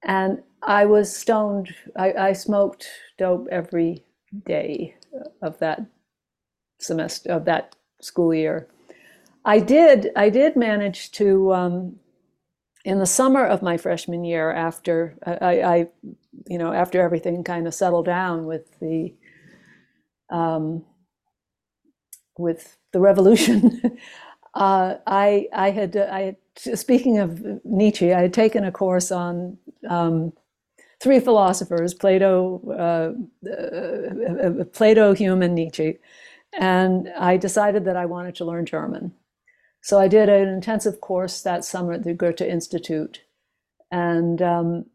and 0.04 0.42
I 0.62 0.84
was 0.86 1.14
stoned. 1.14 1.74
I, 1.96 2.12
I 2.12 2.32
smoked 2.32 2.88
dope 3.18 3.48
every 3.50 4.04
day 4.44 4.96
of 5.42 5.58
that 5.58 5.84
semester 6.78 7.30
of 7.30 7.44
that 7.46 7.76
school 8.00 8.34
year. 8.34 8.68
I 9.44 9.60
did 9.60 10.10
I 10.16 10.30
did 10.30 10.56
manage 10.56 11.10
to 11.12 11.52
um, 11.52 11.96
in 12.84 12.98
the 12.98 13.06
summer 13.06 13.44
of 13.44 13.62
my 13.62 13.76
freshman 13.76 14.24
year 14.24 14.50
after 14.52 15.16
I, 15.26 15.62
I 15.62 15.88
you 16.46 16.58
know 16.58 16.72
after 16.72 17.02
everything 17.02 17.44
kind 17.44 17.66
of 17.66 17.74
settled 17.74 18.06
down 18.06 18.46
with 18.46 18.78
the 18.80 19.14
um, 20.30 20.84
with 22.38 22.76
the 22.92 23.00
revolution 23.00 23.80
uh, 24.54 24.96
I 25.06 25.48
I 25.52 25.70
had 25.70 25.96
I 25.96 26.20
had 26.22 26.36
speaking 26.56 27.18
of 27.18 27.42
Nietzsche 27.64 28.12
I 28.12 28.22
had 28.22 28.34
taken 28.34 28.64
a 28.64 28.72
course 28.72 29.10
on 29.10 29.58
um, 29.88 30.32
three 31.00 31.20
philosophers 31.20 31.94
Plato 31.94 32.60
uh, 32.70 33.48
uh, 33.50 34.64
Plato 34.72 35.14
Hume 35.14 35.42
and 35.42 35.54
Nietzsche 35.54 35.98
and 36.58 37.12
I 37.18 37.36
decided 37.36 37.84
that 37.84 37.96
I 37.96 38.06
wanted 38.06 38.34
to 38.36 38.44
learn 38.44 38.66
German. 38.66 39.12
So 39.80 39.98
I 39.98 40.08
did 40.08 40.28
an 40.28 40.48
intensive 40.48 41.00
course 41.00 41.42
that 41.42 41.64
summer 41.64 41.92
at 41.92 42.04
the 42.04 42.14
Goethe 42.14 42.40
Institute, 42.40 43.20
and 43.90 44.40
um, 44.40 44.86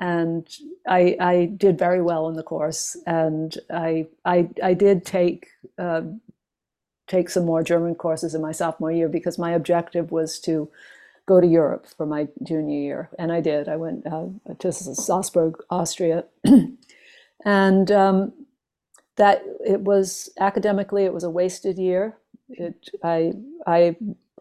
and 0.00 0.48
I, 0.86 1.16
I 1.18 1.44
did 1.56 1.78
very 1.78 2.02
well 2.02 2.28
in 2.28 2.36
the 2.36 2.42
course, 2.42 2.96
and 3.06 3.56
I 3.70 4.06
I, 4.24 4.48
I 4.62 4.74
did 4.74 5.04
take 5.04 5.48
uh, 5.78 6.02
take 7.06 7.30
some 7.30 7.44
more 7.44 7.62
German 7.62 7.94
courses 7.94 8.34
in 8.34 8.42
my 8.42 8.52
sophomore 8.52 8.92
year 8.92 9.08
because 9.08 9.38
my 9.38 9.52
objective 9.52 10.10
was 10.10 10.38
to 10.40 10.68
go 11.26 11.40
to 11.40 11.46
Europe 11.46 11.86
for 11.96 12.06
my 12.06 12.28
junior 12.42 12.78
year, 12.78 13.10
and 13.18 13.32
I 13.32 13.40
did. 13.40 13.68
I 13.68 13.76
went 13.76 14.06
uh, 14.06 14.26
to 14.58 14.72
Salzburg, 14.72 15.56
Austria, 15.70 16.24
and 17.44 17.90
um, 17.90 18.32
that 19.16 19.42
it 19.64 19.80
was 19.80 20.30
academically 20.38 21.04
it 21.04 21.12
was 21.14 21.24
a 21.24 21.30
wasted 21.30 21.78
year 21.78 22.16
it, 22.48 22.90
I, 23.02 23.32
I, 23.66 23.96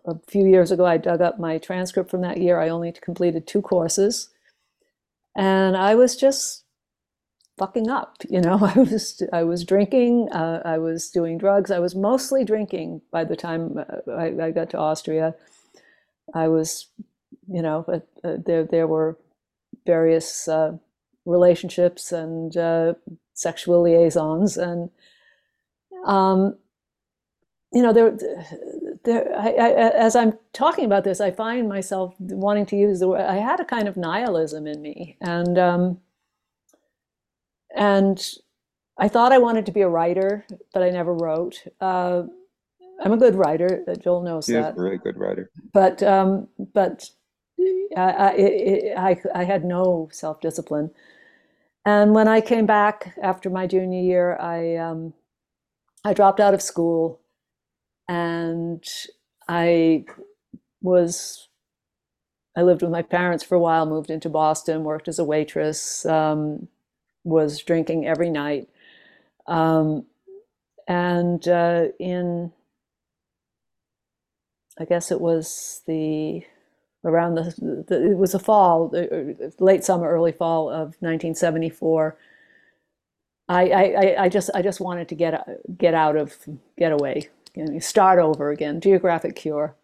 a 0.05 0.15
few 0.27 0.45
years 0.45 0.71
ago, 0.71 0.85
I 0.85 0.97
dug 0.97 1.21
up 1.21 1.39
my 1.39 1.57
transcript 1.57 2.09
from 2.09 2.21
that 2.21 2.37
year. 2.37 2.59
I 2.59 2.69
only 2.69 2.91
completed 2.91 3.47
two 3.47 3.61
courses, 3.61 4.29
and 5.35 5.75
I 5.75 5.95
was 5.95 6.15
just 6.15 6.64
fucking 7.57 7.89
up. 7.89 8.17
You 8.29 8.41
know, 8.41 8.59
I 8.75 8.79
was, 8.79 9.21
I 9.31 9.43
was 9.43 9.63
drinking, 9.63 10.29
uh, 10.31 10.61
I 10.65 10.77
was 10.77 11.09
doing 11.09 11.37
drugs. 11.37 11.71
I 11.71 11.79
was 11.79 11.95
mostly 11.95 12.43
drinking 12.43 13.01
by 13.11 13.23
the 13.23 13.35
time 13.35 13.77
uh, 13.77 14.11
I, 14.11 14.45
I 14.45 14.51
got 14.51 14.69
to 14.71 14.77
Austria. 14.77 15.35
I 16.33 16.47
was, 16.47 16.87
you 17.47 17.61
know, 17.61 17.85
uh, 17.87 17.99
there, 18.45 18.63
there 18.63 18.87
were 18.87 19.17
various 19.85 20.47
uh, 20.47 20.77
relationships 21.25 22.11
and 22.11 22.55
uh, 22.57 22.93
sexual 23.33 23.81
liaisons, 23.83 24.57
and 24.57 24.89
um, 26.05 26.57
you 27.71 27.81
know, 27.81 27.93
there, 27.93 28.17
there. 29.03 29.37
I, 29.37 29.51
I, 29.51 29.89
as 29.91 30.15
I'm 30.15 30.33
talking 30.53 30.85
about 30.85 31.03
this, 31.03 31.21
I 31.21 31.31
find 31.31 31.67
myself 31.69 32.15
wanting 32.19 32.65
to 32.67 32.75
use 32.75 32.99
the 32.99 33.09
word. 33.09 33.21
I 33.21 33.35
had 33.35 33.59
a 33.59 33.65
kind 33.65 33.87
of 33.87 33.97
nihilism 33.97 34.65
in 34.65 34.81
me, 34.81 35.17
and 35.21 35.57
um, 35.59 35.99
and 37.75 38.21
I 38.97 39.07
thought 39.09 39.31
I 39.33 39.39
wanted 39.39 39.65
to 39.67 39.71
be 39.73 39.81
a 39.81 39.89
writer, 39.89 40.45
but 40.73 40.83
I 40.83 40.89
never 40.89 41.13
wrote. 41.13 41.63
Uh, 41.81 42.23
I'm 43.03 43.13
a 43.13 43.17
good 43.17 43.35
writer. 43.35 43.83
Joel 44.01 44.23
knows 44.23 44.47
He 44.47 44.53
that. 44.53 44.77
a 44.77 44.81
really 44.81 44.97
good 44.97 45.17
writer. 45.17 45.51
But 45.73 46.01
um, 46.03 46.47
but 46.73 47.09
I, 47.97 48.01
I, 48.11 48.31
it, 48.35 48.97
I 48.97 49.21
I 49.35 49.43
had 49.43 49.65
no 49.65 50.09
self 50.11 50.41
discipline. 50.41 50.91
And 51.85 52.15
when 52.15 52.27
I 52.27 52.41
came 52.41 52.65
back 52.65 53.15
after 53.21 53.49
my 53.49 53.67
junior 53.67 54.01
year, 54.01 54.37
I 54.39 54.77
um, 54.77 55.13
I 56.05 56.13
dropped 56.13 56.39
out 56.39 56.53
of 56.53 56.61
school 56.61 57.19
and 58.07 58.83
I 59.47 60.05
was 60.81 61.49
I 62.57 62.63
lived 62.63 62.81
with 62.83 62.91
my 62.91 63.01
parents 63.01 63.43
for 63.43 63.55
a 63.55 63.59
while, 63.59 63.85
moved 63.85 64.09
into 64.09 64.29
Boston, 64.29 64.83
worked 64.85 65.07
as 65.09 65.19
a 65.19 65.25
waitress, 65.25 66.05
um, 66.05 66.67
was 67.25 67.61
drinking 67.61 68.07
every 68.07 68.29
night, 68.29 68.69
um, 69.47 70.05
and 70.87 71.45
uh, 71.47 71.87
in 71.99 72.53
I 74.79 74.85
guess 74.85 75.11
it 75.11 75.21
was 75.21 75.81
the 75.87 76.43
around 77.03 77.35
the, 77.35 77.83
the 77.87 78.11
it 78.11 78.17
was 78.17 78.33
a 78.33 78.39
fall, 78.39 78.91
late 79.59 79.83
summer, 79.83 80.09
early 80.09 80.31
fall 80.31 80.69
of 80.69 80.95
1974. 80.99 82.17
I, 83.47 83.69
I, 83.69 84.23
I 84.23 84.29
just 84.29 84.49
I 84.55 84.61
just 84.61 84.81
wanted 84.81 85.07
to 85.09 85.15
get 85.15 85.77
get 85.77 85.93
out 85.93 86.15
of 86.17 86.35
get 86.77 86.91
away, 86.91 87.29
you 87.55 87.65
know, 87.65 87.79
start 87.79 88.19
over 88.19 88.49
again, 88.49 88.81
geographic 88.81 89.35
cure, 89.35 89.75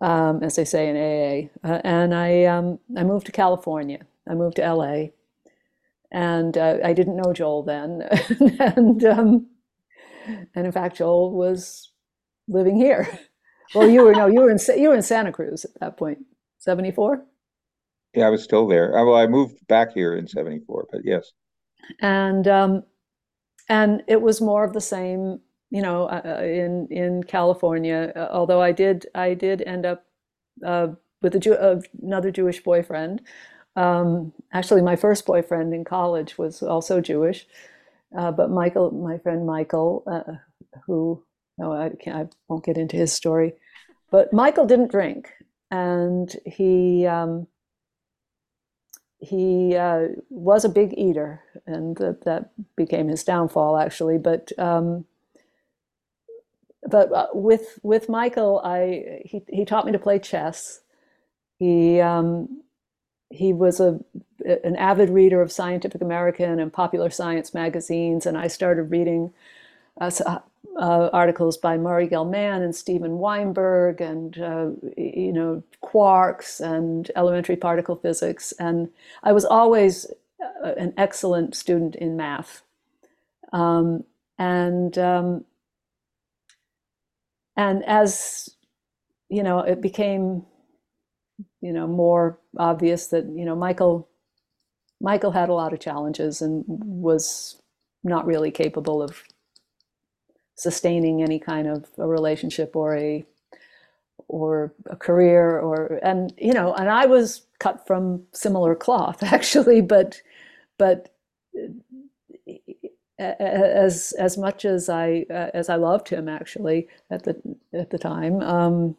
um, 0.00 0.42
as 0.42 0.56
they 0.56 0.64
say 0.64 0.88
in 0.88 0.96
AA. 0.96 1.68
Uh, 1.68 1.80
and 1.84 2.14
I 2.14 2.44
um, 2.44 2.80
I 2.96 3.04
moved 3.04 3.26
to 3.26 3.32
California. 3.32 4.00
I 4.28 4.34
moved 4.34 4.56
to 4.56 4.74
LA, 4.74 5.06
and 6.14 6.56
uh, 6.56 6.78
I 6.84 6.92
didn't 6.92 7.16
know 7.16 7.32
Joel 7.32 7.64
then, 7.64 8.02
and 8.60 9.04
um, 9.04 9.46
and 10.54 10.66
in 10.66 10.72
fact 10.72 10.96
Joel 10.96 11.32
was 11.32 11.90
living 12.48 12.76
here. 12.76 13.06
Well, 13.74 13.88
you 13.88 14.04
were 14.04 14.12
no, 14.12 14.26
you 14.26 14.40
were 14.40 14.50
in 14.50 14.58
you 14.76 14.90
were 14.90 14.94
in 14.94 15.02
Santa 15.02 15.32
Cruz 15.32 15.64
at 15.64 15.80
that 15.80 15.96
point, 15.96 16.18
seventy 16.58 16.92
four. 16.92 17.24
Yeah, 18.14 18.28
I 18.28 18.30
was 18.30 18.44
still 18.44 18.68
there. 18.68 18.92
Well, 18.92 19.16
I 19.16 19.26
moved 19.26 19.66
back 19.66 19.92
here 19.92 20.14
in 20.14 20.28
seventy 20.28 20.60
four, 20.66 20.86
but 20.92 21.00
yes. 21.04 21.32
And 22.00 22.46
um, 22.46 22.84
and 23.68 24.04
it 24.06 24.22
was 24.22 24.40
more 24.40 24.64
of 24.64 24.72
the 24.72 24.80
same, 24.80 25.40
you 25.70 25.82
know, 25.82 26.04
uh, 26.04 26.22
uh 26.24 26.42
in 26.44 26.86
in 26.92 27.24
California. 27.24 28.12
Uh, 28.14 28.28
although 28.30 28.62
I 28.62 28.70
did 28.70 29.06
I 29.16 29.34
did 29.34 29.62
end 29.62 29.84
up 29.84 30.04
uh, 30.64 30.88
with 31.22 31.34
a 31.34 31.40
Jew, 31.40 31.54
uh, 31.54 31.80
another 32.00 32.30
Jewish 32.30 32.62
boyfriend. 32.62 33.22
Um, 33.76 34.32
actually, 34.52 34.82
my 34.82 34.96
first 34.96 35.26
boyfriend 35.26 35.74
in 35.74 35.84
college 35.84 36.38
was 36.38 36.62
also 36.62 37.00
Jewish, 37.00 37.46
but 38.12 38.50
Michael, 38.50 38.90
my 38.92 39.18
friend 39.18 39.46
Michael, 39.46 40.04
who 40.86 41.22
no, 41.58 41.72
I. 41.72 41.92
I 42.06 42.28
won't 42.48 42.64
get 42.64 42.78
into 42.78 42.96
his 42.96 43.12
story. 43.12 43.54
But 44.10 44.32
Michael 44.32 44.66
didn't 44.66 44.90
drink, 44.90 45.30
and 45.70 46.34
he 46.44 47.06
um, 47.06 47.46
he 49.18 49.76
uh, 49.76 50.08
was 50.30 50.64
a 50.64 50.68
big 50.68 50.94
eater, 50.96 51.42
and 51.66 51.96
that, 51.96 52.24
that 52.24 52.50
became 52.76 53.08
his 53.08 53.24
downfall, 53.24 53.76
actually. 53.76 54.18
But 54.18 54.52
um, 54.58 55.04
but 56.88 57.12
uh, 57.12 57.28
with 57.32 57.78
with 57.82 58.08
Michael, 58.08 58.60
I 58.64 59.22
he 59.24 59.42
he 59.48 59.64
taught 59.64 59.86
me 59.86 59.92
to 59.92 59.98
play 59.98 60.18
chess. 60.18 60.80
He 61.58 62.00
um, 62.00 62.62
he 63.34 63.52
was 63.52 63.80
a 63.80 64.00
an 64.64 64.76
avid 64.76 65.10
reader 65.10 65.40
of 65.42 65.50
Scientific 65.50 66.02
American 66.02 66.60
and 66.60 66.72
popular 66.72 67.10
science 67.10 67.54
magazines, 67.54 68.26
and 68.26 68.36
I 68.36 68.48
started 68.48 68.90
reading 68.90 69.32
uh, 70.00 70.10
uh, 70.76 71.08
articles 71.12 71.56
by 71.56 71.76
Murray 71.78 72.08
Gell-Mann 72.08 72.62
and 72.62 72.74
Steven 72.74 73.18
Weinberg 73.18 74.00
and, 74.00 74.38
uh, 74.38 74.70
you 74.96 75.32
know, 75.32 75.62
quarks 75.82 76.60
and 76.60 77.10
elementary 77.14 77.56
particle 77.56 77.96
physics. 77.96 78.52
And 78.58 78.88
I 79.22 79.32
was 79.32 79.44
always 79.44 80.06
uh, 80.42 80.72
an 80.76 80.92
excellent 80.96 81.54
student 81.54 81.94
in 81.94 82.16
math. 82.16 82.62
Um, 83.52 84.04
and, 84.36 84.98
um, 84.98 85.44
and 87.56 87.84
as, 87.84 88.50
you 89.28 89.42
know, 89.42 89.60
it 89.60 89.80
became, 89.80 90.44
you 91.60 91.72
know, 91.72 91.86
more 91.86 92.38
obvious 92.58 93.08
that, 93.08 93.24
you 93.26 93.44
know, 93.44 93.56
Michael, 93.56 94.08
Michael 95.00 95.32
had 95.32 95.48
a 95.48 95.54
lot 95.54 95.72
of 95.72 95.80
challenges 95.80 96.40
and 96.40 96.64
was 96.66 97.60
not 98.02 98.26
really 98.26 98.50
capable 98.50 99.02
of 99.02 99.24
sustaining 100.56 101.22
any 101.22 101.38
kind 101.38 101.66
of 101.66 101.86
a 101.98 102.06
relationship 102.06 102.76
or 102.76 102.96
a 102.96 103.24
or 104.28 104.72
a 104.86 104.96
career 104.96 105.58
or 105.58 105.98
and 106.02 106.32
you 106.38 106.52
know 106.52 106.72
and 106.74 106.88
I 106.88 107.06
was 107.06 107.42
cut 107.58 107.86
from 107.86 108.22
similar 108.32 108.74
cloth 108.74 109.22
actually 109.22 109.80
but 109.80 110.20
but 110.78 111.14
as 113.18 114.12
as 114.18 114.36
much 114.38 114.64
as 114.64 114.88
I 114.88 115.26
as 115.30 115.68
I 115.68 115.76
loved 115.76 116.08
him 116.08 116.28
actually 116.28 116.88
at 117.10 117.24
the 117.24 117.40
at 117.72 117.90
the 117.90 117.98
time 117.98 118.40
um, 118.40 118.96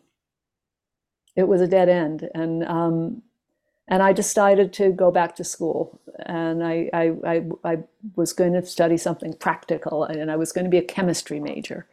it 1.35 1.47
was 1.47 1.61
a 1.61 1.67
dead 1.67 1.89
end 1.89 2.29
and 2.33 2.63
um, 2.65 3.21
and 3.87 4.01
I 4.01 4.13
decided 4.13 4.73
to 4.73 4.91
go 4.91 5.11
back 5.11 5.35
to 5.35 5.43
school. 5.43 5.99
And 6.25 6.63
I, 6.63 6.89
I, 6.93 7.13
I, 7.25 7.43
I, 7.63 7.77
was 8.15 8.33
going 8.33 8.53
to 8.53 8.65
study 8.65 8.97
something 8.97 9.33
practical, 9.33 10.03
and 10.03 10.31
I 10.31 10.37
was 10.37 10.51
going 10.51 10.63
to 10.63 10.71
be 10.71 10.77
a 10.77 10.83
chemistry 10.83 11.39
major, 11.39 11.87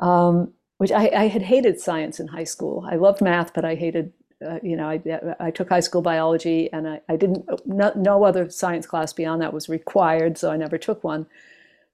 um, 0.00 0.52
which 0.78 0.90
I, 0.90 1.10
I, 1.14 1.28
had 1.28 1.42
hated 1.42 1.80
science 1.80 2.18
in 2.18 2.28
high 2.28 2.44
school. 2.44 2.86
I 2.90 2.96
loved 2.96 3.20
math, 3.20 3.54
but 3.54 3.64
I 3.64 3.76
hated, 3.76 4.12
uh, 4.44 4.58
you 4.62 4.76
know, 4.76 4.88
I, 4.88 5.00
I 5.38 5.50
took 5.50 5.68
high 5.68 5.80
school 5.80 6.02
biology, 6.02 6.72
and 6.72 6.88
I, 6.88 7.00
I 7.08 7.16
didn't, 7.16 7.48
no, 7.64 7.92
no 7.94 8.24
other 8.24 8.50
science 8.50 8.86
class 8.86 9.12
beyond 9.12 9.40
that 9.42 9.52
was 9.52 9.68
required, 9.68 10.36
so 10.36 10.50
I 10.50 10.56
never 10.56 10.76
took 10.78 11.04
one. 11.04 11.26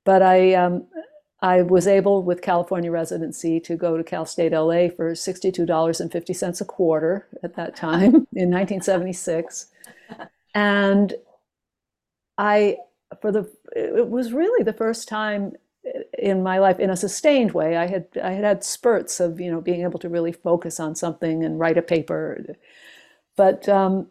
But 0.04 0.22
I, 0.22 0.54
um, 0.54 0.86
I 1.41 1.62
was 1.62 1.86
able, 1.86 2.22
with 2.22 2.43
California 2.43 2.91
residency, 2.91 3.61
to 3.61 3.76
go 3.76 3.97
to 3.97 4.03
Cal 4.03 4.26
State 4.26 4.53
LA 4.53 4.89
for 4.89 5.12
$62.50 5.12 6.61
a 6.61 6.64
quarter 6.64 7.28
at 7.45 7.55
that 7.55 7.76
time 7.76 8.03
in 8.32 8.51
1976. 8.51 9.66
And 10.55 11.14
I, 12.36 12.78
for 13.20 13.30
the, 13.30 13.51
it 13.76 14.09
was 14.09 14.32
really 14.32 14.64
the 14.64 14.72
first 14.72 15.07
time 15.07 15.53
in 16.18 16.43
my 16.43 16.59
life 16.59 16.80
in 16.80 16.91
a 16.91 16.97
sustained 16.97 17.53
way. 17.53 17.76
I 17.76 17.86
had, 17.86 18.07
I 18.22 18.32
had 18.32 18.45
had 18.45 18.64
spurts 18.64 19.20
of, 19.20 19.41
you 19.41 19.51
know, 19.51 19.61
being 19.61 19.82
able 19.82 20.01
to 20.01 20.09
really 20.09 20.32
focus 20.32 20.80
on 20.80 20.97
something 20.97 21.45
and 21.45 21.61
write 21.61 21.78
a 21.78 21.82
paper. 21.82 22.45
But 23.36 23.68
um, 23.68 24.09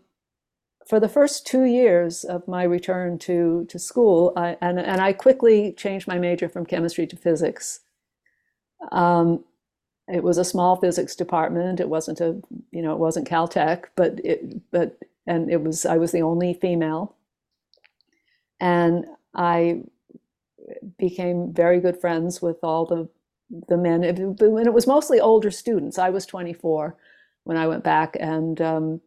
for 0.88 1.00
the 1.00 1.10
first 1.10 1.46
two 1.46 1.64
years 1.64 2.24
of 2.24 2.48
my 2.48 2.64
return 2.64 3.20
to, 3.20 3.66
to 3.70 3.78
school, 3.78 4.32
I, 4.38 4.58
and, 4.62 4.80
and 4.80 5.02
I 5.02 5.14
quickly 5.14 5.74
changed 5.74 6.08
my 6.08 6.18
major 6.18 6.48
from 6.48 6.66
chemistry 6.66 7.06
to 7.08 7.16
physics. 7.18 7.82
Um, 8.92 9.44
it 10.08 10.24
was 10.24 10.38
a 10.38 10.46
small 10.46 10.78
physics 10.78 11.16
department. 11.16 11.82
It 11.82 11.90
wasn't 11.90 12.22
a, 12.22 12.42
you 12.72 12.82
know, 12.82 12.94
it 12.94 13.00
wasn't 13.00 13.28
Caltech, 13.28 13.86
but 13.96 14.22
it, 14.24 14.72
but, 14.72 14.98
and 15.26 15.52
it 15.52 15.62
was, 15.62 15.86
I 15.86 15.98
was 15.98 16.14
the 16.14 16.22
only 16.22 16.54
female. 16.54 17.16
And 18.62 19.06
I 19.36 19.82
became 20.98 21.54
very 21.54 21.82
good 21.82 22.00
friends 22.00 22.42
with 22.42 22.58
all 22.64 22.86
the, 22.86 23.10
the 23.68 23.78
men. 23.78 24.06
And 24.06 24.40
it 24.42 24.74
was 24.74 24.88
mostly 24.88 25.20
older 25.20 25.52
students. 25.52 26.00
I 26.00 26.10
was 26.10 26.26
24 26.26 26.96
when 27.44 27.58
I 27.58 27.68
went 27.68 27.84
back 27.84 28.16
and 28.20 28.62
um, 28.62 29.02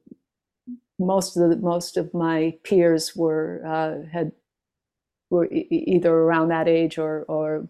most 1.01 1.37
of 1.39 1.51
the 1.51 1.57
most 1.59 1.99
of 1.99 2.15
my 2.15 2.57
peers 2.65 3.17
were 3.17 3.63
uh, 3.67 4.09
had 4.13 4.33
were 5.31 5.47
e 5.47 5.67
either 5.71 6.13
around 6.15 6.49
that 6.51 6.69
age 6.69 6.99
or 6.99 7.25
or 7.29 7.69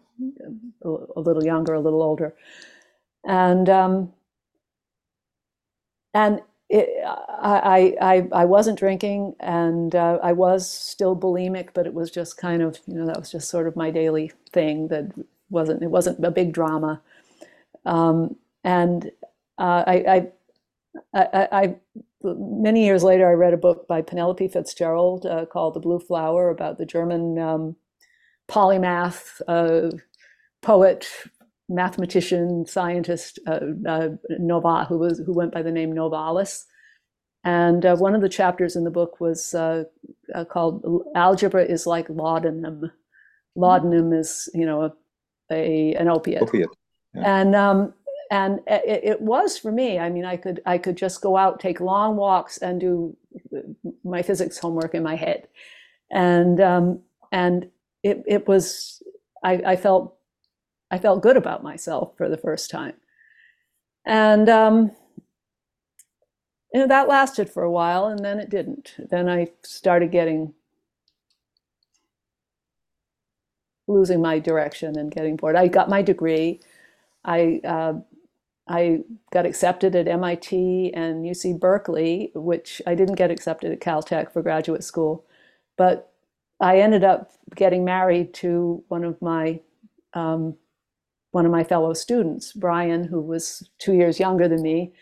a 1.16 1.20
little 1.20 1.44
younger, 1.44 1.74
a 1.74 1.80
little 1.80 2.02
older, 2.02 2.34
and 3.24 3.68
um, 3.68 4.12
and 6.14 6.42
it, 6.68 6.88
I, 7.06 7.96
I 8.00 8.28
I 8.32 8.44
wasn't 8.46 8.78
drinking, 8.78 9.34
and 9.40 9.94
uh, 9.94 10.18
I 10.22 10.32
was 10.32 10.68
still 10.70 11.16
bulimic, 11.16 11.70
but 11.74 11.86
it 11.86 11.94
was 11.94 12.10
just 12.10 12.36
kind 12.38 12.62
of 12.62 12.78
you 12.86 12.94
know 12.94 13.06
that 13.06 13.18
was 13.20 13.30
just 13.32 13.48
sort 13.50 13.68
of 13.68 13.76
my 13.76 13.90
daily 13.90 14.32
thing. 14.52 14.88
That 14.88 15.12
wasn't 15.50 15.82
it 15.82 15.90
wasn't 15.90 16.24
a 16.24 16.30
big 16.30 16.52
drama, 16.52 17.00
um, 17.86 18.36
and 18.64 19.10
uh, 19.58 19.84
I, 19.86 19.94
I 20.08 20.28
I, 21.14 21.48
I, 21.52 21.76
many 22.22 22.84
years 22.84 23.02
later, 23.02 23.28
I 23.28 23.32
read 23.32 23.54
a 23.54 23.58
book 23.58 23.86
by 23.88 24.02
Penelope 24.02 24.48
Fitzgerald 24.48 25.26
uh, 25.26 25.46
called 25.46 25.74
The 25.74 25.80
Blue 25.80 25.98
Flower 25.98 26.50
about 26.50 26.78
the 26.78 26.86
German 26.86 27.38
um, 27.38 27.76
polymath, 28.48 29.40
uh, 29.48 29.96
poet, 30.62 31.08
mathematician, 31.68 32.66
scientist 32.66 33.38
uh, 33.46 33.60
uh 33.86 34.08
Nova, 34.38 34.84
who 34.84 34.98
was 34.98 35.22
who 35.24 35.32
went 35.32 35.52
by 35.52 35.62
the 35.62 35.70
name 35.70 35.92
Novalis. 35.92 36.64
And 37.42 37.86
uh, 37.86 37.96
one 37.96 38.14
of 38.14 38.20
the 38.20 38.28
chapters 38.28 38.76
in 38.76 38.84
the 38.84 38.90
book 38.90 39.20
was 39.20 39.54
uh, 39.54 39.84
called 40.50 40.84
"Algebra 41.14 41.64
is 41.64 41.86
like 41.86 42.08
laudanum." 42.10 42.90
Laudanum 43.56 44.12
is, 44.12 44.48
you 44.54 44.66
know, 44.66 44.82
a, 44.82 44.92
a 45.50 45.94
an 45.94 46.08
opiate. 46.08 46.42
Opiate. 46.42 46.68
Yeah. 47.14 47.40
And 47.40 47.56
um, 47.56 47.94
and 48.30 48.60
it, 48.66 49.00
it, 49.04 49.20
was 49.20 49.58
for 49.58 49.72
me 49.72 49.98
i 49.98 50.08
mean 50.08 50.24
i 50.24 50.36
could 50.36 50.60
i 50.64 50.78
could 50.78 50.96
just 50.96 51.20
go 51.20 51.36
out 51.36 51.58
take 51.58 51.80
long 51.80 52.16
walks 52.16 52.58
and 52.58 52.80
do 52.80 53.16
my 54.04 54.22
physics 54.22 54.58
homework 54.58 54.94
in 54.94 55.02
my 55.02 55.16
head. 55.16 55.48
And 56.10 56.60
um, 56.60 57.00
and 57.32 57.70
it, 58.02 58.22
it 58.26 58.48
was 58.48 59.02
I, 59.44 59.54
I, 59.64 59.76
felt 59.76 60.16
i 60.90 60.98
felt 60.98 61.22
good 61.22 61.36
about 61.36 61.62
myself 61.62 62.16
for 62.16 62.28
the 62.28 62.36
first 62.36 62.70
time. 62.70 62.94
And 64.04 64.48
um, 64.48 64.90
you 66.72 66.80
know 66.80 66.88
that 66.88 67.08
lasted 67.08 67.50
for 67.50 67.62
a 67.62 67.70
while 67.70 68.06
and 68.06 68.24
then 68.24 68.40
it 68.40 68.50
didn't. 68.50 68.94
Then 68.98 69.28
i 69.28 69.48
started 69.62 70.10
getting 70.10 70.54
losing 73.86 74.20
my 74.22 74.38
direction 74.38 74.96
and 74.98 75.10
getting 75.10 75.36
bored. 75.36 75.56
I 75.56 75.66
got 75.66 75.88
my 75.88 76.00
degree. 76.00 76.60
I 77.24 77.60
uh, 77.64 77.94
I 78.70 79.00
got 79.32 79.46
accepted 79.46 79.96
at 79.96 80.06
MIT 80.06 80.94
and 80.94 81.24
UC 81.24 81.58
Berkeley, 81.58 82.30
which 82.34 82.80
I 82.86 82.94
didn't 82.94 83.16
get 83.16 83.30
accepted 83.30 83.72
at 83.72 83.80
Caltech 83.80 84.32
for 84.32 84.42
graduate 84.42 84.84
school. 84.84 85.24
But 85.76 86.12
I 86.60 86.78
ended 86.78 87.02
up 87.02 87.32
getting 87.56 87.84
married 87.84 88.32
to 88.34 88.84
one 88.86 89.02
of 89.02 89.20
my 89.20 89.60
um, 90.14 90.56
one 91.32 91.46
of 91.46 91.52
my 91.52 91.64
fellow 91.64 91.94
students, 91.94 92.52
Brian, 92.52 93.04
who 93.04 93.20
was 93.20 93.68
two 93.78 93.94
years 93.94 94.20
younger 94.20 94.48
than 94.48 94.62
me, 94.62 94.92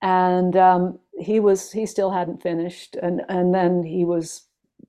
and 0.00 0.56
um, 0.56 0.98
he 1.20 1.40
was 1.40 1.70
he 1.72 1.84
still 1.84 2.10
hadn't 2.10 2.42
finished, 2.42 2.96
and 2.96 3.20
and 3.28 3.54
then 3.54 3.82
he 3.82 4.04
was 4.04 4.44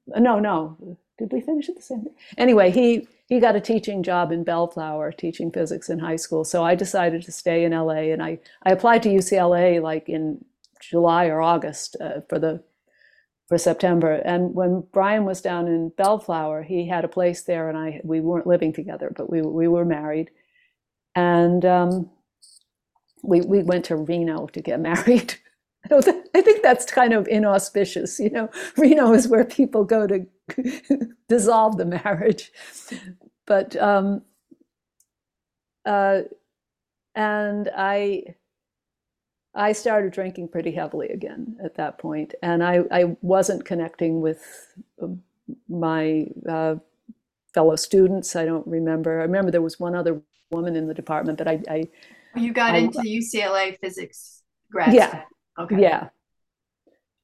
no 0.08 0.40
no 0.40 0.98
did 1.20 1.34
we 1.34 1.42
finish 1.42 1.68
at 1.68 1.76
the 1.76 1.82
same? 1.82 2.08
Anyway, 2.38 2.72
he 2.72 3.08
he 3.30 3.40
got 3.40 3.56
a 3.56 3.62
teaching 3.62 4.02
job 4.04 4.32
in 4.32 4.44
Bellflower, 4.44 5.12
teaching 5.12 5.52
physics 5.52 5.90
in 5.90 6.00
high 6.00 6.16
school. 6.16 6.44
So 6.44 6.64
I 6.64 6.76
decided 6.76 7.22
to 7.24 7.32
stay 7.32 7.64
in 7.64 7.72
LA, 7.72 8.12
and 8.12 8.22
I 8.24 8.40
I 8.64 8.72
applied 8.72 9.04
to 9.04 9.10
UCLA 9.10 9.82
like 9.82 10.10
in 10.10 10.44
July 10.82 11.28
or 11.28 11.42
August 11.42 11.96
uh, 12.02 12.22
for 12.28 12.40
the 12.40 12.64
for 13.48 13.58
September. 13.58 14.14
And 14.14 14.56
when 14.56 14.84
Brian 14.92 15.26
was 15.26 15.42
down 15.42 15.68
in 15.68 15.90
Bellflower, 15.98 16.64
he 16.64 16.88
had 16.88 17.06
a 17.06 17.10
place 17.10 17.44
there, 17.44 17.70
and 17.70 17.78
I 17.78 18.02
we 18.04 18.20
weren't 18.20 18.48
living 18.48 18.74
together, 18.74 19.14
but 19.16 19.30
we 19.30 19.42
we 19.42 19.68
were 19.68 19.86
married, 19.86 20.32
and 21.16 21.64
um, 21.66 22.10
we 23.24 23.42
we 23.42 23.64
went 23.64 23.86
to 23.86 23.96
Reno 23.96 24.48
to 24.48 24.62
get 24.62 24.80
married. 24.92 25.36
I 25.92 26.42
think 26.42 26.62
that's 26.62 26.86
kind 26.86 27.14
of 27.14 27.28
inauspicious. 27.28 28.20
You 28.20 28.30
know, 28.30 28.50
Reno 28.78 29.14
is 29.14 29.28
where 29.28 29.46
people 29.46 29.84
go 29.84 30.08
to 30.08 30.26
dissolve 31.30 31.78
the 31.78 31.86
marriage. 31.86 32.52
But 33.46 33.76
um, 33.78 34.22
uh, 35.86 36.22
and 37.16 37.70
I 37.76 38.24
I 39.56 39.72
started 39.72 40.12
drinking 40.12 40.50
pretty 40.50 40.72
heavily 40.72 41.10
again 41.10 41.58
at 41.64 41.76
that 41.76 41.98
point, 41.98 42.36
and 42.44 42.64
I 42.64 42.82
I 42.92 43.16
wasn't 43.22 43.66
connecting 43.66 44.22
with 44.22 44.44
um, 45.02 45.24
my 45.68 46.28
uh, 46.48 46.76
fellow 47.54 47.76
students. 47.76 48.36
I 48.36 48.46
don't 48.46 48.68
remember. 48.68 49.20
I 49.20 49.24
remember 49.24 49.52
there 49.52 49.62
was 49.62 49.80
one 49.80 49.96
other 49.96 50.22
woman 50.52 50.76
in 50.76 50.88
the 50.88 50.94
department, 50.94 51.38
but 51.38 51.48
I, 51.48 51.62
I 51.70 51.90
you 52.36 52.54
got 52.54 52.76
I, 52.76 52.80
into 52.80 53.00
UCLA 53.00 53.78
physics 53.80 54.44
grad. 54.72 54.94
Yeah. 54.94 55.24
Okay. 55.60 55.82
Yeah. 55.82 56.10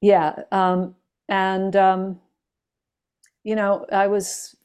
Yeah. 0.00 0.42
Um, 0.52 0.94
and 1.28 1.74
um, 1.74 2.20
you 3.44 3.54
know, 3.56 3.86
I 3.92 4.06
was, 4.08 4.56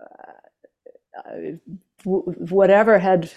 uh, 0.00 1.32
whatever 2.04 2.98
had 2.98 3.30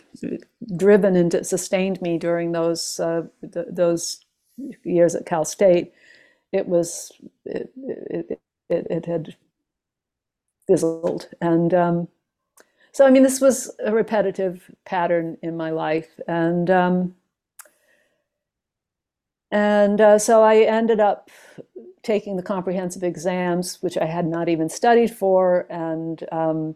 driven 0.75 1.15
and 1.15 1.45
sustained 1.45 2.01
me 2.01 2.17
during 2.17 2.51
those 2.51 2.99
uh, 2.99 3.23
th- 3.53 3.67
those 3.69 4.25
years 4.84 5.15
at 5.15 5.25
Cal 5.25 5.45
State, 5.45 5.93
it 6.51 6.67
was 6.67 7.11
it 7.45 7.71
it, 7.78 8.41
it, 8.69 8.88
it 8.89 9.05
had 9.05 9.36
fizzled, 10.67 11.30
and 11.39 11.73
um, 11.73 12.07
so 12.91 13.05
I 13.05 13.09
mean, 13.09 13.23
this 13.23 13.39
was 13.39 13.71
a 13.86 13.93
repetitive 13.93 14.69
pattern 14.86 15.38
in 15.41 15.55
my 15.55 15.69
life, 15.69 16.19
and 16.28 16.69
um, 16.69 17.15
and 19.52 20.02
uh, 20.02 20.20
so 20.20 20.43
I 20.43 20.62
ended 20.62 21.00
up 21.00 21.30
taking 22.04 22.38
the 22.38 22.43
comprehensive 22.43 23.04
exams, 23.04 23.82
which 23.82 23.98
I 23.98 24.06
had 24.06 24.26
not 24.26 24.50
even 24.50 24.70
studied 24.70 25.12
for, 25.12 25.68
and 25.70 26.24
um, 26.32 26.76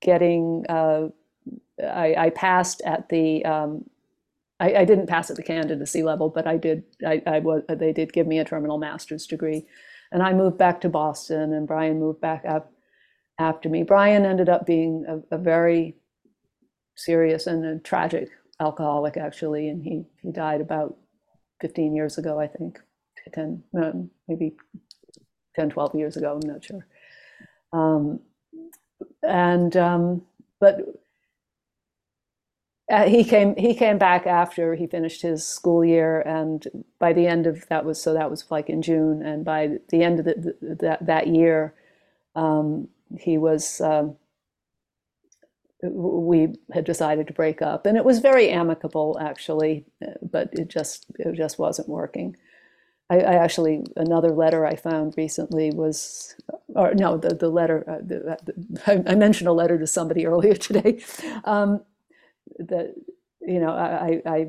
getting, 0.00 0.64
uh, 0.68 1.08
I, 1.80 2.14
I, 2.18 2.30
passed 2.30 2.82
at 2.84 3.08
the, 3.08 3.44
um, 3.44 3.84
I, 4.58 4.74
I, 4.74 4.84
didn't 4.84 5.06
pass 5.06 5.30
at 5.30 5.36
the 5.36 5.42
candidacy 5.42 6.02
level, 6.02 6.28
but 6.28 6.46
I 6.46 6.56
did, 6.56 6.82
I, 7.06 7.22
I, 7.26 7.38
was, 7.38 7.62
they 7.68 7.92
did 7.92 8.12
give 8.12 8.26
me 8.26 8.40
a 8.40 8.44
terminal 8.44 8.78
master's 8.78 9.26
degree. 9.26 9.64
And 10.10 10.22
I 10.22 10.32
moved 10.32 10.58
back 10.58 10.80
to 10.80 10.88
Boston, 10.88 11.52
and 11.52 11.66
Brian 11.66 12.00
moved 12.00 12.20
back 12.20 12.44
up 12.44 12.72
after 13.38 13.68
me. 13.68 13.82
Brian 13.82 14.24
ended 14.24 14.48
up 14.48 14.66
being 14.66 15.04
a, 15.08 15.36
a 15.36 15.38
very 15.38 15.96
serious 16.96 17.46
and 17.46 17.64
a 17.64 17.78
tragic 17.78 18.28
alcoholic, 18.60 19.16
actually, 19.16 19.68
and 19.68 19.82
he, 19.82 20.04
he 20.22 20.32
died 20.32 20.60
about 20.60 20.96
15 21.60 21.94
years 21.94 22.18
ago, 22.18 22.38
I 22.38 22.46
think. 22.46 22.80
10, 23.32 23.62
um, 23.74 24.10
maybe 24.26 24.56
10, 25.56 25.70
12 25.70 25.94
years 25.94 26.16
ago, 26.16 26.34
I'm 26.34 26.48
not 26.48 26.64
sure. 26.64 26.86
Um, 27.72 28.20
and, 29.22 29.76
um, 29.76 30.22
but 30.60 30.80
uh, 32.90 33.06
he 33.06 33.22
came, 33.22 33.54
he 33.56 33.74
came 33.74 33.98
back 33.98 34.26
after 34.26 34.74
he 34.74 34.86
finished 34.86 35.22
his 35.22 35.46
school 35.46 35.84
year. 35.84 36.22
And 36.22 36.66
by 36.98 37.12
the 37.12 37.26
end 37.26 37.46
of 37.46 37.66
that 37.68 37.84
was, 37.84 38.00
so 38.00 38.14
that 38.14 38.30
was 38.30 38.50
like 38.50 38.70
in 38.70 38.80
June. 38.80 39.22
And 39.22 39.44
by 39.44 39.78
the 39.90 40.02
end 40.02 40.20
of 40.20 40.24
the, 40.24 40.56
the, 40.60 40.74
that, 40.76 41.06
that 41.06 41.26
year, 41.26 41.74
um, 42.34 42.88
he 43.18 43.36
was, 43.36 43.80
um, 43.80 44.16
we 45.82 46.54
had 46.72 46.84
decided 46.84 47.26
to 47.26 47.32
break 47.32 47.62
up 47.62 47.86
and 47.86 47.96
it 47.96 48.04
was 48.04 48.18
very 48.18 48.50
amicable 48.50 49.16
actually 49.20 49.84
but 50.22 50.48
it 50.52 50.68
just 50.68 51.06
it 51.18 51.34
just 51.36 51.58
wasn't 51.58 51.88
working 51.88 52.36
I, 53.10 53.20
I, 53.20 53.34
actually 53.34 53.84
another 53.96 54.30
letter 54.30 54.66
I 54.66 54.76
found 54.76 55.14
recently 55.16 55.70
was, 55.70 56.34
or 56.68 56.94
no, 56.94 57.16
the 57.16 57.34
the 57.34 57.48
letter 57.48 57.84
uh, 57.88 57.98
the, 57.98 58.38
the, 58.44 59.04
I, 59.10 59.14
mentioned 59.14 59.48
a 59.48 59.52
letter 59.52 59.78
to 59.78 59.86
somebody 59.86 60.26
earlier 60.26 60.54
today. 60.54 61.00
Um, 61.44 61.82
that 62.58 62.94
you 63.40 63.60
know 63.60 63.70
I, 63.70 64.20
I 64.26 64.48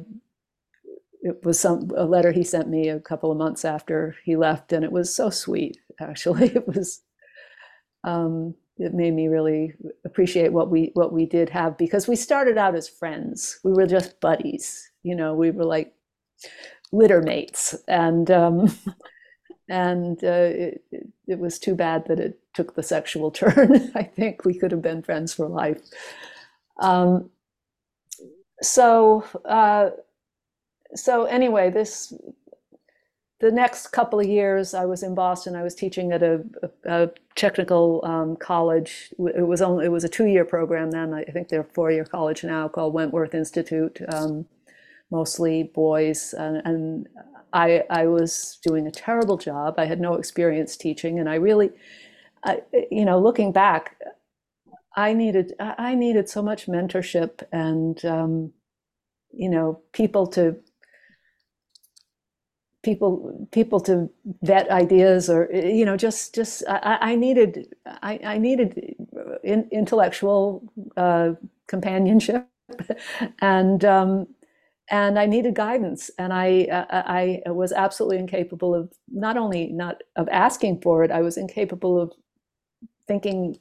it 1.22 1.44
was 1.44 1.60
some 1.60 1.92
a 1.96 2.06
letter 2.06 2.32
he 2.32 2.44
sent 2.44 2.70
me 2.70 2.90
a 2.90 3.00
couple 3.00 3.32
of 3.32 3.38
months 3.38 3.64
after 3.64 4.16
he 4.26 4.36
left, 4.36 4.74
and 4.74 4.84
it 4.84 4.92
was 4.92 5.14
so 5.14 5.30
sweet. 5.30 5.78
Actually, 6.00 6.48
it 6.56 6.68
was. 6.68 7.02
Um, 8.04 8.56
it 8.80 8.94
made 8.94 9.14
me 9.14 9.28
really 9.28 9.74
appreciate 10.06 10.54
what 10.54 10.70
we 10.70 10.92
what 10.94 11.12
we 11.12 11.26
did 11.26 11.50
have 11.50 11.78
because 11.78 12.08
we 12.08 12.16
started 12.16 12.58
out 12.58 12.76
as 12.76 12.88
friends. 12.88 13.60
We 13.64 13.74
were 13.74 13.86
just 13.86 14.20
buddies. 14.22 14.90
You 15.04 15.16
know, 15.16 15.34
we 15.34 15.52
were 15.52 15.66
like 15.66 15.94
litter 16.92 17.22
mates, 17.22 17.76
and 17.88 18.32
um, 18.32 18.74
and 19.70 20.24
uh, 20.24 20.50
it, 20.50 20.84
it, 21.28 21.40
was 21.40 21.60
too 21.60 21.76
bad 21.76 22.06
that 22.08 22.20
it 22.20 22.40
took 22.54 22.76
the 22.76 22.84
sexual 22.84 23.32
turn. 23.42 23.92
I 23.96 24.04
think 24.04 24.46
we 24.46 24.58
could 24.58 24.72
have 24.72 24.82
been 24.82 25.04
friends 25.04 25.34
for 25.34 25.48
life. 25.48 25.82
Um, 26.82 27.30
so 28.62 29.26
uh, 29.44 29.90
so 30.96 31.26
anyway, 31.26 31.70
this 31.70 32.14
the 33.40 33.52
next 33.52 33.88
couple 33.88 34.20
of 34.20 34.28
years 34.28 34.74
I 34.74 34.86
was 34.86 35.02
in 35.02 35.16
Boston. 35.16 35.56
I 35.56 35.64
was 35.64 35.74
teaching 35.74 36.12
at 36.12 36.22
a, 36.22 36.44
a, 36.86 37.10
technical 37.36 38.02
um, 38.04 38.36
college. 38.36 39.14
It 39.18 39.48
was 39.48 39.62
only 39.62 39.86
it 39.86 39.90
was 39.90 40.04
a 40.04 40.10
two 40.10 40.26
year 40.26 40.44
program 40.44 40.92
then. 40.92 41.14
I 41.14 41.24
think 41.24 41.48
they're 41.48 41.64
four 41.64 41.90
year 41.90 42.04
college 42.04 42.44
now 42.44 42.68
called 42.68 42.94
Wentworth 42.94 43.34
Institute. 43.34 44.02
Um, 44.14 44.46
mostly 45.12 45.64
boys, 45.64 46.34
and, 46.38 46.62
and 46.66 47.08
I, 47.54 47.84
I 47.90 48.08
was 48.08 48.60
doing 48.64 48.88
a 48.88 48.92
terrible 48.92 49.38
job. 49.38 49.76
I 49.78 49.86
had 49.86 50.00
no 50.00 50.16
experience 50.16 50.78
teaching, 50.78 51.18
and 51.20 51.30
I 51.30 51.36
really, 51.36 51.72
I, 52.44 52.62
you 52.92 53.06
know, 53.06 53.20
looking 53.20 53.52
back, 53.52 53.96
I 54.96 55.14
needed 55.14 55.54
I 55.60 55.96
needed 55.96 56.30
so 56.30 56.42
much 56.42 56.68
mentorship 56.68 57.44
and 57.52 58.04
um, 58.04 58.52
you 59.32 59.50
know 59.50 59.82
people 59.94 60.28
to 60.28 60.58
people 62.84 63.48
people 63.52 63.80
to 63.82 64.10
vet 64.44 64.70
ideas 64.72 65.30
or 65.30 65.50
you 65.54 65.86
know 65.86 65.98
just 65.98 66.36
just 66.36 66.64
I, 66.70 66.98
I 67.02 67.16
needed 67.16 67.76
I, 67.86 68.20
I 68.24 68.38
needed 68.38 68.96
in, 69.44 69.68
intellectual 69.72 70.64
uh, 70.98 71.32
companionship. 71.68 72.48
And 73.42 73.84
um, 73.86 74.28
and 74.90 75.20
I 75.20 75.26
needed 75.26 75.56
guidance, 75.56 76.12
and 76.20 76.34
I 76.34 76.66
uh, 76.66 76.86
I 76.92 77.42
was 77.48 77.72
absolutely 77.72 78.20
incapable 78.20 78.76
of 78.76 78.92
not 79.10 79.38
only 79.38 79.68
not 79.70 80.02
of 80.16 80.30
asking 80.30 80.82
for 80.82 81.04
it, 81.04 81.12
I 81.12 81.22
was 81.22 81.38
incapable 81.38 82.00
of 82.02 82.14
thinking 83.08 83.58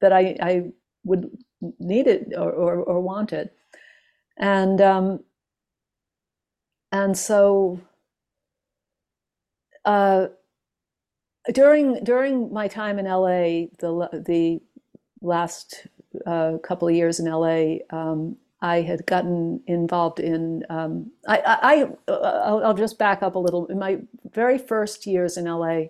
that 0.00 0.12
I 0.12 0.36
I 0.42 0.72
would 1.04 1.30
need 1.78 2.06
it 2.08 2.32
or 2.36 2.52
or, 2.52 2.76
or 2.76 3.00
want 3.00 3.32
it, 3.32 3.56
and 4.38 4.80
um, 4.80 5.20
and 6.92 7.16
so 7.16 7.80
uh, 9.84 10.26
during 11.52 12.02
during 12.04 12.52
my 12.52 12.68
time 12.68 12.98
in 12.98 13.06
LA, 13.06 13.68
the 13.78 14.22
the 14.26 14.60
last 15.20 15.86
uh, 16.26 16.58
couple 16.62 16.88
of 16.88 16.94
years 16.94 17.20
in 17.20 17.26
LA. 17.26 17.76
Um, 17.90 18.36
I 18.60 18.80
had 18.80 19.04
gotten 19.06 19.62
involved 19.66 20.20
in. 20.20 20.64
Um, 20.70 21.10
I, 21.28 21.42
I, 21.46 22.12
I'll, 22.12 22.64
I'll, 22.64 22.74
just 22.74 22.98
back 22.98 23.22
up 23.22 23.34
a 23.34 23.38
little. 23.38 23.66
In 23.66 23.78
my 23.78 23.98
very 24.32 24.56
first 24.56 25.06
years 25.06 25.36
in 25.36 25.44
LA, 25.44 25.88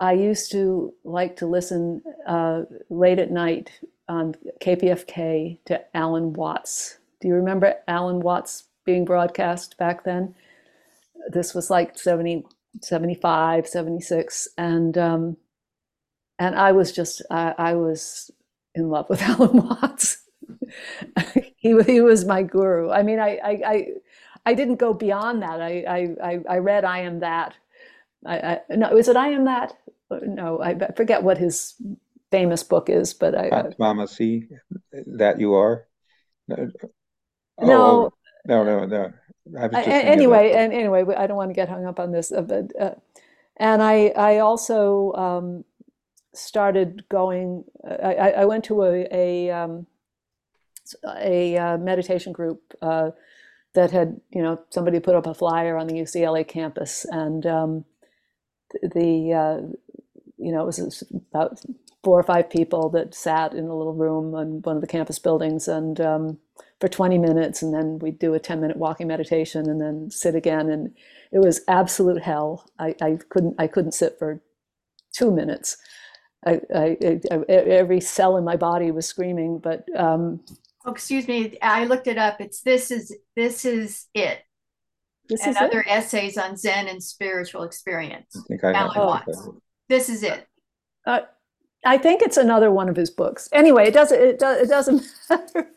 I 0.00 0.12
used 0.12 0.52
to 0.52 0.92
like 1.02 1.36
to 1.36 1.46
listen 1.46 2.02
uh, 2.26 2.64
late 2.90 3.18
at 3.18 3.30
night 3.30 3.70
on 4.06 4.34
KPFK 4.60 5.60
to 5.64 5.96
Alan 5.96 6.34
Watts 6.34 6.98
do 7.24 7.28
you 7.28 7.36
remember 7.36 7.76
Alan 7.88 8.20
Watts 8.20 8.64
being 8.84 9.06
broadcast 9.06 9.78
back 9.78 10.04
then? 10.04 10.34
This 11.28 11.54
was 11.54 11.70
like 11.70 11.98
70, 11.98 12.44
75, 12.80 13.66
76. 13.66 14.48
And, 14.58 14.96
um, 14.98 15.36
and 16.38 16.54
I 16.54 16.72
was 16.72 16.92
just, 16.92 17.22
I, 17.30 17.54
I 17.56 17.74
was 17.74 18.30
in 18.74 18.88
love 18.88 19.08
with 19.08 19.22
Alan 19.22 19.68
Watts. 19.68 20.18
he, 21.56 21.80
he 21.82 22.00
was 22.00 22.24
my 22.24 22.42
guru. 22.42 22.90
I 22.90 23.02
mean, 23.02 23.18
I, 23.18 23.38
I, 23.42 23.62
I, 23.66 23.86
I 24.46 24.54
didn't 24.54 24.76
go 24.76 24.92
beyond 24.92 25.42
that. 25.42 25.60
I, 25.60 26.14
I, 26.22 26.38
I 26.48 26.58
read 26.58 26.84
I 26.84 27.00
Am 27.00 27.20
That. 27.20 27.54
I, 28.26 28.38
I, 28.38 28.60
no, 28.70 28.96
is 28.96 29.08
it 29.08 29.16
I 29.16 29.28
Am 29.28 29.44
That? 29.44 29.72
No, 30.10 30.60
I 30.60 30.76
forget 30.96 31.22
what 31.22 31.38
his 31.38 31.74
famous 32.30 32.62
book 32.62 32.90
is, 32.90 33.14
but 33.14 33.34
I. 33.34 33.72
Mama 33.78 34.06
C, 34.06 34.48
that 34.92 35.40
you 35.40 35.54
are. 35.54 35.86
No, 36.48 36.70
no, 37.60 38.10
no, 38.46 38.64
no. 38.64 38.86
no. 38.86 39.12
Anyway, 39.52 40.52
and 40.52 40.72
anyway, 40.72 41.04
I 41.16 41.26
don't 41.26 41.36
want 41.36 41.50
to 41.50 41.54
get 41.54 41.68
hung 41.68 41.84
up 41.84 42.00
on 42.00 42.12
this, 42.12 42.32
uh, 42.32 42.42
but 42.42 42.72
uh, 42.80 42.94
and 43.56 43.82
I, 43.82 44.08
I 44.16 44.38
also 44.38 45.12
um, 45.12 45.64
started 46.32 47.04
going. 47.08 47.64
I, 47.84 48.32
I 48.38 48.44
went 48.46 48.64
to 48.64 48.82
a 48.82 49.06
a, 49.10 49.50
um, 49.50 49.86
a 51.18 51.56
uh, 51.56 51.78
meditation 51.78 52.32
group 52.32 52.74
uh, 52.80 53.10
that 53.74 53.90
had, 53.90 54.20
you 54.30 54.42
know, 54.42 54.60
somebody 54.70 55.00
put 55.00 55.14
up 55.14 55.26
a 55.26 55.34
flyer 55.34 55.76
on 55.76 55.86
the 55.86 55.94
UCLA 55.94 56.46
campus, 56.46 57.04
and 57.10 57.44
um, 57.46 57.84
the 58.82 59.32
uh, 59.32 59.66
you 60.38 60.52
know 60.52 60.62
it 60.62 60.66
was 60.66 61.04
about 61.32 61.60
four 62.04 62.20
or 62.20 62.22
five 62.22 62.50
people 62.50 62.90
that 62.90 63.14
sat 63.14 63.54
in 63.54 63.64
a 63.64 63.74
little 63.74 63.94
room 63.94 64.34
on 64.34 64.60
one 64.62 64.76
of 64.76 64.82
the 64.82 64.88
campus 64.88 65.18
buildings, 65.18 65.66
and 65.66 66.00
um, 66.00 66.38
for 66.80 66.88
20 66.88 67.18
minutes, 67.18 67.62
and 67.62 67.72
then 67.72 67.98
we'd 67.98 68.18
do 68.18 68.34
a 68.34 68.38
10 68.38 68.60
minute 68.60 68.76
walking 68.76 69.06
meditation, 69.06 69.68
and 69.68 69.80
then 69.80 70.10
sit 70.10 70.34
again, 70.34 70.68
and 70.68 70.94
it 71.32 71.38
was 71.38 71.62
absolute 71.66 72.22
hell. 72.22 72.68
I, 72.78 72.94
I 73.00 73.18
couldn't 73.30 73.54
I 73.58 73.66
couldn't 73.66 73.92
sit 73.92 74.18
for 74.18 74.42
two 75.14 75.30
minutes. 75.30 75.76
I, 76.46 76.60
I, 76.74 76.96
I, 77.30 77.36
every 77.48 78.00
cell 78.00 78.36
in 78.36 78.44
my 78.44 78.56
body 78.56 78.90
was 78.90 79.06
screaming, 79.06 79.58
but 79.58 79.86
um, 79.96 80.40
oh, 80.84 80.92
excuse 80.92 81.26
me, 81.26 81.56
I 81.62 81.86
looked 81.86 82.06
it 82.06 82.18
up. 82.18 82.40
It's 82.40 82.60
this 82.60 82.90
is 82.90 83.16
this 83.34 83.64
is 83.64 84.06
it. 84.14 84.40
This 85.28 85.40
and 85.42 85.52
is 85.52 85.56
other 85.56 85.80
it? 85.80 85.86
essays 85.88 86.36
on 86.36 86.56
Zen 86.56 86.88
and 86.88 87.02
spiritual 87.02 87.62
experience. 87.62 88.36
I 88.36 88.40
think 88.46 88.64
I 88.64 88.72
Alan 88.72 88.98
Watts. 88.98 89.48
This 89.88 90.08
is 90.08 90.22
it. 90.22 90.46
Uh, 91.06 91.20
I 91.84 91.98
think 91.98 92.22
it's 92.22 92.36
another 92.36 92.70
one 92.70 92.88
of 92.88 92.96
his 92.96 93.10
books. 93.10 93.48
Anyway, 93.52 93.86
it 93.86 93.94
doesn't 93.94 94.20
it, 94.20 94.38
does, 94.38 94.62
it 94.62 94.68
doesn't 94.68 95.02
matter. 95.30 95.70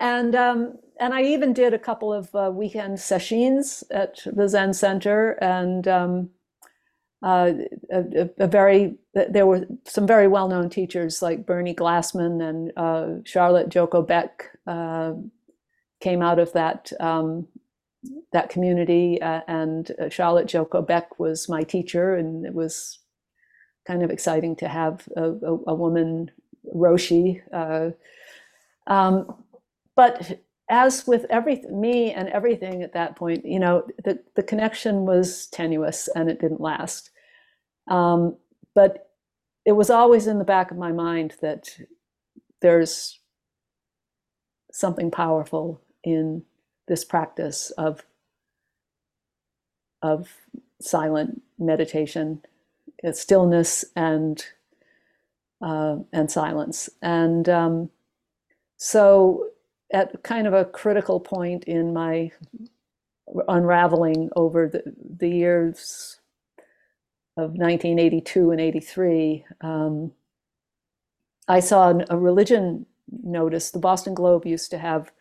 And 0.00 0.34
um, 0.34 0.78
and 0.98 1.12
I 1.12 1.22
even 1.22 1.52
did 1.52 1.74
a 1.74 1.78
couple 1.78 2.12
of 2.12 2.34
uh, 2.34 2.50
weekend 2.52 3.00
sessions 3.00 3.84
at 3.90 4.18
the 4.26 4.48
Zen 4.48 4.72
Center, 4.74 5.32
and 5.42 5.86
um, 5.88 6.30
uh, 7.22 7.52
a, 7.90 8.30
a, 8.38 8.46
very 8.46 8.96
there 9.14 9.46
were 9.46 9.66
some 9.84 10.06
very 10.06 10.28
well 10.28 10.48
known 10.48 10.70
teachers 10.70 11.22
like 11.22 11.46
Bernie 11.46 11.74
Glassman 11.74 12.46
and 12.46 12.72
uh, 12.76 13.22
Charlotte 13.24 13.68
Joko 13.68 14.02
Beck 14.02 14.50
uh, 14.66 15.14
came 16.00 16.22
out 16.22 16.38
of 16.38 16.52
that 16.52 16.92
um, 17.00 17.48
that 18.32 18.50
community, 18.50 19.20
uh, 19.20 19.40
and 19.48 19.90
uh, 19.98 20.08
Charlotte 20.08 20.46
Joko 20.46 20.82
Beck 20.82 21.18
was 21.18 21.48
my 21.48 21.62
teacher, 21.62 22.14
and 22.14 22.44
it 22.44 22.54
was 22.54 22.98
kind 23.86 24.02
of 24.02 24.10
exciting 24.10 24.56
to 24.56 24.68
have 24.68 25.08
a, 25.16 25.30
a, 25.30 25.58
a 25.68 25.74
woman 25.74 26.30
Roshi. 26.74 27.40
Uh, 27.52 27.90
um, 28.90 29.34
but 29.94 30.40
as 30.68 31.06
with 31.06 31.26
everything, 31.30 31.80
me 31.80 32.12
and 32.12 32.28
everything 32.28 32.82
at 32.82 32.92
that 32.94 33.16
point, 33.16 33.44
you 33.44 33.58
know, 33.58 33.86
the, 34.04 34.18
the 34.34 34.42
connection 34.42 35.06
was 35.06 35.46
tenuous 35.46 36.08
and 36.14 36.28
it 36.28 36.40
didn't 36.40 36.60
last. 36.60 37.10
Um, 37.88 38.36
but 38.74 39.10
it 39.64 39.72
was 39.72 39.90
always 39.90 40.26
in 40.26 40.38
the 40.38 40.44
back 40.44 40.70
of 40.70 40.76
my 40.76 40.92
mind 40.92 41.34
that 41.40 41.68
there's 42.60 43.20
something 44.72 45.10
powerful 45.10 45.80
in 46.04 46.42
this 46.88 47.04
practice 47.04 47.70
of 47.72 48.04
of 50.02 50.28
silent 50.80 51.42
meditation, 51.58 52.42
stillness 53.12 53.84
and 53.94 54.44
uh, 55.62 55.96
and 56.12 56.30
silence. 56.30 56.90
And 57.02 57.48
um, 57.48 57.90
so 58.76 59.48
at 59.92 60.22
kind 60.22 60.46
of 60.46 60.52
a 60.52 60.64
critical 60.64 61.20
point 61.20 61.64
in 61.64 61.92
my 61.92 62.30
unraveling 63.48 64.30
over 64.36 64.68
the, 64.68 64.82
the 65.18 65.28
years 65.28 66.18
of 67.36 67.50
1982 67.50 68.50
and 68.50 68.60
83, 68.60 69.44
um, 69.60 70.12
I 71.48 71.60
saw 71.60 71.92
a 72.08 72.18
religion 72.18 72.86
notice. 73.22 73.70
The 73.70 73.78
Boston 73.78 74.14
Globe 74.14 74.46
used 74.46 74.70
to 74.70 74.78
have 74.78 75.12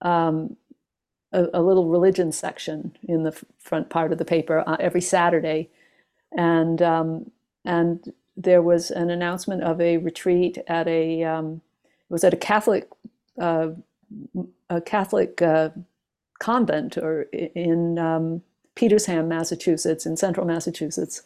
um, 0.00 0.56
a, 1.32 1.46
a, 1.54 1.62
little 1.62 1.88
religion 1.88 2.32
section 2.32 2.96
in 3.04 3.22
the 3.22 3.32
front 3.58 3.88
part 3.88 4.12
of 4.12 4.18
the 4.18 4.24
paper 4.24 4.64
uh, 4.66 4.76
every 4.80 5.00
Saturday, 5.00 5.70
and 6.36 6.82
um, 6.82 7.30
and 7.64 8.12
there 8.36 8.62
was 8.62 8.90
an 8.90 9.10
announcement 9.10 9.62
of 9.62 9.80
a 9.80 9.98
retreat 9.98 10.58
at 10.66 10.88
a 10.88 11.24
um, 11.24 11.60
was 12.08 12.24
at 12.24 12.34
a 12.34 12.38
Catholic 12.38 12.88
uh, 13.40 13.70
a 14.70 14.80
Catholic 14.80 15.40
uh, 15.42 15.70
convent 16.38 16.98
or 16.98 17.22
in 17.32 17.98
um, 17.98 18.42
Petersham, 18.76 19.28
Massachusetts, 19.28 20.06
in 20.06 20.16
central 20.16 20.46
Massachusetts. 20.46 21.22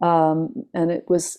Um, 0.00 0.64
and 0.72 0.90
it 0.90 1.04
was 1.08 1.36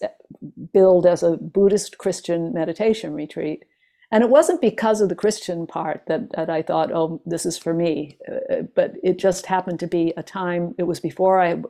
billed 0.73 1.05
as 1.05 1.23
a 1.23 1.37
Buddhist 1.37 1.97
Christian 1.97 2.53
meditation 2.53 3.13
retreat. 3.13 3.65
And 4.11 4.23
it 4.23 4.29
wasn't 4.29 4.59
because 4.59 4.99
of 4.99 5.07
the 5.07 5.15
Christian 5.15 5.65
part 5.65 6.03
that, 6.07 6.31
that 6.35 6.49
I 6.49 6.61
thought, 6.61 6.91
oh, 6.91 7.21
this 7.25 7.45
is 7.45 7.57
for 7.57 7.73
me. 7.73 8.17
Uh, 8.29 8.63
but 8.75 8.95
it 9.03 9.17
just 9.17 9.45
happened 9.45 9.79
to 9.79 9.87
be 9.87 10.13
a 10.17 10.23
time, 10.23 10.75
it 10.77 10.83
was 10.83 10.99
before 10.99 11.41
I 11.41 11.61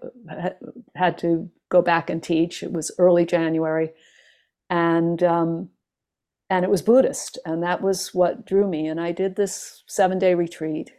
had 0.96 1.18
to 1.20 1.50
go 1.70 1.82
back 1.84 2.10
and 2.10 2.22
teach. 2.22 2.64
It 2.64 2.74
was 2.74 2.92
early 2.98 3.26
January. 3.26 3.92
And 4.70 5.22
um, 5.22 5.70
and 6.52 6.66
it 6.66 6.70
was 6.70 6.82
Buddhist, 6.82 7.40
and 7.46 7.64
that 7.64 7.82
was 7.82 8.14
what 8.14 8.46
drew 8.46 8.68
me. 8.68 8.86
And 8.86 9.00
I 9.00 9.14
did 9.14 9.38
this 9.38 9.84
seven 9.88 10.20
day 10.20 10.36
retreat 10.36 10.92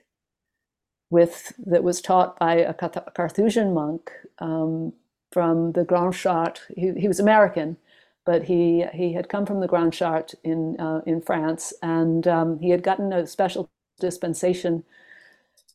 with 1.10 1.52
that 1.66 1.84
was 1.84 2.00
taught 2.00 2.38
by 2.38 2.54
a 2.54 2.72
Carthusian 2.72 3.74
monk 3.74 4.10
um, 4.38 4.94
from 5.30 5.72
the 5.72 5.84
Grande 5.84 6.14
Chartreuse. 6.14 6.66
He, 6.74 7.02
he, 7.02 7.06
was 7.06 7.20
American, 7.20 7.76
but 8.24 8.44
he 8.44 8.84
he 8.92 9.12
had 9.14 9.28
come 9.28 9.46
from 9.46 9.60
the 9.60 9.68
Grande 9.68 9.94
Chartreuse 9.94 10.36
in 10.44 10.78
uh, 10.80 11.00
in 11.06 11.20
France, 11.20 11.72
and 11.82 12.26
um, 12.28 12.58
he 12.60 12.70
had 12.70 12.82
gotten 12.82 13.12
a 13.12 13.26
special 13.26 13.70
dispensation 14.00 14.84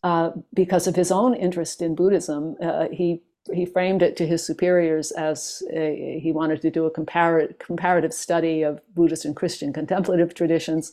uh, 0.03 0.31
because 0.53 0.87
of 0.87 0.95
his 0.95 1.11
own 1.11 1.33
interest 1.33 1.81
in 1.81 1.95
Buddhism. 1.95 2.55
Uh, 2.61 2.87
he 2.91 3.21
he 3.53 3.65
framed 3.65 4.01
it 4.01 4.17
to 4.17 4.27
his 4.27 4.45
superiors 4.45 5.11
as 5.11 5.63
a, 5.71 6.19
he 6.21 6.31
wanted 6.31 6.61
to 6.61 6.71
do 6.71 6.85
a 6.85 6.91
comparative 6.91 7.59
comparative 7.59 8.13
study 8.13 8.63
of 8.63 8.81
Buddhist 8.95 9.25
and 9.25 9.35
Christian 9.35 9.73
contemplative 9.73 10.33
traditions, 10.33 10.91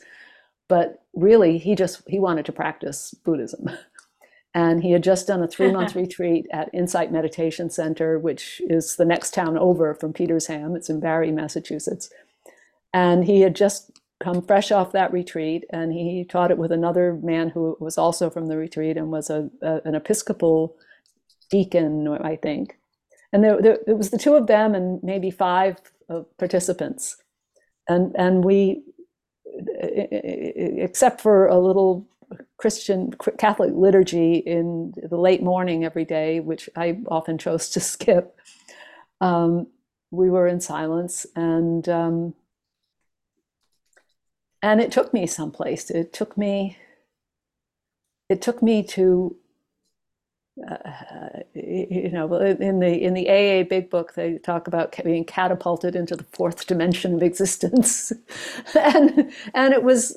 but 0.69 1.03
really 1.15 1.59
he 1.59 1.75
just 1.75 2.03
he 2.09 2.19
wanted 2.19 2.47
to 2.47 2.53
practice 2.53 3.15
Buddhism. 3.25 3.71
And 4.55 4.83
he 4.83 4.93
had 4.93 5.03
just 5.03 5.27
done 5.27 5.43
a 5.43 5.49
three 5.55 5.73
month 5.73 5.95
retreat 5.95 6.47
at 6.53 6.71
Insight 6.73 7.13
Meditation 7.13 7.71
Center, 7.71 8.19
which 8.19 8.61
is 8.67 8.97
the 8.97 9.05
next 9.05 9.35
town 9.35 9.59
over 9.59 9.95
from 9.95 10.13
Petersham. 10.13 10.77
It's 10.77 10.89
in 10.89 11.01
Barre, 11.01 11.31
Massachusetts. 11.31 12.11
And 12.93 13.25
he 13.25 13.41
had 13.41 13.57
just 13.57 13.91
come 14.21 14.41
fresh 14.41 14.71
off 14.71 14.93
that 14.93 15.13
retreat, 15.13 15.65
and 15.71 15.93
he 15.93 16.25
taught 16.25 16.53
it 16.53 16.59
with 16.59 16.71
another 16.71 17.15
man 17.23 17.49
who 17.51 17.77
was 17.81 17.99
also 17.99 18.31
from 18.31 18.47
the 18.47 18.57
retreat 18.57 18.97
and 18.97 19.11
was 19.11 19.29
a, 19.29 19.51
a 19.61 19.81
an 19.85 19.97
Episcopal 19.97 20.77
deacon, 21.51 22.09
I 22.09 22.37
think. 22.37 22.79
And 23.33 23.43
there, 23.43 23.61
there, 23.61 23.79
it 23.87 23.99
was 23.99 24.11
the 24.11 24.19
two 24.19 24.37
of 24.37 24.47
them 24.47 24.75
and 24.75 25.03
maybe 25.03 25.31
five 25.31 25.77
uh, 26.09 26.23
participants. 26.39 27.17
And, 27.89 28.15
and 28.17 28.45
we, 28.45 28.85
except 29.77 31.21
for 31.21 31.47
a 31.47 31.59
little 31.59 32.07
Christian 32.65 33.13
Catholic 33.37 33.73
liturgy 33.75 34.37
in 34.37 34.95
the 34.97 35.19
late 35.19 35.43
morning 35.43 35.85
every 35.85 36.07
day, 36.07 36.41
which 36.41 36.71
I 36.75 36.99
often 37.09 37.37
chose 37.37 37.69
to 37.69 37.81
skip, 37.93 38.41
um, 39.21 39.67
we 40.11 40.31
were 40.31 40.47
in 40.47 40.63
silence 40.63 41.27
and 41.37 41.87
um, 41.91 42.33
and 44.63 44.81
it 44.81 44.91
took 44.91 45.13
me 45.13 45.27
someplace. 45.27 45.91
It 45.91 46.15
took 46.15 46.39
me 46.39 46.79
it 48.31 48.41
took 48.41 48.63
me 48.63 48.83
to 48.97 49.37
uh, 50.71 51.41
you 51.53 52.11
know, 52.11 52.33
in 52.35 52.79
the 52.79 53.03
in 53.03 53.13
the 53.13 53.29
AA 53.29 53.65
Big 53.65 53.91
Book, 53.91 54.15
they 54.15 54.39
talk 54.39 54.69
about 54.69 54.97
being 55.05 55.25
catapulted 55.25 55.97
into 55.97 56.15
the 56.15 56.25
fourth 56.33 56.67
dimension 56.67 57.15
of 57.15 57.23
existence, 57.25 58.13
and 58.75 59.33
and 59.53 59.75
it 59.75 59.83
was 59.83 60.17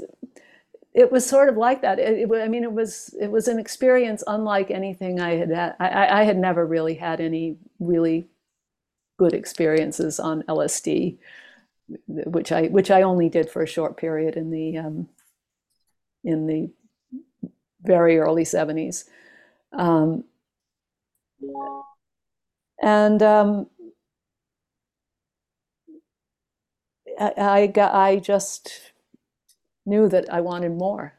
it 0.97 1.11
was 1.11 1.29
sort 1.29 1.47
of 1.47 1.55
like 1.55 1.83
that. 1.83 1.99
It, 1.99 2.27
it, 2.27 2.41
I 2.41 2.47
mean, 2.47 2.63
it 2.63 2.71
was 2.71 3.15
it 3.21 3.29
was 3.29 3.47
an 3.47 3.59
experience 3.59 4.23
unlike 4.25 4.71
anything 4.71 5.19
I 5.19 5.35
had 5.35 5.51
had. 5.51 5.75
I, 5.79 6.21
I 6.21 6.23
had 6.23 6.37
never 6.37 6.65
really 6.65 6.95
had 6.95 7.21
any 7.21 7.57
really 7.79 8.27
good 9.19 9.33
experiences 9.33 10.19
on 10.19 10.41
LSD, 10.49 11.19
which 12.07 12.51
I 12.51 12.63
which 12.63 12.89
I 12.89 13.03
only 13.03 13.29
did 13.29 13.47
for 13.47 13.61
a 13.61 13.67
short 13.67 13.95
period 13.95 14.35
in 14.35 14.49
the 14.49 14.77
um, 14.79 15.07
in 16.23 16.47
the 16.47 16.71
very 17.83 18.17
early 18.17 18.43
seventies, 18.43 19.05
um, 19.73 20.23
and 22.81 23.21
um, 23.21 23.67
I, 27.19 27.71
I 27.77 27.89
I 27.91 28.15
just 28.15 28.93
knew 29.87 30.07
that 30.09 30.31
I 30.31 30.41
wanted 30.41 30.73
more. 30.73 31.13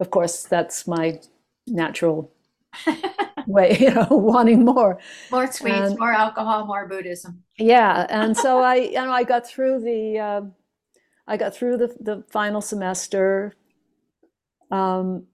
Of 0.00 0.10
course, 0.10 0.44
that's 0.44 0.86
my 0.86 1.20
natural 1.66 2.32
way, 3.46 3.76
you 3.78 3.90
know, 3.90 4.06
wanting 4.10 4.64
more. 4.64 4.98
More 5.30 5.50
sweets, 5.50 5.76
and, 5.76 5.98
more 5.98 6.12
alcohol, 6.12 6.66
more 6.66 6.86
Buddhism. 6.86 7.42
Yeah, 7.58 8.06
and 8.08 8.36
so 8.36 8.62
I, 8.62 8.76
you 8.76 8.92
know, 8.92 9.10
I 9.10 9.24
got 9.24 9.46
through 9.46 9.80
the, 9.80 10.18
uh, 10.18 10.40
I 11.26 11.36
got 11.36 11.54
through 11.54 11.78
the 11.78 11.96
the 12.00 12.24
final 12.30 12.60
semester. 12.60 13.54
Um, 14.70 15.26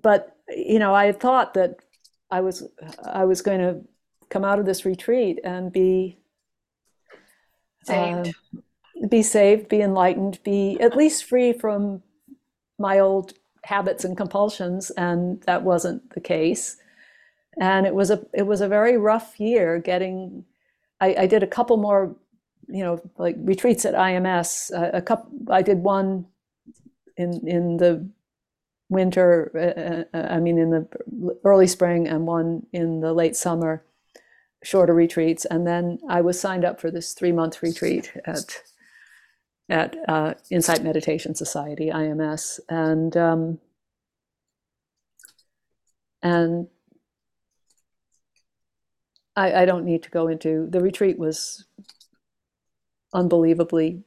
but 0.00 0.36
you 0.48 0.78
know, 0.78 0.94
I 0.94 1.06
had 1.06 1.20
thought 1.20 1.54
that 1.54 1.76
I 2.30 2.40
was 2.40 2.66
I 3.04 3.24
was 3.24 3.42
going 3.42 3.60
to 3.60 3.80
come 4.28 4.44
out 4.44 4.58
of 4.58 4.66
this 4.66 4.84
retreat 4.84 5.38
and 5.44 5.72
be 5.72 6.18
saved. 7.84 8.28
Uh, 8.28 8.60
be 9.08 9.22
saved, 9.22 9.68
be 9.68 9.80
enlightened, 9.80 10.38
be 10.44 10.78
at 10.80 10.96
least 10.96 11.24
free 11.24 11.52
from 11.52 12.02
my 12.78 12.98
old 12.98 13.34
habits 13.64 14.04
and 14.04 14.16
compulsions, 14.16 14.90
and 14.90 15.42
that 15.42 15.62
wasn't 15.62 16.10
the 16.10 16.20
case. 16.20 16.76
And 17.60 17.86
it 17.86 17.94
was 17.94 18.10
a 18.10 18.24
it 18.32 18.42
was 18.42 18.60
a 18.60 18.68
very 18.68 18.96
rough 18.96 19.38
year 19.38 19.78
getting. 19.78 20.44
I, 21.00 21.14
I 21.20 21.26
did 21.26 21.42
a 21.42 21.48
couple 21.48 21.76
more, 21.76 22.16
you 22.68 22.82
know, 22.82 23.00
like 23.18 23.36
retreats 23.38 23.84
at 23.84 23.94
IMS. 23.94 24.70
a 24.72 25.02
couple. 25.02 25.30
I 25.50 25.62
did 25.62 25.78
one 25.78 26.26
in 27.16 27.46
in 27.46 27.76
the 27.76 28.08
winter. 28.88 30.06
Uh, 30.14 30.16
uh, 30.16 30.28
I 30.34 30.40
mean, 30.40 30.58
in 30.58 30.70
the 30.70 31.38
early 31.44 31.66
spring, 31.66 32.08
and 32.08 32.26
one 32.26 32.66
in 32.72 33.00
the 33.00 33.12
late 33.12 33.36
summer. 33.36 33.84
Shorter 34.62 34.94
retreats, 34.94 35.44
and 35.44 35.66
then 35.66 35.98
I 36.08 36.22
was 36.22 36.40
signed 36.40 36.64
up 36.64 36.80
for 36.80 36.90
this 36.90 37.12
three 37.12 37.32
month 37.32 37.62
retreat 37.62 38.10
at 38.24 38.62
at 39.68 39.96
uh, 40.08 40.34
Insight 40.50 40.82
Meditation 40.82 41.34
Society, 41.34 41.90
IMS, 41.90 42.60
and 42.68 43.16
um, 43.16 43.58
and 46.22 46.68
I, 49.36 49.62
I, 49.62 49.64
don't 49.64 49.84
need 49.84 50.02
to 50.04 50.10
go 50.10 50.28
into 50.28 50.66
the 50.70 50.80
retreat 50.80 51.18
was 51.18 51.64
unbelievably 53.12 54.02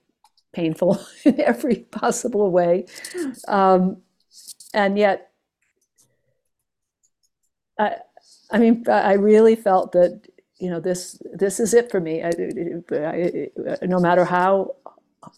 painful 0.54 1.00
in 1.26 1.42
every 1.42 1.76
possible 1.92 2.52
way, 2.52 2.86
um, 3.48 3.98
and 4.74 4.98
yet 4.98 5.32
I, 7.80 7.96
I 8.52 8.60
mean, 8.60 8.84
I 8.88 9.14
really 9.14 9.56
felt 9.56 9.92
that 9.94 10.22
you 10.60 10.70
know 10.70 10.80
this 10.80 11.20
this 11.34 11.60
is 11.60 11.74
it 11.74 11.92
for 11.92 12.00
me. 12.00 12.24
I, 12.24 12.32
I, 12.92 13.86
no 13.86 14.00
matter 14.00 14.26
how 14.26 14.76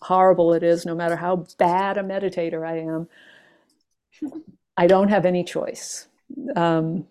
horrible 0.01 0.53
it 0.53 0.63
is, 0.63 0.85
no 0.85 0.95
matter 0.95 1.15
how 1.15 1.47
bad 1.57 1.97
a 1.97 2.03
meditator 2.03 2.67
I 2.67 2.79
am, 2.79 3.07
I 4.77 4.87
don't 4.87 5.09
have 5.09 5.25
any 5.25 5.43
choice. 5.43 6.07
Um, 6.55 7.07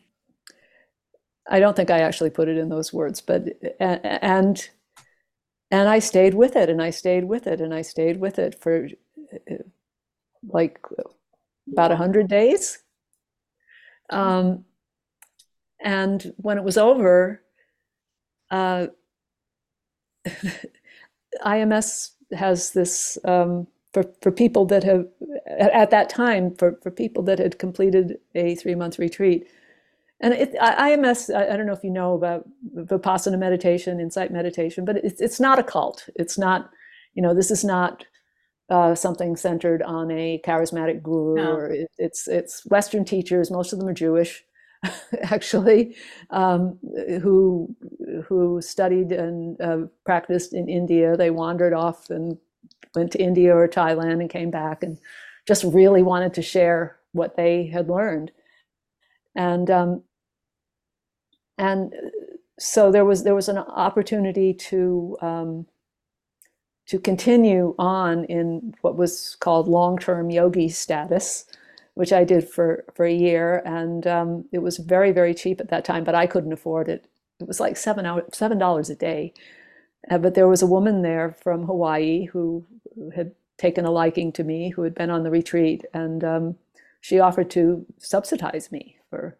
I 1.49 1.61
don't 1.61 1.77
think 1.77 1.91
I 1.91 2.01
actually 2.01 2.31
put 2.31 2.49
it 2.49 2.59
in 2.59 2.69
those 2.69 2.93
words, 2.93 3.21
but 3.21 3.45
and 3.81 4.69
and 5.71 5.89
I 5.89 5.99
stayed 5.99 6.35
with 6.35 6.57
it, 6.57 6.69
and 6.69 6.83
I 6.83 6.91
stayed 6.91 7.25
with 7.25 7.47
it, 7.47 7.61
and 7.61 7.75
I 7.75 7.83
stayed 7.83 8.21
with 8.21 8.39
it 8.39 8.61
for 8.61 8.89
like 10.47 10.79
about 11.73 11.93
a 11.93 11.97
hundred 11.97 12.29
days. 12.29 12.79
Um, 14.11 14.65
and 15.81 16.33
when 16.37 16.59
it 16.59 16.65
was 16.65 16.79
over, 16.79 17.43
uh, 18.51 18.89
IMS 21.45 22.13
has 22.33 22.73
this 22.73 23.19
um, 23.25 23.67
for 23.93 24.05
for 24.21 24.31
people 24.31 24.65
that 24.67 24.85
have 24.85 25.07
at 25.47 25.91
that 25.91 26.09
time 26.09 26.55
for 26.55 26.79
for 26.83 26.91
people 26.91 27.23
that 27.25 27.39
had 27.39 27.59
completed 27.59 28.19
a 28.35 28.55
three 28.55 28.75
month 28.75 28.99
retreat. 28.99 29.49
And 30.21 30.35
it, 30.35 30.53
IMS, 30.55 31.33
I, 31.33 31.55
I 31.55 31.57
don't 31.57 31.67
know 31.67 31.73
if 31.73 31.85
you 31.85 31.91
know 31.91 32.15
about 32.15 32.49
Vipassana 32.75 33.39
meditation, 33.39 34.01
insight 34.01 34.33
meditation, 34.33 34.85
but 34.85 34.97
it's 34.97 35.21
it's 35.21 35.41
not 35.41 35.59
a 35.59 35.63
cult. 35.63 36.09
It's 36.17 36.37
not, 36.37 36.71
you 37.15 37.23
know, 37.23 37.35
this 37.35 37.53
is 37.53 37.65
not 37.65 38.05
uh, 38.69 38.95
something 38.95 39.37
centered 39.37 39.81
on 39.83 40.11
a 40.11 40.41
charismatic 40.45 41.03
guru. 41.03 41.37
No. 41.37 41.53
Or 41.53 41.67
it, 41.71 41.91
it's 41.99 42.27
it's 42.27 42.67
Western 42.67 43.05
teachers. 43.05 43.51
Most 43.51 43.73
of 43.73 43.79
them 43.79 43.89
are 43.89 43.95
Jewish, 43.95 44.45
actually, 45.23 45.97
um, 46.31 46.79
who 47.23 47.75
who 48.27 48.61
studied 48.61 49.13
and 49.13 49.61
uh, 49.61 49.79
practiced 50.05 50.55
in 50.55 50.69
India. 50.69 51.17
They 51.17 51.31
wandered 51.31 51.73
off 51.73 52.11
and 52.11 52.39
went 52.95 53.13
to 53.13 53.23
India 53.23 53.55
or 53.55 53.69
Thailand 53.69 54.21
and 54.21 54.31
came 54.31 54.51
back 54.51 54.83
and 54.83 54.99
just 55.47 55.65
really 55.65 56.03
wanted 56.03 56.35
to 56.35 56.43
share 56.43 56.99
what 57.13 57.37
they 57.37 57.67
had 57.67 57.89
learned. 57.89 58.31
And 59.35 59.71
um, 59.71 60.03
and 61.57 61.93
so 62.59 62.91
there 62.91 63.05
was 63.05 63.25
there 63.25 63.35
was 63.35 63.49
an 63.49 63.59
opportunity 63.59 64.55
to 64.55 65.17
um, 65.21 65.67
to 66.87 66.99
continue 66.99 67.75
on 67.79 68.25
in 68.25 68.75
what 68.81 68.97
was 68.97 69.37
called 69.41 69.69
long-term 69.69 70.31
yogi 70.31 70.69
status, 70.69 71.45
which 71.99 72.13
I 72.13 72.25
did 72.25 72.49
for 72.49 72.85
for 72.95 73.05
a 73.05 73.21
year, 73.27 73.63
and 73.65 74.07
um, 74.07 74.45
it 74.53 74.61
was 74.67 74.79
very 74.79 75.13
very 75.13 75.35
cheap 75.35 75.61
at 75.61 75.71
that 75.71 75.85
time, 75.85 76.05
but 76.05 76.15
I 76.15 76.27
couldn't 76.27 76.53
afford 76.53 76.89
it 76.89 77.09
it 77.41 77.47
was 77.47 77.61
like 77.61 77.77
seven 77.77 78.05
hour, 78.07 78.25
seven 78.33 78.59
dollars 78.59 78.91
a 78.91 78.97
day. 78.97 79.33
Uh, 80.11 80.19
but 80.19 80.35
there 80.35 80.49
was 80.49 80.63
a 80.63 80.67
woman 80.67 81.03
there 81.03 81.33
from 81.43 81.65
Hawaii 81.65 82.27
who, 82.27 82.65
had 83.15 83.33
taken 83.59 83.85
a 83.85 83.91
liking 83.91 84.33
to 84.33 84.45
me, 84.45 84.71
who 84.71 84.83
had 84.83 84.95
been 84.95 85.11
on 85.11 85.23
the 85.23 85.31
retreat, 85.31 85.85
and 85.93 86.25
um, 86.25 86.57
she 87.01 87.21
offered 87.21 87.51
to 87.51 87.85
subsidize 87.99 88.73
me 88.73 88.97
for. 89.11 89.37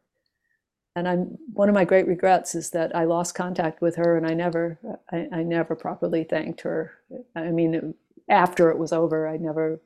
And 0.95 1.09
I'm 1.09 1.39
one 1.53 1.69
of 1.69 1.75
my 1.75 1.85
great 1.85 2.07
regrets 2.07 2.55
is 2.55 2.71
that 2.71 2.95
I 2.95 3.05
lost 3.05 3.35
contact 3.35 3.81
with 3.81 3.97
her, 3.97 4.17
and 4.17 4.27
I 4.27 4.35
never, 4.35 4.79
I, 5.11 5.29
I 5.33 5.43
never 5.43 5.75
properly 5.77 6.25
thanked 6.25 6.61
her. 6.63 6.95
I 7.35 7.51
mean, 7.51 7.95
after 8.29 8.71
it 8.71 8.79
was 8.79 8.93
over, 8.93 9.29
I 9.29 9.37
never, 9.37 9.81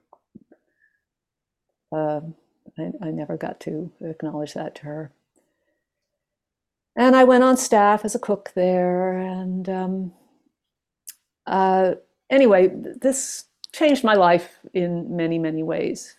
uh, 1.94 2.20
I, 2.78 2.92
I 3.00 3.10
never 3.10 3.36
got 3.36 3.60
to 3.60 3.90
acknowledge 4.00 4.54
that 4.54 4.74
to 4.76 4.82
her 4.82 5.12
and 6.96 7.16
I 7.16 7.24
went 7.24 7.44
on 7.44 7.56
staff 7.56 8.04
as 8.04 8.14
a 8.14 8.18
cook 8.18 8.52
there. 8.54 9.18
And 9.18 9.68
um, 9.68 10.12
uh, 11.46 11.92
anyway, 12.30 12.68
this 12.68 13.44
changed 13.72 14.04
my 14.04 14.14
life 14.14 14.58
in 14.74 15.16
many, 15.16 15.38
many 15.38 15.62
ways. 15.62 16.16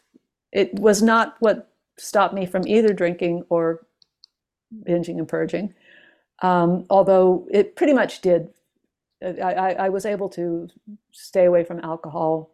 It 0.52 0.74
was 0.76 1.02
not 1.02 1.36
what 1.40 1.72
stopped 1.98 2.34
me 2.34 2.46
from 2.46 2.68
either 2.68 2.94
drinking 2.94 3.46
or 3.50 3.86
binging 4.88 5.20
and 5.20 5.28
purging, 5.28 5.74
um, 6.42 6.86
although 6.90 7.48
it 7.52 7.76
pretty 7.76 7.94
much 7.94 8.22
did. 8.22 8.50
I, 9.24 9.54
I, 9.54 9.72
I, 9.86 9.90
was 9.90 10.06
able 10.06 10.28
to 10.30 10.68
stay 11.12 11.46
away 11.46 11.64
from 11.64 11.80
alcohol. 11.80 12.53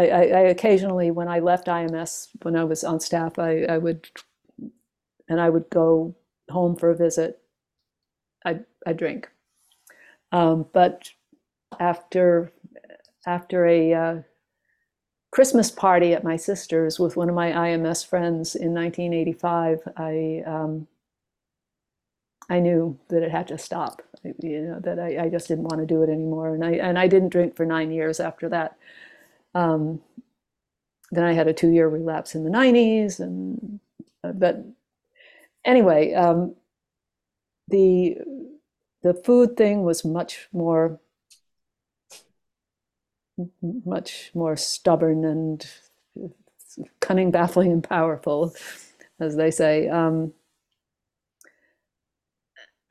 I, 0.00 0.22
I, 0.22 0.40
occasionally, 0.48 1.10
when 1.10 1.28
I 1.28 1.40
left 1.40 1.66
IMS, 1.66 2.28
when 2.42 2.56
I 2.56 2.64
was 2.64 2.84
on 2.84 3.00
staff, 3.00 3.38
I, 3.38 3.78
would, 3.78 4.08
and 5.28 5.40
I 5.40 5.50
would 5.50 5.68
go 5.70 6.14
home 6.50 6.76
for 6.76 6.90
a 6.90 6.96
visit, 6.96 7.40
I 8.44 8.60
I 8.86 8.92
drink. 8.92 9.28
Um, 10.32 10.66
but 10.72 11.10
after 11.80 12.52
after 13.26 13.66
a 13.66 13.94
uh, 13.94 14.22
Christmas 15.30 15.70
party 15.70 16.14
at 16.14 16.24
my 16.24 16.36
sister's 16.36 16.98
with 16.98 17.16
one 17.16 17.28
of 17.28 17.34
my 17.34 17.50
IMS 17.52 18.06
friends 18.06 18.54
in 18.54 18.74
1985, 18.74 19.80
I 19.96 20.42
um, 20.46 20.86
I 22.48 22.60
knew 22.60 22.98
that 23.08 23.22
it 23.22 23.30
had 23.30 23.48
to 23.48 23.58
stop. 23.58 24.02
You 24.24 24.62
know 24.62 24.80
that 24.80 24.98
I, 24.98 25.24
I 25.24 25.28
just 25.28 25.48
didn't 25.48 25.64
want 25.64 25.80
to 25.80 25.86
do 25.86 26.02
it 26.02 26.10
anymore, 26.10 26.54
and 26.54 26.64
I 26.64 26.72
and 26.72 26.98
I 26.98 27.08
didn't 27.08 27.30
drink 27.30 27.56
for 27.56 27.66
nine 27.66 27.90
years 27.90 28.20
after 28.20 28.48
that. 28.50 28.76
Um, 29.58 30.00
then 31.10 31.24
I 31.24 31.32
had 31.32 31.48
a 31.48 31.52
two-year 31.52 31.88
relapse 31.88 32.34
in 32.34 32.44
the 32.44 32.50
90s, 32.50 33.18
and 33.18 33.80
uh, 34.22 34.32
but 34.32 34.64
anyway, 35.64 36.12
um, 36.14 36.54
the 37.68 38.16
the 39.02 39.14
food 39.14 39.56
thing 39.56 39.82
was 39.82 40.04
much 40.04 40.48
more 40.52 41.00
much 43.84 44.30
more 44.34 44.56
stubborn 44.56 45.24
and 45.24 45.66
cunning, 47.00 47.30
baffling, 47.30 47.72
and 47.72 47.84
powerful, 47.84 48.54
as 49.20 49.36
they 49.36 49.50
say. 49.50 49.88
Um, 49.88 50.32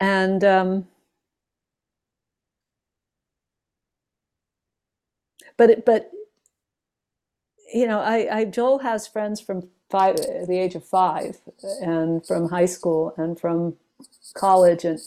and 0.00 0.42
um, 0.44 0.86
but 5.56 5.70
it, 5.70 5.84
but 5.84 6.10
you 7.72 7.86
know, 7.86 8.00
I, 8.00 8.38
I 8.40 8.44
Joel 8.46 8.80
has 8.80 9.06
friends 9.06 9.40
from 9.40 9.68
five, 9.90 10.16
the 10.16 10.58
age 10.58 10.74
of 10.74 10.84
five, 10.84 11.38
and 11.82 12.26
from 12.26 12.48
high 12.50 12.66
school, 12.66 13.14
and 13.16 13.38
from 13.38 13.76
college, 14.34 14.84
and 14.84 15.00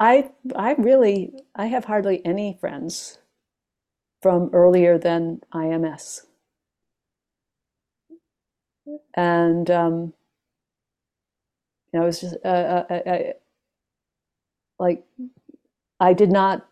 I 0.00 0.30
I 0.56 0.74
really 0.74 1.32
I 1.56 1.66
have 1.66 1.86
hardly 1.86 2.24
any 2.24 2.58
friends 2.60 3.18
from 4.22 4.50
earlier 4.52 4.98
than 4.98 5.42
IMS, 5.54 6.22
and 9.14 9.70
um, 9.70 10.14
you 11.92 11.98
know, 12.00 12.04
it 12.04 12.06
was 12.06 12.20
just 12.20 12.36
uh, 12.44 12.48
uh, 12.48 12.84
I, 12.90 12.94
I, 13.10 13.32
like 14.78 15.04
I 16.00 16.12
did 16.14 16.30
not 16.32 16.66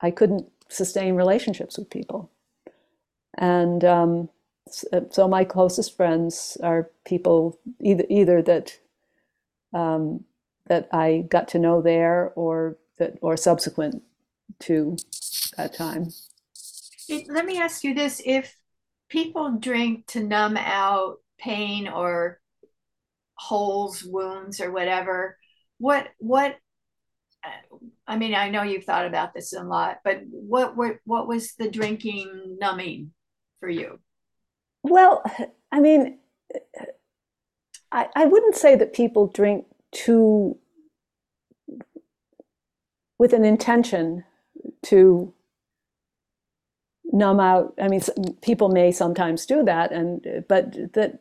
I 0.00 0.10
couldn't 0.12 0.48
sustain 0.68 1.16
relationships 1.16 1.78
with 1.78 1.90
people, 1.90 2.30
and 3.38 3.84
um, 3.84 4.28
so 5.10 5.28
my 5.28 5.44
closest 5.44 5.96
friends 5.96 6.56
are 6.62 6.90
people 7.04 7.58
either 7.80 8.04
either 8.08 8.42
that 8.42 8.78
um, 9.72 10.24
that 10.66 10.88
I 10.92 11.24
got 11.28 11.48
to 11.48 11.58
know 11.58 11.82
there 11.82 12.32
or 12.36 12.76
that 12.98 13.18
or 13.20 13.36
subsequent 13.36 14.02
to 14.60 14.96
that 15.56 15.74
time. 15.74 16.10
Let 17.28 17.44
me 17.44 17.58
ask 17.58 17.84
you 17.84 17.94
this: 17.94 18.22
If 18.24 18.56
people 19.08 19.58
drink 19.58 20.06
to 20.08 20.22
numb 20.22 20.56
out 20.56 21.16
pain 21.38 21.88
or 21.88 22.40
holes, 23.34 24.04
wounds, 24.04 24.60
or 24.60 24.70
whatever, 24.70 25.36
what 25.78 26.08
what 26.18 26.56
I 28.06 28.16
mean, 28.16 28.34
I 28.34 28.50
know 28.50 28.62
you've 28.62 28.84
thought 28.84 29.06
about 29.06 29.34
this 29.34 29.52
a 29.52 29.62
lot, 29.62 30.00
but 30.04 30.20
what 30.30 30.76
what 30.76 30.96
what 31.04 31.26
was 31.26 31.54
the 31.54 31.70
drinking 31.70 32.58
numbing 32.60 33.12
for 33.60 33.68
you? 33.68 34.00
Well, 34.82 35.22
I 35.70 35.80
mean, 35.80 36.18
I, 37.92 38.08
I 38.16 38.24
wouldn't 38.24 38.56
say 38.56 38.74
that 38.76 38.92
people 38.92 39.28
drink 39.28 39.66
to 39.92 40.56
with 43.18 43.32
an 43.32 43.44
intention 43.44 44.24
to 44.84 45.34
numb 47.12 47.40
out. 47.40 47.74
I 47.80 47.88
mean, 47.88 48.00
people 48.40 48.70
may 48.70 48.90
sometimes 48.90 49.46
do 49.46 49.62
that, 49.64 49.92
and 49.92 50.44
but 50.48 50.92
that 50.94 51.20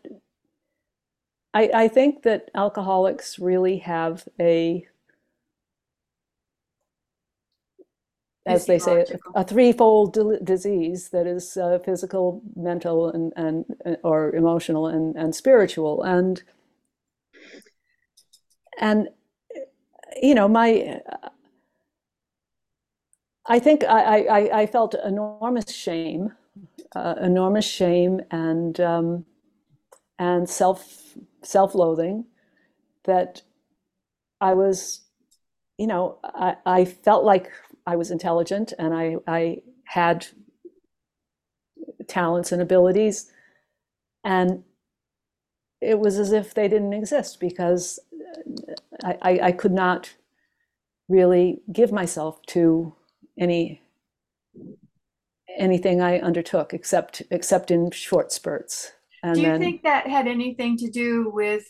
I, 1.53 1.69
I 1.73 1.87
think 1.87 2.23
that 2.23 2.49
alcoholics 2.55 3.39
really 3.39 3.79
have 3.79 4.27
a 4.39 4.87
as 8.49 8.65
they 8.65 8.79
say, 8.79 9.05
a 9.35 9.43
threefold 9.43 10.17
disease 10.43 11.09
that 11.09 11.27
is 11.27 11.57
uh, 11.57 11.79
physical, 11.79 12.41
mental, 12.55 13.09
and, 13.09 13.33
and 13.35 13.97
or 14.03 14.35
emotional 14.35 14.87
and, 14.87 15.15
and 15.15 15.35
spiritual. 15.35 16.03
And 16.03 16.41
and 18.79 19.09
you 20.21 20.35
know, 20.35 20.47
my 20.47 20.99
I 23.49 23.57
think 23.57 23.83
I, 23.83 24.25
I, 24.25 24.59
I 24.61 24.65
felt 24.67 24.93
enormous 24.93 25.71
shame, 25.73 26.33
uh, 26.95 27.15
enormous 27.19 27.65
shame, 27.65 28.21
and 28.29 28.79
um, 28.79 29.25
and 30.19 30.47
self 30.47 31.17
self-loathing 31.41 32.25
that 33.05 33.41
I 34.39 34.53
was, 34.53 35.01
you 35.79 35.87
know, 35.87 36.19
I, 36.23 36.57
I 36.65 36.85
felt 36.85 37.25
like 37.25 37.51
I 37.89 37.95
was 37.95 38.11
intelligent 38.11 38.71
and 38.77 38.93
I, 38.93 39.15
I 39.25 39.63
had 39.85 40.27
talents 42.07 42.51
and 42.51 42.61
abilities. 42.61 43.31
And 44.23 44.63
it 45.81 45.97
was 45.97 46.19
as 46.19 46.31
if 46.31 46.53
they 46.53 46.67
didn't 46.67 46.93
exist 46.93 47.39
because 47.39 47.97
I, 49.03 49.17
I, 49.23 49.39
I 49.45 49.51
could 49.53 49.71
not 49.71 50.13
really 51.07 51.61
give 51.73 51.91
myself 51.91 52.39
to 52.49 52.93
any 53.39 53.81
anything 55.57 55.99
I 55.99 56.19
undertook 56.19 56.73
except 56.73 57.23
except 57.31 57.71
in 57.71 57.89
short 57.89 58.31
spurts. 58.31 58.91
And 59.23 59.35
do 59.35 59.41
you 59.41 59.47
then, 59.47 59.59
think 59.59 59.81
that 59.81 60.05
had 60.05 60.27
anything 60.27 60.77
to 60.77 60.91
do 60.91 61.31
with 61.33 61.65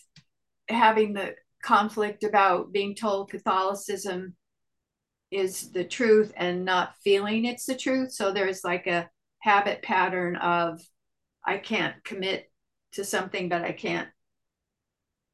having 0.68 1.14
the 1.14 1.36
conflict 1.64 2.24
about 2.26 2.74
being 2.74 2.94
told 2.94 3.32
Catholicism 3.32 4.36
is 5.32 5.72
the 5.72 5.84
truth 5.84 6.34
and 6.36 6.66
not 6.66 6.96
feeling 7.04 7.46
it's 7.46 7.66
the 7.66 7.76
truth. 7.76 8.12
So 8.12 8.32
there's 8.32 8.64
like 8.64 8.88
a 8.88 9.10
habit 9.40 9.82
pattern 9.82 10.36
of 10.38 10.82
I 11.46 11.58
can't 11.58 12.04
commit 12.04 12.52
to 12.94 13.04
something, 13.04 13.50
but 13.50 13.64
I 13.64 13.72
can't. 13.72 14.08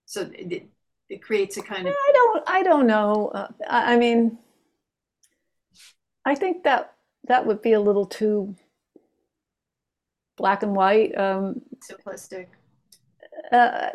So 0.05 0.29
it, 0.33 0.67
it 1.09 1.21
creates 1.21 1.57
a 1.57 1.61
kind 1.61 1.87
of. 1.87 1.93
I 1.93 2.11
don't. 2.13 2.43
I 2.47 2.63
don't 2.63 2.87
know. 2.87 3.31
Uh, 3.33 3.47
I 3.67 3.97
mean, 3.97 4.37
I 6.25 6.35
think 6.35 6.63
that 6.63 6.93
that 7.27 7.45
would 7.45 7.61
be 7.61 7.73
a 7.73 7.79
little 7.79 8.05
too 8.05 8.55
black 10.37 10.63
and 10.63 10.75
white. 10.75 11.17
Um, 11.17 11.61
Simplistic. 11.79 12.47
Uh, 13.51 13.89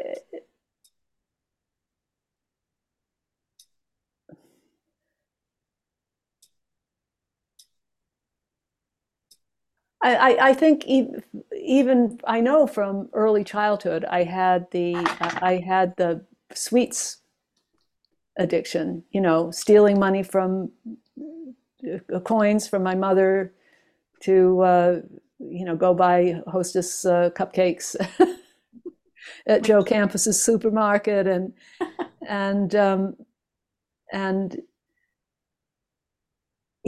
I, 10.02 10.36
I 10.40 10.54
think 10.54 10.86
even 10.86 12.18
I 12.24 12.40
know 12.40 12.66
from 12.66 13.10
early 13.12 13.44
childhood 13.44 14.04
I 14.06 14.24
had 14.24 14.70
the 14.70 14.94
I 15.20 15.62
had 15.64 15.94
the 15.96 16.24
sweets 16.54 17.18
addiction. 18.38 19.04
You 19.10 19.20
know, 19.20 19.50
stealing 19.50 19.98
money 19.98 20.22
from 20.22 20.70
uh, 22.14 22.20
coins 22.20 22.66
from 22.66 22.82
my 22.82 22.94
mother 22.94 23.52
to 24.20 24.60
uh, 24.60 25.00
you 25.38 25.64
know 25.64 25.76
go 25.76 25.94
buy 25.94 26.40
hostess 26.46 27.04
uh, 27.04 27.30
cupcakes 27.34 27.96
at 29.46 29.62
Joe 29.62 29.82
Campus's 29.82 30.42
supermarket 30.42 31.26
and 31.26 31.52
and 32.26 32.74
um, 32.74 33.16
and 34.12 34.60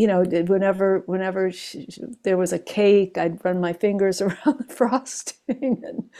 you 0.03 0.09
know, 0.09 0.25
whenever 0.25 1.05
whenever 1.07 1.53
she, 1.53 1.87
there 2.25 2.37
was 2.37 2.53
a 2.53 2.59
cake, 2.59 3.17
I'd 3.17 3.45
run 3.45 3.61
my 3.61 3.73
fingers 3.73 4.21
around 4.21 4.59
the 4.59 4.67
frosting, 4.69 5.81
and 5.87 6.11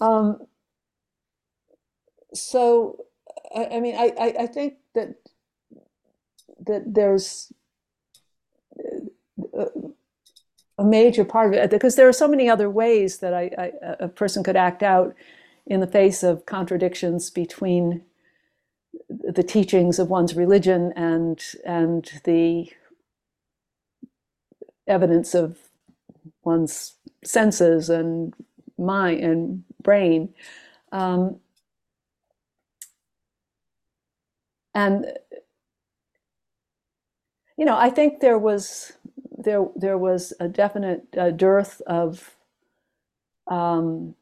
um, 0.00 0.46
so 2.32 3.06
I, 3.52 3.64
I 3.72 3.80
mean, 3.80 3.96
I, 3.96 4.34
I 4.38 4.46
think 4.46 4.74
that 4.94 5.16
that 6.64 6.94
there's 6.94 7.52
uh, 9.58 9.64
a 10.78 10.84
major 10.84 11.24
part 11.24 11.52
of 11.52 11.54
it 11.54 11.70
because 11.70 11.96
there 11.96 12.08
are 12.08 12.12
so 12.12 12.28
many 12.28 12.48
other 12.48 12.70
ways 12.70 13.18
that 13.18 13.34
I, 13.34 13.50
I, 13.58 13.72
a 13.98 14.08
person 14.08 14.44
could 14.44 14.56
act 14.56 14.84
out 14.84 15.12
in 15.66 15.80
the 15.80 15.88
face 15.88 16.22
of 16.22 16.46
contradictions 16.46 17.30
between 17.30 18.04
the 19.08 19.42
teachings 19.42 19.98
of 19.98 20.08
one's 20.08 20.36
religion 20.36 20.92
and 20.94 21.42
and 21.64 22.12
the 22.22 22.70
evidence 24.86 25.34
of 25.34 25.58
one's 26.44 26.94
senses 27.24 27.88
and 27.88 28.34
mind 28.78 29.20
and 29.20 29.64
brain. 29.82 30.34
Um, 30.92 31.40
and 34.74 35.06
you 37.56 37.64
know, 37.64 37.76
I 37.76 37.90
think 37.90 38.20
there 38.20 38.38
was 38.38 38.92
there 39.38 39.66
there 39.76 39.98
was 39.98 40.32
a 40.40 40.48
definite 40.48 41.06
uh, 41.16 41.30
dearth 41.30 41.80
of 41.86 42.34
um, 43.46 44.14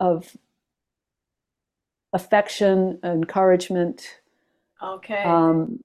of 0.00 0.36
affection, 2.12 2.98
encouragement. 3.02 4.20
Okay. 4.82 5.22
Um, 5.22 5.80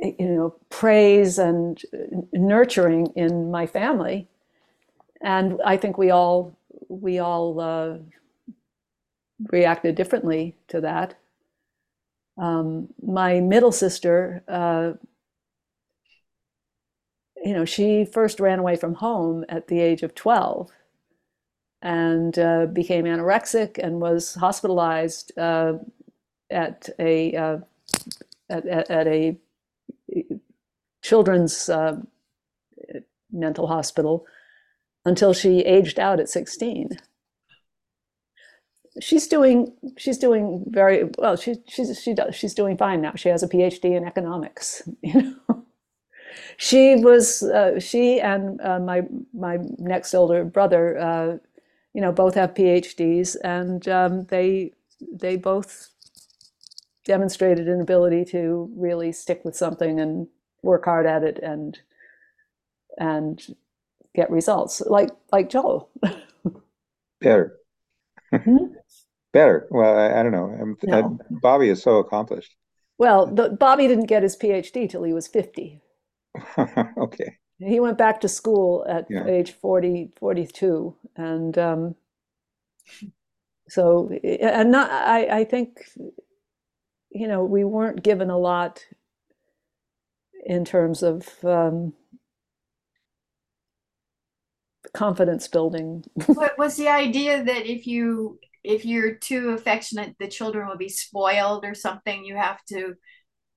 you 0.00 0.28
know, 0.28 0.54
praise 0.70 1.38
and 1.38 1.80
nurturing 2.32 3.06
in 3.16 3.50
my 3.50 3.66
family, 3.66 4.28
and 5.20 5.60
I 5.64 5.76
think 5.76 5.98
we 5.98 6.10
all 6.10 6.56
we 6.88 7.18
all 7.18 7.60
uh, 7.60 7.98
reacted 9.50 9.94
differently 9.94 10.56
to 10.68 10.80
that. 10.80 11.14
Um, 12.36 12.88
my 13.02 13.40
middle 13.40 13.72
sister, 13.72 14.42
uh, 14.48 14.92
you 17.44 17.52
know, 17.52 17.64
she 17.64 18.04
first 18.04 18.40
ran 18.40 18.58
away 18.58 18.76
from 18.76 18.94
home 18.94 19.44
at 19.48 19.68
the 19.68 19.80
age 19.80 20.02
of 20.02 20.14
12 20.14 20.70
and 21.82 22.38
uh, 22.38 22.66
became 22.66 23.04
anorexic 23.04 23.78
and 23.78 24.00
was 24.00 24.34
hospitalized 24.34 25.36
uh, 25.38 25.74
at 26.50 26.88
a 26.98 27.36
uh, 27.36 27.58
at, 28.48 28.66
at, 28.66 28.90
at, 28.90 29.06
a 29.06 29.36
children's 31.04 31.68
uh, 31.68 31.96
mental 33.30 33.66
hospital 33.66 34.26
until 35.04 35.34
she 35.34 35.60
aged 35.60 36.00
out 36.00 36.18
at 36.18 36.30
16 36.30 36.98
she's 39.00 39.26
doing 39.26 39.72
she's 39.98 40.18
doing 40.18 40.64
very 40.68 41.10
well 41.18 41.36
she, 41.36 41.56
she's 41.68 42.00
she 42.00 42.14
does 42.14 42.34
she's 42.34 42.54
doing 42.54 42.76
fine 42.76 43.00
now. 43.00 43.12
She 43.16 43.28
has 43.28 43.42
a 43.42 43.48
phd 43.48 43.84
in 43.84 44.04
economics 44.04 44.82
you 45.02 45.22
know. 45.22 45.64
She 46.56 46.96
was 46.96 47.42
uh, 47.42 47.78
she 47.78 48.20
and 48.20 48.60
uh, 48.60 48.78
my 48.78 49.02
my 49.32 49.58
next 49.78 50.14
older 50.14 50.44
brother 50.44 50.98
uh, 50.98 51.36
you 51.92 52.00
know 52.00 52.12
both 52.12 52.34
have 52.34 52.54
phds 52.54 53.36
and 53.44 53.86
um, 53.88 54.24
they 54.26 54.72
they 55.12 55.36
both 55.36 55.90
demonstrated 57.04 57.68
an 57.68 57.80
ability 57.80 58.24
to 58.24 58.70
really 58.76 59.12
stick 59.12 59.44
with 59.44 59.56
something 59.56 60.00
and 60.00 60.28
work 60.64 60.84
hard 60.84 61.06
at 61.06 61.22
it 61.22 61.38
and 61.42 61.78
and 62.98 63.54
get 64.14 64.30
results 64.30 64.80
like 64.80 65.10
like 65.32 65.50
joel. 65.50 65.90
Better. 67.20 67.56
Hmm? 68.32 68.56
better. 69.32 69.66
Well 69.70 69.96
I, 69.96 70.20
I, 70.20 70.22
don't 70.22 70.32
know. 70.32 70.76
No. 70.82 71.18
bobby 71.30 71.68
is 71.68 71.82
so 71.82 71.98
accomplished. 71.98 72.54
Well 72.98 73.26
the, 73.26 73.50
bobby 73.50 73.86
didn't 73.86 74.06
get 74.06 74.22
his 74.22 74.36
phd 74.36 74.90
till 74.90 75.02
he 75.02 75.12
was 75.12 75.28
50 75.28 75.80
okay. 76.98 77.36
He 77.58 77.78
went 77.78 77.98
back 77.98 78.20
to 78.20 78.28
school 78.28 78.84
at 78.88 79.06
yeah. 79.08 79.26
age 79.26 79.52
40 79.52 80.12
42 80.18 80.96
and 81.16 81.56
um, 81.56 81.94
so 83.68 84.10
and 84.22 84.70
not 84.70 84.90
I, 84.90 85.40
I 85.40 85.44
think 85.44 85.78
you 87.10 87.28
know 87.28 87.44
we 87.44 87.64
weren't 87.64 88.02
given 88.02 88.30
a 88.30 88.38
lot 88.38 88.84
in 90.44 90.64
terms 90.64 91.02
of 91.02 91.28
um, 91.44 91.92
confidence 94.92 95.48
building. 95.48 96.04
what 96.26 96.56
was 96.58 96.76
the 96.76 96.88
idea 96.88 97.42
that 97.42 97.66
if 97.66 97.86
you 97.86 98.38
if 98.62 98.86
you're 98.86 99.14
too 99.14 99.50
affectionate, 99.50 100.16
the 100.18 100.28
children 100.28 100.66
will 100.66 100.78
be 100.78 100.88
spoiled 100.88 101.64
or 101.64 101.74
something? 101.74 102.24
You 102.24 102.36
have 102.36 102.64
to 102.66 102.94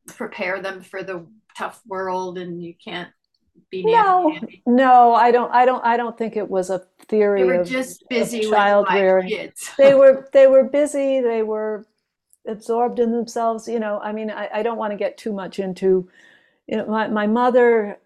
prepare 0.07 0.61
them 0.61 0.81
for 0.81 1.03
the 1.03 1.27
tough 1.57 1.81
world, 1.88 2.38
and 2.38 2.64
you 2.64 2.73
can't 2.84 3.09
be 3.72 3.84
no, 3.84 4.38
no. 4.65 5.14
I 5.14 5.31
don't. 5.31 5.53
I 5.53 5.65
don't. 5.65 5.84
I 5.84 5.97
don't 5.97 6.18
think 6.18 6.35
it 6.35 6.49
was 6.49 6.69
a 6.69 6.80
theory. 7.07 7.41
They 7.41 7.47
were 7.47 7.61
of, 7.61 7.68
just 7.68 8.07
busy 8.09 8.39
with 8.39 8.49
child 8.49 8.88
rearing. 8.91 9.30
Kids. 9.30 9.72
they 9.77 9.93
were. 9.93 10.30
They 10.34 10.47
were 10.47 10.64
busy. 10.64 11.22
They 11.22 11.43
were 11.43 11.85
absorbed 12.47 12.99
in 12.99 13.11
themselves. 13.11 13.68
You 13.68 13.80
know. 13.80 13.99
I 13.99 14.11
mean, 14.11 14.30
I, 14.30 14.49
I 14.53 14.64
don't 14.64 14.77
want 14.77 14.91
to 14.91 14.97
get 14.97 15.18
too 15.18 15.34
much 15.34 15.59
into. 15.59 16.09
You 16.68 16.77
know, 16.77 16.85
my 16.88 17.07
my 17.07 17.27
mother 17.27 17.98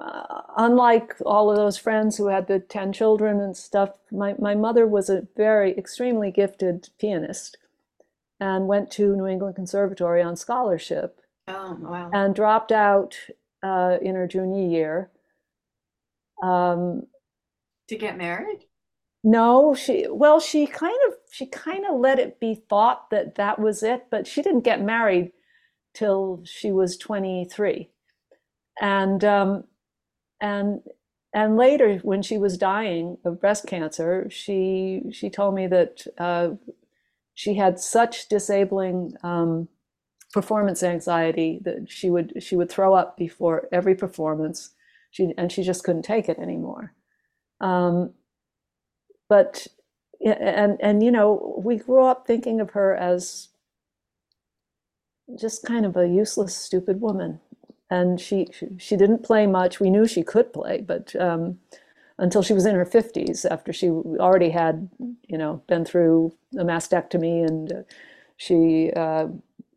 uh, 0.00 0.42
unlike 0.56 1.14
all 1.24 1.50
of 1.50 1.56
those 1.56 1.78
friends 1.78 2.16
who 2.16 2.26
had 2.26 2.46
the 2.46 2.58
10 2.58 2.92
children 2.92 3.40
and 3.40 3.56
stuff, 3.56 3.90
my, 4.10 4.34
my 4.38 4.54
mother 4.54 4.86
was 4.86 5.08
a 5.08 5.26
very 5.36 5.76
extremely 5.76 6.30
gifted 6.30 6.88
pianist 6.98 7.56
and 8.38 8.68
went 8.68 8.90
to 8.90 9.16
New 9.16 9.26
England 9.26 9.56
Conservatory 9.56 10.22
on 10.22 10.36
scholarship. 10.36 11.20
Oh, 11.48 11.76
wow. 11.80 12.10
And 12.12 12.34
dropped 12.34 12.72
out 12.72 13.16
uh, 13.62 13.96
in 14.00 14.14
her 14.14 14.26
junior 14.26 14.68
year. 14.68 15.10
Um, 16.42 17.06
to 17.88 17.96
get 17.96 18.16
married? 18.16 18.64
No, 19.22 19.74
she 19.74 20.06
well, 20.08 20.40
she 20.40 20.66
kind 20.66 20.96
of 21.08 21.14
she 21.30 21.44
kind 21.44 21.84
of 21.84 22.00
let 22.00 22.18
it 22.18 22.40
be 22.40 22.54
thought 22.54 23.10
that 23.10 23.34
that 23.34 23.58
was 23.58 23.82
it, 23.82 24.06
but 24.10 24.26
she 24.26 24.40
didn't 24.40 24.62
get 24.62 24.80
married 24.80 25.32
till 25.92 26.40
she 26.44 26.70
was 26.70 26.96
23 26.96 27.90
and 28.80 29.24
um, 29.24 29.64
and 30.40 30.80
and 31.32 31.56
later 31.56 31.98
when 32.02 32.22
she 32.22 32.38
was 32.38 32.58
dying 32.58 33.18
of 33.24 33.40
breast 33.40 33.66
cancer 33.66 34.28
she 34.30 35.02
she 35.12 35.30
told 35.30 35.54
me 35.54 35.66
that 35.66 36.06
uh, 36.18 36.50
she 37.34 37.54
had 37.54 37.78
such 37.78 38.28
disabling 38.28 39.14
um, 39.22 39.68
performance 40.32 40.82
anxiety 40.82 41.60
that 41.64 41.86
she 41.88 42.10
would 42.10 42.34
she 42.42 42.56
would 42.56 42.70
throw 42.70 42.94
up 42.94 43.16
before 43.16 43.68
every 43.72 43.94
performance. 43.94 44.70
She 45.10 45.32
and 45.36 45.50
she 45.50 45.62
just 45.62 45.82
couldn't 45.82 46.02
take 46.02 46.28
it 46.28 46.38
anymore. 46.38 46.94
Um, 47.60 48.14
but 49.28 49.66
and 50.22 50.76
and 50.80 51.02
you 51.02 51.10
know 51.10 51.60
we 51.64 51.76
grew 51.76 52.04
up 52.04 52.26
thinking 52.26 52.60
of 52.60 52.70
her 52.70 52.94
as 52.94 53.48
just 55.38 55.64
kind 55.64 55.86
of 55.86 55.96
a 55.96 56.08
useless 56.08 56.56
stupid 56.56 57.00
woman 57.00 57.40
and 57.90 58.20
she, 58.20 58.46
she, 58.78 58.96
didn't 58.96 59.24
play 59.24 59.46
much. 59.46 59.80
We 59.80 59.90
knew 59.90 60.06
she 60.06 60.22
could 60.22 60.52
play, 60.52 60.80
but 60.80 61.14
um, 61.16 61.58
until 62.18 62.42
she 62.42 62.52
was 62.52 62.64
in 62.64 62.76
her 62.76 62.86
50s, 62.86 63.44
after 63.50 63.72
she 63.72 63.88
already 63.88 64.50
had, 64.50 64.88
you 65.26 65.36
know, 65.36 65.62
been 65.66 65.84
through 65.84 66.32
a 66.56 66.64
mastectomy, 66.64 67.44
and 67.44 67.72
uh, 67.72 67.82
she 68.36 68.92
uh, 68.94 69.26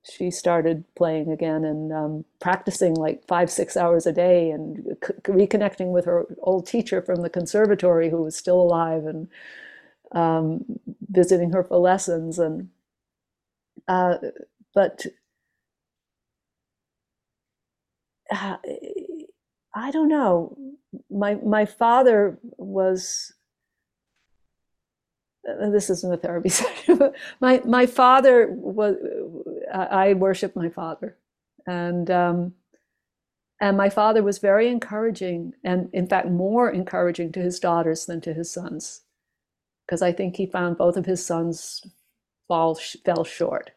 she 0.04 0.30
started 0.30 0.84
playing 0.96 1.32
again 1.32 1.64
and 1.64 1.94
um, 1.94 2.26
practicing 2.40 2.94
like 2.94 3.26
five 3.26 3.50
six 3.50 3.78
hours 3.78 4.06
a 4.06 4.12
day 4.12 4.52
and 4.52 4.98
c- 5.04 5.14
reconnecting 5.24 5.92
with 5.92 6.06
her 6.06 6.26
old 6.42 6.68
teacher 6.68 7.02
from 7.02 7.22
the 7.22 7.30
conservatory 7.30 8.10
who 8.10 8.22
was 8.22 8.36
still 8.36 8.62
alive 8.62 9.06
and 9.06 9.30
um, 10.12 10.64
visiting 11.10 11.52
her 11.52 11.64
for 11.64 11.78
lessons 11.78 12.38
and 12.38 12.70
uh, 13.88 14.18
but 14.76 15.06
uh, 18.34 18.58
I 19.76 19.92
don't 19.92 20.10
know. 20.10 20.58
My 21.10 21.36
my 21.36 21.66
father 21.66 22.40
was. 22.58 23.34
Uh, 25.48 25.70
this 25.72 25.90
isn't 25.90 26.14
a 26.14 26.18
therapy 26.18 26.50
session. 26.62 27.14
My 27.40 27.62
my 27.66 27.86
father 27.86 28.48
was. 28.52 28.96
Uh, 29.72 29.88
I 29.90 30.14
worship 30.14 30.56
my 30.56 30.70
father, 30.70 31.18
and 31.66 32.10
um, 32.10 32.54
and 33.60 33.78
my 33.78 33.90
father 33.90 34.24
was 34.24 34.40
very 34.40 34.68
encouraging, 34.68 35.54
and 35.64 35.90
in 35.94 36.08
fact 36.08 36.30
more 36.30 36.70
encouraging 36.70 37.32
to 37.34 37.42
his 37.42 37.60
daughters 37.60 38.06
than 38.06 38.22
to 38.22 38.34
his 38.34 38.52
sons, 38.52 39.02
because 39.86 40.02
I 40.02 40.12
think 40.12 40.36
he 40.36 40.46
found 40.46 40.78
both 40.78 40.98
of 40.98 41.06
his 41.06 41.26
sons 41.26 41.86
fall 42.48 42.76
fell 43.06 43.24
short. 43.24 43.72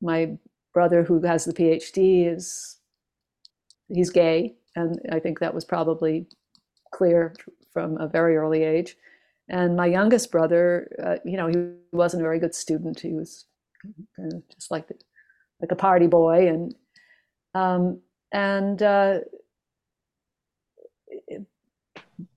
My 0.00 0.38
brother, 0.72 1.04
who 1.04 1.20
has 1.22 1.44
the 1.44 1.52
PhD, 1.52 2.26
is 2.26 2.78
he's 3.92 4.10
gay, 4.10 4.54
and 4.74 5.00
I 5.10 5.18
think 5.18 5.38
that 5.38 5.54
was 5.54 5.64
probably 5.64 6.26
clear 6.92 7.34
from 7.72 7.98
a 8.00 8.08
very 8.08 8.36
early 8.36 8.62
age. 8.62 8.96
And 9.48 9.76
my 9.76 9.86
youngest 9.86 10.30
brother, 10.30 10.88
uh, 11.02 11.16
you 11.24 11.36
know, 11.36 11.48
he 11.48 11.56
wasn't 11.92 12.22
a 12.22 12.24
very 12.24 12.38
good 12.38 12.54
student. 12.54 13.00
He 13.00 13.12
was 13.12 13.46
kind 14.16 14.32
of 14.32 14.42
just 14.48 14.70
like 14.70 14.88
the, 14.88 14.94
like 15.60 15.72
a 15.72 15.76
party 15.76 16.06
boy, 16.06 16.48
and 16.48 16.74
um, 17.54 18.00
and 18.32 18.82
uh, 18.82 19.18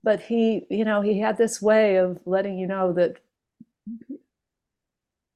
but 0.02 0.20
he, 0.20 0.66
you 0.70 0.84
know, 0.84 1.00
he 1.00 1.20
had 1.20 1.38
this 1.38 1.62
way 1.62 1.96
of 1.96 2.20
letting 2.26 2.58
you 2.58 2.66
know 2.66 2.92
that 2.92 3.16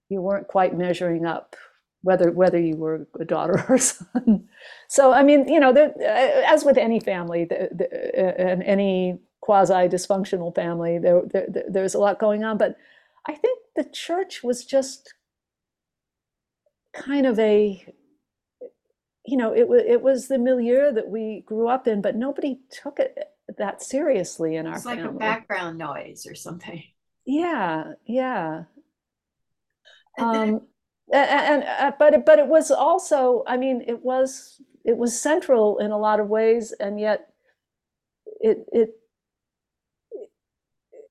you 0.09 0.21
weren't 0.21 0.49
quite 0.49 0.77
measuring 0.77 1.25
up 1.25 1.57
whether 2.03 2.31
whether 2.31 2.59
you 2.59 2.77
were 2.77 3.07
a 3.19 3.25
daughter 3.25 3.65
or 3.69 3.75
a 3.75 3.79
son. 3.79 4.49
So 4.89 5.13
I 5.13 5.23
mean, 5.23 5.49
you 5.49 5.61
know, 5.61 5.73
there, 5.73 5.93
uh, 5.99 6.53
as 6.53 6.65
with 6.65 6.79
any 6.79 7.01
family, 7.01 7.45
the, 7.45 7.69
the, 7.73 7.87
uh, 8.17 8.51
and 8.51 8.63
any 8.63 9.19
quasi 9.41 9.89
dysfunctional 9.89 10.55
family, 10.55 10.99
there, 10.99 11.23
there, 11.27 11.47
there's 11.69 11.95
a 11.95 11.99
lot 11.99 12.19
going 12.19 12.45
on. 12.45 12.59
But 12.59 12.77
I 13.27 13.35
think 13.35 13.59
the 13.77 13.85
church 13.85 14.43
was 14.43 14.65
just 14.65 15.15
kind 16.95 17.27
of 17.27 17.39
a, 17.39 17.85
you 19.27 19.37
know, 19.37 19.55
it 19.55 19.69
was 19.69 19.83
it 19.87 20.03
was 20.03 20.29
the 20.29 20.39
milieu 20.39 20.93
that 20.93 21.09
we 21.09 21.45
grew 21.47 21.69
up 21.69 21.87
in, 21.87 22.01
but 22.03 22.17
nobody 22.17 22.61
took 22.71 22.99
it 22.99 23.19
that 23.59 23.83
seriously 23.83 24.57
in 24.57 24.67
our 24.67 24.77
it's 24.77 24.85
like 24.85 24.99
family. 24.99 25.17
a 25.17 25.19
background 25.19 25.79
noise 25.79 26.27
or 26.27 26.35
something. 26.35 26.83
Yeah, 27.27 27.93
yeah. 28.07 28.65
Um, 30.19 30.63
and, 31.13 31.65
uh, 31.65 31.93
but 31.99 32.25
but 32.25 32.39
it 32.39 32.47
was 32.47 32.71
also 32.71 33.43
i 33.47 33.57
mean 33.57 33.83
it 33.87 34.03
was 34.05 34.61
it 34.85 34.97
was 34.97 35.21
central 35.21 35.79
in 35.79 35.91
a 35.91 35.99
lot 35.99 36.21
of 36.21 36.29
ways 36.29 36.73
and 36.81 37.01
yet 37.01 37.33
it 38.41 38.67
it 38.73 38.97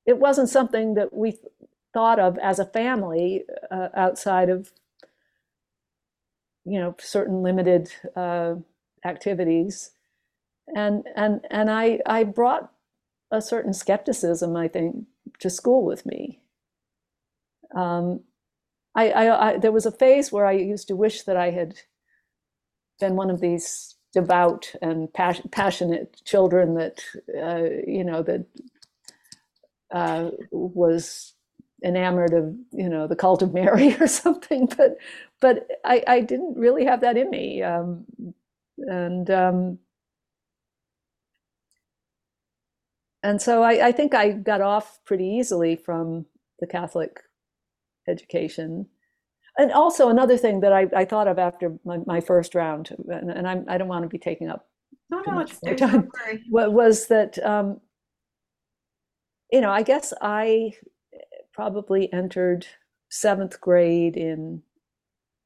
it 0.06 0.18
wasn't 0.18 0.50
something 0.50 0.96
that 0.96 1.14
we 1.14 1.38
thought 1.94 2.20
of 2.20 2.38
as 2.40 2.60
a 2.60 2.66
family 2.66 3.44
uh, 3.72 3.90
outside 3.96 4.50
of 4.50 4.72
you 6.66 6.80
know 6.80 6.96
certain 7.00 7.42
limited 7.42 7.92
uh, 8.16 8.56
activities 9.06 9.92
and 10.76 11.06
and 11.16 11.46
and 11.50 11.70
I 11.72 12.00
I 12.06 12.24
brought 12.24 12.72
a 13.32 13.42
certain 13.42 13.74
skepticism, 13.74 14.56
I 14.56 14.68
think, 14.68 15.06
to 15.40 15.50
school 15.50 15.86
with 15.86 16.06
me. 16.06 16.42
Um, 17.76 18.22
I, 18.96 19.10
I, 19.12 19.50
I 19.50 19.58
there 19.58 19.72
was 19.72 19.86
a 19.86 19.92
phase 19.92 20.32
where 20.32 20.46
I 20.46 20.54
used 20.54 20.88
to 20.90 20.96
wish 20.96 21.24
that 21.24 21.38
I 21.38 21.52
had 21.52 21.76
been 23.00 23.16
one 23.16 23.30
of 23.30 23.42
these 23.42 23.96
devout 24.14 24.74
and 24.82 25.14
pas- 25.14 25.42
passionate 25.52 26.22
children 26.26 26.76
that 26.76 27.02
uh, 27.38 27.82
you 27.88 28.04
know 28.04 28.24
that 28.24 28.46
uh, 29.92 30.32
was 30.52 31.34
enamored 31.84 32.34
of 32.34 32.56
you 32.72 32.90
know 32.90 33.08
the 33.08 33.16
cult 33.16 33.42
of 33.42 33.54
Mary 33.54 33.96
or 34.00 34.08
something, 34.08 34.68
but 34.78 34.98
but 35.42 35.68
I, 35.86 36.04
I 36.08 36.22
didn't 36.22 36.58
really 36.58 36.86
have 36.86 37.02
that 37.02 37.18
in 37.18 37.30
me, 37.30 37.64
um, 37.64 38.06
and 38.80 39.30
um, 39.30 39.80
and 43.24 43.42
so 43.42 43.64
I, 43.64 43.88
I 43.88 43.92
think 43.92 44.14
I 44.14 44.32
got 44.32 44.62
off 44.62 45.00
pretty 45.06 45.26
easily 45.26 45.76
from 45.76 46.26
the 46.60 46.68
Catholic 46.68 47.22
education. 48.10 48.88
And 49.58 49.72
also 49.72 50.10
another 50.10 50.38
thing 50.38 50.62
that 50.62 50.74
I, 50.74 50.88
I 50.96 51.06
thought 51.06 51.28
of 51.28 51.38
after 51.40 51.78
my, 51.86 51.98
my 52.06 52.22
first 52.22 52.56
round, 52.56 52.96
and, 53.08 53.30
and 53.30 53.48
I'm, 53.48 53.66
I 53.68 53.78
don't 53.78 53.88
want 53.90 54.04
to 54.04 54.10
be 54.10 54.18
taking 54.18 54.50
up 54.50 54.68
No, 55.10 55.22
no, 55.28 55.34
much 55.34 55.52
it's, 55.52 55.64
more 55.64 55.76
time. 55.76 56.10
was 56.50 57.08
that 57.08 57.38
um, 57.46 57.82
you 59.52 59.60
know 59.62 59.72
I 59.72 59.84
guess 59.84 60.14
I 60.22 60.74
probably 61.54 62.12
entered 62.14 62.66
seventh 63.10 63.60
grade 63.60 64.16
in 64.16 64.62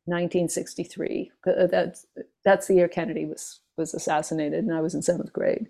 1963. 0.05 1.31
Uh, 1.47 1.67
That's 1.67 2.05
that's 2.43 2.67
the 2.67 2.75
year 2.75 2.87
Kennedy 2.87 3.25
was 3.25 3.61
was 3.77 3.93
assassinated, 3.93 4.63
and 4.65 4.73
I 4.73 4.81
was 4.81 4.93
in 4.93 5.01
seventh 5.01 5.33
grade. 5.33 5.67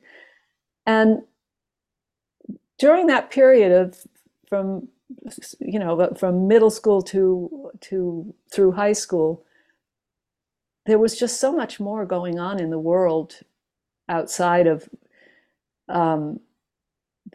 And 0.86 1.22
during 2.80 3.08
that 3.08 3.32
period 3.32 3.72
of 3.72 3.98
from 4.50 4.90
you 5.60 5.80
know 5.80 6.14
from 6.18 6.48
middle 6.48 6.70
school 6.70 7.02
to 7.02 7.72
to 7.82 8.34
through 8.52 8.74
high 8.74 8.94
school, 8.94 9.44
there 10.86 11.00
was 11.00 11.18
just 11.18 11.40
so 11.40 11.52
much 11.52 11.80
more 11.80 12.06
going 12.06 12.40
on 12.40 12.60
in 12.60 12.70
the 12.70 12.80
world 12.80 13.40
outside 14.10 14.68
of 14.68 14.90
um, 15.90 16.40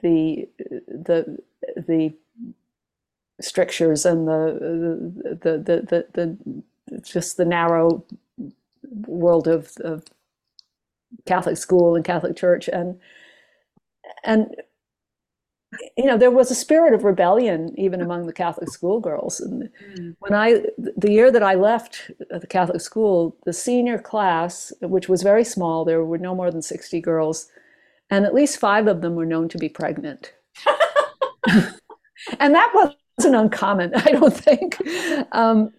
the 0.02 0.48
the 0.86 1.38
the 1.76 2.14
strictures 3.40 4.04
and 4.04 4.26
the 4.26 5.38
the 5.40 5.58
the 5.58 5.58
the, 5.58 6.06
the, 6.12 6.38
the 6.86 7.00
just 7.00 7.36
the 7.36 7.44
narrow 7.44 8.04
world 9.06 9.46
of, 9.46 9.72
of 9.80 10.04
Catholic 11.26 11.56
school 11.56 11.94
and 11.94 12.04
Catholic 12.04 12.36
church 12.36 12.68
and 12.68 12.98
and 14.24 14.56
you 15.96 16.04
know 16.04 16.18
there 16.18 16.30
was 16.30 16.50
a 16.50 16.54
spirit 16.54 16.92
of 16.94 17.04
rebellion 17.04 17.74
even 17.78 18.00
among 18.00 18.26
the 18.26 18.32
Catholic 18.32 18.70
schoolgirls. 18.70 19.40
And 19.40 19.68
Mm. 19.94 20.16
when 20.20 20.34
I 20.34 20.62
the 20.76 21.10
year 21.10 21.30
that 21.30 21.42
I 21.42 21.54
left 21.54 22.10
the 22.30 22.46
Catholic 22.46 22.80
school 22.80 23.36
the 23.44 23.52
senior 23.52 23.98
class 23.98 24.72
which 24.80 25.08
was 25.08 25.22
very 25.22 25.44
small 25.44 25.84
there 25.84 26.04
were 26.04 26.18
no 26.18 26.34
more 26.34 26.50
than 26.50 26.62
60 26.62 27.00
girls 27.00 27.48
and 28.10 28.24
at 28.24 28.34
least 28.34 28.58
five 28.58 28.86
of 28.86 29.00
them 29.02 29.14
were 29.16 29.26
known 29.26 29.48
to 29.50 29.58
be 29.58 29.68
pregnant. 29.68 30.32
And 32.40 32.54
that 32.54 32.70
wasn't 32.74 33.36
uncommon 33.36 33.94
I 33.94 34.12
don't 34.12 34.36
think. 34.36 34.76
Um, 35.32 35.72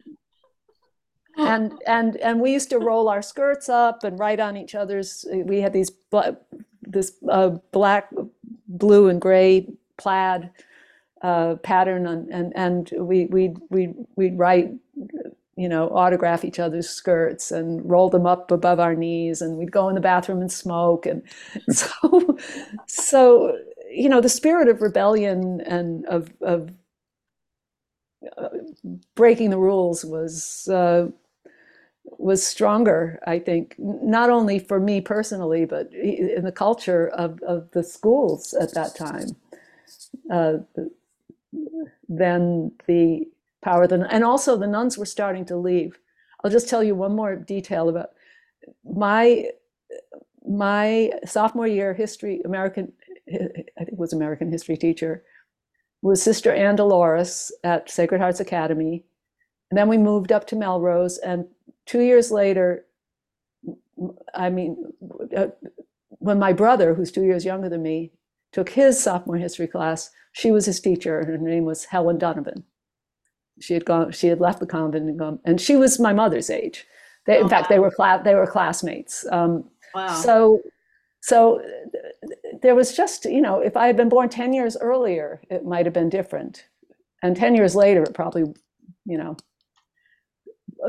and 1.37 1.73
and 1.87 2.17
and 2.17 2.41
we 2.41 2.51
used 2.51 2.69
to 2.69 2.79
roll 2.79 3.07
our 3.09 3.21
skirts 3.21 3.69
up 3.69 4.03
and 4.03 4.19
write 4.19 4.39
on 4.39 4.57
each 4.57 4.75
other's 4.75 5.25
we 5.45 5.61
had 5.61 5.73
these 5.73 5.91
this 6.81 7.13
uh, 7.29 7.49
black 7.71 8.09
blue 8.67 9.09
and 9.09 9.21
gray 9.21 9.67
plaid 9.99 10.49
uh, 11.21 11.55
pattern 11.63 12.07
and 12.07 12.53
and 12.55 12.91
we 12.97 13.25
we 13.25 13.53
we 13.69 13.93
we'd 14.15 14.37
write 14.37 14.71
you 15.55 15.67
know 15.67 15.89
autograph 15.89 16.45
each 16.45 16.59
other's 16.59 16.89
skirts 16.89 17.51
and 17.51 17.87
roll 17.89 18.09
them 18.09 18.25
up 18.25 18.51
above 18.51 18.79
our 18.79 18.95
knees 18.95 19.41
and 19.41 19.57
we'd 19.57 19.71
go 19.71 19.89
in 19.89 19.95
the 19.95 20.01
bathroom 20.01 20.41
and 20.41 20.51
smoke 20.51 21.05
and 21.05 21.21
so 21.69 22.37
so 22.87 23.57
you 23.91 24.07
know 24.07 24.21
the 24.21 24.29
spirit 24.29 24.69
of 24.69 24.81
rebellion 24.81 25.61
and 25.61 26.05
of 26.05 26.31
of 26.41 26.71
uh, 28.37 28.49
breaking 29.15 29.49
the 29.49 29.57
rules 29.57 30.05
was 30.05 30.69
uh, 30.69 31.07
was 32.17 32.45
stronger, 32.45 33.19
I 33.27 33.39
think, 33.39 33.75
not 33.77 34.29
only 34.29 34.59
for 34.59 34.79
me 34.79 35.01
personally, 35.01 35.65
but 35.65 35.93
in 35.93 36.43
the 36.43 36.51
culture 36.51 37.07
of, 37.09 37.41
of 37.43 37.69
the 37.71 37.83
schools 37.83 38.53
at 38.53 38.73
that 38.73 38.95
time, 38.95 39.35
uh, 40.31 40.57
than 42.07 42.71
the 42.87 43.25
power. 43.61 43.87
Than, 43.87 44.03
and 44.03 44.23
also, 44.23 44.57
the 44.57 44.67
nuns 44.67 44.97
were 44.97 45.05
starting 45.05 45.45
to 45.45 45.57
leave. 45.57 45.99
I'll 46.43 46.51
just 46.51 46.69
tell 46.69 46.83
you 46.83 46.95
one 46.95 47.15
more 47.15 47.35
detail 47.35 47.89
about 47.89 48.11
my 48.83 49.49
my 50.47 51.11
sophomore 51.25 51.67
year 51.67 51.93
history 51.93 52.41
American 52.45 52.91
I 53.79 53.83
think 53.85 53.99
was 53.99 54.13
American 54.13 54.49
history 54.49 54.77
teacher 54.77 55.23
was 56.01 56.21
Sister 56.21 56.53
Ann 56.53 56.75
Dolores 56.75 57.51
at 57.63 57.89
Sacred 57.89 58.21
Hearts 58.21 58.39
Academy. 58.39 59.03
And 59.69 59.77
then 59.77 59.87
we 59.87 59.97
moved 59.97 60.31
up 60.31 60.47
to 60.47 60.55
Melrose, 60.55 61.17
and 61.19 61.45
two 61.85 62.01
years 62.01 62.31
later, 62.31 62.85
I 64.33 64.49
mean, 64.49 64.93
uh, 65.35 65.47
when 66.09 66.39
my 66.39 66.53
brother, 66.53 66.95
who's 66.95 67.11
two 67.11 67.23
years 67.23 67.45
younger 67.45 67.69
than 67.69 67.83
me, 67.83 68.11
took 68.51 68.69
his 68.69 69.01
sophomore 69.01 69.37
history 69.37 69.67
class, 69.67 70.11
she 70.31 70.51
was 70.51 70.65
his 70.65 70.79
teacher, 70.79 71.19
and 71.19 71.29
her 71.29 71.37
name 71.37 71.65
was 71.65 71.85
Helen 71.85 72.17
Donovan. 72.17 72.63
She 73.59 73.73
had 73.73 73.85
gone, 73.85 74.11
she 74.11 74.27
had 74.27 74.39
left 74.39 74.59
the 74.59 74.65
convent 74.65 75.09
and 75.09 75.19
gone, 75.19 75.39
and 75.45 75.59
she 75.59 75.75
was 75.75 75.99
my 75.99 76.13
mother's 76.13 76.49
age. 76.49 76.85
They, 77.25 77.39
in 77.39 77.43
Oh, 77.43 77.49
fact, 77.49 77.69
they 77.69 77.79
were 77.79 77.91
cla- 77.91 78.21
they 78.23 78.35
were 78.35 78.47
classmates. 78.47 79.25
Um, 79.31 79.69
Wow. 79.93 80.23
so, 80.23 80.61
so 81.21 81.61
there 82.61 82.75
was 82.75 82.95
just, 82.95 83.25
you 83.25 83.41
know, 83.41 83.59
if 83.59 83.75
I 83.77 83.87
had 83.87 83.97
been 83.97 84.09
born 84.09 84.29
10 84.29 84.53
years 84.53 84.77
earlier, 84.77 85.41
it 85.49 85.65
might 85.65 85.85
have 85.85 85.93
been 85.93 86.09
different. 86.09 86.65
And 87.23 87.35
10 87.35 87.55
years 87.55 87.75
later, 87.75 88.03
it 88.03 88.13
probably, 88.13 88.43
you 89.05 89.17
know, 89.17 89.37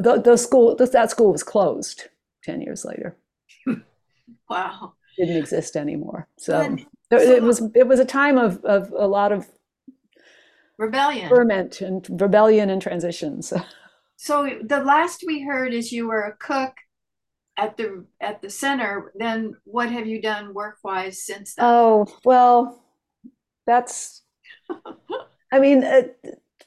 the, 0.00 0.20
the 0.20 0.36
school, 0.36 0.76
th- 0.76 0.90
that 0.92 1.10
school 1.10 1.32
was 1.32 1.42
closed 1.42 2.08
10 2.44 2.60
years 2.60 2.84
later. 2.84 3.16
wow. 4.48 4.94
Didn't 5.18 5.36
exist 5.36 5.76
anymore. 5.76 6.28
So 6.38 6.76
Good. 6.76 6.86
It, 7.18 7.42
was, 7.42 7.62
it 7.74 7.86
was 7.86 8.00
a 8.00 8.04
time 8.04 8.38
of, 8.38 8.64
of 8.64 8.92
a 8.96 9.06
lot 9.06 9.32
of 9.32 9.48
Rebellion. 10.78 11.28
ferment 11.28 11.82
and 11.82 12.06
rebellion 12.20 12.70
and 12.70 12.80
transitions. 12.80 13.52
So 14.16 14.58
the 14.62 14.82
last 14.82 15.24
we 15.26 15.42
heard 15.42 15.74
is 15.74 15.92
you 15.92 16.08
were 16.08 16.22
a 16.22 16.36
cook 16.36 16.74
at 17.58 17.76
the 17.76 18.06
at 18.20 18.40
the 18.40 18.48
center. 18.48 19.12
Then 19.14 19.54
what 19.64 19.90
have 19.90 20.06
you 20.06 20.22
done 20.22 20.54
work 20.54 20.78
wise 20.82 21.22
since 21.22 21.54
then? 21.54 21.66
Oh, 21.66 22.06
well, 22.24 22.82
that's, 23.66 24.22
I 25.52 25.58
mean, 25.58 25.84
uh, 25.84 26.02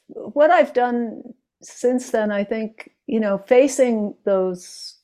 what 0.09 0.51
I've 0.51 0.73
done 0.73 1.23
since 1.63 2.11
then, 2.11 2.31
I 2.31 2.43
think, 2.43 2.91
you 3.07 3.19
know, 3.19 3.39
facing 3.39 4.15
those, 4.25 4.99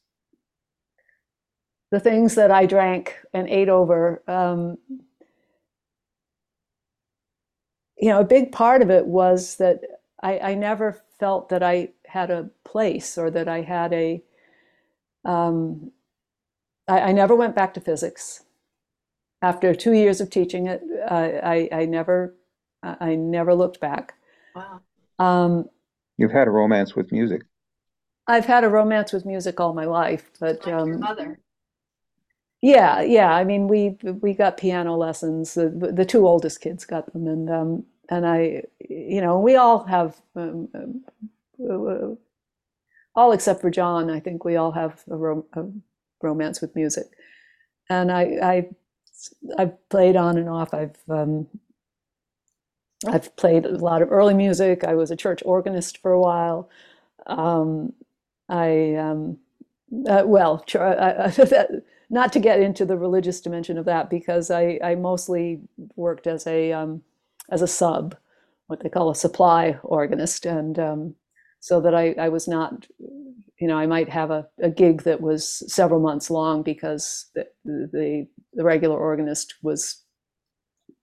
the 1.89 1.99
things 1.99 2.35
that 2.35 2.51
I 2.51 2.67
drank 2.67 3.15
and 3.33 3.49
ate 3.49 3.69
over, 3.69 4.23
um, 4.27 4.77
you 7.99 8.09
know, 8.09 8.19
a 8.19 8.25
big 8.25 8.51
part 8.51 8.81
of 8.81 8.89
it 8.89 9.05
was 9.05 9.57
that 9.57 9.81
I, 10.21 10.39
I 10.39 10.55
never 10.55 11.01
felt 11.19 11.49
that 11.49 11.63
I 11.63 11.89
had 12.05 12.31
a 12.31 12.49
place 12.63 13.17
or 13.17 13.29
that 13.31 13.47
I 13.47 13.61
had 13.61 13.93
a, 13.93 14.23
um, 15.25 15.91
I, 16.87 16.99
I 16.99 17.11
never 17.11 17.35
went 17.35 17.55
back 17.55 17.73
to 17.75 17.81
physics 17.81 18.43
after 19.41 19.73
two 19.73 19.93
years 19.93 20.21
of 20.21 20.29
teaching 20.29 20.67
it, 20.67 20.81
I, 21.09 21.69
I, 21.71 21.81
I 21.81 21.85
never, 21.85 22.35
I 22.83 22.97
I 23.11 23.15
never 23.15 23.53
looked 23.55 23.79
back. 23.79 24.15
wow. 24.55 24.81
Um, 25.17 25.69
You've 26.17 26.31
had 26.31 26.47
a 26.47 26.51
romance 26.51 26.95
with 26.95 27.11
music. 27.11 27.43
I've 28.27 28.45
had 28.45 28.63
a 28.63 28.69
romance 28.69 29.11
with 29.11 29.25
music 29.25 29.59
all 29.59 29.73
my 29.73 29.85
life, 29.85 30.29
but 30.39 30.57
Like 30.57 30.65
your 30.67 30.79
um, 30.79 30.99
mother. 30.99 31.39
Yeah, 32.61 33.01
yeah. 33.01 33.33
I 33.33 33.43
mean, 33.43 33.67
we 33.67 33.97
we 34.03 34.33
got 34.33 34.57
piano 34.57 34.97
lessons. 34.97 35.53
The, 35.53 35.69
the 35.69 36.05
two 36.05 36.27
oldest 36.27 36.61
kids 36.61 36.85
got 36.85 37.11
them, 37.13 37.27
and 37.27 37.49
um, 37.49 37.85
and 38.09 38.25
I, 38.27 38.63
you 38.89 39.21
know, 39.21 39.39
we 39.39 39.55
all 39.55 39.83
have, 39.85 40.17
um, 40.35 40.67
um, 41.59 42.17
all 43.15 43.31
except 43.31 43.61
for 43.61 43.69
John. 43.69 44.09
I 44.09 44.19
think 44.19 44.43
we 44.45 44.55
all 44.55 44.71
have 44.71 45.03
a, 45.09 45.15
rom 45.15 45.43
a 45.53 45.65
romance 46.21 46.61
with 46.61 46.75
music, 46.75 47.07
and 47.89 48.11
I, 48.11 48.23
I, 48.43 48.69
I've 49.57 49.89
played 49.89 50.15
on 50.15 50.37
and 50.37 50.49
off. 50.49 50.73
I've 50.73 50.97
um, 51.09 51.47
I've 53.07 53.33
played 53.37 53.65
a 53.65 53.77
lot 53.77 54.01
of 54.01 54.11
early 54.11 54.33
music. 54.33 54.83
I 54.83 54.95
was 54.95 55.11
a 55.11 55.15
church 55.15 55.41
organist 55.45 55.97
for 55.99 56.11
a 56.11 56.19
while. 56.19 56.69
Um, 57.27 57.93
I 58.49 58.95
um, 58.95 59.37
uh, 60.07 60.23
well, 60.25 60.63
I, 60.75 60.79
I, 60.79 61.27
that, 61.29 61.83
not 62.09 62.33
to 62.33 62.39
get 62.39 62.59
into 62.59 62.85
the 62.85 62.97
religious 62.97 63.39
dimension 63.39 63.77
of 63.77 63.85
that 63.85 64.09
because 64.09 64.49
I, 64.49 64.79
I 64.83 64.95
mostly 64.95 65.61
worked 65.95 66.27
as 66.27 66.47
a 66.47 66.71
um, 66.73 67.03
as 67.51 67.61
a 67.61 67.67
sub, 67.67 68.15
what 68.67 68.81
they 68.81 68.89
call 68.89 69.09
a 69.09 69.15
supply 69.15 69.77
organist, 69.83 70.45
and 70.45 70.77
um, 70.79 71.15
so 71.59 71.81
that 71.81 71.93
I, 71.95 72.13
I 72.13 72.29
was 72.29 72.47
not, 72.47 72.87
you 72.99 73.67
know, 73.67 73.77
I 73.77 73.85
might 73.85 74.09
have 74.09 74.31
a, 74.31 74.47
a 74.61 74.69
gig 74.69 75.03
that 75.03 75.21
was 75.21 75.63
several 75.71 75.99
months 75.99 76.29
long 76.29 76.63
because 76.63 77.25
the 77.35 77.47
the, 77.65 78.27
the 78.53 78.63
regular 78.63 78.97
organist 78.97 79.55
was 79.61 80.03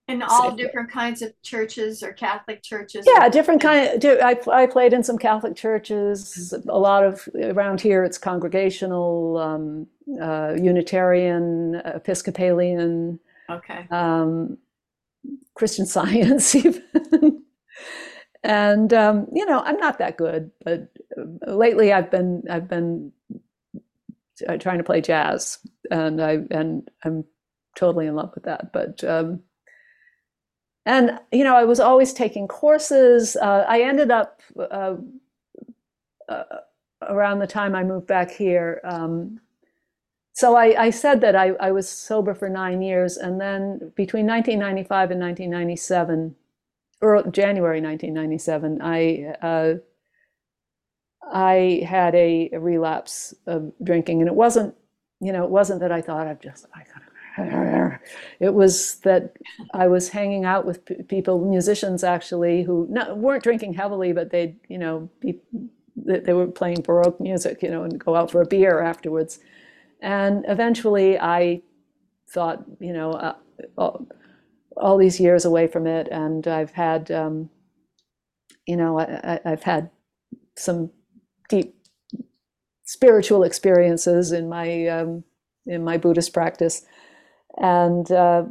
in 0.07 0.21
all 0.21 0.55
different 0.55 0.89
kinds 0.89 1.21
of 1.21 1.33
churches 1.41 2.01
or 2.01 2.13
Catholic 2.13 2.63
churches. 2.63 3.05
Yeah, 3.07 3.27
different 3.27 3.61
kind. 3.61 4.03
Of, 4.03 4.19
I 4.21 4.37
I 4.51 4.65
played 4.65 4.93
in 4.93 5.03
some 5.03 5.17
Catholic 5.17 5.55
churches. 5.55 6.53
A 6.67 6.77
lot 6.77 7.03
of 7.03 7.27
around 7.35 7.81
here, 7.81 8.03
it's 8.03 8.17
congregational, 8.17 9.37
um, 9.37 9.87
uh, 10.21 10.53
Unitarian, 10.57 11.75
Episcopalian. 11.83 13.19
Okay. 13.49 13.87
Um, 13.91 14.57
Christian 15.55 15.85
Science 15.95 16.55
even. 16.55 17.43
and 18.43 18.93
um, 18.93 19.27
you 19.33 19.45
know, 19.45 19.59
I'm 19.59 19.77
not 19.77 19.99
that 19.99 20.17
good, 20.17 20.51
but 20.63 20.89
lately 21.45 21.91
I've 21.91 22.09
been 22.09 22.43
I've 22.49 22.69
been 22.69 23.11
trying 24.59 24.77
to 24.77 24.83
play 24.83 25.01
jazz, 25.01 25.59
and 25.91 26.21
I 26.21 26.39
and 26.51 26.89
I'm 27.03 27.25
totally 27.75 28.07
in 28.07 28.15
love 28.15 28.31
with 28.33 28.45
that. 28.45 28.71
But 28.71 29.03
um, 29.03 29.41
and 30.87 31.19
you 31.31 31.43
know 31.43 31.55
i 31.55 31.65
was 31.65 31.79
always 31.79 32.13
taking 32.13 32.47
courses. 32.47 33.35
Uh, 33.35 33.65
i 33.67 33.81
ended 33.81 34.09
up 34.09 34.41
uh, 34.57 34.95
uh, 36.29 36.43
around 37.03 37.39
the 37.39 37.47
time 37.47 37.75
i 37.75 37.83
moved 37.83 38.07
back 38.07 38.31
here 38.31 38.81
um, 38.83 39.39
so 40.33 40.55
I, 40.55 40.83
I, 40.83 40.89
said 40.91 41.21
that 41.21 41.35
I, 41.35 41.47
I, 41.59 41.71
was 41.71 41.89
sober 41.89 42.35
for 42.35 42.47
nine 42.47 42.83
years 42.83 43.17
and 43.17 43.41
then 43.41 43.91
between 43.95 44.27
1995 44.27 45.11
and 45.11 45.21
1997 45.21 46.35
or 47.01 47.23
january 47.31 47.81
1997 47.81 48.81
i 48.81 49.35
uh, 49.45 49.73
i 51.31 51.83
had 51.85 52.15
a, 52.15 52.49
a 52.53 52.59
relapse 52.59 53.33
of 53.45 53.71
drinking 53.83 54.21
and 54.21 54.27
it 54.27 54.35
wasn't 54.35 54.73
you 55.19 55.33
know 55.33 55.43
it 55.43 55.49
wasn't 55.49 55.79
that 55.79 55.91
i 55.91 56.01
thought 56.01 56.27
i've 56.27 56.41
just 56.41 56.65
i 56.73 56.79
gotta 56.79 57.06
it 58.39 58.53
was 58.53 58.95
that 59.01 59.37
I 59.73 59.87
was 59.87 60.09
hanging 60.09 60.45
out 60.45 60.65
with 60.65 61.07
people, 61.07 61.45
musicians 61.45 62.03
actually, 62.03 62.63
who 62.63 62.87
not, 62.89 63.17
weren't 63.17 63.43
drinking 63.43 63.73
heavily, 63.73 64.11
but 64.11 64.31
they'd, 64.31 64.55
you 64.67 64.77
know, 64.77 65.09
be, 65.19 65.39
they 65.95 66.33
were 66.33 66.47
playing 66.47 66.81
Baroque 66.81 67.19
music, 67.19 67.61
you 67.61 67.69
know, 67.69 67.83
and 67.83 67.99
go 67.99 68.15
out 68.15 68.31
for 68.31 68.41
a 68.41 68.45
beer 68.45 68.81
afterwards. 68.81 69.39
And 70.01 70.45
eventually 70.47 71.19
I 71.19 71.61
thought, 72.29 72.63
you 72.79 72.93
know, 72.93 73.11
uh, 73.11 73.35
all, 73.77 74.07
all, 74.75 74.97
these 74.97 75.19
years 75.19 75.45
away 75.45 75.67
from 75.67 75.87
it, 75.87 76.07
and 76.11 76.47
I've 76.47 76.71
had, 76.71 77.09
um, 77.11 77.49
you 78.67 78.77
know, 78.77 78.99
I, 78.99 79.39
have 79.43 79.63
had 79.63 79.89
some 80.55 80.91
deep 81.49 81.75
spiritual 82.83 83.43
experiences 83.43 84.31
in 84.31 84.49
my 84.49 84.87
um, 84.87 85.23
in 85.65 85.83
my 85.83 85.97
Buddhist 85.97 86.33
practice 86.33 86.85
and 87.57 88.11
uh, 88.11 88.43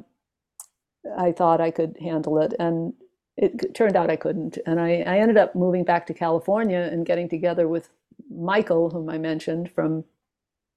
I 1.17 1.33
thought 1.33 1.61
I 1.61 1.71
could 1.71 1.97
handle 2.01 2.39
it, 2.39 2.55
and 2.59 2.93
it 3.37 3.75
turned 3.75 3.97
out 3.97 4.11
I 4.11 4.17
couldn't. 4.17 4.59
And 4.67 4.81
I, 4.81 5.03
I, 5.07 5.19
ended 5.19 5.37
up 5.37 5.55
moving 5.55 5.85
back 5.85 6.07
to 6.07 6.15
California 6.15 6.89
and 6.91 7.07
getting 7.07 7.29
together 7.29 7.69
with 7.69 7.91
Michael, 8.31 8.91
whom 8.91 9.09
I 9.11 9.19
mentioned 9.19 9.71
from 9.71 10.05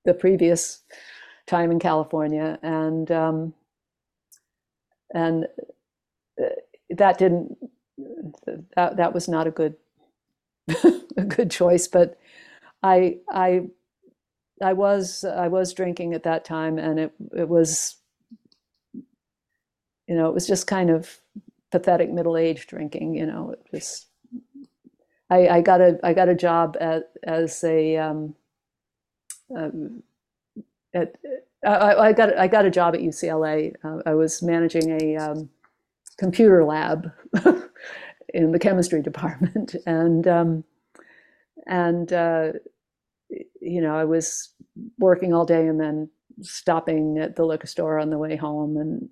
the 0.06 0.14
previous 0.14 0.84
time 1.48 1.72
in 1.72 1.80
California, 1.80 2.60
and 2.62 3.10
um, 3.12 3.54
and 5.14 5.46
uh, 6.42 6.50
that 6.90 7.18
didn't 7.18 7.58
that 8.76 8.98
that 8.98 9.14
was 9.14 9.28
not 9.28 9.48
a 9.48 9.52
good 9.52 9.76
a 11.18 11.24
good 11.24 11.50
choice, 11.50 11.88
but 11.88 12.18
I 12.84 13.18
I 13.30 13.68
I 14.62 14.74
was 14.74 15.24
I 15.24 15.48
was 15.48 15.74
drinking 15.74 16.14
at 16.14 16.24
that 16.24 16.46
time, 16.46 16.78
and 16.78 17.00
it 17.00 17.14
it 17.36 17.50
was 17.50 17.99
you 20.10 20.16
know, 20.16 20.28
it 20.28 20.34
was 20.34 20.48
just 20.48 20.66
kind 20.66 20.90
of 20.90 21.20
pathetic 21.72 22.12
middle 22.12 22.36
age 22.36 22.66
drinking. 22.66 23.14
You 23.14 23.28
know, 23.28 23.52
it 23.52 23.64
was. 23.72 24.08
I, 25.30 25.48
I 25.48 25.62
got 25.62 25.80
a 25.80 26.00
I 26.04 26.14
got 26.14 26.28
a 26.28 26.36
job 26.36 26.76
at 26.82 27.12
as 27.24 27.64
a 27.64 27.98
um, 27.98 28.34
um, 29.56 30.02
at 30.96 31.16
I, 31.64 31.94
I, 31.96 32.14
got 32.14 32.36
I 32.36 32.48
got 32.48 32.66
a 32.66 32.72
job 32.72 32.96
at 32.96 33.02
UCLA. 33.02 33.76
Uh, 33.84 34.02
I 34.08 34.16
was 34.16 34.42
managing 34.42 35.00
a 35.00 35.18
um, 35.18 35.50
computer 36.18 36.66
lab 36.66 37.12
in 38.34 38.52
the 38.52 38.60
chemistry 38.60 39.04
department, 39.04 39.76
and 39.86 40.28
um, 40.28 40.64
and 41.68 42.12
uh, 42.12 42.54
you 43.62 43.82
know 43.82 43.96
I 43.96 44.06
was 44.06 44.50
working 44.98 45.36
all 45.36 45.46
day 45.46 45.68
and 45.68 45.80
then 45.80 46.10
stopping 46.42 47.20
at 47.20 47.36
the 47.36 47.46
liquor 47.46 47.68
store 47.68 48.00
on 48.00 48.10
the 48.10 48.18
way 48.18 48.36
home 48.36 48.78
and 48.78 49.08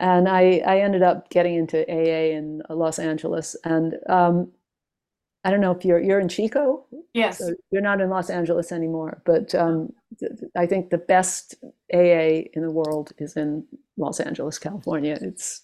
and 0.00 0.28
I, 0.28 0.62
I 0.66 0.80
ended 0.80 1.02
up 1.02 1.30
getting 1.30 1.54
into 1.54 1.88
AA 1.90 2.36
in 2.36 2.62
Los 2.68 2.98
Angeles. 2.98 3.56
And 3.64 3.96
um, 4.08 4.52
I 5.44 5.50
don't 5.50 5.60
know 5.60 5.72
if 5.72 5.84
you're 5.84 6.00
you're 6.00 6.20
in 6.20 6.28
Chico. 6.28 6.84
Yes, 7.14 7.38
so 7.38 7.54
you're 7.70 7.82
not 7.82 8.00
in 8.00 8.10
Los 8.10 8.30
Angeles 8.30 8.72
anymore. 8.72 9.22
But 9.24 9.54
um, 9.54 9.92
I 10.56 10.66
think 10.66 10.90
the 10.90 10.98
best 10.98 11.54
AA 11.94 12.50
in 12.52 12.62
the 12.62 12.70
world 12.70 13.12
is 13.18 13.36
in 13.36 13.64
Los 13.96 14.20
Angeles, 14.20 14.58
California. 14.58 15.16
It's 15.20 15.62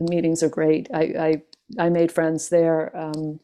the 0.00 0.10
meetings 0.10 0.42
are 0.42 0.48
great. 0.48 0.88
I 0.92 1.02
I, 1.02 1.42
I 1.78 1.88
made 1.88 2.12
friends 2.12 2.48
there. 2.48 2.94
Um, 2.96 3.40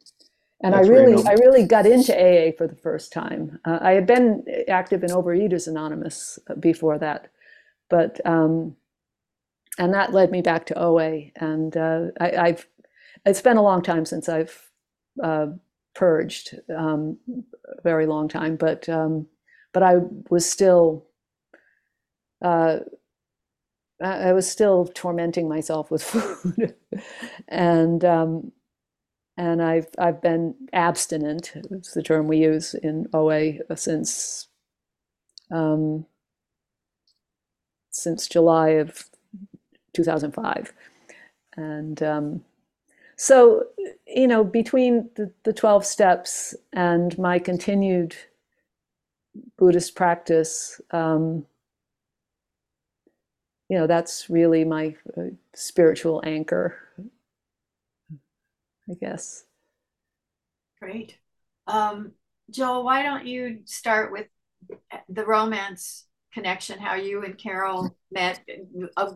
and 0.64 0.74
That's 0.74 0.88
I 0.88 0.90
really, 0.92 1.26
I 1.26 1.32
really 1.32 1.64
got 1.64 1.86
into 1.86 2.12
AA 2.12 2.52
for 2.56 2.68
the 2.68 2.76
first 2.76 3.12
time. 3.12 3.58
Uh, 3.64 3.78
I 3.80 3.92
had 3.92 4.06
been 4.06 4.44
active 4.68 5.02
in 5.02 5.10
Overeaters 5.10 5.66
Anonymous 5.66 6.38
before 6.60 6.98
that, 6.98 7.32
but 7.90 8.20
um, 8.24 8.76
and 9.78 9.94
that 9.94 10.12
led 10.12 10.30
me 10.30 10.42
back 10.42 10.66
to 10.66 10.78
OA. 10.78 11.30
And 11.36 11.76
uh, 11.76 12.06
I, 12.20 12.48
have 12.48 12.66
it's 13.24 13.42
been 13.42 13.56
a 13.56 13.62
long 13.62 13.82
time 13.82 14.04
since 14.04 14.28
I've 14.28 14.70
uh, 15.22 15.46
purged, 15.94 16.58
um, 16.76 17.18
a 17.66 17.82
very 17.82 18.06
long 18.06 18.28
time, 18.28 18.56
but 18.56 18.88
um, 18.88 19.26
but 19.72 19.82
I 19.82 19.96
was 20.30 20.50
still. 20.50 21.06
Uh, 22.40 22.80
I 24.02 24.32
was 24.32 24.50
still 24.50 24.86
tormenting 24.86 25.48
myself 25.48 25.90
with 25.90 26.02
food, 26.04 26.74
and 27.46 28.04
um, 28.04 28.52
and 29.36 29.62
I've 29.62 29.86
I've 29.98 30.20
been 30.20 30.54
abstinent. 30.72 31.52
It's 31.70 31.94
the 31.94 32.02
term 32.02 32.26
we 32.26 32.38
use 32.38 32.74
in 32.74 33.06
OA 33.14 33.54
since 33.76 34.48
um, 35.52 36.06
since 37.92 38.26
July 38.28 38.70
of 38.70 39.04
2005. 39.94 40.72
And 41.56 42.02
um, 42.02 42.44
so, 43.16 43.66
you 44.06 44.26
know, 44.26 44.42
between 44.44 45.10
the, 45.16 45.32
the 45.44 45.52
12 45.52 45.84
steps 45.84 46.54
and 46.72 47.16
my 47.18 47.38
continued 47.38 48.16
Buddhist 49.56 49.94
practice, 49.94 50.80
um, 50.90 51.46
you 53.68 53.78
know, 53.78 53.86
that's 53.86 54.28
really 54.28 54.64
my 54.64 54.96
uh, 55.16 55.30
spiritual 55.54 56.22
anchor, 56.24 56.76
I 58.90 58.94
guess. 59.00 59.44
Great. 60.80 61.16
Um, 61.66 62.12
Joel, 62.50 62.84
why 62.84 63.02
don't 63.02 63.26
you 63.26 63.60
start 63.64 64.12
with 64.12 64.26
the 65.08 65.24
romance 65.24 66.06
connection, 66.32 66.78
how 66.78 66.96
you 66.96 67.24
and 67.24 67.38
Carol 67.38 67.96
met? 68.10 68.40
Uh, 68.96 69.12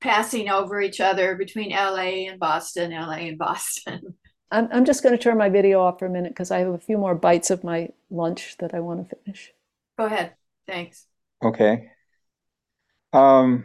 passing 0.00 0.50
over 0.50 0.80
each 0.82 1.00
other 1.00 1.34
between 1.34 1.70
LA 1.70 2.28
and 2.28 2.38
Boston, 2.38 2.92
LA 2.92 3.24
and 3.28 3.38
Boston. 3.38 4.14
I'm, 4.50 4.68
I'm 4.70 4.84
just 4.84 5.02
going 5.02 5.16
to 5.16 5.22
turn 5.22 5.38
my 5.38 5.48
video 5.48 5.80
off 5.80 5.98
for 5.98 6.06
a 6.06 6.10
minute 6.10 6.30
because 6.30 6.50
I 6.50 6.58
have 6.58 6.68
a 6.68 6.78
few 6.78 6.98
more 6.98 7.14
bites 7.14 7.50
of 7.50 7.64
my 7.64 7.88
lunch 8.10 8.56
that 8.58 8.74
I 8.74 8.80
want 8.80 9.08
to 9.08 9.16
finish. 9.16 9.52
Go 9.98 10.04
ahead. 10.04 10.34
Thanks. 10.66 11.06
Okay. 11.42 11.88
Um, 13.12 13.64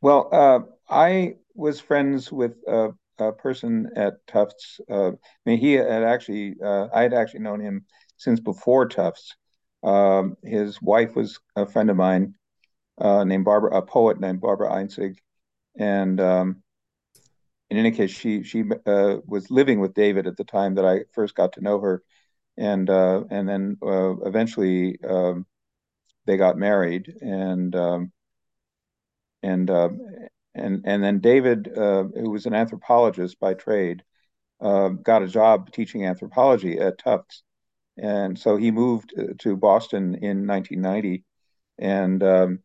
well, 0.00 0.28
uh, 0.30 0.60
I 0.88 1.36
was 1.54 1.80
friends 1.80 2.30
with 2.30 2.52
a, 2.68 2.90
a 3.18 3.32
person 3.32 3.90
at 3.96 4.26
Tufts. 4.26 4.80
Uh, 4.88 5.12
I 5.12 5.14
mean, 5.46 5.58
he 5.58 5.72
had 5.72 6.02
actually, 6.02 6.56
uh, 6.62 6.88
I 6.92 7.02
had 7.02 7.14
actually 7.14 7.40
known 7.40 7.60
him 7.60 7.86
since 8.16 8.40
before 8.40 8.86
Tufts. 8.86 9.34
Um, 9.82 10.36
his 10.44 10.80
wife 10.82 11.16
was 11.16 11.40
a 11.56 11.66
friend 11.66 11.88
of 11.88 11.96
mine 11.96 12.34
uh, 13.00 13.24
named 13.24 13.44
Barbara, 13.44 13.76
a 13.76 13.82
poet 13.82 14.20
named 14.20 14.40
Barbara 14.40 14.70
Einzig, 14.70 15.16
and 15.76 16.20
um, 16.20 16.62
in 17.70 17.76
any 17.76 17.92
case, 17.92 18.10
she 18.10 18.42
she 18.42 18.64
uh, 18.86 19.18
was 19.26 19.50
living 19.50 19.80
with 19.80 19.94
David 19.94 20.26
at 20.26 20.36
the 20.36 20.44
time 20.44 20.74
that 20.74 20.84
I 20.84 21.04
first 21.12 21.34
got 21.34 21.52
to 21.54 21.60
know 21.60 21.80
her, 21.80 22.02
and 22.56 22.90
uh, 22.90 23.24
and 23.30 23.48
then 23.48 23.78
uh, 23.82 24.16
eventually 24.26 24.98
um, 25.08 25.46
they 26.26 26.36
got 26.36 26.58
married, 26.58 27.14
and 27.22 27.74
um, 27.76 28.12
and 29.42 29.70
uh, 29.70 29.90
and 30.54 30.82
and 30.84 31.02
then 31.02 31.20
David, 31.20 31.72
uh, 31.76 32.04
who 32.04 32.30
was 32.30 32.46
an 32.46 32.54
anthropologist 32.54 33.38
by 33.38 33.54
trade, 33.54 34.02
uh, 34.60 34.88
got 34.88 35.22
a 35.22 35.28
job 35.28 35.70
teaching 35.70 36.04
anthropology 36.04 36.78
at 36.80 36.98
Tufts, 36.98 37.44
and 37.96 38.36
so 38.36 38.56
he 38.56 38.72
moved 38.72 39.14
to 39.38 39.56
Boston 39.56 40.16
in 40.16 40.46
1990, 40.46 41.24
and 41.78 42.22
um, 42.24 42.58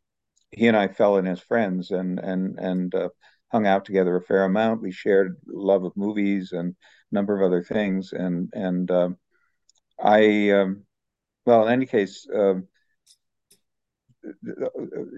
he 0.55 0.67
and 0.67 0.77
I 0.77 0.87
fell 0.87 1.17
in 1.17 1.27
as 1.27 1.39
friends, 1.39 1.91
and 1.91 2.19
and 2.19 2.57
and 2.59 2.95
uh, 2.95 3.09
hung 3.51 3.67
out 3.67 3.85
together 3.85 4.15
a 4.15 4.21
fair 4.21 4.43
amount. 4.43 4.81
We 4.81 4.91
shared 4.91 5.37
love 5.47 5.83
of 5.83 5.95
movies 5.95 6.51
and 6.51 6.75
a 7.11 7.15
number 7.15 7.35
of 7.35 7.45
other 7.45 7.63
things, 7.63 8.13
and 8.13 8.49
and 8.53 8.89
um, 8.91 9.17
I, 10.01 10.51
um, 10.51 10.85
well, 11.45 11.67
in 11.67 11.73
any 11.73 11.85
case. 11.85 12.27
Um, 12.33 12.67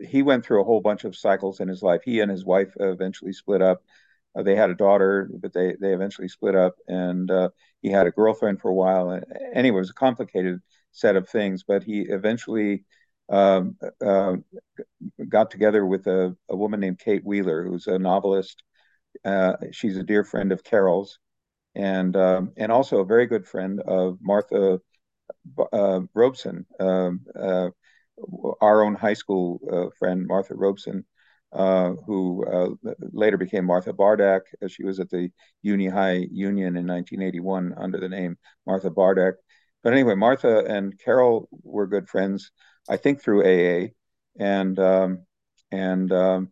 he 0.06 0.22
went 0.22 0.46
through 0.46 0.62
a 0.62 0.66
whole 0.66 0.82
bunch 0.82 1.06
of 1.06 1.16
cycles 1.16 1.62
in 1.62 1.70
his 1.70 1.82
life. 1.82 2.02
He 2.04 2.20
and 2.20 2.30
his 2.30 2.44
wife 2.44 2.74
eventually 2.78 3.32
split 3.32 3.62
up. 3.62 3.82
Uh, 4.36 4.44
they 4.44 4.56
had 4.56 4.70
a 4.70 4.76
daughter, 4.76 5.30
but 5.34 5.54
they 5.54 5.76
they 5.80 5.94
eventually 5.94 6.28
split 6.28 6.56
up, 6.56 6.76
and 6.88 7.32
uh, 7.32 7.50
he 7.82 7.90
had 7.90 8.06
a 8.06 8.12
girlfriend 8.12 8.62
for 8.62 8.70
a 8.70 8.74
while. 8.74 9.20
Anyway, 9.54 9.78
it 9.78 9.80
was 9.80 9.90
a 9.90 9.94
complicated 9.94 10.60
set 10.92 11.16
of 11.16 11.30
things, 11.30 11.64
but 11.64 11.84
he 11.84 12.02
eventually 12.02 12.84
um, 13.30 13.78
uh, 14.06 14.38
got 15.28 15.52
together 15.52 15.86
with 15.86 16.08
a, 16.08 16.36
a, 16.50 16.56
woman 16.56 16.80
named 16.80 17.00
Kate 17.00 17.26
Wheeler, 17.26 17.66
who's 17.66 17.88
a 17.88 18.00
novelist. 18.00 18.64
Uh, 19.26 19.54
she's 19.72 19.98
a 19.98 20.04
dear 20.04 20.24
friend 20.24 20.52
of 20.52 20.64
Carol's, 20.64 21.20
and 21.76 22.16
um, 22.16 22.54
and 22.58 22.72
also 22.72 23.00
a 23.00 23.06
very 23.06 23.26
good 23.26 23.46
friend 23.46 23.82
of 23.82 24.18
Martha 24.22 24.80
uh, 25.74 26.02
Robeson. 26.14 26.66
Um, 26.80 27.22
uh, 27.38 27.70
our 28.62 28.84
own 28.84 28.96
high 28.96 29.14
school 29.14 29.60
uh, 29.72 29.90
friend 30.00 30.26
Martha 30.26 30.56
Robeson, 30.56 31.06
uh, 31.54 31.92
who 32.06 32.78
later 33.12 33.38
became 33.38 33.66
Martha 33.66 33.94
Bardak. 33.94 34.42
She 34.68 34.84
was 34.84 35.00
at 35.00 35.10
the 35.10 35.30
Uni 35.62 35.88
High 35.88 36.28
Union 36.32 36.78
in 36.78 36.88
1981 36.88 37.76
under 37.78 38.00
the 38.00 38.10
name 38.10 38.38
Martha 38.66 38.90
Bardak. 38.90 39.34
But 39.84 39.94
anyway, 39.94 40.16
Martha 40.16 40.66
and 40.66 40.98
Carol 41.00 41.48
were 41.64 41.88
good 41.88 42.10
friends, 42.10 42.52
I 42.90 42.98
think, 42.98 43.22
through 43.22 43.44
AA, 43.44 43.90
and 44.40 44.78
um, 44.80 45.26
and 45.72 46.12
um, 46.12 46.52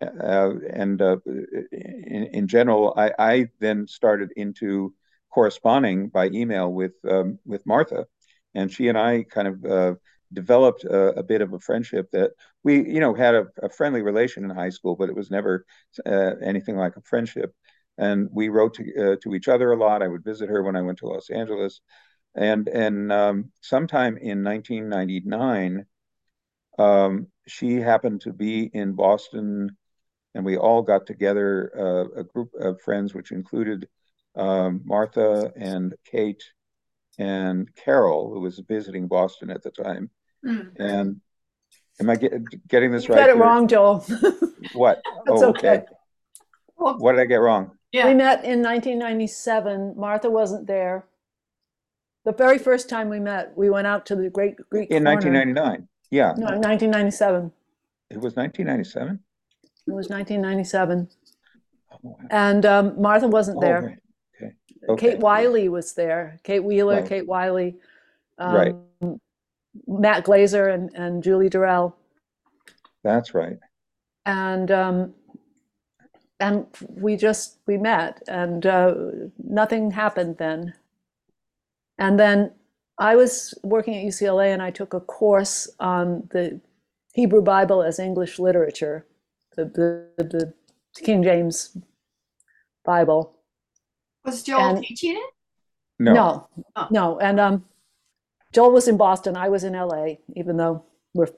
uh, 0.00 0.50
and 0.70 1.00
uh, 1.02 1.18
in, 1.26 2.28
in 2.32 2.48
general, 2.48 2.94
I, 2.96 3.12
I 3.18 3.48
then 3.60 3.86
started 3.86 4.30
into 4.36 4.94
corresponding 5.30 6.08
by 6.08 6.26
email 6.28 6.72
with 6.72 6.94
um, 7.08 7.38
with 7.44 7.66
Martha, 7.66 8.06
and 8.54 8.72
she 8.72 8.88
and 8.88 8.98
I 8.98 9.24
kind 9.24 9.48
of 9.48 9.64
uh, 9.64 9.94
developed 10.32 10.84
a, 10.84 11.18
a, 11.18 11.22
bit 11.22 11.40
of 11.40 11.52
a 11.52 11.58
friendship 11.58 12.10
that 12.12 12.32
we, 12.62 12.76
you 12.88 13.00
know, 13.00 13.14
had 13.14 13.34
a, 13.34 13.46
a 13.62 13.68
friendly 13.68 14.02
relation 14.02 14.44
in 14.44 14.50
high 14.50 14.68
school, 14.70 14.96
but 14.96 15.08
it 15.08 15.14
was 15.14 15.30
never 15.30 15.64
uh, 16.06 16.32
anything 16.42 16.76
like 16.76 16.96
a 16.96 17.02
friendship. 17.02 17.52
And 17.98 18.28
we 18.32 18.48
wrote 18.48 18.74
to, 18.74 19.12
uh, 19.12 19.16
to 19.22 19.34
each 19.34 19.48
other 19.48 19.72
a 19.72 19.76
lot. 19.76 20.02
I 20.02 20.08
would 20.08 20.24
visit 20.24 20.48
her 20.48 20.62
when 20.62 20.76
I 20.76 20.82
went 20.82 20.98
to 20.98 21.06
Los 21.06 21.30
Angeles, 21.30 21.80
and 22.34 22.68
and 22.68 23.12
um, 23.12 23.52
sometime 23.60 24.16
in 24.16 24.44
1999, 24.44 25.86
um, 26.78 27.26
she 27.46 27.76
happened 27.76 28.22
to 28.22 28.32
be 28.32 28.70
in 28.72 28.92
Boston, 28.92 29.76
and 30.34 30.44
we 30.44 30.56
all 30.56 30.82
got 30.82 31.06
together 31.06 31.72
uh, 31.76 32.20
a 32.20 32.24
group 32.24 32.50
of 32.54 32.80
friends, 32.80 33.14
which 33.14 33.32
included 33.32 33.88
um, 34.36 34.82
Martha 34.84 35.52
and 35.56 35.94
Kate 36.04 36.42
and 37.18 37.68
Carol, 37.74 38.32
who 38.32 38.40
was 38.40 38.58
visiting 38.60 39.08
Boston 39.08 39.50
at 39.50 39.62
the 39.62 39.70
time, 39.70 40.10
Mm. 40.44 40.72
And 40.78 41.20
am 42.00 42.10
I 42.10 42.16
get, 42.16 42.68
getting 42.68 42.92
this 42.92 43.08
you 43.08 43.14
right? 43.14 43.20
Got 43.20 43.30
it 43.30 43.34
here? 43.34 43.42
wrong, 43.42 43.68
Joel. 43.68 43.98
what? 44.72 45.02
That's 45.26 45.42
oh, 45.42 45.50
okay. 45.50 45.84
okay. 46.78 46.96
what 46.98 47.12
did 47.12 47.20
I 47.20 47.26
get 47.26 47.36
wrong? 47.36 47.72
Yeah. 47.92 48.06
We 48.06 48.14
met 48.14 48.44
in 48.44 48.62
1997. 48.62 49.94
Martha 49.96 50.30
wasn't 50.30 50.66
there. 50.66 51.04
The 52.24 52.32
very 52.32 52.58
first 52.58 52.88
time 52.88 53.08
we 53.08 53.18
met, 53.18 53.56
we 53.56 53.70
went 53.70 53.86
out 53.86 54.04
to 54.06 54.16
the 54.16 54.28
Great 54.28 54.56
Greek 54.70 54.90
in 54.90 55.04
1999. 55.04 55.88
Yeah. 56.10 56.34
No, 56.36 56.46
1997. 56.46 57.52
It 58.10 58.16
was 58.18 58.36
1997. 58.36 59.20
It 59.86 59.92
was 59.92 60.08
1997. 60.08 61.08
Oh, 61.92 61.96
wow. 62.02 62.16
And 62.30 62.66
um, 62.66 63.00
Martha 63.00 63.28
wasn't 63.28 63.58
oh, 63.58 63.60
there. 63.60 63.82
Right. 63.82 63.98
Okay. 64.42 64.54
okay. 64.88 65.10
Kate 65.12 65.18
Wiley 65.20 65.68
was 65.68 65.94
there. 65.94 66.38
Kate 66.42 66.62
Wheeler, 66.62 66.96
right. 66.96 67.08
Kate 67.08 67.26
Wiley. 67.26 67.76
Um, 68.38 68.54
right. 68.54 68.74
Matt 69.86 70.24
Glazer 70.24 70.72
and, 70.72 70.90
and 70.94 71.22
Julie 71.22 71.48
Durrell. 71.48 71.96
That's 73.02 73.34
right. 73.34 73.58
And 74.26 74.70
um, 74.70 75.14
and 76.40 76.66
we 76.88 77.16
just 77.16 77.58
we 77.66 77.76
met, 77.76 78.22
and 78.28 78.64
uh, 78.66 78.94
nothing 79.42 79.90
happened 79.90 80.38
then. 80.38 80.74
And 82.00 82.18
then 82.18 82.52
I 82.98 83.14
was 83.14 83.54
working 83.62 83.94
at 83.94 84.04
UCLA, 84.04 84.52
and 84.52 84.62
I 84.62 84.70
took 84.70 84.94
a 84.94 85.00
course 85.00 85.68
on 85.78 86.28
the 86.32 86.60
Hebrew 87.14 87.42
Bible 87.42 87.82
as 87.82 87.98
English 87.98 88.38
literature, 88.38 89.06
the 89.56 89.66
the, 89.66 90.24
the 90.24 90.54
King 90.96 91.22
James 91.22 91.76
Bible. 92.84 93.36
Was 94.24 94.42
Joel 94.42 94.76
and, 94.76 94.84
teaching 94.84 95.16
it? 95.16 95.34
No, 95.98 96.12
no, 96.14 96.48
oh. 96.76 96.88
no. 96.90 97.18
And 97.20 97.38
um, 97.38 97.64
Joel 98.52 98.72
was 98.72 98.88
in 98.88 98.96
Boston. 98.96 99.36
I 99.36 99.48
was 99.48 99.64
in 99.64 99.74
LA, 99.74 100.14
even 100.34 100.56
though 100.56 100.84
we're 101.14 101.28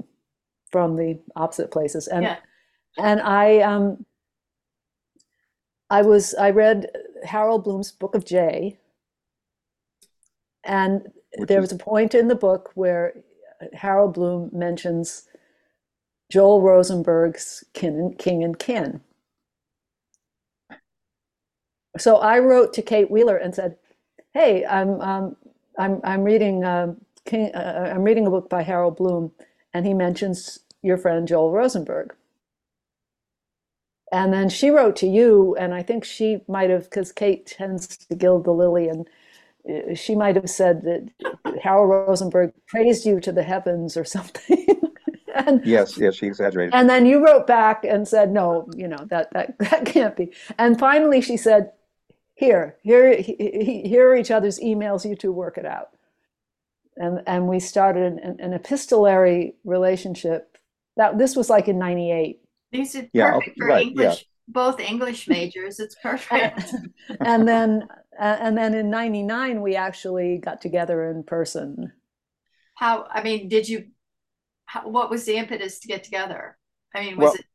from 0.70 0.96
the 0.96 1.20
opposite 1.36 1.70
places. 1.70 2.08
And 2.08 2.22
yeah. 2.24 2.36
and 2.98 3.20
I 3.20 3.60
um 3.60 4.04
I 5.90 6.02
was 6.02 6.34
I 6.34 6.50
read 6.50 6.90
Harold 7.24 7.64
Bloom's 7.64 7.92
Book 7.92 8.14
of 8.14 8.24
J. 8.24 8.78
And 10.64 11.12
Which 11.36 11.48
there 11.48 11.58
is... 11.58 11.70
was 11.70 11.72
a 11.72 11.84
point 11.84 12.14
in 12.14 12.28
the 12.28 12.34
book 12.34 12.70
where 12.74 13.14
Harold 13.72 14.14
Bloom 14.14 14.50
mentions 14.52 15.28
Joel 16.30 16.62
Rosenberg's 16.62 17.64
kin 17.74 17.94
and, 17.94 18.18
King 18.18 18.42
and 18.42 18.58
Kin. 18.58 19.00
So 21.98 22.16
I 22.16 22.38
wrote 22.38 22.72
to 22.74 22.82
Kate 22.82 23.10
Wheeler 23.10 23.36
and 23.36 23.54
said, 23.54 23.76
"Hey, 24.32 24.64
I'm 24.64 25.00
um, 25.00 25.36
I'm 25.78 26.00
I'm 26.04 26.24
reading 26.24 26.64
uh, 26.64 26.94
King, 27.26 27.54
uh, 27.54 27.92
I'm 27.94 28.02
reading 28.04 28.26
a 28.26 28.30
book 28.30 28.48
by 28.48 28.62
Harold 28.62 28.96
Bloom, 28.96 29.32
and 29.74 29.86
he 29.86 29.94
mentions 29.94 30.60
your 30.82 30.96
friend 30.96 31.28
Joel 31.28 31.52
Rosenberg. 31.52 32.14
And 34.10 34.32
then 34.32 34.48
she 34.48 34.70
wrote 34.70 34.96
to 34.96 35.06
you, 35.06 35.56
and 35.58 35.72
I 35.72 35.82
think 35.82 36.04
she 36.04 36.42
might 36.48 36.70
have, 36.70 36.84
because 36.84 37.12
Kate 37.12 37.46
tends 37.46 37.96
to 37.96 38.14
gild 38.14 38.44
the 38.44 38.52
lily, 38.52 38.88
and 38.88 39.08
Uh, 39.68 39.94
she 39.94 40.14
might 40.14 40.36
have 40.36 40.50
said 40.50 40.82
that 40.82 41.08
Harold 41.62 41.90
Rosenberg 41.90 42.52
praised 42.66 43.06
you 43.06 43.20
to 43.20 43.32
the 43.32 43.42
heavens 43.42 43.96
or 43.96 44.04
something. 44.04 44.66
and, 45.34 45.64
yes, 45.64 45.96
yes, 45.98 46.16
she 46.16 46.26
exaggerated. 46.26 46.74
And 46.74 46.88
then 46.88 47.06
you 47.06 47.24
wrote 47.24 47.46
back 47.46 47.84
and 47.84 48.06
said, 48.06 48.32
no, 48.32 48.68
you 48.76 48.88
know 48.88 49.06
that 49.10 49.32
that 49.32 49.58
that 49.70 49.86
can't 49.86 50.16
be. 50.16 50.32
And 50.58 50.78
finally, 50.78 51.20
she 51.20 51.36
said, 51.36 51.72
here, 52.34 52.76
here, 52.82 53.14
here 53.16 54.10
are 54.10 54.16
each 54.16 54.30
other's 54.30 54.58
emails. 54.58 55.08
You 55.08 55.14
two 55.14 55.32
work 55.32 55.58
it 55.58 55.66
out 55.66 55.90
and 56.96 57.22
and 57.26 57.48
we 57.48 57.60
started 57.60 58.20
an, 58.22 58.36
an 58.40 58.52
epistolary 58.52 59.54
relationship. 59.64 60.58
That 60.96 61.18
this 61.18 61.36
was 61.36 61.48
like 61.48 61.68
in 61.68 61.78
'98. 61.78 62.40
These 62.70 62.96
are 62.96 63.08
yeah, 63.12 63.32
perfect 63.32 63.58
for 63.58 63.66
right, 63.66 63.86
English, 63.86 64.26
yeah. 64.26 64.31
Both 64.52 64.80
English 64.80 65.28
majors. 65.28 65.80
It's 65.80 65.96
perfect. 65.96 66.74
and 67.20 67.46
then 67.48 67.88
and 68.18 68.56
then 68.56 68.74
in 68.74 68.90
'99 68.90 69.60
we 69.60 69.76
actually 69.76 70.38
got 70.38 70.60
together 70.60 71.10
in 71.10 71.22
person. 71.24 71.92
How? 72.74 73.06
I 73.10 73.22
mean, 73.22 73.48
did 73.48 73.68
you? 73.68 73.86
How, 74.66 74.88
what 74.88 75.10
was 75.10 75.24
the 75.24 75.36
impetus 75.36 75.80
to 75.80 75.88
get 75.88 76.04
together? 76.04 76.56
I 76.94 77.04
mean, 77.04 77.16
was 77.16 77.24
well, 77.24 77.34
it? 77.34 77.46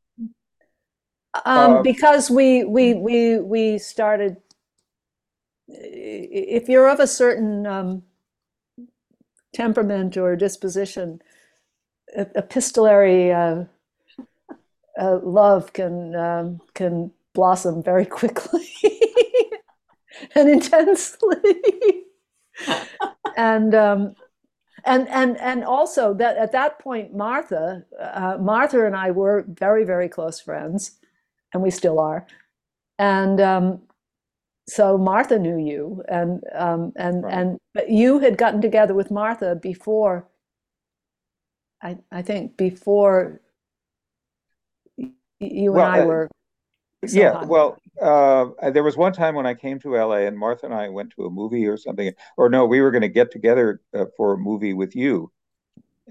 Um, 1.45 1.75
um, 1.77 1.83
because 1.83 2.29
we 2.29 2.63
we 2.63 2.93
we 2.93 3.39
we 3.39 3.77
started. 3.77 4.37
If 5.69 6.69
you're 6.69 6.89
of 6.89 7.01
a 7.01 7.07
certain 7.07 7.67
um, 7.67 8.03
temperament 9.53 10.15
or 10.15 10.35
disposition, 10.37 11.21
epistolary 12.15 13.33
uh, 13.33 13.65
uh, 14.99 15.19
love 15.23 15.73
can 15.73 16.15
um, 16.15 16.59
can 16.73 17.11
blossom 17.33 17.83
very 17.83 18.05
quickly 18.05 18.67
and 20.35 20.49
intensely, 20.49 21.35
and 23.35 23.75
um, 23.75 24.15
and 24.85 25.07
and 25.09 25.37
and 25.37 25.63
also 25.63 26.13
that 26.15 26.37
at 26.37 26.51
that 26.51 26.79
point, 26.79 27.15
Martha, 27.15 27.85
uh, 27.99 28.37
Martha 28.39 28.85
and 28.85 28.95
I 28.95 29.11
were 29.11 29.45
very 29.47 29.83
very 29.83 30.09
close 30.09 30.39
friends, 30.39 30.99
and 31.53 31.61
we 31.61 31.71
still 31.71 31.99
are, 31.99 32.25
and 32.97 33.39
um, 33.39 33.81
so 34.67 34.97
Martha 34.97 35.39
knew 35.39 35.57
you, 35.57 36.03
and 36.09 36.41
um, 36.53 36.93
and 36.95 37.23
right. 37.23 37.33
and 37.33 37.57
but 37.73 37.89
you 37.89 38.19
had 38.19 38.37
gotten 38.37 38.61
together 38.61 38.93
with 38.93 39.11
Martha 39.11 39.55
before 39.55 40.27
I, 41.81 41.97
I 42.11 42.21
think 42.21 42.57
before 42.57 43.41
you 45.39 45.77
and 45.77 45.87
I 45.87 46.01
uh, 46.01 46.05
were 46.05 46.29
so 47.05 47.25
Yeah, 47.25 47.33
high. 47.33 47.45
well, 47.45 47.81
uh, 48.01 48.47
there 48.71 48.83
was 48.83 48.97
one 48.97 49.13
time 49.13 49.35
when 49.35 49.45
I 49.45 49.53
came 49.53 49.79
to 49.79 49.95
LA 49.97 50.27
and 50.27 50.37
Martha 50.37 50.65
and 50.65 50.75
I 50.75 50.89
went 50.89 51.11
to 51.11 51.25
a 51.25 51.29
movie 51.29 51.67
or 51.67 51.77
something, 51.77 52.11
or 52.37 52.49
no, 52.49 52.65
we 52.65 52.81
were 52.81 52.91
going 52.91 53.01
to 53.03 53.07
get 53.09 53.31
together 53.31 53.81
uh, 53.93 54.05
for 54.17 54.33
a 54.33 54.37
movie 54.37 54.73
with 54.73 54.95
you, 54.95 55.31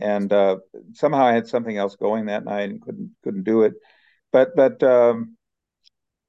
and 0.00 0.32
uh, 0.32 0.58
somehow 0.94 1.24
I 1.26 1.34
had 1.34 1.48
something 1.48 1.76
else 1.78 1.96
going 1.96 2.26
that 2.26 2.44
night 2.46 2.70
and 2.70 2.82
couldn't 2.82 3.12
couldn't 3.24 3.44
do 3.44 3.62
it. 3.64 3.74
But 4.32 4.56
but 4.56 4.82
um, 4.84 5.36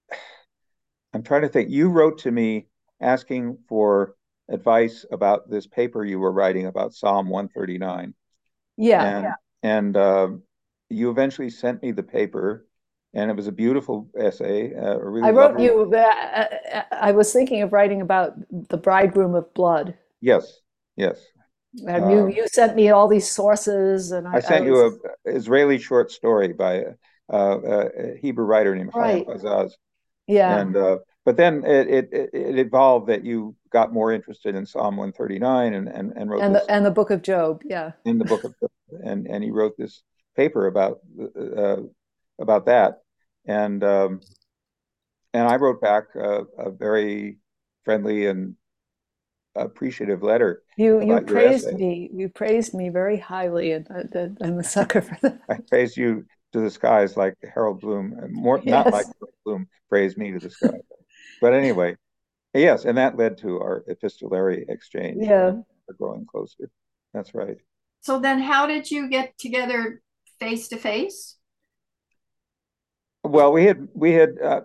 I'm 1.14 1.24
trying 1.24 1.44
to 1.44 1.49
think. 1.49 1.69
You 1.69 1.90
wrote 1.90 2.19
to 2.19 2.32
me 2.32 2.68
asking 3.02 3.60
for 3.68 4.15
advice 4.49 5.06
about 5.11 5.49
this 5.49 5.68
paper 5.68 6.06
you 6.06 6.19
were 6.19 6.32
writing 6.32 6.68
about 6.68 6.94
Psalm 6.94 7.30
139, 7.30 8.14
Yeah, 8.78 9.11
and 9.11 9.38
and 9.64 9.98
um 9.98 10.44
you 10.90 11.11
eventually 11.11 11.52
sent 11.52 11.84
me 11.84 11.94
the 11.94 12.03
paper, 12.03 12.66
and 13.18 13.31
it 13.31 13.35
was 13.35 13.48
a 13.48 13.52
beautiful 13.52 14.07
essay, 14.18 14.73
uh, 14.76 14.98
really 14.99 15.27
I 15.27 15.31
wrote 15.31 15.60
you, 15.60 15.91
uh, 15.91 15.98
uh, 15.98 16.81
I 16.91 17.11
was 17.11 17.34
thinking 17.34 17.64
of 17.64 17.73
writing 17.73 18.02
about 18.02 18.35
the 18.69 18.77
bridegroom 18.77 19.34
of 19.34 19.52
blood. 19.56 19.95
Yes, 20.22 20.61
yes. 20.95 21.19
And 21.88 22.11
you, 22.11 22.19
Um, 22.19 22.30
you 22.30 22.48
sent 22.48 22.76
me 22.76 22.89
all 22.89 23.07
these 23.07 23.30
sources 23.30 24.11
and 24.11 24.27
I, 24.27 24.38
I 24.38 24.39
sent 24.39 24.64
I 24.64 24.68
you 24.68 24.73
was, 24.73 24.94
a 25.26 25.35
Israeli 25.35 25.80
short 25.80 26.11
story 26.11 26.53
by 26.53 26.73
a, 26.73 26.94
a, 27.30 27.39
a 27.39 28.18
Hebrew 28.22 28.45
writer 28.45 28.76
named 28.76 28.91
Chaim 28.94 29.03
Right. 29.03 29.27
Hazaz, 29.27 29.72
yeah, 30.27 30.60
and 30.60 30.76
uh, 30.77 30.98
but 31.26 31.38
then 31.38 31.64
it, 31.65 32.06
it 32.14 32.30
it 32.34 32.60
evolved 32.60 33.07
that 33.07 33.26
you 33.26 33.56
got 33.72 33.94
more 33.94 34.11
interested 34.11 34.56
in 34.56 34.65
Psalm 34.65 34.98
139 34.98 35.73
and 35.73 35.88
and, 35.88 36.14
and 36.15 36.30
wrote 36.30 36.44
and 36.44 36.56
the, 36.56 36.72
and 36.72 36.85
the 36.85 36.91
book 36.91 37.11
of 37.11 37.22
Job. 37.22 37.61
Yeah. 37.65 37.91
in 38.06 38.18
the 38.18 38.26
book 38.26 38.44
of 38.44 38.53
and 39.03 39.27
and 39.27 39.44
he 39.44 39.52
wrote 39.52 39.76
this 39.77 40.03
paper 40.35 40.68
about 40.68 40.99
uh, 41.57 41.81
about 42.39 42.65
that 42.65 43.02
and 43.48 43.84
um, 43.84 44.22
and 45.34 45.48
I 45.48 45.56
wrote 45.56 45.82
back 45.82 46.15
a, 46.15 46.44
a 46.57 46.72
very 46.72 47.38
friendly 47.86 48.26
and 48.28 48.56
appreciative 49.56 50.22
letter 50.24 50.61
You, 50.78 51.02
you 51.02 51.19
praised 51.22 51.72
me, 51.74 52.10
you 52.14 52.30
praised 52.30 52.74
me 52.74 52.90
very 52.90 53.18
highly 53.18 53.72
and 53.72 53.88
I, 53.90 54.19
I- 54.19 54.45
I'm 54.45 54.60
a 54.60 54.64
sucker 54.64 55.02
for 55.02 55.18
that. 55.22 55.40
I 55.49 55.57
praised 55.69 55.98
you 55.98 56.26
to 56.53 56.60
the 56.60 56.69
skies 56.69 57.18
like 57.18 57.34
Harold 57.53 57.82
Bloom, 57.82 58.14
and 58.22 58.34
more 58.34 58.61
not 58.65 58.91
like 58.91 59.06
Harold 59.06 59.34
Bloom 59.45 59.68
praised 59.90 60.18
me 60.18 60.32
to 60.32 60.40
the 60.40 60.49
sky. 60.49 60.78
But 61.41 61.53
anyway, 61.53 61.95
yes, 62.53 62.86
and 62.86 62.98
that 62.98 63.18
led 63.18 63.38
to 63.40 63.60
our 63.60 63.84
epistolary 63.88 64.65
exchange. 64.69 65.24
Yeah. 65.24 65.53
growing 65.98 66.26
closer. 66.26 66.69
That's 67.14 67.34
right. 67.34 67.57
So 68.02 68.19
then 68.19 68.40
how 68.41 68.68
did 68.68 68.91
you 68.91 69.10
get 69.10 69.38
together 69.38 70.02
face 70.40 70.68
to 70.69 70.78
face? 70.78 71.37
Well, 73.28 73.52
we 73.52 73.66
had 73.66 73.88
we 73.94 74.14
had 74.14 74.36
uh, 74.41 74.62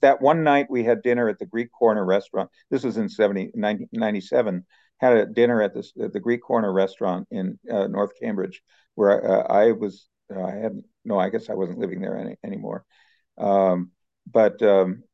that 0.00 0.20
one 0.20 0.42
night 0.42 0.66
we 0.68 0.84
had 0.84 1.02
dinner 1.02 1.28
at 1.28 1.38
the 1.38 1.46
Greek 1.46 1.70
Corner 1.72 2.04
restaurant. 2.04 2.50
This 2.70 2.82
was 2.82 2.96
in 2.96 3.08
70, 3.08 3.52
90 3.54 3.88
97. 3.92 4.66
Had 4.98 5.16
a 5.16 5.26
dinner 5.26 5.62
at 5.62 5.74
this 5.74 5.92
at 6.00 6.12
the 6.12 6.20
Greek 6.20 6.42
Corner 6.42 6.72
restaurant 6.72 7.26
in 7.30 7.58
uh, 7.70 7.86
North 7.86 8.10
Cambridge, 8.20 8.62
where 8.94 9.24
uh, 9.24 9.52
I 9.52 9.72
was. 9.72 10.08
Uh, 10.34 10.42
I 10.42 10.56
had 10.56 10.82
no. 11.04 11.18
I 11.18 11.30
guess 11.30 11.48
I 11.48 11.54
wasn't 11.54 11.78
living 11.78 12.00
there 12.00 12.16
any, 12.16 12.36
anymore. 12.44 12.84
Um, 13.38 13.92
but 14.30 14.60
um, 14.62 15.04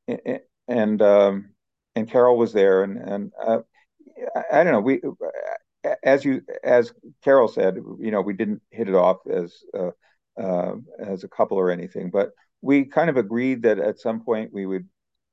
and 0.66 1.02
um, 1.02 1.50
and 1.94 2.10
Carol 2.10 2.36
was 2.36 2.52
there, 2.52 2.82
and 2.82 2.96
and 2.98 3.32
uh, 3.40 3.60
I, 4.34 4.60
I 4.60 4.64
don't 4.64 4.72
know. 4.72 4.80
We 4.80 5.00
as 6.02 6.24
you 6.24 6.42
as 6.64 6.92
Carol 7.22 7.48
said, 7.48 7.76
you 7.76 8.10
know, 8.10 8.20
we 8.20 8.32
didn't 8.32 8.62
hit 8.70 8.88
it 8.88 8.94
off 8.94 9.18
as 9.30 9.54
uh, 9.72 9.90
uh, 10.40 10.74
as 10.98 11.24
a 11.24 11.28
couple 11.28 11.58
or 11.58 11.70
anything, 11.70 12.10
but 12.10 12.30
we 12.66 12.84
kind 12.84 13.08
of 13.08 13.16
agreed 13.16 13.62
that 13.62 13.78
at 13.78 14.00
some 14.00 14.20
point 14.20 14.52
we 14.52 14.66
would 14.66 14.88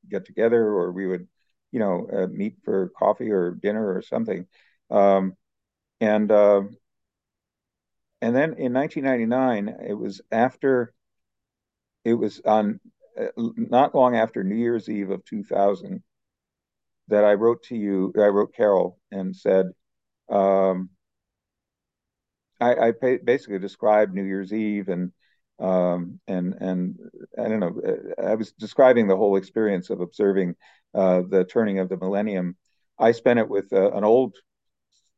get 0.07 0.23
together 0.25 0.63
or 0.63 0.91
we 0.91 1.07
would, 1.07 1.27
you 1.71 1.79
know, 1.79 2.07
uh, 2.13 2.27
meet 2.27 2.57
for 2.63 2.91
coffee 2.97 3.31
or 3.31 3.51
dinner 3.51 3.95
or 3.95 4.03
something. 4.03 4.45
Um, 4.91 5.35
and 5.99 6.31
uh, 6.31 6.61
and 8.21 8.35
then 8.35 8.53
in 8.53 8.71
1999, 8.73 9.87
it 9.89 9.93
was 9.95 10.21
after, 10.31 10.93
it 12.05 12.13
was 12.13 12.39
on 12.45 12.79
uh, 13.19 13.25
not 13.35 13.95
long 13.95 14.15
after 14.15 14.43
New 14.43 14.55
Year's 14.55 14.87
Eve 14.87 15.09
of 15.09 15.25
2000 15.25 16.03
that 17.07 17.25
I 17.25 17.33
wrote 17.33 17.63
to 17.63 17.75
you. 17.75 18.13
I 18.15 18.27
wrote 18.27 18.53
Carol 18.55 18.99
and 19.11 19.35
said. 19.35 19.71
Um, 20.29 20.89
I, 22.61 22.75
I 22.75 23.17
basically 23.23 23.59
described 23.59 24.13
New 24.13 24.23
Year's 24.23 24.53
Eve 24.53 24.87
and 24.87 25.11
um, 25.59 26.19
and 26.27 26.53
and 26.59 26.99
I 27.37 27.47
don't 27.47 27.59
know. 27.59 27.81
I 28.23 28.35
was 28.35 28.51
describing 28.53 29.07
the 29.07 29.17
whole 29.17 29.35
experience 29.35 29.89
of 29.89 30.01
observing 30.01 30.55
uh, 30.93 31.21
the 31.27 31.45
turning 31.45 31.79
of 31.79 31.89
the 31.89 31.97
millennium. 31.97 32.57
I 32.99 33.11
spent 33.11 33.39
it 33.39 33.49
with 33.49 33.71
uh, 33.73 33.91
an 33.91 34.03
old, 34.03 34.35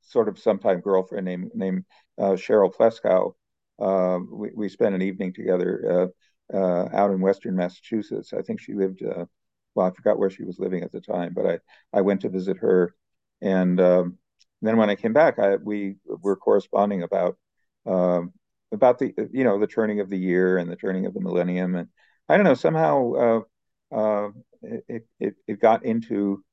sort 0.02 0.30
of 0.30 0.40
sometime 0.40 0.82
girlfriend 0.82 1.26
named 1.26 1.52
named 1.54 1.86
uh, 2.18 2.36
Cheryl 2.36 2.74
Pleskow. 2.74 3.34
we 4.32 4.52
we 4.56 4.70
spent 4.70 4.96
an 4.96 5.02
evening 5.02 5.34
together 5.34 6.12
uh, 6.54 6.56
uh, 6.58 6.90
out 6.94 7.12
in 7.12 7.22
Western 7.22 7.56
Massachusetts. 7.56 8.34
I 8.34 8.42
think 8.42 8.62
she 8.62 8.74
lived. 8.74 9.04
Uh, 9.04 9.26
well, 9.74 9.88
I 9.88 9.92
forgot 9.92 10.20
where 10.20 10.30
she 10.30 10.44
was 10.44 10.60
living 10.60 10.84
at 10.84 10.92
the 10.92 11.02
time, 11.02 11.34
but 11.34 11.46
I 11.46 11.60
I 11.94 12.02
went 12.02 12.22
to 12.22 12.30
visit 12.30 12.58
her, 12.58 12.96
and 13.42 13.80
um, 13.80 14.18
then 14.62 14.78
when 14.78 14.90
I 14.90 14.96
came 14.96 15.14
back, 15.14 15.40
I 15.40 15.56
we 15.56 15.96
were 16.06 16.36
corresponding 16.36 17.04
about. 17.04 17.38
Um, 17.86 18.34
about 18.72 19.00
the 19.00 19.14
you 19.32 19.44
know 19.44 19.60
the 19.60 19.68
turning 19.68 20.00
of 20.00 20.10
the 20.10 20.18
year 20.18 20.58
and 20.58 20.70
the 20.70 20.76
turning 20.76 21.06
of 21.06 21.14
the 21.14 21.22
millennium 21.22 21.76
and 21.76 21.88
I 22.28 22.38
don't 22.38 22.46
know 22.46 22.56
somehow 22.56 23.14
uh, 23.14 23.96
uh, 23.96 24.30
it, 24.62 25.08
it 25.20 25.36
it 25.48 25.62
got 25.62 25.86
into 25.86 26.44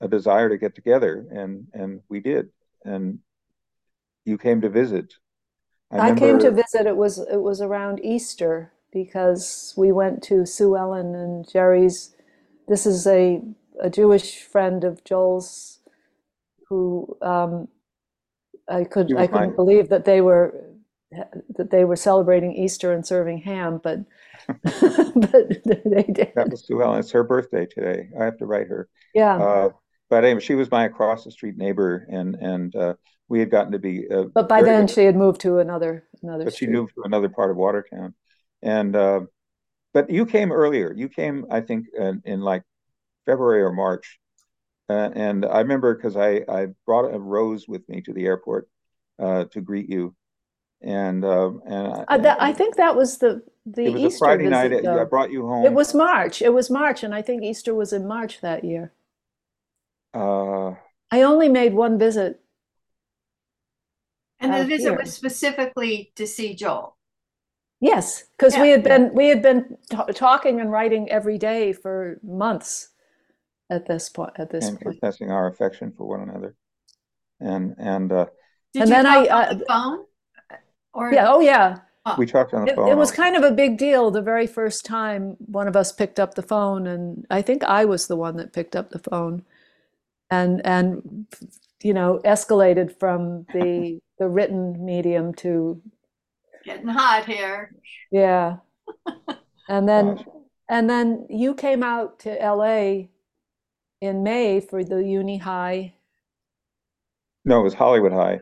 a 0.00 0.08
desire 0.08 0.48
to 0.48 0.58
get 0.58 0.74
together 0.74 1.26
and 1.30 1.66
and 1.72 2.00
we 2.08 2.20
did 2.20 2.50
and 2.84 3.18
you 4.24 4.38
came 4.38 4.60
to 4.60 4.68
visit. 4.68 5.14
I, 5.90 6.10
I 6.10 6.14
came 6.14 6.38
to 6.38 6.50
visit. 6.50 6.86
It 6.86 6.96
was 6.96 7.18
it 7.18 7.40
was 7.42 7.60
around 7.60 8.00
Easter 8.02 8.72
because 8.92 9.74
we 9.76 9.92
went 9.92 10.22
to 10.24 10.46
Sue 10.46 10.76
Ellen 10.76 11.14
and 11.14 11.48
Jerry's. 11.50 12.14
This 12.68 12.86
is 12.86 13.06
a 13.06 13.42
a 13.80 13.90
Jewish 13.90 14.42
friend 14.42 14.84
of 14.84 15.04
Joel's 15.04 15.80
who 16.68 17.16
um, 17.20 17.68
I 18.68 18.84
could 18.84 19.14
I 19.16 19.26
couldn't 19.26 19.56
believe 19.56 19.88
that 19.90 20.04
they 20.04 20.20
were 20.20 20.54
that 21.56 21.70
they 21.70 21.84
were 21.84 21.96
celebrating 21.96 22.52
Easter 22.52 22.92
and 22.92 23.06
serving 23.06 23.38
ham, 23.38 23.80
but 23.82 24.00
but 24.46 25.64
they 25.64 26.02
did. 26.02 26.32
That 26.34 26.50
was 26.50 26.64
Sue 26.66 26.82
Ellen. 26.82 27.00
It's 27.00 27.10
her 27.12 27.24
birthday 27.24 27.66
today. 27.66 28.08
I 28.18 28.24
have 28.24 28.38
to 28.38 28.46
write 28.46 28.68
her. 28.68 28.88
Yeah. 29.14 29.36
Uh, 29.36 29.68
but 30.10 30.24
anyway, 30.24 30.40
she 30.40 30.54
was 30.54 30.70
my 30.70 30.84
across 30.84 31.24
the 31.24 31.30
street 31.30 31.56
neighbor, 31.56 32.06
and 32.10 32.34
and 32.34 32.76
uh, 32.76 32.94
we 33.28 33.40
had 33.40 33.50
gotten 33.50 33.72
to 33.72 33.78
be. 33.78 34.08
Uh, 34.10 34.24
but 34.34 34.48
by 34.48 34.62
then, 34.62 34.86
good. 34.86 34.94
she 34.94 35.04
had 35.04 35.16
moved 35.16 35.40
to 35.42 35.58
another 35.58 36.04
another. 36.22 36.44
But 36.44 36.52
street. 36.52 36.66
she 36.66 36.72
moved 36.72 36.94
to 36.96 37.02
another 37.04 37.28
part 37.28 37.50
of 37.50 37.56
Watertown, 37.56 38.14
and 38.62 38.94
uh, 38.94 39.20
but 39.94 40.10
you 40.10 40.26
came 40.26 40.52
earlier. 40.52 40.92
You 40.94 41.08
came, 41.08 41.46
I 41.50 41.60
think, 41.60 41.86
in, 41.98 42.22
in 42.24 42.40
like 42.40 42.62
February 43.26 43.62
or 43.62 43.72
March, 43.72 44.18
uh, 44.88 45.10
and 45.14 45.46
I 45.46 45.60
remember 45.60 45.94
because 45.94 46.16
I 46.16 46.44
I 46.48 46.68
brought 46.84 47.14
a 47.14 47.18
rose 47.18 47.66
with 47.66 47.88
me 47.88 48.02
to 48.02 48.12
the 48.12 48.26
airport 48.26 48.68
uh, 49.18 49.44
to 49.44 49.60
greet 49.60 49.88
you 49.88 50.14
and 50.82 51.24
uh, 51.24 51.50
and 51.66 52.04
uh, 52.08 52.18
that, 52.18 52.42
I 52.42 52.52
think 52.52 52.76
that 52.76 52.96
was 52.96 53.18
the 53.18 53.42
the 53.66 53.86
it 53.86 53.92
was 53.92 54.02
Easter 54.02 54.24
a 54.24 54.28
Friday 54.28 54.48
visit, 54.48 54.84
night. 54.84 54.98
I 54.98 55.04
brought 55.04 55.30
you 55.30 55.46
home. 55.46 55.64
It 55.64 55.72
was 55.72 55.94
March. 55.94 56.42
It 56.42 56.52
was 56.52 56.70
March, 56.70 57.02
and 57.02 57.14
I 57.14 57.22
think 57.22 57.42
Easter 57.42 57.74
was 57.74 57.92
in 57.92 58.06
March 58.06 58.40
that 58.40 58.64
year. 58.64 58.92
Uh, 60.14 60.74
I 61.10 61.22
only 61.22 61.48
made 61.48 61.74
one 61.74 61.98
visit. 61.98 62.40
And 64.40 64.52
the 64.52 64.64
visit 64.64 64.90
here. 64.90 64.98
was 64.98 65.12
specifically 65.12 66.12
to 66.16 66.26
see 66.26 66.54
Joel. 66.54 66.96
Yes, 67.80 68.24
because 68.36 68.54
yeah. 68.54 68.62
we 68.62 68.70
had 68.70 68.82
been 68.82 69.14
we 69.14 69.28
had 69.28 69.42
been 69.42 69.76
talking 70.14 70.60
and 70.60 70.70
writing 70.70 71.10
every 71.10 71.38
day 71.38 71.72
for 71.72 72.18
months 72.22 72.88
at 73.70 73.86
this 73.86 74.08
point. 74.08 74.32
At 74.36 74.50
this 74.50 74.68
and 74.68 74.80
point, 74.80 75.00
professing 75.00 75.30
our 75.30 75.48
affection 75.48 75.92
for 75.96 76.08
one 76.08 76.28
another, 76.28 76.54
and 77.40 77.74
and 77.78 78.12
uh, 78.12 78.26
Did 78.72 78.82
and 78.82 78.88
you 78.88 78.94
then 78.96 79.04
talk 79.04 79.14
I 79.14 79.30
on 79.30 79.44
uh, 79.44 79.54
the 79.54 79.64
phone? 79.66 80.04
Or 80.94 81.12
yeah, 81.12 81.30
oh 81.32 81.40
yeah. 81.40 81.78
Uh, 82.04 82.16
we 82.18 82.26
talked 82.26 82.52
on 82.54 82.64
the 82.64 82.72
It, 82.72 82.76
phone. 82.76 82.88
it 82.88 82.96
was 82.96 83.10
kind 83.12 83.36
of 83.36 83.44
a 83.44 83.52
big 83.52 83.78
deal 83.78 84.10
the 84.10 84.22
very 84.22 84.46
first 84.46 84.84
time 84.84 85.36
one 85.46 85.68
of 85.68 85.76
us 85.76 85.92
picked 85.92 86.18
up 86.20 86.34
the 86.34 86.42
phone, 86.42 86.86
and 86.86 87.26
I 87.30 87.42
think 87.42 87.62
I 87.64 87.84
was 87.84 88.06
the 88.08 88.16
one 88.16 88.36
that 88.36 88.52
picked 88.52 88.74
up 88.76 88.90
the 88.90 88.98
phone, 88.98 89.44
and 90.30 90.64
and 90.66 91.26
you 91.82 91.94
know 91.94 92.20
escalated 92.24 92.98
from 92.98 93.46
the 93.52 94.00
the 94.18 94.28
written 94.28 94.84
medium 94.84 95.34
to 95.34 95.80
getting 96.64 96.88
hot 96.88 97.24
here. 97.26 97.74
yeah, 98.10 98.58
and 99.68 99.88
then 99.88 100.16
Gosh. 100.16 100.26
and 100.68 100.90
then 100.90 101.26
you 101.30 101.54
came 101.54 101.82
out 101.82 102.18
to 102.20 102.42
L.A. 102.42 103.10
in 104.00 104.22
May 104.22 104.60
for 104.60 104.84
the 104.84 105.02
Uni 105.04 105.38
High 105.38 105.94
No, 107.44 107.60
it 107.60 107.64
was 107.64 107.74
Hollywood 107.74 108.12
High. 108.12 108.40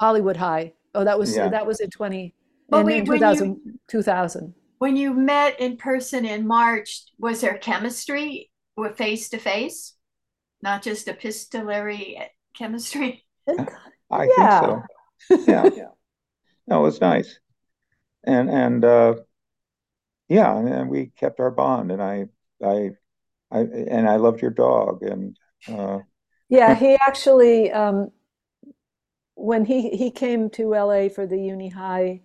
Hollywood 0.00 0.36
High. 0.36 0.72
Oh, 0.94 1.04
that 1.04 1.18
was 1.18 1.34
Yeah. 1.34 1.48
that 1.48 1.66
was 1.66 1.80
in 1.80 1.90
20 1.90 2.34
But 2.68 2.80
in, 2.80 2.86
we- 2.86 2.98
in 2.98 3.04
when 3.06 3.18
you- 3.18 3.18
2000, 3.18 3.78
2000. 3.88 4.54
When 4.78 4.96
you 4.96 5.14
met 5.14 5.60
in 5.60 5.76
person 5.76 6.24
in 6.24 6.46
March, 6.46 7.04
was 7.18 7.40
there 7.40 7.56
chemistry 7.58 8.50
with 8.76 8.96
face 8.96 9.28
to 9.30 9.38
face? 9.38 9.94
Not 10.60 10.82
just 10.82 11.08
epistolary 11.08 12.18
chemistry? 12.54 13.24
I 14.10 14.26
Yeah. 14.38 14.60
think 14.60 14.86
so. 15.30 15.44
Yeah, 15.46 15.70
yeah. 15.74 15.88
No, 16.68 16.80
it 16.80 16.82
was 16.82 17.00
nice. 17.00 17.38
And 18.24 18.48
and 18.50 18.84
uh 18.84 19.14
yeah, 20.28 20.56
and, 20.56 20.68
and 20.68 20.90
we 20.90 21.06
kept 21.16 21.40
our 21.40 21.50
bond 21.50 21.90
and 21.92 22.02
I 22.02 22.26
I 22.64 22.90
I 23.50 23.60
and 23.60 24.08
I 24.08 24.16
loved 24.16 24.42
your 24.42 24.50
dog 24.52 25.02
and 25.02 25.36
uh 25.68 26.00
Yeah, 26.48 26.74
he 26.74 26.94
actually, 26.94 27.70
um, 27.72 28.10
when 29.34 29.64
he 29.64 29.90
he 29.90 30.10
came 30.10 30.50
to 30.50 30.70
LA 30.70 31.08
for 31.08 31.26
the 31.26 31.38
Uni 31.38 31.68
High, 31.68 32.20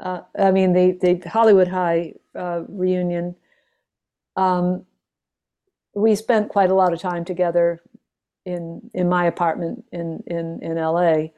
uh, 0.00 0.22
I 0.38 0.50
mean 0.50 0.72
the 0.72 0.92
the 0.92 1.28
Hollywood 1.28 1.68
High 1.68 2.14
uh, 2.34 2.62
reunion, 2.68 3.36
um, 4.36 4.86
we 5.94 6.14
spent 6.14 6.48
quite 6.48 6.70
a 6.70 6.74
lot 6.74 6.92
of 6.92 7.00
time 7.00 7.24
together 7.24 7.82
in 8.44 8.90
in 8.94 9.08
my 9.08 9.26
apartment 9.26 9.84
in 9.92 10.22
in 10.26 10.60
in 10.62 10.76
LA, 10.76 11.28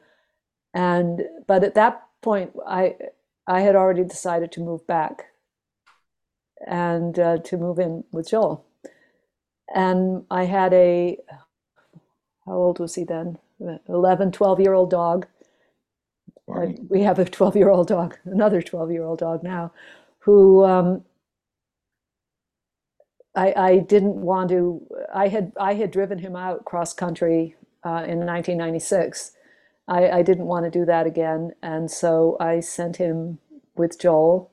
and 0.73 1.23
but 1.47 1.63
at 1.63 1.75
that 1.75 2.03
point 2.21 2.51
I 2.67 2.95
I 3.47 3.61
had 3.61 3.75
already 3.75 4.03
decided 4.03 4.51
to 4.53 4.61
move 4.61 4.87
back 4.87 5.25
and 6.65 7.17
uh, 7.19 7.37
to 7.39 7.57
move 7.57 7.79
in 7.79 8.03
with 8.11 8.29
Joel, 8.29 8.65
and 9.73 10.25
I 10.31 10.45
had 10.45 10.73
a 10.73 11.17
how 12.45 12.53
old 12.53 12.79
was 12.79 12.95
he 12.95 13.03
then? 13.03 13.39
11, 13.87 14.31
12 14.31 14.59
year 14.59 14.73
old 14.73 14.89
dog. 14.89 15.27
we 16.89 17.01
have 17.01 17.19
a 17.19 17.25
12 17.25 17.55
year 17.55 17.69
old 17.69 17.87
dog, 17.87 18.17
another 18.25 18.61
12 18.61 18.91
year 18.91 19.03
old 19.03 19.19
dog 19.19 19.43
now, 19.43 19.71
who 20.19 20.63
um, 20.63 21.03
I, 23.35 23.53
I 23.55 23.77
didn't 23.79 24.15
want 24.15 24.49
to. 24.49 24.85
I 25.13 25.27
had 25.27 25.51
I 25.59 25.73
had 25.73 25.91
driven 25.91 26.19
him 26.19 26.35
out 26.35 26.65
cross 26.65 26.93
country 26.93 27.55
uh, 27.85 28.03
in 28.07 28.19
1996. 28.25 29.31
I, 29.87 30.09
I 30.09 30.21
didn't 30.23 30.45
want 30.45 30.65
to 30.65 30.71
do 30.71 30.85
that 30.85 31.05
again, 31.05 31.51
and 31.61 31.91
so 31.91 32.37
I 32.39 32.59
sent 32.59 32.97
him 32.97 33.39
with 33.75 33.99
Joel 33.99 34.51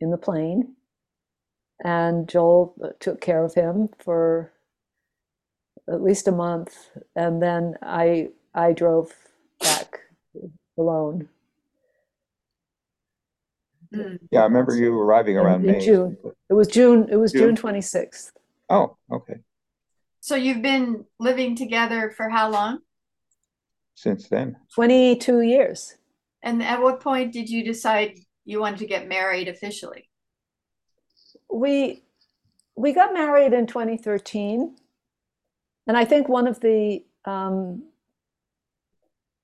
in 0.00 0.10
the 0.10 0.18
plane, 0.18 0.74
and 1.84 2.28
Joel 2.28 2.74
took 3.00 3.20
care 3.20 3.44
of 3.44 3.54
him 3.54 3.88
for 3.98 4.52
at 5.88 6.02
least 6.02 6.28
a 6.28 6.32
month, 6.32 6.90
and 7.16 7.42
then 7.42 7.76
I 7.82 8.28
I 8.54 8.72
drove 8.72 9.12
back 9.60 10.00
alone. 10.78 11.28
Yeah, 14.30 14.42
I 14.42 14.44
remember 14.44 14.76
you 14.76 14.96
arriving 14.98 15.36
around 15.36 15.64
in 15.64 15.72
May. 15.72 15.80
June. 15.84 16.16
It 16.48 16.54
was 16.54 16.68
June. 16.68 17.08
It 17.10 17.16
was 17.16 17.32
June 17.32 17.56
June? 17.56 17.72
26th. 17.74 18.32
Oh, 18.68 18.96
okay. 19.10 19.40
So 20.20 20.36
you've 20.36 20.62
been 20.62 21.04
living 21.18 21.56
together 21.56 22.12
for 22.16 22.28
how 22.28 22.50
long? 22.50 22.80
Since 23.94 24.28
then. 24.28 24.56
22 24.74 25.40
years. 25.40 25.96
And 26.42 26.62
at 26.62 26.80
what 26.80 27.00
point 27.00 27.32
did 27.32 27.50
you 27.50 27.64
decide 27.64 28.18
you 28.44 28.60
wanted 28.60 28.78
to 28.78 28.86
get 28.86 29.08
married 29.08 29.48
officially? 29.48 30.08
We 31.52 32.04
we 32.76 32.92
got 32.92 33.12
married 33.12 33.52
in 33.52 33.66
2013, 33.66 34.76
and 35.86 35.96
I 35.96 36.04
think 36.04 36.28
one 36.28 36.46
of 36.46 36.60
the 36.60 37.04
um, 37.24 37.82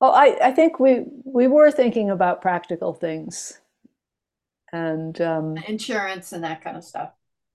oh, 0.01 0.11
I 0.11 0.49
I 0.49 0.53
think 0.53 0.79
we 0.81 1.05
we 1.25 1.47
were 1.49 1.71
thinking 1.71 2.11
about 2.11 2.43
practical 2.43 2.93
things, 2.95 3.61
and 4.73 5.21
um, 5.21 5.57
Insurance 5.67 6.33
and 6.33 6.45
that 6.45 6.63
kind 6.63 6.77
of 6.77 6.85
stuff. 6.85 7.11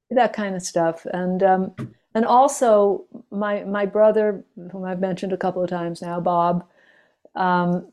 that 0.09 0.33
kind 0.33 0.55
of 0.55 0.61
stuff 0.61 1.05
and 1.13 1.41
um 1.41 1.73
and 2.13 2.25
also 2.25 3.05
my 3.31 3.63
my 3.63 3.85
brother 3.85 4.43
whom 4.71 4.83
I've 4.83 4.99
mentioned 4.99 5.31
a 5.33 5.37
couple 5.37 5.63
of 5.63 5.69
times 5.69 6.01
now 6.01 6.19
Bob 6.19 6.65
um 7.35 7.91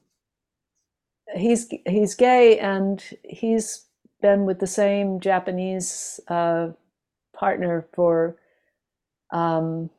he's 1.35 1.69
he's 1.87 2.15
gay 2.15 2.59
and 2.59 3.03
he's 3.25 3.85
been 4.20 4.47
with 4.47 4.59
the 4.59 4.66
same 4.66 5.20
Japanese 5.20 6.20
uh 6.29 6.70
partner 7.37 7.87
for 7.95 8.37
um 9.33 9.91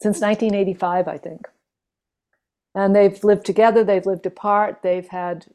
since 0.00 0.20
1985 0.20 1.06
I 1.06 1.18
think 1.18 1.46
and 2.74 2.94
they've 2.94 3.22
lived 3.24 3.46
together 3.46 3.84
they've 3.84 4.06
lived 4.06 4.26
apart 4.26 4.80
they've 4.82 5.08
had 5.08 5.46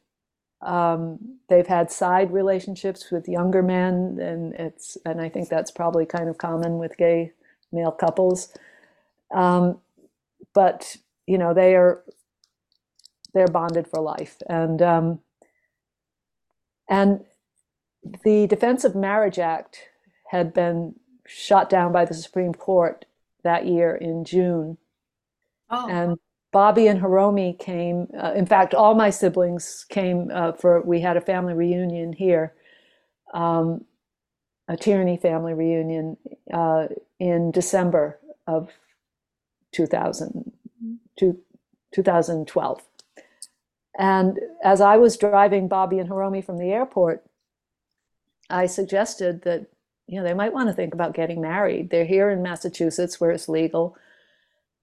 um, 0.62 1.20
they've 1.48 1.68
had 1.68 1.92
side 1.92 2.34
relationships 2.34 3.12
with 3.12 3.28
younger 3.28 3.62
men, 3.62 4.18
and 4.20 4.54
it's 4.56 4.98
and 5.06 5.22
I 5.22 5.30
think 5.30 5.50
that's 5.50 5.72
probably 5.72 6.06
kind 6.06 6.28
of 6.28 6.38
common 6.38 6.78
with 6.80 6.98
gay 6.98 7.32
male 7.72 7.92
couples. 7.92 8.50
Um, 9.34 9.80
but 10.54 10.98
you 11.28 11.38
know 11.38 11.54
they 11.54 11.76
are 11.76 12.04
they're 13.34 13.48
bonded 13.48 13.88
for 13.88 14.02
life, 14.02 14.38
and 14.50 14.82
um, 14.82 15.20
and 16.90 17.26
the 18.24 18.48
Defense 18.48 18.84
of 18.84 18.96
Marriage 18.96 19.40
Act 19.40 19.80
had 20.30 20.54
been 20.54 20.96
shot 21.28 21.70
down 21.70 21.92
by 21.92 22.06
the 22.06 22.14
Supreme 22.14 22.54
Court 22.54 23.06
that 23.44 23.68
year 23.68 23.96
in 23.96 24.26
June, 24.26 24.78
Oh, 25.70 25.88
and 25.90 26.18
Bobby 26.56 26.88
and 26.88 27.02
Hiromi 27.02 27.60
came. 27.60 28.08
Uh, 28.18 28.32
in 28.34 28.46
fact, 28.46 28.74
all 28.74 28.96
my 28.96 29.10
siblings 29.10 29.86
came 29.90 30.32
uh, 30.34 30.54
for. 30.54 30.80
We 30.84 31.02
had 31.02 31.18
a 31.18 31.22
family 31.22 31.54
reunion 31.54 32.14
here, 32.14 32.54
um, 33.34 33.84
a 34.70 34.78
Tyranny 34.78 35.18
family 35.18 35.54
reunion 35.54 36.16
uh, 36.54 36.88
in 37.20 37.52
December 37.52 38.22
of 38.48 38.70
2000, 39.74 40.50
two, 41.20 41.38
2012. 41.94 42.82
And 44.00 44.40
as 44.64 44.80
I 44.80 44.96
was 44.96 45.18
driving 45.18 45.68
Bobby 45.68 46.00
and 46.00 46.10
Hiromi 46.10 46.42
from 46.42 46.58
the 46.58 46.72
airport, 46.72 47.26
I 48.50 48.68
suggested 48.68 49.42
that 49.42 49.66
you 50.08 50.18
know 50.18 50.26
they 50.26 50.34
might 50.34 50.54
want 50.54 50.70
to 50.70 50.74
think 50.74 50.94
about 50.94 51.16
getting 51.16 51.42
married. 51.42 51.90
They're 51.90 52.06
here 52.06 52.30
in 52.30 52.42
Massachusetts 52.42 53.20
where 53.20 53.32
it's 53.32 53.50
legal. 53.50 53.98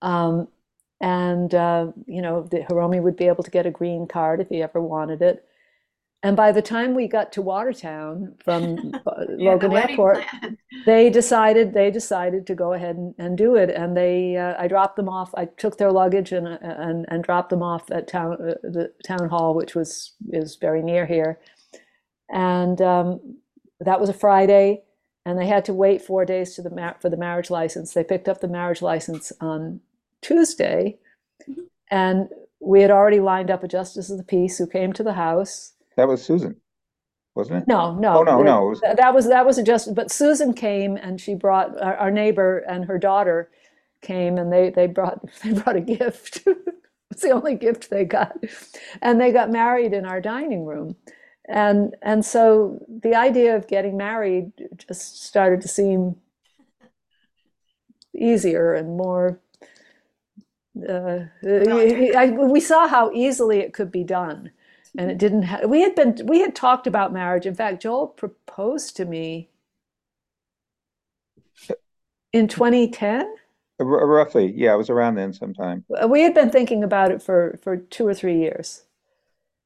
Um, 0.02 0.48
and 1.02 1.52
uh, 1.52 1.88
you 2.06 2.22
know 2.22 2.44
the 2.44 2.60
Hiromi 2.60 3.02
would 3.02 3.16
be 3.16 3.26
able 3.26 3.42
to 3.42 3.50
get 3.50 3.66
a 3.66 3.70
green 3.70 4.06
card 4.06 4.40
if 4.40 4.48
he 4.48 4.62
ever 4.62 4.80
wanted 4.80 5.20
it. 5.20 5.44
And 6.24 6.36
by 6.36 6.52
the 6.52 6.62
time 6.62 6.94
we 6.94 7.08
got 7.08 7.32
to 7.32 7.42
Watertown 7.42 8.36
from 8.44 8.62
uh, 9.06 9.24
you 9.36 9.50
had 9.50 9.60
the 9.60 9.68
Logan 9.68 9.72
Airport, 9.76 10.22
plan. 10.22 10.56
they 10.86 11.10
decided 11.10 11.74
they 11.74 11.90
decided 11.90 12.46
to 12.46 12.54
go 12.54 12.74
ahead 12.74 12.96
and, 12.96 13.14
and 13.18 13.36
do 13.36 13.56
it. 13.56 13.70
And 13.70 13.96
they 13.96 14.36
uh, 14.36 14.54
I 14.56 14.68
dropped 14.68 14.94
them 14.94 15.08
off. 15.08 15.34
I 15.34 15.46
took 15.46 15.76
their 15.76 15.90
luggage 15.90 16.30
and 16.30 16.46
uh, 16.46 16.58
and, 16.62 17.04
and 17.08 17.24
dropped 17.24 17.50
them 17.50 17.62
off 17.62 17.90
at 17.90 18.06
town 18.06 18.34
uh, 18.34 18.54
the 18.62 18.92
town 19.04 19.28
hall, 19.28 19.54
which 19.54 19.74
was 19.74 20.12
is 20.30 20.56
very 20.56 20.82
near 20.82 21.04
here. 21.04 21.40
And 22.32 22.80
um, 22.80 23.38
that 23.80 24.00
was 24.00 24.08
a 24.08 24.14
Friday, 24.14 24.84
and 25.26 25.36
they 25.36 25.48
had 25.48 25.64
to 25.64 25.74
wait 25.74 26.00
four 26.00 26.24
days 26.24 26.54
to 26.54 26.62
the 26.62 26.70
mar- 26.70 26.96
for 27.00 27.10
the 27.10 27.16
marriage 27.16 27.50
license. 27.50 27.92
They 27.92 28.04
picked 28.04 28.28
up 28.28 28.40
the 28.40 28.48
marriage 28.48 28.80
license 28.80 29.32
on 29.40 29.80
Tuesday, 30.22 30.98
and 31.90 32.28
we 32.60 32.80
had 32.80 32.90
already 32.90 33.20
lined 33.20 33.50
up 33.50 33.62
a 33.62 33.68
justice 33.68 34.08
of 34.10 34.18
the 34.18 34.24
peace 34.24 34.56
who 34.56 34.66
came 34.66 34.92
to 34.94 35.02
the 35.02 35.12
house. 35.12 35.72
That 35.96 36.08
was 36.08 36.22
Susan, 36.24 36.56
wasn't 37.34 37.62
it? 37.62 37.68
No, 37.68 37.94
no, 37.98 38.20
Oh, 38.20 38.22
no, 38.22 38.42
no, 38.42 38.66
it 38.66 38.68
was- 38.70 38.80
that 38.80 39.14
was 39.14 39.28
that 39.28 39.44
was 39.44 39.58
a 39.58 39.62
justice. 39.62 39.92
But 39.92 40.10
Susan 40.10 40.54
came 40.54 40.96
and 40.96 41.20
she 41.20 41.34
brought 41.34 41.78
our, 41.82 41.96
our 41.96 42.10
neighbor 42.10 42.58
and 42.58 42.84
her 42.86 42.98
daughter 42.98 43.50
came 44.00 44.38
and 44.38 44.52
they 44.52 44.70
they 44.70 44.86
brought 44.86 45.20
they 45.44 45.52
brought 45.52 45.76
a 45.76 45.80
gift. 45.80 46.46
it's 47.10 47.22
the 47.22 47.30
only 47.30 47.56
gift 47.56 47.90
they 47.90 48.04
got, 48.04 48.36
and 49.02 49.20
they 49.20 49.32
got 49.32 49.50
married 49.50 49.92
in 49.92 50.06
our 50.06 50.20
dining 50.20 50.64
room, 50.64 50.96
and 51.48 51.94
and 52.00 52.24
so 52.24 52.78
the 52.88 53.14
idea 53.14 53.54
of 53.56 53.66
getting 53.68 53.96
married 53.96 54.52
just 54.88 55.22
started 55.24 55.60
to 55.60 55.68
seem 55.68 56.16
easier 58.14 58.72
and 58.74 58.96
more. 58.96 59.40
Uh, 60.76 61.24
I, 61.44 62.34
we 62.34 62.60
saw 62.60 62.88
how 62.88 63.10
easily 63.12 63.58
it 63.58 63.74
could 63.74 63.92
be 63.92 64.04
done, 64.04 64.50
and 64.96 65.10
it 65.10 65.18
didn't. 65.18 65.42
Ha- 65.42 65.66
we 65.66 65.82
had 65.82 65.94
been 65.94 66.18
we 66.24 66.40
had 66.40 66.54
talked 66.54 66.86
about 66.86 67.12
marriage. 67.12 67.44
In 67.44 67.54
fact, 67.54 67.82
Joel 67.82 68.06
proposed 68.06 68.96
to 68.96 69.04
me 69.04 69.50
in 72.32 72.48
2010. 72.48 73.34
R- 73.80 73.86
roughly, 74.06 74.52
yeah, 74.56 74.72
it 74.72 74.78
was 74.78 74.88
around 74.88 75.16
then 75.16 75.32
sometime. 75.32 75.84
We 76.08 76.22
had 76.22 76.34
been 76.34 76.50
thinking 76.50 76.82
about 76.82 77.10
it 77.10 77.22
for 77.22 77.58
for 77.62 77.76
two 77.76 78.06
or 78.06 78.14
three 78.14 78.38
years. 78.38 78.84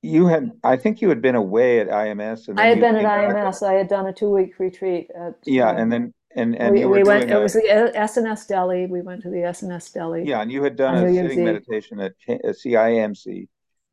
You 0.02 0.26
had, 0.26 0.52
I 0.62 0.76
think 0.76 1.00
you 1.00 1.08
had 1.08 1.20
been 1.20 1.34
away 1.34 1.80
at 1.80 1.88
IMS 1.88 2.48
and 2.48 2.60
I 2.60 2.66
had 2.66 2.80
been 2.80 2.96
at 2.96 3.02
back. 3.02 3.34
IMS. 3.34 3.66
I 3.66 3.72
had 3.72 3.88
done 3.88 4.06
a 4.06 4.12
two 4.12 4.30
week 4.30 4.58
retreat 4.58 5.10
at. 5.14 5.36
Yeah, 5.44 5.68
uh, 5.68 5.74
and 5.74 5.92
then 5.92 6.14
and 6.36 6.54
and 6.56 6.74
we, 6.74 6.80
you 6.80 6.88
were 6.88 6.96
we 6.98 7.04
went. 7.04 7.22
doing 7.22 7.30
It 7.36 7.40
a- 7.40 7.42
was 7.42 7.52
the 7.54 7.92
S&S 7.94 8.46
Deli. 8.46 8.86
We 8.86 9.02
went 9.02 9.22
to 9.22 9.30
the 9.30 9.42
S&S 9.44 9.90
Deli. 9.90 10.24
yeah, 10.24 10.40
and 10.42 10.52
you 10.52 10.62
had 10.62 10.76
done 10.76 10.94
on 10.96 11.04
a 11.04 11.06
New 11.06 11.12
Year's 11.14 11.26
sitting 11.30 11.38
Eve. 11.40 11.44
meditation 11.52 12.00
at 12.00 12.12
K- 12.24 12.40
CIMC, 12.44 13.48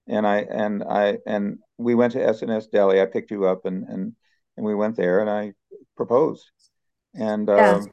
and 0.07 0.27
I 0.27 0.37
and 0.39 0.83
I 0.83 1.17
and 1.25 1.59
we 1.77 1.95
went 1.95 2.13
to 2.13 2.23
S&S 2.23 2.67
Deli. 2.67 3.01
I 3.01 3.05
picked 3.05 3.31
you 3.31 3.45
up 3.45 3.65
and 3.65 3.87
and 3.87 4.15
and 4.57 4.65
we 4.65 4.75
went 4.75 4.95
there 4.97 5.19
and 5.21 5.29
I 5.29 5.53
proposed. 5.95 6.45
And 7.15 7.47
Yeah. 7.47 7.75
um, 7.75 7.91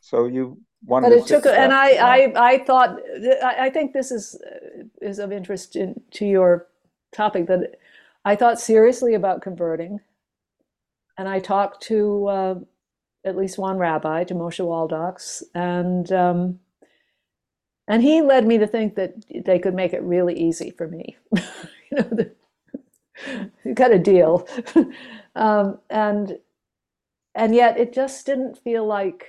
so 0.00 0.26
you 0.26 0.58
wanted 0.84 1.10
But 1.10 1.14
to 1.16 1.20
it 1.22 1.26
sit 1.28 1.34
took, 1.36 1.44
with 1.44 1.54
and 1.54 1.72
I, 1.72 1.88
for 1.90 1.94
a 1.94 2.32
while. 2.32 2.42
I, 2.44 2.52
I 2.54 2.64
thought, 2.64 3.00
I 3.44 3.66
I 3.66 3.70
think 3.70 3.92
this 3.92 4.10
is, 4.10 4.34
uh, 4.34 4.84
is 5.00 5.18
of 5.20 5.30
interest 5.32 5.76
in, 5.76 6.00
to 6.12 6.26
your 6.26 6.66
topic, 7.12 7.46
that 7.46 7.76
I 8.24 8.36
thought 8.36 8.60
seriously 8.60 9.14
about 9.14 9.42
converting. 9.42 10.00
And 11.18 11.28
I 11.28 11.38
talked 11.40 11.82
to 11.84 12.26
uh, 12.26 12.54
at 13.24 13.36
least 13.36 13.58
one 13.58 13.78
rabbi, 13.78 14.24
to 14.24 14.34
Moshe 14.34 14.64
Waldoks, 14.64 15.42
and 15.54 16.10
um, 16.12 16.60
and 17.88 18.02
he 18.02 18.22
led 18.22 18.46
me 18.46 18.58
to 18.58 18.66
think 18.66 18.94
that 18.96 19.14
they 19.44 19.58
could 19.58 19.74
make 19.74 19.92
it 19.92 20.02
really 20.02 20.38
easy 20.38 20.70
for 20.70 20.88
me. 20.88 21.16
You 21.90 21.98
know, 21.98 22.08
the, 22.10 22.32
you 23.64 23.74
got 23.74 23.92
a 23.92 23.98
deal. 23.98 24.46
Um, 25.34 25.78
and 25.88 26.38
and 27.34 27.54
yet 27.54 27.78
it 27.78 27.94
just 27.94 28.26
didn't 28.26 28.58
feel 28.58 28.86
like 28.86 29.26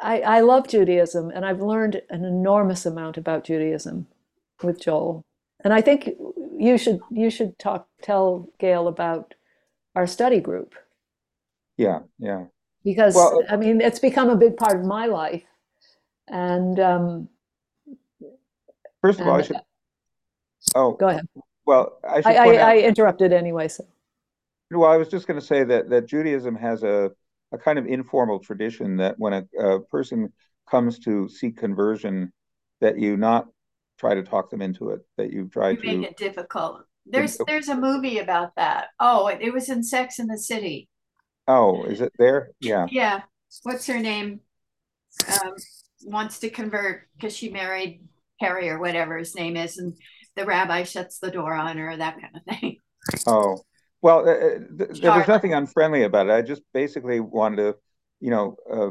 I, 0.00 0.20
I 0.20 0.40
love 0.40 0.68
Judaism 0.68 1.30
and 1.30 1.46
I've 1.46 1.62
learned 1.62 2.02
an 2.10 2.24
enormous 2.24 2.84
amount 2.84 3.16
about 3.16 3.44
Judaism 3.44 4.08
with 4.62 4.80
Joel. 4.80 5.22
And 5.64 5.72
I 5.72 5.80
think 5.80 6.10
you 6.62 6.78
should 6.78 7.00
you 7.10 7.28
should 7.28 7.58
talk 7.58 7.88
tell 8.02 8.48
Gail 8.58 8.86
about 8.88 9.34
our 9.96 10.06
study 10.06 10.40
group 10.40 10.74
Yeah, 11.76 12.00
yeah. 12.18 12.44
because 12.84 13.14
Well, 13.16 13.42
I 13.50 13.56
mean 13.56 13.80
it's 13.80 13.98
become 13.98 14.30
a 14.30 14.36
big 14.36 14.56
part 14.56 14.78
of 14.78 14.86
my 14.86 15.06
life. 15.06 15.42
And 16.28 16.78
um, 16.78 17.28
first 19.00 19.20
of 19.20 19.26
all, 19.26 19.34
I 19.34 19.42
should. 19.42 19.56
Oh, 20.74 20.92
go 20.92 21.08
ahead. 21.08 21.26
well, 21.66 21.98
I 22.08 22.20
should 22.20 22.26
I, 22.26 22.34
I, 22.36 22.56
out. 22.60 22.68
I 22.68 22.78
interrupted 22.78 23.32
anyway, 23.32 23.68
so 23.68 23.84
Well, 24.70 24.90
I 24.90 24.96
was 24.96 25.08
just 25.08 25.26
going 25.26 25.40
to 25.40 25.44
say 25.44 25.64
that 25.64 25.90
that 25.90 26.06
Judaism 26.06 26.54
has 26.56 26.84
a 26.84 27.10
a 27.50 27.58
kind 27.58 27.78
of 27.78 27.86
informal 27.86 28.38
tradition 28.38 28.96
that 28.98 29.16
when 29.18 29.32
a, 29.34 29.44
a 29.58 29.80
person 29.80 30.32
comes 30.70 30.98
to 31.00 31.28
seek 31.28 31.56
conversion, 31.56 32.32
that 32.80 32.98
you 32.98 33.16
not 33.16 33.48
try 34.02 34.14
to 34.14 34.22
talk 34.24 34.50
them 34.50 34.60
into 34.60 34.90
it, 34.90 35.00
that 35.16 35.32
you've 35.32 35.52
tried 35.52 35.78
You 35.84 36.00
make 36.00 36.10
it 36.10 36.16
difficult. 36.16 36.82
There's 37.06 37.38
there's 37.46 37.68
a 37.68 37.76
movie 37.76 38.18
about 38.18 38.56
that. 38.56 38.88
Oh, 38.98 39.28
it, 39.28 39.38
it 39.40 39.52
was 39.52 39.68
in 39.68 39.82
Sex 39.84 40.18
and 40.18 40.28
the 40.28 40.36
City. 40.36 40.88
Oh, 41.46 41.84
is 41.84 42.00
it 42.00 42.12
there? 42.18 42.50
Yeah. 42.60 42.86
Yeah. 42.90 43.22
What's 43.62 43.86
her 43.86 44.00
name? 44.00 44.40
Um, 45.28 45.54
wants 46.04 46.40
to 46.40 46.50
convert 46.50 47.08
because 47.14 47.36
she 47.36 47.48
married 47.50 48.02
Harry 48.40 48.68
or 48.70 48.80
whatever 48.80 49.16
his 49.18 49.36
name 49.36 49.56
is, 49.56 49.78
and 49.78 49.94
the 50.34 50.44
rabbi 50.44 50.82
shuts 50.82 51.18
the 51.18 51.30
door 51.30 51.54
on 51.54 51.78
her, 51.78 51.96
that 51.96 52.20
kind 52.20 52.36
of 52.36 52.42
thing. 52.58 52.78
Oh, 53.26 53.58
well, 54.00 54.28
uh, 54.28 54.32
uh, 54.32 54.58
th 54.78 55.00
there 55.00 55.16
was 55.16 55.28
nothing 55.28 55.54
unfriendly 55.54 56.02
about 56.02 56.26
it. 56.26 56.32
I 56.32 56.42
just 56.42 56.62
basically 56.74 57.20
wanted 57.20 57.56
to, 57.56 57.76
you 58.20 58.30
know, 58.30 58.56
uh, 58.72 58.90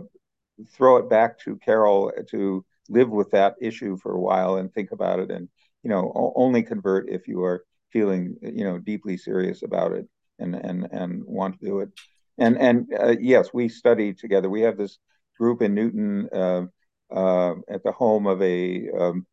throw 0.73 0.97
it 0.97 1.09
back 1.09 1.39
to 1.39 1.57
Carol 1.57 2.11
to 2.29 2.63
live 2.91 3.09
with 3.09 3.31
that 3.31 3.55
issue 3.61 3.97
for 3.97 4.13
a 4.13 4.19
while 4.19 4.57
and 4.57 4.73
think 4.73 4.91
about 4.91 5.19
it, 5.19 5.31
and 5.31 5.49
you 5.83 5.89
know, 5.89 6.33
only 6.35 6.63
convert 6.63 7.09
if 7.09 7.27
you 7.27 7.43
are 7.43 7.63
feeling, 7.91 8.35
you 8.41 8.63
know, 8.63 8.77
deeply 8.77 9.17
serious 9.17 9.63
about 9.63 9.91
it 9.91 10.07
and 10.39 10.55
and 10.55 10.87
and 10.91 11.23
want 11.25 11.59
to 11.59 11.65
do 11.65 11.79
it. 11.79 11.89
And 12.37 12.57
and 12.57 12.87
uh, 12.99 13.15
yes, 13.19 13.49
we 13.53 13.69
study 13.69 14.13
together. 14.13 14.49
We 14.49 14.61
have 14.61 14.77
this 14.77 14.97
group 15.37 15.61
in 15.61 15.73
Newton 15.73 16.29
uh, 16.33 16.63
uh, 17.13 17.55
at 17.69 17.83
the 17.83 17.91
home 17.91 18.27
of 18.27 18.41
a 18.41 18.89
um, 18.91 19.25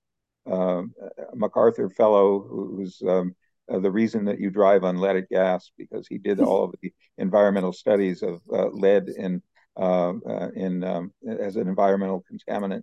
um, 0.50 0.94
MacArthur 1.34 1.88
Fellow, 1.90 2.40
who's 2.40 3.02
um, 3.06 3.34
uh, 3.70 3.78
the 3.78 3.90
reason 3.90 4.24
that 4.24 4.40
you 4.40 4.50
drive 4.50 4.82
unleaded 4.82 5.28
gas 5.28 5.70
because 5.76 6.06
he 6.08 6.18
did 6.18 6.40
all 6.40 6.64
of 6.64 6.74
the 6.80 6.92
environmental 7.18 7.72
studies 7.72 8.22
of 8.22 8.40
uh, 8.52 8.68
lead 8.68 9.08
in 9.08 9.42
uh, 9.76 10.14
in 10.56 10.82
um, 10.82 11.12
as 11.26 11.56
an 11.56 11.68
environmental 11.68 12.24
contaminant. 12.30 12.82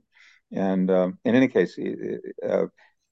And 0.55 0.89
um, 0.89 1.19
in 1.25 1.35
any 1.35 1.47
case, 1.47 1.75
he, 1.75 1.95
uh, 2.47 2.67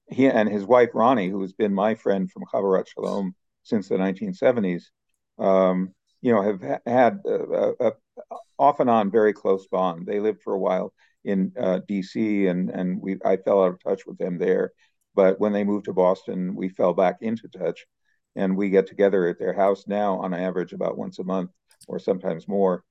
he 0.08 0.26
and 0.26 0.48
his 0.48 0.64
wife 0.64 0.90
Ronnie, 0.94 1.28
who 1.28 1.42
has 1.42 1.52
been 1.52 1.74
my 1.74 1.94
friend 1.94 2.30
from 2.30 2.44
Havurat 2.52 2.88
Shalom 2.88 3.34
since 3.62 3.88
the 3.88 3.96
1970s, 3.96 4.90
um, 5.38 5.94
you 6.22 6.32
know, 6.32 6.42
have 6.42 6.62
ha- 6.62 6.78
had 6.86 7.20
a, 7.26 7.34
a, 7.34 7.86
a 7.88 7.92
off 8.58 8.80
and 8.80 8.88
on 8.88 9.10
very 9.10 9.32
close 9.32 9.66
bond. 9.66 10.06
They 10.06 10.20
lived 10.20 10.42
for 10.42 10.54
a 10.54 10.58
while 10.58 10.92
in 11.24 11.52
uh, 11.58 11.80
D.C. 11.86 12.46
and 12.46 12.70
and 12.70 13.00
we 13.00 13.18
I 13.24 13.36
fell 13.36 13.62
out 13.62 13.72
of 13.72 13.82
touch 13.82 14.06
with 14.06 14.18
them 14.18 14.38
there. 14.38 14.72
But 15.14 15.38
when 15.38 15.52
they 15.52 15.64
moved 15.64 15.84
to 15.86 15.92
Boston, 15.92 16.54
we 16.54 16.68
fell 16.68 16.94
back 16.94 17.18
into 17.20 17.48
touch, 17.48 17.86
and 18.36 18.56
we 18.56 18.70
get 18.70 18.86
together 18.86 19.26
at 19.26 19.38
their 19.38 19.52
house 19.52 19.86
now 19.86 20.18
on 20.20 20.34
average 20.34 20.72
about 20.72 20.98
once 20.98 21.18
a 21.18 21.24
month 21.24 21.50
or 21.88 21.98
sometimes 21.98 22.48
more. 22.48 22.84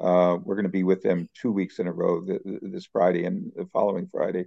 Uh, 0.00 0.38
we're 0.42 0.54
going 0.54 0.64
to 0.64 0.70
be 0.70 0.84
with 0.84 1.02
them 1.02 1.28
two 1.34 1.52
weeks 1.52 1.78
in 1.78 1.86
a 1.86 1.92
row 1.92 2.24
th- 2.24 2.42
th- 2.42 2.60
this 2.62 2.86
Friday 2.86 3.24
and 3.24 3.52
the 3.56 3.66
following 3.72 4.08
Friday. 4.10 4.46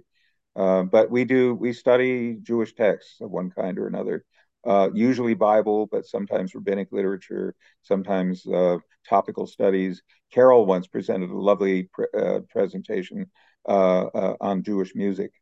Uh, 0.56 0.84
but 0.84 1.10
we 1.10 1.24
do 1.24 1.54
we 1.54 1.72
study 1.72 2.36
Jewish 2.42 2.74
texts 2.74 3.20
of 3.20 3.30
one 3.30 3.50
kind 3.50 3.78
or 3.78 3.86
another, 3.86 4.24
uh, 4.64 4.88
usually 4.94 5.34
Bible, 5.34 5.86
but 5.90 6.06
sometimes 6.06 6.54
rabbinic 6.54 6.88
literature, 6.92 7.54
sometimes 7.82 8.46
uh, 8.46 8.78
topical 9.08 9.46
studies. 9.46 10.02
Carol 10.32 10.66
once 10.66 10.86
presented 10.86 11.30
a 11.30 11.36
lovely 11.38 11.88
uh, 12.16 12.40
presentation 12.50 13.30
uh, 13.68 14.34
on 14.40 14.62
Jewish 14.62 14.94
music, 14.94 15.32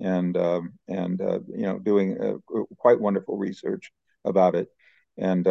and 0.00 0.36
um, 0.36 0.74
and 0.88 1.20
you 1.20 1.62
know 1.66 1.78
doing 1.78 2.40
quite 2.78 3.00
wonderful 3.00 3.36
research 3.36 3.92
about 4.24 4.54
it, 4.56 4.68
and 5.16 5.46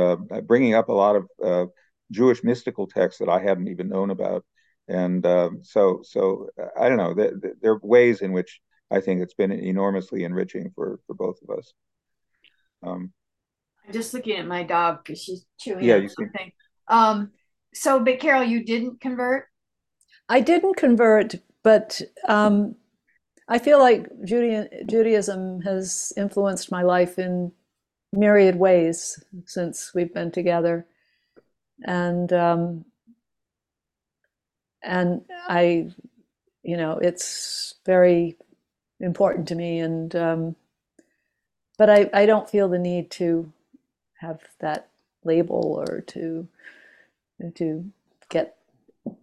bringing 0.45 0.73
up 0.73 0.89
a 0.89 0.93
lot 0.93 1.15
of 1.15 1.69
Jewish 2.11 2.43
mystical 2.43 2.87
texts 2.87 3.19
that 3.19 3.29
I 3.29 3.39
hadn't 3.39 3.67
even 3.67 3.89
known 3.89 4.09
about. 4.09 4.45
And 4.87 5.25
um, 5.25 5.59
so 5.63 6.01
so 6.03 6.49
I 6.79 6.87
don't 6.89 6.97
know. 6.97 7.13
There, 7.13 7.33
there 7.61 7.71
are 7.73 7.79
ways 7.81 8.21
in 8.21 8.31
which 8.33 8.59
I 8.91 9.01
think 9.01 9.21
it's 9.21 9.33
been 9.33 9.51
enormously 9.51 10.23
enriching 10.23 10.71
for 10.75 10.99
for 11.07 11.15
both 11.15 11.37
of 11.47 11.57
us. 11.57 11.73
Um, 12.83 13.11
I'm 13.85 13.93
just 13.93 14.13
looking 14.13 14.37
at 14.37 14.47
my 14.47 14.63
dog 14.63 14.99
because 15.03 15.21
she's 15.21 15.45
chewing 15.59 15.83
yeah, 15.83 15.95
you 15.95 16.09
seem 16.09 16.27
something. 16.27 16.51
Um, 16.87 17.31
so, 17.73 17.99
but 17.99 18.19
Carol, 18.19 18.43
you 18.43 18.63
didn't 18.63 19.01
convert? 19.01 19.47
I 20.29 20.39
didn't 20.39 20.75
convert, 20.75 21.35
but 21.63 22.01
um, 22.27 22.75
I 23.47 23.59
feel 23.59 23.79
like 23.79 24.07
Judaism, 24.23 24.69
Judaism 24.87 25.61
has 25.61 26.13
influenced 26.17 26.71
my 26.71 26.81
life 26.81 27.19
in 27.19 27.51
myriad 28.11 28.55
ways 28.55 29.21
since 29.45 29.93
we've 29.93 30.13
been 30.13 30.31
together, 30.31 30.87
and 31.83 32.31
um, 32.33 32.85
and 34.83 35.21
I, 35.47 35.89
you 36.63 36.77
know, 36.77 36.97
it's 36.99 37.75
very 37.85 38.37
important 38.99 39.47
to 39.49 39.55
me, 39.55 39.79
and 39.79 40.15
um, 40.15 40.55
but 41.77 41.89
I, 41.89 42.09
I 42.13 42.25
don't 42.25 42.49
feel 42.49 42.67
the 42.69 42.79
need 42.79 43.11
to 43.11 43.51
have 44.19 44.41
that 44.59 44.89
label 45.23 45.83
or 45.87 46.01
to 46.01 46.47
to 47.55 47.91
get 48.29 48.57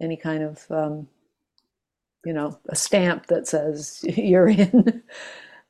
any 0.01 0.17
kind 0.17 0.43
of 0.43 0.65
um, 0.71 1.07
you 2.25 2.33
know 2.33 2.57
a 2.69 2.75
stamp 2.75 3.27
that 3.27 3.47
says 3.47 3.99
you're 4.17 4.47
in. 4.49 5.03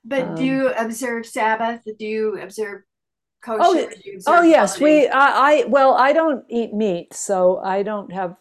But 0.06 0.36
do 0.36 0.44
Um, 0.44 0.46
you 0.46 0.70
observe 0.74 1.26
Sabbath? 1.26 1.82
Do 1.98 2.06
you 2.06 2.40
observe 2.42 2.84
kosher? 3.44 3.62
oh, 3.62 3.74
Do 3.74 4.20
oh 4.28 4.38
observe 4.38 4.46
yes, 4.46 4.80
we? 4.80 5.08
I, 5.08 5.28
I 5.28 5.64
well 5.68 5.94
I 5.94 6.14
don't 6.14 6.46
eat 6.50 6.74
meat, 6.74 7.14
so 7.14 7.60
I 7.60 7.84
don't 7.84 8.12
have. 8.12 8.36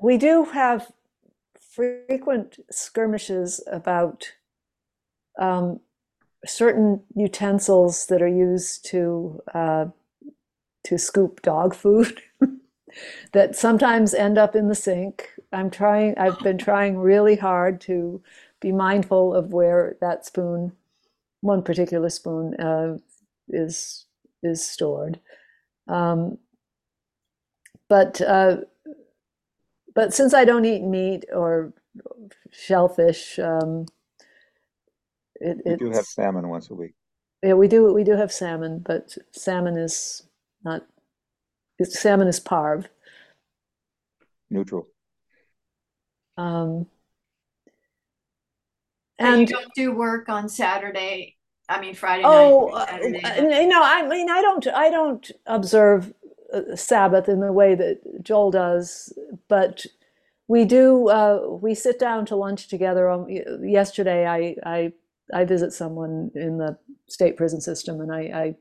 We 0.00 0.16
do 0.16 0.44
have 0.44 0.92
frequent 1.58 2.58
skirmishes 2.70 3.62
about 3.70 4.32
um, 5.38 5.80
certain 6.46 7.02
utensils 7.14 8.06
that 8.06 8.22
are 8.22 8.28
used 8.28 8.84
to 8.86 9.40
uh, 9.54 9.86
to 10.84 10.98
scoop 10.98 11.42
dog 11.42 11.74
food 11.74 12.20
that 13.32 13.56
sometimes 13.56 14.14
end 14.14 14.38
up 14.38 14.54
in 14.54 14.68
the 14.68 14.74
sink. 14.74 15.30
I'm 15.52 15.70
trying. 15.70 16.16
I've 16.18 16.38
been 16.40 16.58
trying 16.58 16.98
really 16.98 17.36
hard 17.36 17.80
to 17.82 18.22
be 18.60 18.72
mindful 18.72 19.34
of 19.34 19.52
where 19.52 19.96
that 20.00 20.26
spoon, 20.26 20.72
one 21.40 21.62
particular 21.62 22.10
spoon, 22.10 22.54
uh, 22.54 22.98
is 23.48 24.06
is 24.42 24.66
stored. 24.66 25.20
Um, 25.88 26.38
but 27.88 28.20
uh, 28.20 28.58
but 29.94 30.12
since 30.12 30.34
I 30.34 30.44
don't 30.44 30.64
eat 30.64 30.82
meat 30.82 31.24
or 31.32 31.72
shellfish, 32.52 33.38
um, 33.38 33.86
it, 35.36 35.58
we 35.64 35.76
do 35.76 35.90
have 35.90 36.04
salmon 36.04 36.48
once 36.48 36.70
a 36.70 36.74
week. 36.74 36.94
yeah, 37.42 37.54
we 37.54 37.68
do 37.68 37.92
we 37.92 38.04
do 38.04 38.12
have 38.12 38.32
salmon, 38.32 38.80
but 38.80 39.16
salmon 39.32 39.76
is 39.76 40.22
not 40.64 40.86
it's, 41.78 41.98
salmon 42.00 42.28
is 42.28 42.40
parve. 42.40 42.88
Neutral. 44.50 44.88
Um, 46.36 46.86
and 49.18 49.40
you 49.40 49.46
don't 49.46 49.74
do 49.74 49.92
work 49.92 50.28
on 50.28 50.48
Saturday. 50.48 51.37
I 51.68 51.80
mean 51.80 51.94
Friday 51.94 52.22
oh, 52.24 52.70
night. 52.74 53.00
Oh, 53.02 53.36
uh, 53.36 53.64
no, 53.66 53.82
I 53.82 54.06
mean 54.06 54.30
I 54.30 54.40
don't. 54.40 54.66
I 54.68 54.90
don't 54.90 55.30
observe 55.46 56.12
uh, 56.52 56.74
Sabbath 56.74 57.28
in 57.28 57.40
the 57.40 57.52
way 57.52 57.74
that 57.74 58.00
Joel 58.22 58.50
does, 58.50 59.12
but 59.48 59.84
we 60.46 60.64
do. 60.64 61.08
Uh, 61.08 61.58
we 61.60 61.74
sit 61.74 61.98
down 61.98 62.24
to 62.26 62.36
lunch 62.36 62.68
together. 62.68 63.10
Um, 63.10 63.28
yesterday, 63.62 64.26
I, 64.26 64.56
I 64.64 64.92
I 65.32 65.44
visit 65.44 65.72
someone 65.72 66.30
in 66.34 66.58
the 66.58 66.78
state 67.08 67.36
prison 67.36 67.60
system, 67.60 68.00
and 68.00 68.12
I, 68.12 68.20
I 68.20 68.56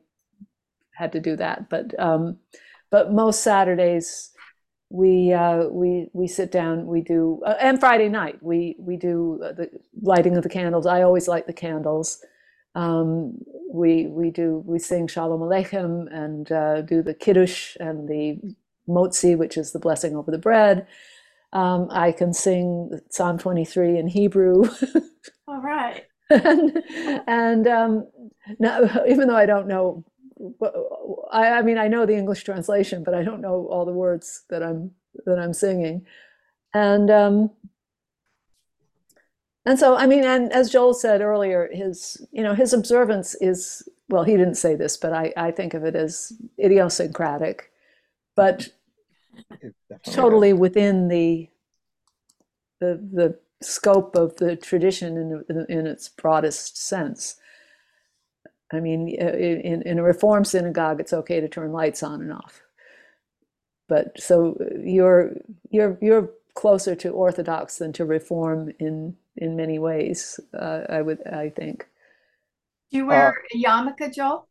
had 0.95 1.13
to 1.13 1.19
do 1.19 1.35
that. 1.37 1.69
But 1.69 1.97
um, 1.99 2.39
but 2.89 3.13
most 3.13 3.41
Saturdays 3.41 4.31
we 4.89 5.33
uh, 5.33 5.67
we 5.69 6.09
we 6.13 6.27
sit 6.27 6.51
down. 6.51 6.87
We 6.87 7.01
do 7.01 7.41
uh, 7.45 7.55
and 7.59 7.79
Friday 7.79 8.09
night 8.09 8.41
we 8.41 8.75
we 8.79 8.97
do 8.97 9.41
uh, 9.43 9.53
the 9.53 9.69
lighting 10.01 10.37
of 10.37 10.43
the 10.43 10.49
candles. 10.49 10.85
I 10.85 11.01
always 11.01 11.27
light 11.27 11.47
the 11.47 11.53
candles. 11.53 12.23
Um, 12.77 13.39
we 13.73 14.05
we 14.05 14.29
do 14.29 14.63
we 14.65 14.77
sing 14.77 15.07
Shalom 15.07 15.41
Aleichem 15.41 16.07
and 16.11 16.51
uh, 16.51 16.81
do 16.81 17.01
the 17.01 17.15
kiddush 17.15 17.75
and 17.79 18.07
the 18.07 18.39
motzi, 18.87 19.35
which 19.35 19.57
is 19.57 19.71
the 19.71 19.79
blessing 19.79 20.15
over 20.15 20.29
the 20.29 20.37
bread. 20.37 20.85
Um, 21.53 21.87
I 21.89 22.11
can 22.11 22.33
sing 22.33 22.99
Psalm 23.09 23.39
23 23.39 23.97
in 23.97 24.07
Hebrew. 24.07 24.69
All 25.47 25.61
right. 25.61 26.05
and 26.29 26.83
and 27.27 27.67
um, 27.67 28.07
now, 28.59 28.81
even 29.07 29.27
though 29.27 29.35
I 29.35 29.47
don't 29.47 29.67
know, 29.67 30.05
I, 31.31 31.47
I 31.53 31.61
mean, 31.63 31.79
I 31.79 31.87
know 31.87 32.05
the 32.05 32.15
English 32.15 32.43
translation, 32.43 33.03
but 33.03 33.15
I 33.15 33.23
don't 33.23 33.41
know 33.41 33.67
all 33.71 33.85
the 33.85 33.93
words 33.93 34.43
that 34.51 34.61
I'm 34.61 34.91
that 35.25 35.39
I'm 35.39 35.53
singing. 35.53 36.05
And 36.75 37.09
um, 37.09 37.49
and 39.67 39.77
so, 39.77 39.97
I 39.97 40.07
mean, 40.07 40.23
and 40.23 40.51
as 40.53 40.69
Joel 40.69 40.93
said 40.93 41.19
earlier, 41.19 41.69
his 41.73 42.25
you 42.31 42.41
know 42.41 42.53
his 42.53 42.71
observance 42.71 43.35
is 43.41 43.87
well, 44.07 44.23
he 44.23 44.37
didn't 44.37 44.55
say 44.55 44.75
this, 44.75 44.95
but 44.95 45.11
I, 45.11 45.33
I 45.35 45.51
think 45.51 45.73
of 45.73 45.83
it 45.83 45.93
as 45.93 46.31
idiosyncratic, 46.57 47.69
but 48.35 48.69
totally 50.09 50.53
within 50.53 51.09
the 51.09 51.49
the 52.79 52.95
the 53.11 53.39
scope 53.61 54.15
of 54.15 54.37
the 54.37 54.55
tradition 54.55 55.43
in, 55.49 55.65
in 55.67 55.85
its 55.85 56.07
broadest 56.07 56.77
sense. 56.77 57.35
I 58.71 58.79
mean, 58.79 59.09
in, 59.09 59.81
in 59.81 59.99
a 59.99 60.03
reform 60.03 60.45
synagogue, 60.45 61.01
it's 61.01 61.13
okay 61.13 61.41
to 61.41 61.49
turn 61.49 61.73
lights 61.73 62.03
on 62.03 62.21
and 62.21 62.31
off. 62.31 62.61
But 63.89 64.17
so 64.17 64.57
uh, 64.61 64.79
you're 64.81 65.33
you're 65.69 65.97
you're 66.01 66.29
closer 66.53 66.95
to 66.95 67.09
Orthodox 67.09 67.77
than 67.77 67.91
to 67.93 68.05
Reform 68.05 68.71
in 68.79 69.17
in 69.37 69.55
many 69.55 69.79
ways. 69.79 70.39
Uh, 70.53 70.81
I 70.89 71.01
would 71.01 71.25
I 71.27 71.49
think. 71.49 71.87
Do 72.91 72.97
you 72.97 73.05
wear 73.05 73.29
uh, 73.29 73.33
a 73.53 73.63
yarmulke, 73.63 74.13
Joel? 74.13 74.47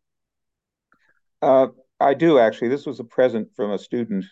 Uh, 1.43 1.69
I 2.01 2.15
do 2.15 2.39
actually. 2.39 2.69
This 2.69 2.87
was 2.87 3.01
a 3.01 3.05
present 3.05 3.49
from 3.57 3.73
a 3.73 3.79
student 3.79 4.25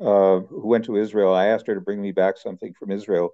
uh, 0.00 0.40
who 0.40 0.66
went 0.66 0.84
to 0.86 0.96
Israel. 0.96 1.34
I 1.34 1.46
asked 1.46 1.66
her 1.66 1.74
to 1.74 1.80
bring 1.80 2.00
me 2.00 2.12
back 2.12 2.36
something 2.36 2.72
from 2.78 2.90
Israel, 2.90 3.30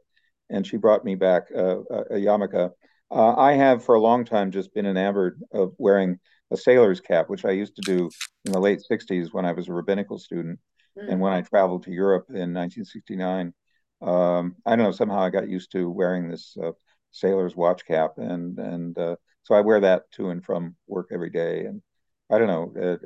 and 0.50 0.66
she 0.66 0.76
brought 0.76 1.04
me 1.04 1.14
back 1.14 1.50
a, 1.54 1.80
a 1.80 2.16
yarmulke. 2.16 2.70
Uh, 3.10 3.34
I 3.36 3.52
have 3.52 3.84
for 3.84 3.94
a 3.94 4.00
long 4.00 4.24
time 4.24 4.50
just 4.50 4.74
been 4.74 4.86
enamored 4.86 5.40
of 5.52 5.74
wearing 5.78 6.18
a 6.50 6.56
sailor's 6.56 7.00
cap, 7.00 7.28
which 7.28 7.44
I 7.44 7.50
used 7.50 7.76
to 7.76 7.82
do 7.82 8.10
in 8.44 8.52
the 8.52 8.60
late 8.60 8.82
60s 8.90 9.28
when 9.32 9.44
I 9.44 9.52
was 9.52 9.68
a 9.68 9.72
rabbinical 9.72 10.18
student. 10.18 10.58
Mm. 10.98 11.12
And 11.12 11.20
when 11.20 11.32
I 11.32 11.42
traveled 11.42 11.84
to 11.84 11.92
Europe 11.92 12.26
in 12.28 12.54
1969, 12.54 13.52
um, 14.04 14.56
I 14.66 14.76
don't 14.76 14.84
know, 14.84 14.92
somehow 14.92 15.20
I 15.20 15.30
got 15.30 15.48
used 15.48 15.72
to 15.72 15.90
wearing 15.90 16.28
this 16.28 16.56
uh, 16.62 16.72
sailor's 17.10 17.56
watch 17.56 17.84
cap. 17.86 18.18
And, 18.18 18.58
and 18.58 18.98
uh, 18.98 19.16
so 19.42 19.54
I 19.54 19.60
wear 19.62 19.80
that 19.80 20.10
to 20.12 20.30
and 20.30 20.44
from 20.44 20.76
work 20.86 21.08
every 21.12 21.30
day. 21.30 21.64
And 21.64 21.82
I 22.30 22.38
don't 22.38 22.48
know, 22.48 22.98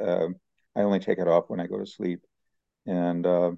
um, 0.00 0.36
I 0.76 0.80
only 0.82 1.00
take 1.00 1.18
it 1.18 1.28
off 1.28 1.48
when 1.48 1.60
I 1.60 1.66
go 1.66 1.78
to 1.78 1.86
sleep. 1.86 2.20
And 2.86 3.26
uh, 3.26 3.52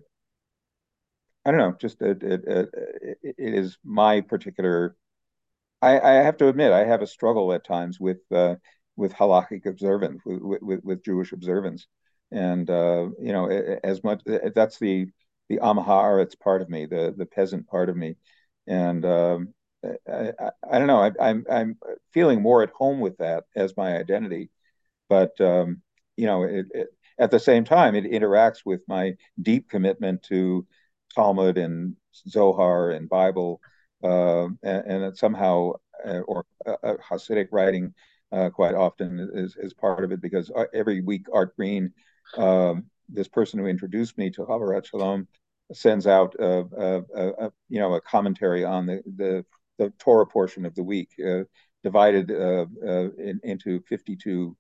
I 1.44 1.50
don't 1.50 1.60
know, 1.60 1.76
just 1.80 2.02
it, 2.02 2.22
it, 2.22 2.44
it, 2.46 3.18
it 3.22 3.54
is 3.54 3.78
my 3.84 4.20
particular. 4.20 4.96
I, 5.80 6.00
I 6.00 6.12
have 6.14 6.38
to 6.38 6.48
admit, 6.48 6.72
I 6.72 6.84
have 6.84 7.02
a 7.02 7.06
struggle 7.06 7.52
at 7.52 7.64
times 7.64 8.00
with 8.00 8.18
uh, 8.32 8.56
with 8.96 9.12
halakhic 9.12 9.66
observance, 9.66 10.22
with, 10.24 10.62
with, 10.62 10.80
with 10.82 11.04
Jewish 11.04 11.32
observance, 11.32 11.86
and 12.32 12.68
uh, 12.68 13.08
you 13.20 13.32
know, 13.32 13.48
as 13.84 14.02
much 14.02 14.22
that's 14.54 14.78
the 14.78 15.06
the 15.48 15.58
Amahar, 15.58 16.22
it's 16.22 16.34
part 16.34 16.62
of 16.62 16.68
me, 16.68 16.86
the 16.86 17.14
the 17.16 17.26
peasant 17.26 17.66
part 17.68 17.88
of 17.88 17.96
me, 17.96 18.16
and 18.66 19.04
um, 19.04 19.54
I, 19.84 20.32
I, 20.38 20.50
I, 20.70 20.78
don't 20.78 20.88
know, 20.88 21.00
I, 21.00 21.12
I'm 21.20 21.44
I'm 21.50 21.78
feeling 22.12 22.42
more 22.42 22.62
at 22.62 22.70
home 22.70 23.00
with 23.00 23.18
that 23.18 23.44
as 23.54 23.76
my 23.76 23.96
identity, 23.96 24.50
but 25.08 25.40
um, 25.40 25.82
you 26.16 26.26
know, 26.26 26.42
it, 26.44 26.66
it, 26.74 26.88
at 27.18 27.30
the 27.30 27.40
same 27.40 27.64
time, 27.64 27.94
it 27.94 28.04
interacts 28.04 28.60
with 28.64 28.82
my 28.88 29.14
deep 29.40 29.68
commitment 29.70 30.22
to 30.24 30.66
Talmud 31.14 31.58
and 31.58 31.96
Zohar 32.28 32.90
and 32.90 33.08
Bible, 33.08 33.60
uh, 34.02 34.46
and, 34.62 35.02
and 35.02 35.16
somehow, 35.16 35.72
uh, 36.04 36.20
or 36.20 36.44
uh, 36.66 36.94
Hasidic 37.08 37.48
writing 37.52 37.94
uh, 38.32 38.50
quite 38.50 38.74
often 38.74 39.30
is, 39.32 39.56
is 39.56 39.72
part 39.72 40.04
of 40.04 40.12
it 40.12 40.20
because 40.20 40.50
uh, 40.54 40.64
every 40.74 41.00
week 41.00 41.26
Art 41.32 41.56
Green, 41.56 41.92
um, 42.36 42.86
this 43.08 43.28
person 43.28 43.58
who 43.58 43.66
introduced 43.66 44.18
me 44.18 44.30
to 44.30 44.42
Havurat 44.42 44.86
Shalom, 44.86 45.28
sends 45.72 46.06
out 46.06 46.34
a, 46.38 46.64
a, 46.76 47.46
a, 47.46 47.52
you 47.68 47.80
know 47.80 47.94
a 47.94 48.00
commentary 48.00 48.64
on 48.64 48.86
the, 48.86 49.02
the, 49.16 49.44
the 49.78 49.90
Torah 49.98 50.26
portion 50.26 50.64
of 50.64 50.74
the 50.74 50.84
week, 50.84 51.10
uh, 51.26 51.42
divided 51.82 52.30
in, 52.30 53.40
into 53.42 53.80
52 53.88 54.56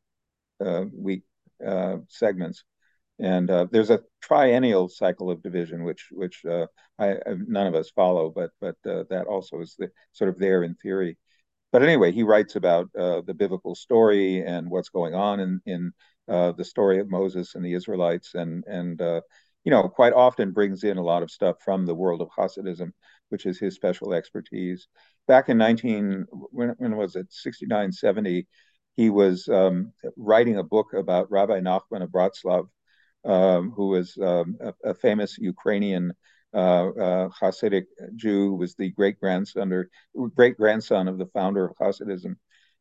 week 0.92 1.22
segments. 2.08 2.64
And 3.18 3.50
uh, 3.50 3.66
there's 3.70 3.90
a 3.90 4.02
triennial 4.20 4.88
cycle 4.88 5.30
of 5.30 5.42
division 5.42 5.84
which 5.84 6.08
which 6.10 6.44
uh, 6.44 6.66
I, 6.98 7.16
none 7.26 7.66
of 7.66 7.74
us 7.74 7.90
follow 7.90 8.30
but 8.30 8.50
but 8.60 8.76
uh, 8.86 9.04
that 9.08 9.26
also 9.26 9.60
is 9.60 9.74
the, 9.78 9.90
sort 10.12 10.28
of 10.28 10.38
there 10.38 10.62
in 10.62 10.74
theory. 10.74 11.16
But 11.72 11.82
anyway 11.82 12.12
he 12.12 12.22
writes 12.22 12.56
about 12.56 12.88
uh, 12.96 13.22
the 13.22 13.34
biblical 13.34 13.74
story 13.74 14.44
and 14.44 14.70
what's 14.70 14.90
going 14.90 15.14
on 15.14 15.40
in 15.40 15.60
in 15.64 15.92
uh, 16.28 16.52
the 16.52 16.64
story 16.64 16.98
of 16.98 17.10
Moses 17.10 17.54
and 17.54 17.64
the 17.64 17.74
Israelites 17.74 18.34
and 18.34 18.64
and 18.66 19.00
uh, 19.00 19.20
you 19.64 19.70
know 19.70 19.88
quite 19.88 20.12
often 20.12 20.52
brings 20.52 20.84
in 20.84 20.98
a 20.98 21.02
lot 21.02 21.22
of 21.22 21.30
stuff 21.30 21.56
from 21.64 21.86
the 21.86 21.94
world 21.94 22.20
of 22.20 22.28
Hasidism 22.36 22.92
which 23.28 23.44
is 23.44 23.58
his 23.58 23.74
special 23.74 24.14
expertise. 24.14 24.86
Back 25.26 25.48
in 25.48 25.58
19 25.58 26.26
when, 26.30 26.74
when 26.78 26.96
was 26.96 27.16
it? 27.16 27.26
69 27.30 27.92
70 27.92 28.46
he 28.96 29.10
was 29.10 29.48
um, 29.48 29.92
writing 30.16 30.56
a 30.56 30.62
book 30.62 30.94
about 30.94 31.30
Rabbi 31.30 31.60
Nachman 31.60 32.02
of 32.02 32.10
Bratslav 32.10 32.68
um, 33.26 33.72
who 33.72 33.88
was 33.88 34.16
um, 34.22 34.56
a, 34.60 34.90
a, 34.90 34.94
famous 34.94 35.36
Ukrainian 35.36 36.12
uh, 36.54 36.88
uh, 36.88 37.28
Hasidic 37.28 37.86
Jew, 38.14 38.54
was 38.54 38.74
the 38.76 38.90
great 38.92 39.18
grandson 39.18 39.86
great 40.34 40.56
grandson 40.56 41.08
of 41.08 41.18
the 41.18 41.26
founder 41.26 41.66
of 41.66 41.76
Hasidism, 41.76 42.36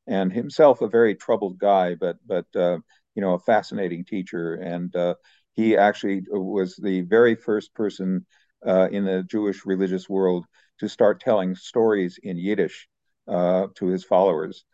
and 0.08 0.32
himself 0.32 0.82
a 0.82 0.88
very 0.88 1.16
troubled 1.16 1.58
guy, 1.58 1.96
but 1.96 2.18
but 2.26 2.46
uh, 2.56 2.78
you 3.16 3.22
know 3.22 3.34
a 3.34 3.40
fascinating 3.40 4.06
teacher. 4.06 4.56
And 4.56 4.96
uh, 4.96 5.16
he 5.54 5.78
actually 5.78 6.24
was 6.30 6.76
the 6.76 7.02
very 7.02 7.36
first 7.36 7.74
person 7.74 8.26
uh, 8.66 8.90
in 8.92 9.06
the 9.06 9.24
Jewish 9.24 9.66
religious 9.66 10.10
world 10.10 10.46
to 10.80 10.90
start 10.90 11.22
telling 11.22 11.56
stories 11.56 12.20
in 12.22 12.38
Yiddish 12.38 12.88
uh, 13.28 13.68
to 13.76 13.88
his 13.88 14.04
followers. 14.04 14.66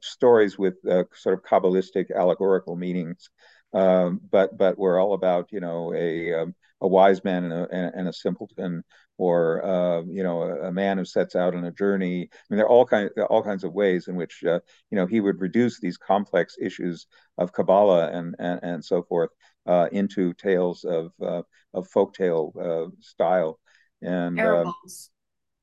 stories 0.00 0.58
with 0.58 0.74
sort 1.14 1.34
of 1.38 1.42
Kabbalistic 1.44 2.06
allegorical 2.14 2.76
meanings 2.76 3.30
um, 3.74 4.20
but 4.30 4.56
but 4.56 4.78
we're 4.78 5.00
all 5.00 5.14
about 5.14 5.48
you 5.52 5.60
know 5.60 5.94
a 5.94 6.32
um, 6.34 6.54
a 6.80 6.88
wise 6.88 7.24
man 7.24 7.44
and 7.44 7.52
a, 7.52 7.92
and 7.94 8.08
a 8.08 8.12
simpleton, 8.12 8.82
or 9.18 9.64
uh, 9.64 10.02
you 10.02 10.22
know 10.22 10.42
a, 10.42 10.68
a, 10.68 10.72
man 10.72 10.98
who 10.98 11.04
sets 11.04 11.36
out 11.36 11.54
on 11.54 11.64
a 11.64 11.70
journey. 11.70 12.22
I 12.22 12.36
mean, 12.50 12.56
there 12.56 12.66
are 12.66 12.70
all 12.70 12.86
kinds 12.86 13.10
all 13.28 13.42
kinds 13.42 13.64
of 13.64 13.72
ways 13.72 14.08
in 14.08 14.16
which 14.16 14.42
uh, 14.44 14.60
you 14.90 14.96
know 14.96 15.06
he 15.06 15.20
would 15.20 15.40
reduce 15.40 15.80
these 15.80 15.96
complex 15.96 16.56
issues 16.60 17.06
of 17.38 17.52
Kabbalah 17.52 18.10
and 18.10 18.34
and, 18.38 18.60
and 18.62 18.84
so 18.84 19.02
forth 19.02 19.30
uh, 19.66 19.88
into 19.92 20.32
tales 20.34 20.84
of 20.84 21.12
uh, 21.22 21.42
of 21.74 21.88
folktale 21.88 22.52
uh, 22.56 22.90
style 23.00 23.58
and 24.00 24.38
um, 24.38 24.46
parables. 24.46 25.10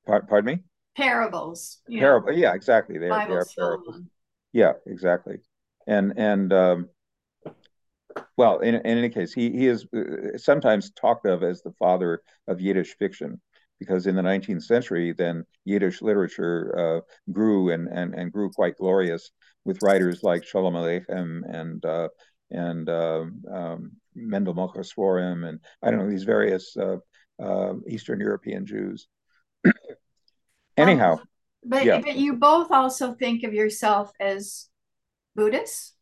Par- 0.05 0.25
pardon 0.27 0.55
me. 0.55 0.63
Parables. 0.95 1.79
Yeah. 1.87 2.01
Parable. 2.01 2.33
Yeah, 2.33 2.53
exactly. 2.53 2.97
They, 2.97 3.07
they 3.07 3.13
are 3.13 3.45
parables. 3.57 4.01
Yeah, 4.53 4.73
exactly. 4.85 5.37
And 5.87 6.13
and 6.17 6.51
um, 6.53 6.89
well, 8.37 8.59
in, 8.59 8.75
in 8.75 8.97
any 8.97 9.09
case, 9.09 9.33
he, 9.33 9.51
he 9.51 9.67
is 9.67 9.85
uh, 9.95 10.37
sometimes 10.37 10.91
talked 10.91 11.25
of 11.25 11.43
as 11.43 11.61
the 11.61 11.73
father 11.73 12.21
of 12.47 12.61
Yiddish 12.61 12.95
fiction 12.97 13.41
because 13.79 14.07
in 14.07 14.15
the 14.15 14.21
19th 14.21 14.63
century, 14.63 15.13
then 15.13 15.45
Yiddish 15.65 16.01
literature 16.01 16.75
uh, 16.77 17.31
grew 17.31 17.71
and, 17.71 17.87
and, 17.87 18.13
and 18.13 18.31
grew 18.31 18.49
quite 18.51 18.77
glorious 18.77 19.31
with 19.65 19.81
writers 19.81 20.21
like 20.23 20.43
Shalom 20.45 20.73
Aleichem 20.73 21.41
and 21.49 21.85
uh, 21.85 22.09
and 22.51 22.89
uh, 22.89 23.25
um, 23.53 23.91
Mendel 24.15 24.55
Mocher 24.55 24.83
Sforim 24.83 25.47
and 25.47 25.59
I 25.83 25.91
don't 25.91 25.99
know 25.99 26.09
these 26.09 26.23
various 26.23 26.75
uh, 26.75 26.97
uh, 27.41 27.73
Eastern 27.87 28.19
European 28.19 28.65
Jews. 28.65 29.07
Anyhow, 30.77 31.19
But 31.63 31.85
Yeah. 31.85 32.01
but 32.01 32.15
you 32.15 32.33
both 32.37 32.71
also 32.71 33.13
think 33.13 33.43
of 33.43 33.53
yourself 33.53 34.11
as 34.19 34.69
Buddhists. 35.35 35.93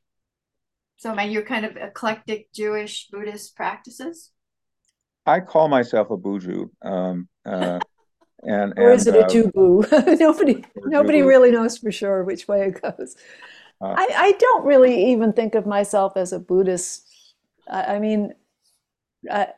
So 0.98 1.14
my 1.16 1.24
you're 1.24 1.44
kind 1.44 1.66
of 1.66 1.78
eclectic 1.78 2.52
Jewish 2.54 3.08
Buddhist 3.10 3.56
practices. 3.56 4.32
I 5.26 5.42
call 5.42 5.68
myself 5.68 6.10
a 6.10 6.18
buju. 6.18 6.70
Um, 6.82 7.28
uh, 7.46 7.80
and 8.44 8.74
Or 8.76 8.92
is 8.92 9.08
and 9.08 9.08
it 9.08 9.16
a 9.16 9.24
uh, 9.24 9.26
Jubu? 9.26 9.86
Nobody, 10.20 10.64
nobody 10.86 11.22
Jubu. 11.22 11.24
really 11.24 11.52
knows 11.52 11.78
for 11.78 11.92
sure 11.92 12.24
which 12.24 12.48
way 12.48 12.68
it 12.68 12.82
goes. 12.82 13.16
Uh, 13.82 13.98
I, 13.98 14.08
I 14.16 14.32
don't 14.40 14.66
really 14.66 15.12
even 15.12 15.34
think 15.34 15.56
of 15.56 15.66
myself 15.66 16.18
as 16.18 16.34
a 16.34 16.40
Buddhist. 16.40 17.08
I, 17.70 17.96
I 17.96 18.00
mean, 18.00 18.34
I, 19.32 19.50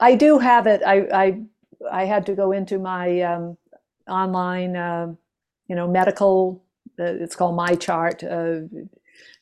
I 0.00 0.16
do 0.16 0.38
have 0.38 0.66
it. 0.66 0.82
I, 0.86 1.08
I, 1.12 1.42
I 1.90 2.04
had 2.06 2.26
to 2.26 2.34
go 2.34 2.52
into 2.52 2.78
my 2.78 3.20
um, 3.22 3.58
online, 4.08 4.76
uh, 4.76 5.14
you 5.68 5.76
know, 5.76 5.88
medical. 5.88 6.64
Uh, 6.98 7.04
it's 7.04 7.36
called 7.36 7.56
My 7.56 7.74
Chart 7.76 8.22
uh, 8.24 8.60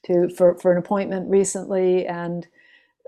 to 0.04 0.28
for 0.28 0.56
for 0.58 0.72
an 0.72 0.78
appointment 0.78 1.30
recently 1.30 2.06
and 2.06 2.46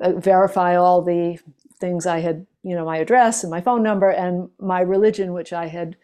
uh, 0.00 0.12
verify 0.12 0.76
all 0.76 1.02
the 1.02 1.38
things 1.78 2.06
I 2.06 2.20
had, 2.20 2.46
you 2.62 2.74
know, 2.74 2.84
my 2.84 2.98
address 2.98 3.44
and 3.44 3.50
my 3.50 3.60
phone 3.60 3.82
number 3.82 4.10
and 4.10 4.48
my 4.58 4.80
religion, 4.80 5.32
which 5.32 5.52
I 5.52 5.66
had 5.66 5.96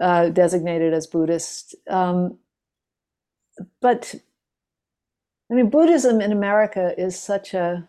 uh, 0.00 0.28
designated 0.30 0.92
as 0.92 1.06
Buddhist. 1.06 1.74
Um, 1.88 2.38
but 3.80 4.14
I 5.50 5.54
mean, 5.54 5.70
Buddhism 5.70 6.20
in 6.20 6.32
America 6.32 6.94
is 6.96 7.18
such 7.18 7.54
a 7.54 7.86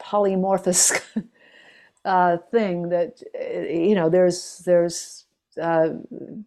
polymorphous 0.00 1.00
uh, 2.04 2.38
thing 2.50 2.88
that 2.88 3.22
uh, 3.38 3.60
you 3.60 3.94
know 3.94 4.08
there's 4.08 4.58
there's 4.66 5.24
uh, 5.60 5.90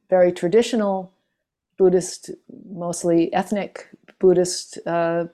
very 0.10 0.32
traditional 0.32 1.14
Buddhist, 1.78 2.32
mostly 2.70 3.34
ethnic 3.34 3.90
Buddhist 4.20 4.80
uh, 4.86 5.26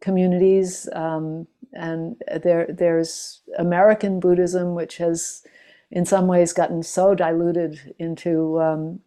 communities, 0.00 0.88
um, 0.92 1.46
and 1.72 2.16
there 2.42 2.66
there's 2.68 3.40
American 3.58 4.20
Buddhism, 4.20 4.74
which 4.74 4.96
has 4.98 5.42
in 5.90 6.04
some 6.04 6.26
ways 6.26 6.52
gotten 6.52 6.82
so 6.82 7.14
diluted 7.14 7.94
into 7.98 8.60
um, 8.60 9.00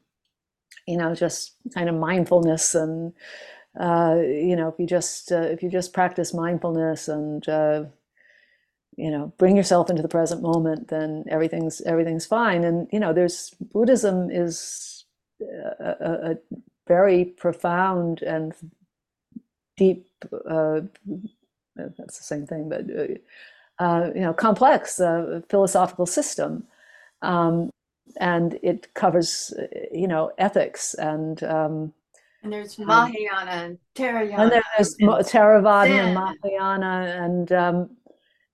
you 0.88 0.98
know 0.98 1.14
just 1.14 1.54
kind 1.74 1.90
of 1.90 1.96
mindfulness 1.96 2.74
and 2.74 3.14
uh, 3.80 4.18
you 4.20 4.56
know 4.56 4.68
if 4.68 4.80
you 4.80 4.88
just 4.88 5.32
uh, 5.32 5.42
if 5.42 5.62
you 5.62 5.70
just 5.70 5.94
practice 5.94 6.34
mindfulness 6.34 7.08
and 7.08 7.48
uh, 7.48 7.84
you 8.96 9.12
know 9.12 9.32
bring 9.38 9.56
yourself 9.56 9.90
into 9.90 10.02
the 10.02 10.08
present 10.08 10.42
moment 10.42 10.88
then 10.90 11.24
everything's 11.30 11.82
everything's 11.82 12.26
fine. 12.26 12.64
And 12.64 12.88
you 12.92 13.00
know 13.00 13.14
there's 13.14 13.52
buddhism 13.74 14.30
is 14.32 14.99
a, 15.42 16.32
a, 16.32 16.38
very 16.88 17.24
profound 17.24 18.24
and 18.24 18.54
deep 19.78 20.08
uh, 20.50 20.82
that's 21.76 22.18
the 22.18 22.24
same 22.24 22.48
thing 22.48 22.68
but 22.68 22.82
uh, 22.90 23.14
uh, 23.80 24.12
you 24.14 24.22
know 24.22 24.34
complex 24.34 25.00
uh, 25.00 25.42
philosophical 25.50 26.06
system. 26.06 26.64
Um, 27.22 27.70
and 28.20 28.58
it 28.64 28.94
covers 28.94 29.54
you 29.92 30.08
know 30.08 30.32
ethics 30.38 30.94
and 30.96 31.44
um, 31.44 31.94
And 32.44 32.52
there's 32.52 32.80
um, 32.80 32.88
Mahayana 32.88 33.52
and 33.52 33.62
and 33.62 33.80
Theravada 33.96 34.50
then 34.50 34.62
there's 34.76 34.96
and 35.00 35.10
Theravada 35.10 35.90
and 35.90 36.14
Mahayana, 36.14 37.24
and 37.24 37.52
um, 37.52 37.90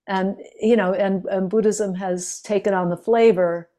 and 0.08 0.38
you 0.62 0.76
know, 0.76 0.94
and, 0.94 1.26
and 1.26 1.50
Buddhism 1.50 1.96
has 1.96 2.42
taken 2.42 2.74
on 2.74 2.90
the 2.90 2.98
flavor 2.98 3.70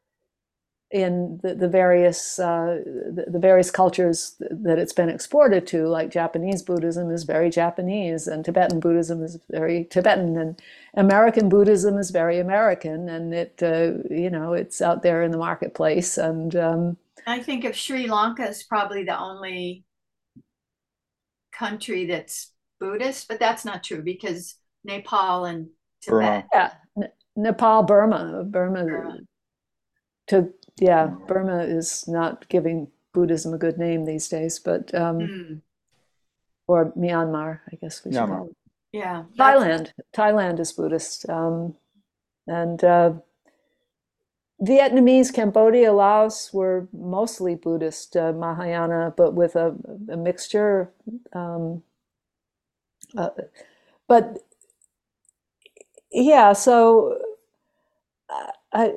in 0.89 1.39
the, 1.43 1.53
the 1.53 1.67
various 1.67 2.39
uh, 2.39 2.81
the, 2.85 3.25
the 3.27 3.39
various 3.39 3.69
cultures 3.69 4.35
that 4.39 4.79
it's 4.79 4.93
been 4.93 5.09
exported 5.09 5.67
to. 5.67 5.87
Like 5.87 6.09
Japanese 6.09 6.61
Buddhism 6.61 7.11
is 7.11 7.23
very 7.23 7.49
Japanese, 7.49 8.27
and 8.27 8.45
Tibetan 8.45 8.79
Buddhism 8.79 9.23
is 9.23 9.37
very 9.49 9.85
Tibetan, 9.85 10.37
and 10.37 10.61
American 10.93 11.49
Buddhism 11.49 11.97
is 11.97 12.11
very 12.11 12.39
American, 12.39 13.09
and 13.09 13.33
it 13.33 13.61
uh, 13.61 13.93
you 14.09 14.29
know 14.29 14.53
it's 14.53 14.81
out 14.81 15.03
there 15.03 15.23
in 15.23 15.31
the 15.31 15.37
marketplace, 15.37 16.17
and 16.17 16.55
um, 16.55 16.97
I 17.25 17.39
think 17.39 17.65
of 17.65 17.75
Sri 17.75 18.07
Lanka 18.07 18.43
as 18.43 18.63
probably 18.63 19.03
the 19.03 19.19
only 19.19 19.83
country 21.51 22.05
that's 22.05 22.51
Buddhist, 22.79 23.27
but 23.27 23.39
that's 23.39 23.65
not 23.65 23.83
true 23.83 24.01
because 24.01 24.55
Nepal 24.85 25.45
and 25.45 25.67
Burma. 26.05 26.25
Tibet. 26.25 26.45
yeah, 26.53 26.71
N- 26.95 27.11
Nepal, 27.35 27.83
Burma, 27.83 28.45
Burma. 28.45 28.85
Burma. 28.85 29.17
to 30.27 30.53
yeah 30.79 31.07
burma 31.27 31.59
is 31.63 32.07
not 32.07 32.47
giving 32.49 32.87
buddhism 33.13 33.53
a 33.53 33.57
good 33.57 33.77
name 33.77 34.05
these 34.05 34.27
days 34.29 34.59
but 34.59 34.93
um 34.93 35.19
Mm, 35.21 35.61
or 36.67 36.91
myanmar 36.97 37.61
i 37.71 37.75
guess 37.75 38.03
we 38.05 38.11
should 38.11 38.21
Myanmar. 38.21 38.37
call 38.37 38.47
it. 38.47 38.57
Yeah, 38.91 39.23
thailand. 39.37 39.91
Thailand 40.13 40.59
is 40.59 40.73
buddhist 40.73 41.29
um 41.29 41.75
and 42.47 42.83
uh 42.83 43.13
vietnamese 44.61 45.31
cambodia 45.33 45.93
laos 45.93 46.51
were 46.53 46.87
mostly 46.91 47.55
buddhist 47.55 48.15
uh, 48.17 48.31
mahayana 48.33 49.13
but 49.15 49.33
with 49.33 49.55
a, 49.55 49.75
a 50.09 50.17
mixture 50.17 50.91
um 51.33 51.83
uh, 53.17 53.29
but 54.07 54.39
yeah 56.11 56.53
so 56.53 57.17
uh, 58.29 58.51
i 58.73 58.91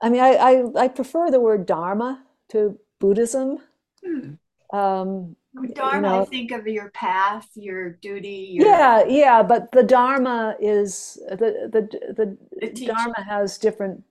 I 0.00 0.08
mean, 0.10 0.20
I, 0.20 0.34
I, 0.34 0.64
I 0.84 0.88
prefer 0.88 1.30
the 1.30 1.40
word 1.40 1.66
dharma 1.66 2.24
to 2.50 2.78
Buddhism. 2.98 3.58
hmm. 4.04 4.34
Um, 4.72 5.36
you 5.54 5.68
Dharma, 5.68 6.22
I 6.22 6.24
think 6.26 6.52
of 6.52 6.66
your 6.66 6.90
path, 6.90 7.48
your 7.54 7.90
duty, 7.90 8.50
your 8.52 8.66
yeah, 8.66 9.04
yeah, 9.06 9.42
but 9.42 9.72
the 9.72 9.82
Dharma 9.82 10.56
is 10.60 11.18
the 11.30 11.68
the 11.72 11.88
the 12.16 12.38
the. 12.60 12.86
Dharma 12.86 13.24
has 13.26 13.58
different 13.58 14.04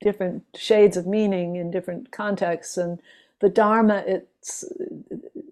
different 0.00 0.42
shades 0.54 0.96
of 0.96 1.06
meaning 1.06 1.56
in 1.56 1.70
different 1.70 2.10
contexts, 2.10 2.76
and 2.76 3.00
the 3.40 3.48
Dharma 3.48 4.02
it's 4.06 4.64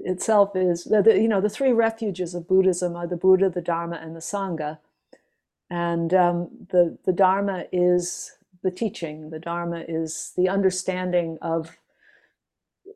itself 0.01 0.57
is 0.57 0.85
the, 0.85 1.03
the, 1.03 1.19
you 1.19 1.29
know 1.29 1.41
the 1.41 1.49
three 1.49 1.73
refuges 1.73 2.35
of 2.35 2.49
Buddhism 2.49 2.97
are 2.97 3.07
the 3.07 3.17
Buddha, 3.17 3.49
the 3.49 3.63
Dharma, 3.63 3.97
and 3.97 4.17
the 4.17 4.21
Sangha, 4.21 4.79
and 5.71 6.13
um, 6.13 6.49
the 6.71 6.99
the 7.05 7.13
Dharma 7.13 7.65
is 7.73 8.33
the 8.63 8.71
teaching. 8.71 9.31
The 9.31 9.39
Dharma 9.39 9.85
is 9.87 10.33
the 10.37 10.49
understanding 10.49 11.39
of 11.43 11.77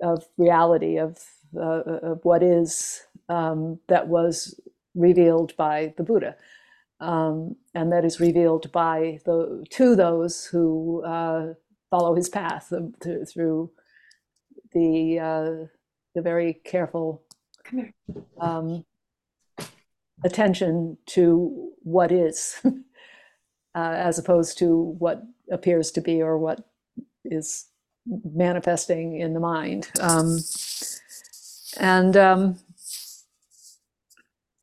of 0.00 0.24
reality 0.36 0.98
of 0.98 1.18
uh, 1.56 1.82
of 2.02 2.24
what 2.24 2.42
is 2.42 3.02
um, 3.28 3.78
that 3.88 4.08
was 4.08 4.58
revealed 4.94 5.56
by 5.56 5.94
the 5.96 6.02
Buddha, 6.02 6.36
um, 7.00 7.56
and 7.74 7.92
that 7.92 8.04
is 8.04 8.20
revealed 8.20 8.70
by 8.72 9.18
the 9.24 9.64
to 9.70 9.96
those 9.96 10.46
who 10.46 11.02
uh, 11.04 11.54
follow 11.90 12.14
his 12.14 12.28
path 12.28 12.72
um, 12.72 12.94
th- 13.02 13.28
through 13.28 13.70
the 14.72 15.18
uh, 15.18 15.66
the 16.14 16.22
very 16.22 16.54
careful 16.64 17.22
um, 18.40 18.84
attention 20.24 20.98
to 21.06 21.72
what 21.82 22.12
is, 22.12 22.60
uh, 22.64 22.72
as 23.74 24.18
opposed 24.18 24.58
to 24.58 24.94
what 24.98 25.22
appears 25.52 25.90
to 25.92 26.00
be 26.00 26.22
or 26.22 26.38
what 26.38 26.64
is 27.24 27.66
manifesting 28.06 29.18
in 29.20 29.34
the 29.34 29.40
mind. 29.40 29.90
Um, 30.00 30.38
and 31.78 32.16
um, 32.16 32.58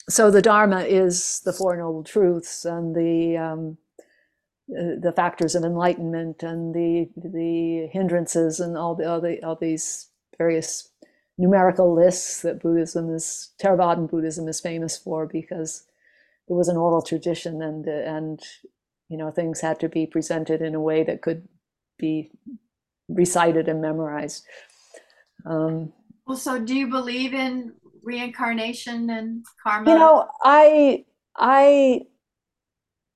so 0.09 0.31
the 0.31 0.41
Dharma 0.41 0.81
is 0.81 1.41
the 1.45 1.53
Four 1.53 1.77
Noble 1.77 2.03
Truths 2.03 2.65
and 2.65 2.95
the 2.95 3.37
um, 3.37 3.77
uh, 4.71 4.99
the 5.01 5.13
factors 5.15 5.55
of 5.55 5.63
enlightenment 5.63 6.43
and 6.43 6.73
the 6.75 7.09
the 7.15 7.87
hindrances 7.91 8.59
and 8.59 8.77
all 8.77 8.95
the 8.95 9.09
all, 9.09 9.21
the, 9.21 9.43
all 9.43 9.55
these 9.55 10.07
various 10.37 10.89
numerical 11.37 11.95
lists 11.95 12.41
that 12.41 12.61
Buddhism 12.61 13.13
is 13.13 13.51
Theravadan 13.61 14.09
Buddhism 14.09 14.47
is 14.47 14.59
famous 14.59 14.97
for 14.97 15.25
because 15.25 15.85
it 16.47 16.53
was 16.53 16.67
an 16.67 16.77
oral 16.77 17.01
tradition 17.01 17.61
and 17.61 17.87
and 17.87 18.41
you 19.10 19.18
know 19.18 19.31
things 19.31 19.61
had 19.61 19.80
to 19.81 19.90
be 19.90 20.06
presented 20.06 20.61
in 20.61 20.76
a 20.76 20.80
way 20.80 21.03
that 21.03 21.22
could 21.22 21.48
be 21.98 22.31
recited 23.10 23.68
and 23.68 23.81
memorized. 23.81 24.45
Um, 25.45 25.91
Well, 26.26 26.38
so 26.38 26.60
do 26.60 26.76
you 26.76 26.88
believe 26.88 27.34
in 27.34 27.73
reincarnation 28.03 29.10
and 29.10 29.45
karma? 29.64 29.91
you 29.91 29.98
know, 29.98 30.30
I 30.44 31.06
I 31.36 32.02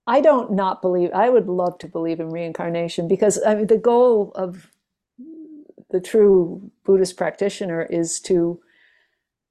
I 0.07 0.19
don't 0.19 0.51
not 0.51 0.81
believe. 0.81 1.11
I 1.13 1.29
would 1.29 1.47
love 1.47 1.77
to 1.79 1.87
believe 1.87 2.19
in 2.19 2.29
reincarnation 2.29 3.07
because 3.07 3.41
I 3.45 3.55
mean 3.55 3.67
the 3.67 3.77
goal 3.77 4.31
of 4.35 4.69
the 5.91 6.01
true 6.01 6.71
Buddhist 6.83 7.17
practitioner 7.17 7.83
is 7.83 8.19
to 8.21 8.59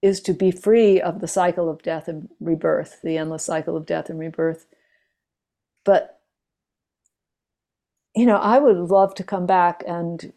is 0.03 0.21
to 0.21 0.33
be 0.35 0.51
free 0.51 1.01
of 1.01 1.21
the 1.21 1.29
cycle 1.29 1.71
of 1.71 1.83
death 1.83 2.09
and 2.09 2.29
rebirth, 2.41 3.01
the 3.03 3.17
endless 3.17 3.45
cycle 3.45 3.77
of 3.77 3.87
death 3.87 4.11
and 4.11 4.19
rebirth. 4.19 4.67
But 5.85 6.19
you 8.15 8.27
know, 8.27 8.37
I 8.37 8.59
would 8.59 8.77
love 8.77 9.15
to 9.17 9.25
come 9.25 9.47
back 9.47 9.83
and 9.87 10.33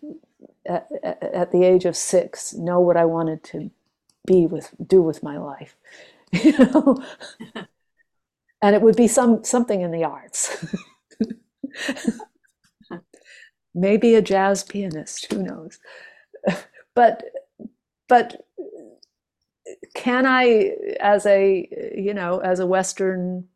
at, 0.65 0.87
at, 1.03 1.51
the 1.51 1.63
age 1.63 1.85
of 1.85 1.95
six 1.95 2.53
know 2.53 2.79
what 2.79 2.97
I 2.97 3.05
wanted 3.05 3.43
to 3.45 3.69
be 4.25 4.47
with 4.47 4.73
do 4.85 5.01
with 5.01 5.21
my 5.21 5.37
life, 5.37 5.75
you 6.31 6.57
know, 6.57 6.97
and 8.61 8.75
it 8.75 8.81
would 8.81 8.95
be 8.95 9.07
some 9.07 9.43
something 9.43 9.81
in 9.81 9.91
the 9.91 10.03
arts. 10.03 10.65
Maybe 13.75 14.15
a 14.15 14.21
jazz 14.21 14.63
pianist, 14.63 15.31
who 15.31 15.43
knows? 15.43 15.79
But 16.95 17.23
but 18.07 18.47
can 19.95 20.25
I, 20.25 20.75
as 21.01 21.25
a 21.25 21.67
you 21.93 22.13
know, 22.13 22.39
as 22.39 22.59
a 22.59 22.65
Western 22.65 23.49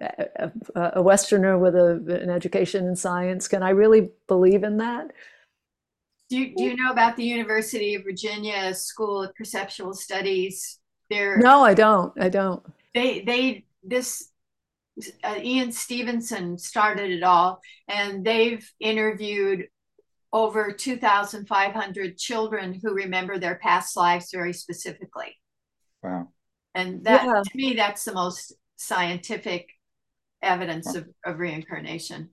a, 0.00 0.50
a 0.74 1.02
Westerner 1.02 1.58
with 1.58 1.74
a, 1.74 2.20
an 2.22 2.30
education 2.30 2.86
in 2.86 2.96
science, 2.96 3.48
can 3.48 3.62
I 3.62 3.70
really 3.70 4.10
believe 4.28 4.64
in 4.64 4.78
that? 4.78 5.12
Do 6.28 6.38
you, 6.38 6.56
do 6.56 6.64
you 6.64 6.76
know 6.76 6.90
about 6.90 7.16
the 7.16 7.24
University 7.24 7.94
of 7.94 8.02
Virginia 8.02 8.74
School 8.74 9.22
of 9.22 9.34
Perceptual 9.34 9.94
Studies? 9.94 10.78
There, 11.08 11.38
no, 11.38 11.62
I 11.62 11.74
don't. 11.74 12.12
I 12.20 12.28
don't. 12.28 12.64
They 12.94 13.20
they 13.20 13.64
this 13.84 14.28
uh, 15.22 15.36
Ian 15.40 15.70
Stevenson 15.70 16.58
started 16.58 17.12
it 17.12 17.22
all, 17.22 17.60
and 17.86 18.24
they've 18.24 18.68
interviewed 18.80 19.68
over 20.32 20.72
2,500 20.72 22.18
children 22.18 22.74
who 22.74 22.92
remember 22.92 23.38
their 23.38 23.56
past 23.56 23.96
lives 23.96 24.30
very 24.32 24.52
specifically. 24.52 25.36
Wow. 26.02 26.28
And 26.74 27.04
that, 27.04 27.24
yeah. 27.24 27.42
to 27.42 27.56
me, 27.56 27.74
that's 27.74 28.04
the 28.04 28.12
most 28.12 28.52
scientific 28.76 29.70
evidence 30.46 30.94
of, 30.94 31.08
of 31.24 31.38
reincarnation. 31.38 32.30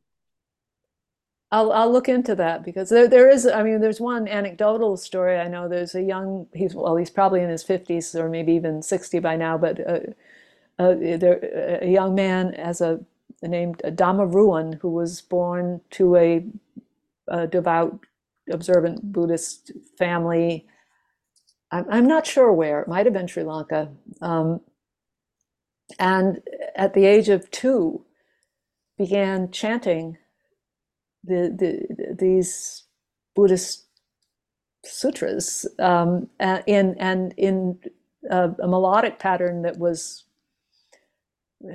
I'll, 1.51 1.71
I'll 1.71 1.91
look 1.91 2.09
into 2.09 2.33
that 2.35 2.63
because 2.63 2.89
there, 2.89 3.07
there 3.07 3.29
is, 3.29 3.45
I 3.45 3.61
mean, 3.61 3.79
there's 3.79 4.01
one 4.01 4.27
anecdotal 4.27 4.97
story. 4.97 5.37
I 5.37 5.47
know 5.47 5.69
there's 5.69 5.93
a 5.93 6.01
young, 6.01 6.47
he's, 6.53 6.73
well, 6.73 6.95
he's 6.95 7.11
probably 7.11 7.41
in 7.41 7.49
his 7.49 7.63
50s 7.63 8.15
or 8.15 8.27
maybe 8.27 8.53
even 8.53 8.81
60 8.81 9.19
by 9.19 9.35
now, 9.35 9.57
but 9.59 9.79
uh, 9.87 9.99
uh, 10.79 10.95
there, 10.95 11.79
a 11.81 11.87
young 11.87 12.15
man 12.15 12.55
as 12.55 12.81
a 12.81 12.99
named 13.43 13.81
Dhammaruwan 13.83 14.79
who 14.79 14.89
was 14.89 15.21
born 15.21 15.81
to 15.91 16.15
a, 16.15 16.45
a 17.27 17.47
devout, 17.47 17.99
observant 18.49 19.11
Buddhist 19.11 19.71
family. 19.97 20.65
I'm, 21.71 21.85
I'm, 21.89 22.07
not 22.07 22.25
sure 22.25 22.51
where. 22.51 22.81
It 22.81 22.87
might 22.87 23.05
have 23.05 23.13
been 23.13 23.27
Sri 23.27 23.43
Lanka. 23.43 23.89
Um, 24.21 24.61
and 25.99 26.41
at 26.75 26.93
the 26.93 27.05
age 27.05 27.29
of 27.29 27.49
two, 27.51 28.05
began 28.97 29.51
chanting 29.51 30.17
the, 31.23 31.55
the, 31.57 32.15
these 32.15 32.83
Buddhist 33.35 33.85
sutras 34.85 35.65
um, 35.79 36.29
in 36.67 36.95
and 36.99 37.33
in 37.37 37.79
a, 38.29 38.49
a, 38.61 38.67
melodic 38.67 39.17
pattern 39.19 39.61
that 39.61 39.77
was 39.77 40.25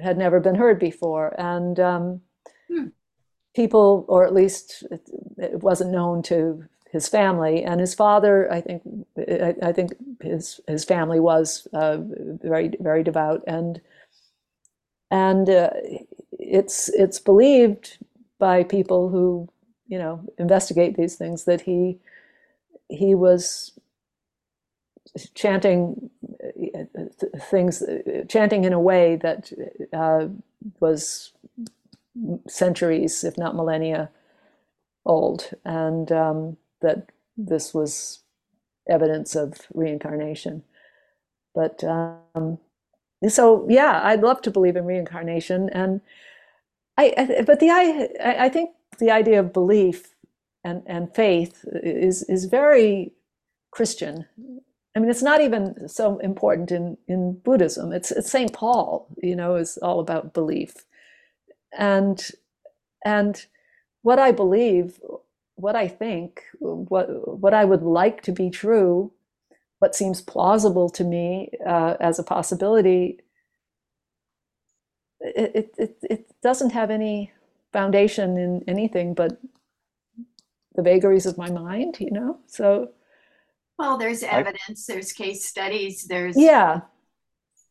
had 0.03 0.19
never 0.19 0.41
been 0.41 0.55
heard 0.55 0.79
before, 0.79 1.35
and 1.39 1.81
um, 1.81 2.21
hmm. 2.71 2.89
people, 3.57 4.05
or 4.09 4.27
at 4.27 4.35
least 4.35 4.85
it, 4.91 5.09
it, 5.39 5.63
wasn't 5.63 5.91
known 5.91 6.23
to 6.23 6.65
his 6.93 7.09
family 7.09 7.65
and 7.65 7.81
his 7.81 7.95
father. 7.95 8.53
I 8.53 8.61
think 8.61 8.83
I, 9.17 9.55
I 9.63 9.73
think 9.73 9.93
his 10.23 10.61
his 10.69 10.85
family 10.85 11.21
was 11.21 11.67
uh, 11.73 11.99
very 12.01 12.73
very 12.81 13.03
devout, 13.03 13.43
and 13.47 13.81
and 15.11 15.49
uh, 15.49 15.71
it's 16.33 16.89
it's 16.91 17.21
believed 17.21 17.99
by 18.39 18.63
people 18.63 19.09
who 19.09 19.49
you 19.87 19.99
know 19.99 20.23
investigate 20.39 20.97
these 20.97 21.17
things 21.17 21.45
that 21.45 21.63
he 21.63 21.99
he 22.89 23.15
was 23.15 23.73
chanting 25.35 26.11
uh, 26.65 26.85
things 27.51 27.83
chanting 28.29 28.65
in 28.65 28.73
a 28.73 28.81
way 28.81 29.17
that 29.17 29.53
uh, 29.93 30.27
was 30.81 31.33
centuries 32.47 33.25
if 33.25 33.39
not 33.39 33.57
millennia 33.57 34.11
old. 35.09 35.51
And 35.65 36.13
um, 36.13 36.57
that 36.81 37.11
this 37.37 37.75
was 37.75 38.21
evidence 38.89 39.35
of 39.35 39.55
reincarnation. 39.75 40.63
But 41.55 41.83
um, 41.83 42.59
so 43.29 43.67
yeah 43.69 44.01
i'd 44.05 44.23
love 44.23 44.41
to 44.43 44.51
believe 44.51 44.77
in 44.77 44.85
reincarnation. 44.87 45.71
And 45.71 46.01
i, 46.99 47.15
I 47.19 47.43
but 47.43 47.61
the 47.61 47.71
i 47.71 48.09
i 48.47 48.49
think 48.49 48.71
the 48.99 49.11
idea 49.11 49.41
of 49.41 49.53
belief 49.53 50.15
and 50.65 50.83
and 50.87 51.15
faith 51.15 51.65
is 51.83 52.23
is 52.25 52.47
very 52.47 53.13
christian. 53.73 54.27
I 54.97 55.01
mean 55.01 55.11
it's 55.11 55.23
not 55.23 55.41
even 55.41 55.89
so 55.89 56.19
important 56.19 56.73
in 56.73 56.99
in 57.09 57.35
buddhism. 57.45 57.93
It's, 57.93 58.11
it's 58.13 58.31
st 58.33 58.53
paul 58.53 59.09
you 59.23 59.37
know 59.37 59.57
is 59.57 59.79
all 59.79 60.01
about 60.01 60.35
belief. 60.35 60.75
And 61.79 62.25
and 63.05 63.47
what 64.03 64.19
i 64.19 64.33
believe 64.33 65.01
what 65.57 65.77
i 65.77 65.89
think 65.89 66.43
what 66.59 67.09
what 67.41 67.55
i 67.55 67.65
would 67.65 67.83
like 67.83 68.23
to 68.23 68.33
be 68.33 68.51
true 68.51 69.13
what 69.79 69.95
seems 69.95 70.21
plausible 70.21 70.91
to 70.91 71.05
me 71.05 71.51
uh, 71.67 71.95
as 72.01 72.19
a 72.19 72.25
possibility, 72.25 73.21
it, 75.21 75.75
it, 75.79 75.99
it 76.03 76.31
doesn't 76.43 76.71
have 76.71 76.91
any 76.91 77.33
foundation 77.73 78.37
in 78.37 78.65
anything 78.67 79.15
but 79.15 79.41
the 80.75 80.83
vagaries 80.83 81.27
of 81.27 81.39
my 81.39 81.51
mind, 81.51 81.99
you 82.01 82.11
know? 82.11 82.39
So. 82.47 82.91
Well, 83.79 83.99
there's 83.99 84.23
evidence, 84.23 84.89
I, 84.89 84.95
there's 84.95 85.13
case 85.13 85.45
studies, 85.47 86.05
there's. 86.05 86.37
Yeah. 86.37 86.81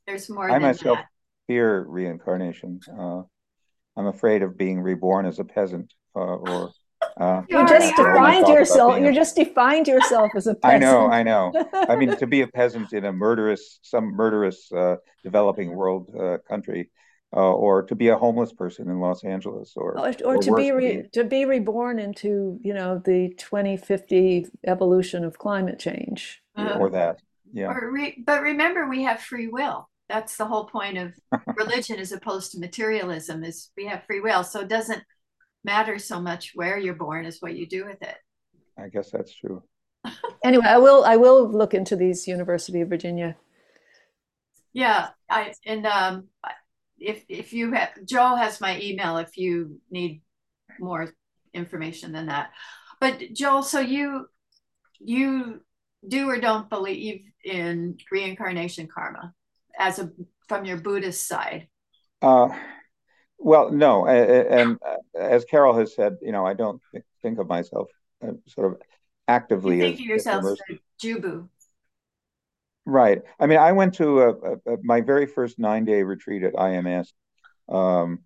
There's 0.05 0.29
more 0.29 0.49
I 0.49 0.59
myself 0.59 0.99
that. 0.99 1.07
fear 1.47 1.81
reincarnation. 1.81 2.79
Uh, 2.97 3.23
I'm 3.97 4.07
afraid 4.07 4.41
of 4.41 4.57
being 4.57 4.79
reborn 4.79 5.25
as 5.25 5.39
a 5.39 5.43
peasant 5.43 5.93
uh, 6.15 6.19
or 6.19 6.71
uh, 7.19 7.41
you 7.49 7.67
just 7.67 7.95
defined 7.95 8.47
yourself. 8.47 8.99
You 8.99 9.13
just 9.13 9.35
defined 9.35 9.87
yourself 9.87 10.31
as 10.35 10.47
a 10.47 10.55
peasant. 10.55 10.83
I 10.83 10.85
know, 10.85 11.07
I 11.07 11.23
know. 11.23 11.51
I 11.73 11.95
mean, 11.95 12.15
to 12.17 12.27
be 12.27 12.41
a 12.41 12.47
peasant 12.59 12.93
in 12.93 13.05
a 13.05 13.11
murderous, 13.11 13.79
some 13.81 14.05
murderous 14.15 14.71
uh, 14.71 14.97
developing 15.23 15.75
world 15.75 16.13
uh, 16.19 16.37
country, 16.47 16.91
uh, 17.35 17.39
or 17.39 17.83
to 17.83 17.95
be 17.95 18.09
a 18.09 18.17
homeless 18.17 18.53
person 18.53 18.89
in 18.89 18.99
Los 18.99 19.23
Angeles, 19.23 19.73
or 19.75 19.97
or, 19.97 20.09
or, 20.23 20.35
or 20.35 20.37
to 20.37 20.55
be 20.55 20.71
re, 20.71 21.03
to 21.13 21.23
be 21.23 21.45
reborn 21.45 21.97
into 21.97 22.59
you 22.61 22.73
know 22.73 23.01
the 23.03 23.33
2050 23.37 24.47
evolution 24.67 25.23
of 25.23 25.39
climate 25.39 25.79
change, 25.79 26.41
uh, 26.55 26.77
or 26.79 26.91
that, 26.91 27.19
yeah. 27.51 27.71
Or 27.71 27.91
re, 27.91 28.23
but 28.25 28.41
remember, 28.43 28.87
we 28.87 29.03
have 29.03 29.21
free 29.21 29.47
will. 29.47 29.89
That's 30.07 30.37
the 30.37 30.45
whole 30.45 30.65
point 30.65 30.97
of 30.97 31.13
religion, 31.57 31.99
as 31.99 32.11
opposed 32.11 32.51
to 32.51 32.59
materialism. 32.59 33.43
Is 33.43 33.71
we 33.75 33.87
have 33.87 34.03
free 34.05 34.19
will, 34.19 34.43
so 34.43 34.61
it 34.61 34.67
doesn't 34.67 35.03
matter 35.67 35.99
so 35.99 36.19
much 36.19 36.53
where 36.55 36.79
you're 36.79 36.95
born 36.95 37.25
as 37.25 37.39
what 37.39 37.55
you 37.55 37.67
do 37.67 37.85
with 37.85 38.01
it. 38.01 38.15
I 38.79 38.87
guess 38.87 39.11
that's 39.11 39.35
true. 39.35 39.61
anyway, 40.43 40.65
I 40.65 40.77
will 40.77 41.03
I 41.03 41.17
will 41.17 41.51
look 41.51 41.73
into 41.73 41.95
these 41.95 42.27
University 42.27 42.81
of 42.81 42.89
Virginia. 42.89 43.35
Yeah, 44.73 45.09
I 45.29 45.53
and 45.65 45.85
um 45.85 46.27
if 46.97 47.23
if 47.27 47.53
you 47.53 47.73
have 47.73 47.89
Joe 48.05 48.35
has 48.35 48.61
my 48.61 48.79
email 48.79 49.17
if 49.17 49.37
you 49.37 49.79
need 49.91 50.21
more 50.79 51.13
information 51.53 52.11
than 52.13 52.27
that. 52.27 52.51
But 52.99 53.33
Joel, 53.33 53.61
so 53.61 53.79
you 53.79 54.27
you 54.99 55.61
do 56.07 56.29
or 56.29 56.39
don't 56.39 56.69
believe 56.69 57.25
in 57.43 57.97
reincarnation 58.11 58.87
karma 58.87 59.33
as 59.77 59.99
a 59.99 60.11
from 60.47 60.65
your 60.65 60.77
Buddhist 60.77 61.27
side? 61.27 61.67
Uh 62.21 62.49
well, 63.39 63.71
no, 63.71 64.05
and 64.07 64.79
as 65.19 65.45
Carol 65.45 65.77
has 65.77 65.95
said, 65.95 66.17
you 66.21 66.31
know, 66.31 66.45
I 66.45 66.53
don't 66.53 66.81
think 67.21 67.39
of 67.39 67.47
myself 67.47 67.89
uh, 68.25 68.33
sort 68.47 68.73
of 68.73 68.81
actively. 69.27 69.77
You 69.77 69.81
think 69.81 69.95
as, 69.95 69.99
of 70.01 70.05
yourself 70.05 70.45
as 70.69 70.77
Jubu. 71.01 71.47
Right. 72.85 73.21
I 73.37 73.47
mean, 73.47 73.57
I 73.57 73.73
went 73.73 73.95
to 73.95 74.21
a, 74.21 74.29
a, 74.29 74.77
my 74.81 75.01
very 75.01 75.25
first 75.25 75.59
nine-day 75.59 76.03
retreat 76.03 76.43
at 76.43 76.53
IMS. 76.53 77.09
Um, 77.67 78.19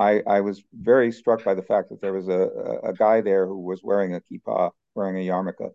I, 0.00 0.22
I, 0.26 0.40
was 0.40 0.64
very 0.72 1.12
struck 1.12 1.44
by 1.44 1.54
the 1.54 1.62
fact 1.62 1.90
that 1.90 2.00
there 2.00 2.12
was 2.12 2.26
a, 2.26 2.88
a, 2.88 2.92
guy 2.92 3.20
there 3.20 3.46
who 3.46 3.60
was 3.60 3.82
wearing 3.84 4.16
a 4.16 4.20
kippah, 4.20 4.72
wearing 4.96 5.16
a 5.16 5.30
yarmulke, 5.30 5.70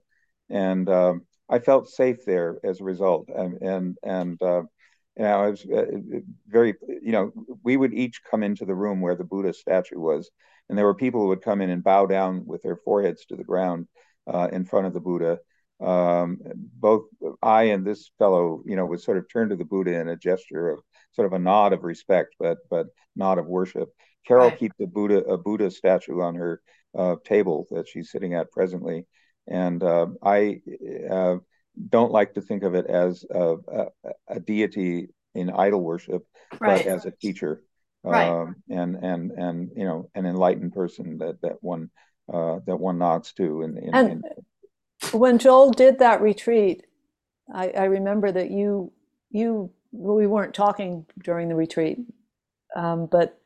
and 0.49 0.89
um, 0.89 1.21
I 1.47 1.59
felt 1.59 1.87
safe 1.87 2.25
there 2.25 2.59
as 2.63 2.81
a 2.81 2.83
result. 2.83 3.29
And 3.29 3.61
and 3.61 3.97
and 4.03 4.41
uh, 4.41 4.63
you 5.17 5.23
know, 5.23 5.43
I 5.43 5.49
was 5.49 5.65
uh, 5.65 5.85
very, 6.47 6.75
you 6.87 7.11
know, 7.11 7.31
we 7.63 7.77
would 7.77 7.93
each 7.93 8.21
come 8.29 8.43
into 8.43 8.65
the 8.65 8.75
room 8.75 9.01
where 9.01 9.15
the 9.15 9.23
Buddha 9.23 9.53
statue 9.53 9.99
was, 9.99 10.29
and 10.67 10.77
there 10.77 10.85
were 10.85 10.95
people 10.95 11.21
who 11.21 11.27
would 11.27 11.41
come 11.41 11.61
in 11.61 11.69
and 11.69 11.83
bow 11.83 12.05
down 12.05 12.45
with 12.45 12.61
their 12.63 12.75
foreheads 12.75 13.25
to 13.25 13.35
the 13.35 13.43
ground 13.43 13.87
uh, 14.31 14.49
in 14.51 14.65
front 14.65 14.87
of 14.87 14.93
the 14.93 14.99
Buddha. 14.99 15.39
Um, 15.81 16.39
both 16.55 17.03
I 17.41 17.63
and 17.63 17.85
this 17.85 18.11
fellow, 18.17 18.63
you 18.65 18.75
know, 18.75 18.85
would 18.85 19.01
sort 19.01 19.17
of 19.17 19.29
turn 19.29 19.49
to 19.49 19.55
the 19.55 19.65
Buddha 19.65 19.99
in 19.99 20.07
a 20.07 20.15
gesture 20.17 20.69
of 20.69 20.79
sort 21.11 21.27
of 21.27 21.33
a 21.33 21.39
nod 21.39 21.73
of 21.73 21.83
respect, 21.83 22.35
but 22.39 22.57
but 22.69 22.87
not 23.15 23.39
of 23.39 23.45
worship. 23.45 23.89
Carol 24.25 24.49
right. 24.49 24.57
keeps 24.57 24.79
a 24.81 24.87
Buddha 24.87 25.19
a 25.25 25.37
Buddha 25.37 25.69
statue 25.71 26.21
on 26.21 26.35
her 26.35 26.61
uh, 26.97 27.15
table 27.25 27.67
that 27.71 27.87
she's 27.87 28.11
sitting 28.11 28.33
at 28.33 28.51
presently. 28.51 29.05
And 29.47 29.83
uh, 29.83 30.07
I 30.23 30.61
uh, 31.09 31.37
don't 31.89 32.11
like 32.11 32.33
to 32.33 32.41
think 32.41 32.63
of 32.63 32.75
it 32.75 32.85
as 32.85 33.25
a, 33.29 33.55
a, 33.67 33.85
a 34.27 34.39
deity 34.39 35.09
in 35.33 35.49
idol 35.49 35.81
worship, 35.81 36.25
right. 36.59 36.83
but 36.83 36.85
as 36.85 37.05
a 37.05 37.11
teacher, 37.11 37.61
right. 38.03 38.29
um, 38.29 38.55
and 38.69 38.95
and 38.95 39.31
and 39.31 39.71
you 39.75 39.83
know, 39.83 40.09
an 40.15 40.25
enlightened 40.25 40.73
person 40.73 41.17
that 41.19 41.41
that 41.41 41.57
one 41.61 41.89
uh, 42.31 42.59
that 42.65 42.77
one 42.77 42.97
nods 42.97 43.33
to. 43.33 43.61
In, 43.61 43.77
in, 43.77 43.95
and 43.95 44.09
in... 44.09 45.19
when 45.19 45.37
Joel 45.37 45.71
did 45.71 45.99
that 45.99 46.21
retreat, 46.21 46.85
I, 47.53 47.69
I 47.69 47.83
remember 47.85 48.31
that 48.31 48.51
you 48.51 48.91
you 49.29 49.71
we 49.91 50.27
weren't 50.27 50.53
talking 50.53 51.05
during 51.23 51.49
the 51.49 51.55
retreat, 51.55 51.99
um, 52.75 53.07
but 53.07 53.37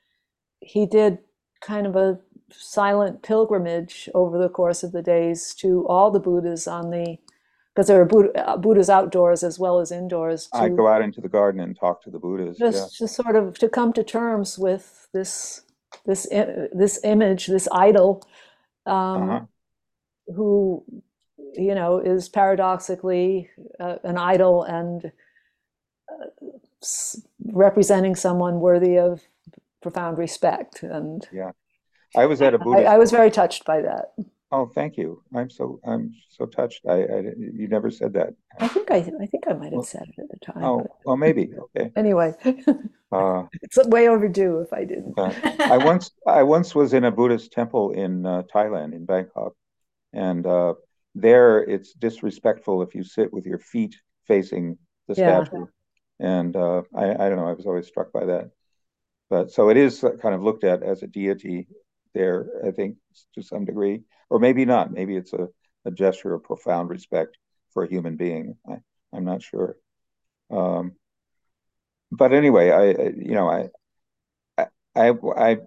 he 0.61 0.85
did 0.85 1.19
kind 1.61 1.87
of 1.87 1.95
a 1.95 2.19
silent 2.51 3.21
pilgrimage 3.21 4.09
over 4.13 4.37
the 4.37 4.49
course 4.49 4.83
of 4.83 4.91
the 4.91 5.01
days 5.01 5.53
to 5.55 5.87
all 5.87 6.11
the 6.11 6.19
Buddhas 6.19 6.67
on 6.67 6.89
the 6.89 7.17
because 7.73 7.87
there 7.87 8.01
are 8.01 8.05
Buddha, 8.05 8.49
uh, 8.49 8.57
Buddhas 8.57 8.89
outdoors 8.89 9.43
as 9.43 9.59
well 9.59 9.79
as 9.79 9.91
indoors. 9.91 10.47
To, 10.53 10.57
I 10.57 10.69
go 10.69 10.87
out 10.87 11.01
into 11.01 11.21
the 11.21 11.29
garden 11.29 11.61
and 11.61 11.77
talk 11.77 12.03
to 12.03 12.09
the 12.09 12.19
Buddhas. 12.19 12.57
Just 12.57 12.99
yeah. 12.99 13.05
to 13.05 13.13
sort 13.13 13.35
of 13.35 13.57
to 13.59 13.69
come 13.69 13.93
to 13.93 14.03
terms 14.03 14.57
with 14.57 15.07
this 15.13 15.61
this 16.05 16.27
this 16.29 16.99
image, 17.03 17.47
this 17.47 17.67
idol, 17.71 18.23
um, 18.85 19.29
uh-huh. 19.29 19.45
who 20.35 20.83
you 21.53 21.75
know 21.75 21.99
is 21.99 22.29
paradoxically 22.29 23.49
uh, 23.79 23.97
an 24.03 24.17
idol 24.17 24.63
and 24.63 25.11
uh, 26.11 26.45
representing 27.45 28.15
someone 28.15 28.59
worthy 28.59 28.97
of 28.97 29.21
profound 29.81 30.17
respect 30.17 30.83
and 30.83 31.27
yeah 31.31 31.51
I 32.17 32.25
was 32.25 32.41
at 32.41 32.53
a 32.53 32.57
Buddhist. 32.57 32.87
I, 32.87 32.95
I, 32.95 32.97
was 32.97 33.11
very 33.11 33.29
touched 33.29 33.65
by 33.65 33.81
that. 33.81 34.13
Oh, 34.51 34.65
thank 34.65 34.97
you. 34.97 35.21
I'm 35.35 35.49
so 35.49 35.79
I'm 35.85 36.15
so 36.29 36.45
touched. 36.47 36.81
I, 36.87 37.03
I 37.03 37.19
you 37.37 37.67
never 37.67 37.91
said 37.91 38.13
that. 38.13 38.33
I 38.59 38.67
think 38.67 38.89
I 38.89 38.95
I 38.95 39.01
think 39.01 39.43
I 39.47 39.53
might 39.53 39.65
have 39.65 39.73
well, 39.73 39.83
said 39.83 40.07
it 40.17 40.21
at 40.21 40.29
the 40.29 40.39
time. 40.43 40.63
Oh, 40.63 40.79
but... 40.79 40.91
well, 41.05 41.17
maybe. 41.17 41.51
Okay. 41.75 41.91
Anyway, 41.95 42.33
uh, 43.11 43.43
it's 43.61 43.77
way 43.87 44.07
overdue 44.07 44.59
if 44.61 44.73
I 44.73 44.85
didn't. 44.85 45.13
Uh, 45.17 45.33
I 45.59 45.77
once 45.77 46.11
I 46.25 46.43
once 46.43 46.73
was 46.73 46.93
in 46.93 47.03
a 47.03 47.11
Buddhist 47.11 47.51
temple 47.51 47.91
in 47.91 48.25
uh, 48.25 48.43
Thailand 48.53 48.93
in 48.93 49.05
Bangkok, 49.05 49.53
and 50.13 50.45
uh, 50.47 50.73
there 51.13 51.59
it's 51.59 51.93
disrespectful 51.93 52.81
if 52.81 52.95
you 52.95 53.03
sit 53.03 53.31
with 53.31 53.45
your 53.45 53.59
feet 53.59 53.95
facing 54.27 54.79
the 55.07 55.13
yeah. 55.13 55.43
statue. 55.43 55.65
And 56.19 56.55
uh, 56.55 56.81
I 56.95 57.11
I 57.11 57.29
don't 57.29 57.35
know. 57.35 57.47
I 57.47 57.53
was 57.53 57.67
always 57.67 57.87
struck 57.87 58.11
by 58.11 58.25
that. 58.25 58.49
But 59.29 59.51
so 59.51 59.69
it 59.69 59.77
is 59.77 60.03
kind 60.23 60.33
of 60.33 60.41
looked 60.41 60.63
at 60.63 60.81
as 60.81 61.03
a 61.03 61.07
deity 61.07 61.67
there, 62.13 62.47
I 62.65 62.71
think, 62.71 62.97
to 63.35 63.41
some 63.41 63.65
degree, 63.65 64.01
or 64.29 64.39
maybe 64.39 64.65
not. 64.65 64.91
Maybe 64.91 65.15
it's 65.15 65.33
a, 65.33 65.47
a 65.85 65.91
gesture 65.91 66.33
of 66.33 66.43
profound 66.43 66.89
respect 66.89 67.37
for 67.73 67.83
a 67.83 67.89
human 67.89 68.15
being. 68.15 68.55
I, 68.67 68.77
I'm 69.13 69.25
not 69.25 69.41
sure. 69.41 69.77
Um, 70.51 70.93
but 72.11 72.33
anyway, 72.33 72.71
I, 72.71 73.09
you 73.09 73.35
know, 73.35 73.49
I, 73.49 73.69
I, 74.95 75.13
I, 75.37 75.57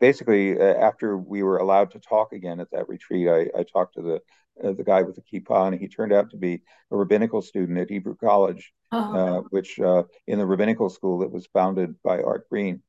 basically 0.00 0.58
uh, 0.58 0.74
after 0.74 1.16
we 1.16 1.42
were 1.42 1.58
allowed 1.58 1.90
to 1.92 2.00
talk 2.00 2.32
again 2.32 2.60
at 2.60 2.70
that 2.72 2.88
retreat, 2.88 3.28
I, 3.28 3.58
I 3.58 3.62
talked 3.64 3.94
to 3.94 4.02
the 4.02 4.20
uh, 4.62 4.72
the 4.72 4.84
guy 4.84 5.02
with 5.02 5.16
the 5.16 5.22
kippah, 5.22 5.68
and 5.68 5.80
he 5.80 5.88
turned 5.88 6.12
out 6.12 6.30
to 6.30 6.36
be 6.36 6.60
a 6.90 6.96
rabbinical 6.96 7.40
student 7.40 7.78
at 7.78 7.88
Hebrew 7.88 8.14
College, 8.16 8.72
uh-huh. 8.90 9.16
uh, 9.16 9.40
which 9.50 9.78
uh, 9.80 10.04
in 10.26 10.38
the 10.38 10.46
rabbinical 10.46 10.90
school 10.90 11.20
that 11.20 11.30
was 11.30 11.46
founded 11.46 11.94
by 12.02 12.20
Art 12.20 12.48
Green 12.50 12.82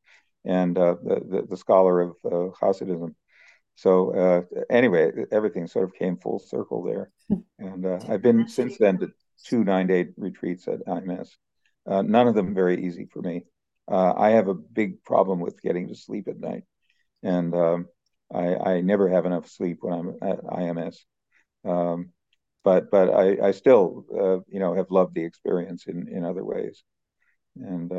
and 0.46 0.78
uh, 0.78 0.96
the, 1.04 1.16
the, 1.30 1.48
the 1.50 1.58
scholar 1.58 2.02
of 2.02 2.16
uh, 2.26 2.52
Hasidism. 2.62 3.16
So 3.76 4.14
uh, 4.14 4.62
anyway, 4.70 5.12
everything 5.32 5.68
sort 5.68 5.86
of 5.86 5.96
came 5.96 6.18
full 6.18 6.40
circle 6.40 6.84
there, 6.84 7.12
and 7.60 7.86
uh, 7.86 8.00
I've 8.08 8.22
been 8.22 8.48
since 8.48 8.78
then 8.78 9.00
to 9.00 9.12
two 9.46 9.64
nine 9.64 9.88
day 9.88 10.08
retreats 10.18 10.68
at 10.68 10.86
IMS. 10.86 11.30
Uh, 11.86 12.02
none 12.02 12.28
of 12.28 12.36
them 12.36 12.54
very 12.54 12.86
easy 12.86 13.08
for 13.12 13.22
me. 13.22 13.46
Uh, 13.92 14.14
I 14.16 14.32
have 14.32 14.48
a 14.48 14.54
big 14.54 15.04
problem 15.04 15.40
with 15.40 15.62
getting 15.62 15.88
to 15.88 15.96
sleep 15.96 16.28
at 16.28 16.40
night, 16.40 16.64
and 17.24 17.54
um, 17.56 17.88
I, 18.34 18.56
I, 18.56 18.82
never 18.82 19.10
have 19.10 19.26
enough 19.26 19.50
sleep 19.50 19.80
when 19.82 19.94
I'm 19.94 20.10
at 20.22 20.44
IMS. 20.44 20.98
Um, 21.66 22.12
but 22.64 22.92
but 22.92 23.10
I, 23.10 23.48
I 23.48 23.52
still 23.52 24.06
you 24.48 24.60
know 24.60 24.76
have 24.76 24.92
loved 24.92 25.16
the 25.16 25.26
experience 25.26 25.88
in 25.88 26.08
in 26.10 26.24
other 26.24 26.46
ways, 26.46 26.84
and 27.56 27.92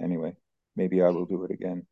anyway 0.00 0.34
maybe 0.76 1.02
I 1.02 1.08
will 1.08 1.26
do 1.26 1.44
it 1.44 1.50
again. 1.50 1.86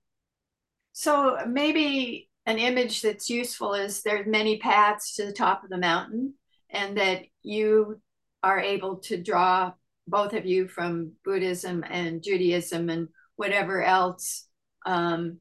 So 0.92 1.38
maybe 1.46 2.28
an 2.46 2.58
image 2.58 3.02
that's 3.02 3.30
useful 3.30 3.74
is 3.74 4.02
there's 4.02 4.26
many 4.26 4.58
paths 4.58 5.16
to 5.16 5.26
the 5.26 5.32
top 5.32 5.64
of 5.64 5.70
the 5.70 5.78
mountain, 5.78 6.34
and 6.70 6.96
that 6.98 7.22
you 7.42 8.00
are 8.42 8.60
able 8.60 8.96
to 8.98 9.22
draw 9.22 9.72
both 10.06 10.32
of 10.32 10.46
you 10.46 10.68
from 10.68 11.12
Buddhism 11.24 11.84
and 11.88 12.22
Judaism 12.22 12.88
and 12.88 13.08
whatever 13.36 13.82
else, 13.82 14.46
um, 14.86 15.38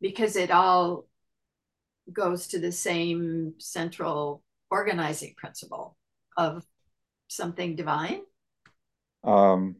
because 0.00 0.36
it 0.36 0.50
all 0.50 1.06
goes 2.12 2.46
to 2.48 2.60
the 2.60 2.72
same 2.72 3.54
central 3.58 4.42
organizing 4.70 5.34
principle 5.36 5.96
of 6.36 6.64
something 7.28 7.74
divine. 7.74 8.20
Um, 9.24 9.76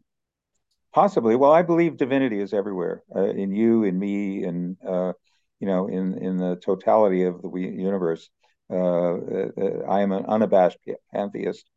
Possibly. 0.97 1.37
Well, 1.37 1.53
I 1.53 1.61
believe 1.61 1.99
divinity 1.99 2.41
is 2.41 2.55
everywhere 2.55 3.03
uh, 3.15 3.25
in 3.25 3.55
you, 3.55 3.85
in 3.85 3.99
me, 3.99 4.45
and 4.45 4.79
uh, 4.83 5.13
you 5.61 5.67
know, 5.67 5.89
in 5.89 6.17
in 6.17 6.39
the 6.39 6.57
totality 6.57 7.25
of 7.25 7.43
the 7.43 7.51
universe. 7.51 8.31
Uh, 8.71 9.17
uh 9.17 9.83
I 9.87 10.01
am 10.01 10.13
an 10.13 10.25
unabashed 10.25 10.79
pantheist, 11.13 11.69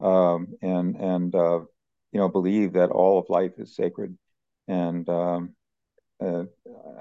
um, 0.00 0.54
and 0.62 0.96
and 0.96 1.34
uh, 1.34 1.60
you 2.12 2.18
know, 2.18 2.30
believe 2.30 2.72
that 2.72 2.88
all 2.88 3.18
of 3.18 3.28
life 3.28 3.52
is 3.58 3.76
sacred. 3.76 4.16
And 4.66 5.06
um, 5.06 5.54
uh, 6.24 6.44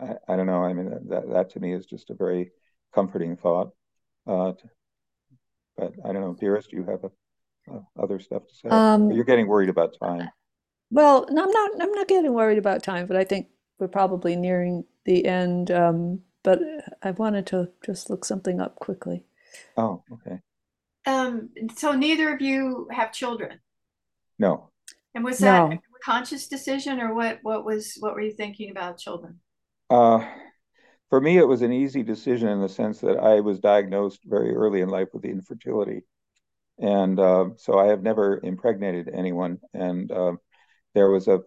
I, 0.01 0.15
I, 0.27 0.35
don't 0.35 0.47
know. 0.47 0.65
I 0.65 0.73
mean, 0.73 0.89
that 1.07 1.29
that 1.31 1.51
to 1.51 1.61
me 1.61 1.71
is 1.71 1.85
just 1.85 2.09
a 2.09 2.15
very 2.15 2.51
comforting 2.93 3.37
thought. 3.37 3.69
but 4.25 4.59
I 5.79 6.11
don't 6.11 6.19
know, 6.19 6.35
dearest, 6.37 6.73
you 6.73 6.83
have 6.83 7.05
a, 7.05 7.79
other 7.97 8.19
stuff 8.19 8.45
to 8.45 8.55
say. 8.55 8.67
Um, 8.67 9.09
you're 9.11 9.23
getting 9.23 9.47
worried 9.47 9.69
about 9.69 9.95
time. 9.97 10.31
Well, 10.91 11.25
no, 11.29 11.43
I'm 11.43 11.51
not. 11.51 11.71
I'm 11.81 11.91
not 11.93 12.07
getting 12.07 12.33
worried 12.33 12.57
about 12.57 12.83
time, 12.83 13.07
but 13.07 13.15
I 13.15 13.23
think 13.23 13.47
we're 13.79 13.87
probably 13.87 14.35
nearing 14.35 14.83
the 15.05 15.25
end. 15.25 15.71
Um, 15.71 16.21
but 16.43 16.59
I 17.01 17.11
wanted 17.11 17.47
to 17.47 17.69
just 17.85 18.09
look 18.09 18.25
something 18.25 18.59
up 18.59 18.75
quickly. 18.75 19.23
Oh, 19.77 20.03
okay. 20.11 20.39
Um, 21.05 21.49
so 21.75 21.93
neither 21.93 22.33
of 22.33 22.41
you 22.41 22.87
have 22.91 23.13
children. 23.13 23.59
No. 24.37 24.69
And 25.15 25.23
was 25.23 25.39
that 25.39 25.69
no. 25.69 25.75
a 25.75 25.79
conscious 26.03 26.47
decision, 26.47 26.99
or 26.99 27.13
what? 27.13 27.39
What 27.41 27.65
was? 27.65 27.95
What 27.99 28.13
were 28.13 28.21
you 28.21 28.33
thinking 28.33 28.69
about 28.71 28.97
children? 28.97 29.39
Uh, 29.89 30.25
for 31.09 31.21
me, 31.21 31.37
it 31.37 31.47
was 31.47 31.61
an 31.61 31.73
easy 31.73 32.03
decision 32.03 32.47
in 32.49 32.61
the 32.61 32.69
sense 32.69 32.99
that 33.01 33.17
I 33.17 33.39
was 33.39 33.59
diagnosed 33.59 34.21
very 34.25 34.53
early 34.55 34.81
in 34.81 34.89
life 34.89 35.09
with 35.13 35.25
infertility, 35.25 36.03
and 36.79 37.19
uh, 37.19 37.49
so 37.57 37.79
I 37.79 37.87
have 37.87 38.03
never 38.03 38.39
impregnated 38.43 39.09
anyone, 39.13 39.59
and 39.73 40.11
uh, 40.11 40.33
there 40.93 41.09
was 41.09 41.27
a, 41.27 41.41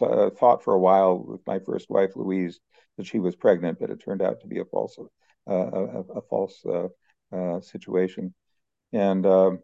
thought 0.00 0.64
for 0.64 0.74
a 0.74 0.80
while 0.80 1.18
with 1.18 1.46
my 1.46 1.58
first 1.58 1.90
wife, 1.90 2.10
Louise, 2.16 2.58
that 2.96 3.06
she 3.06 3.18
was 3.18 3.36
pregnant, 3.36 3.78
but 3.78 3.90
it 3.90 4.02
turned 4.02 4.22
out 4.22 4.40
to 4.40 4.46
be 4.46 4.58
a 4.58 4.64
false, 4.64 4.98
uh, 5.48 5.52
a, 5.52 6.00
a, 6.16 6.22
false 6.22 6.64
uh, 6.64 6.88
uh, 7.34 7.60
situation. 7.60 8.34
And 8.92 9.26
um, 9.26 9.60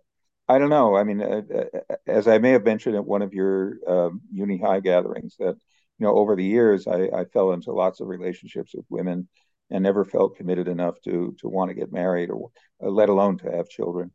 I 0.48 0.58
don't 0.58 0.70
know. 0.70 0.96
I 0.96 1.04
mean, 1.04 1.22
uh, 1.22 1.42
uh, 1.54 1.94
as 2.06 2.28
I 2.28 2.38
may 2.38 2.50
have 2.50 2.64
mentioned 2.64 2.96
at 2.96 3.04
one 3.04 3.22
of 3.22 3.34
your 3.34 3.78
um, 3.86 4.20
uni 4.30 4.58
high 4.58 4.80
gatherings, 4.80 5.36
that 5.38 5.56
you 5.98 6.06
know, 6.06 6.14
over 6.14 6.36
the 6.36 6.44
years, 6.44 6.86
I, 6.86 7.08
I, 7.14 7.24
fell 7.24 7.52
into 7.52 7.72
lots 7.72 8.00
of 8.00 8.08
relationships 8.08 8.72
with 8.74 8.84
women 8.90 9.28
and 9.70 9.82
never 9.82 10.04
felt 10.04 10.36
committed 10.36 10.68
enough 10.68 11.00
to 11.04 11.34
to 11.40 11.48
want 11.48 11.70
to 11.70 11.74
get 11.74 11.90
married 11.90 12.30
or 12.30 12.50
let 12.80 13.08
alone 13.08 13.38
to 13.38 13.50
have 13.50 13.68
children. 13.68 14.12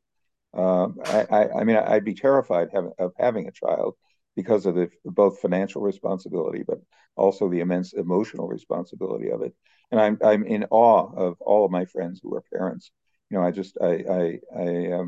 Um, 0.53 0.97
I, 1.05 1.25
I, 1.29 1.59
I, 1.59 1.63
mean, 1.63 1.77
I'd 1.77 2.05
be 2.05 2.13
terrified 2.13 2.69
have, 2.73 2.85
of 2.99 3.13
having 3.17 3.47
a 3.47 3.51
child 3.51 3.95
because 4.41 4.65
of 4.65 4.75
the 4.75 4.89
both 5.05 5.39
financial 5.39 5.81
responsibility, 5.81 6.63
but 6.67 6.79
also 7.15 7.49
the 7.49 7.59
immense 7.61 7.93
emotional 7.93 8.47
responsibility 8.47 9.29
of 9.31 9.41
it. 9.41 9.53
And 9.91 9.99
I'm 10.01 10.17
I'm 10.23 10.43
in 10.45 10.65
awe 10.71 11.03
of 11.25 11.31
all 11.41 11.65
of 11.65 11.71
my 11.71 11.85
friends 11.85 12.19
who 12.21 12.35
are 12.35 12.43
parents. 12.53 12.91
You 13.29 13.37
know, 13.37 13.45
I 13.45 13.51
just 13.51 13.77
I 13.81 13.93
I, 14.21 14.23
I 14.65 14.91
um, 14.97 15.07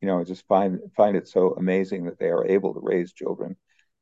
you 0.00 0.08
know 0.08 0.20
I 0.20 0.24
just 0.24 0.46
find 0.46 0.80
find 0.96 1.16
it 1.16 1.28
so 1.28 1.54
amazing 1.54 2.04
that 2.04 2.18
they 2.18 2.28
are 2.28 2.46
able 2.46 2.74
to 2.74 2.80
raise 2.82 3.12
children 3.12 3.56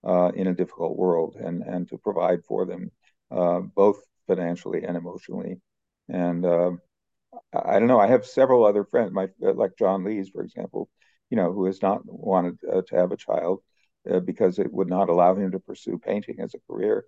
uh, 0.07 0.31
in 0.35 0.47
a 0.49 0.55
difficult 0.55 0.97
world 0.97 1.37
and 1.37 1.63
and 1.63 1.89
to 1.89 1.99
provide 1.99 2.45
for 2.45 2.65
them 2.67 2.91
uh, 3.31 3.61
both 3.61 3.99
financially 4.27 4.85
and 4.85 4.97
emotionally. 4.97 5.61
And 6.09 6.45
uh, 6.45 6.73
I 7.55 7.79
don't 7.79 7.89
know. 7.89 8.01
I 8.01 8.09
have 8.09 8.27
several 8.27 8.65
other 8.65 8.85
friends, 8.85 9.13
my 9.13 9.29
like 9.41 9.73
John 9.79 10.05
Lees, 10.05 10.31
for 10.31 10.43
example, 10.43 10.89
you 11.31 11.37
know, 11.37 11.53
who 11.53 11.67
has 11.67 11.83
not 11.83 12.03
wanted 12.07 12.59
uh, 12.73 12.83
to 12.89 12.97
have 12.97 13.13
a 13.13 13.17
child 13.17 13.61
uh, 14.11 14.21
because 14.21 14.59
it 14.59 14.73
would 14.73 14.89
not 14.89 15.09
allow 15.09 15.35
him 15.35 15.53
to 15.53 15.59
pursue 15.59 15.99
painting 15.99 16.41
as 16.41 16.55
a 16.55 16.73
career. 16.73 17.05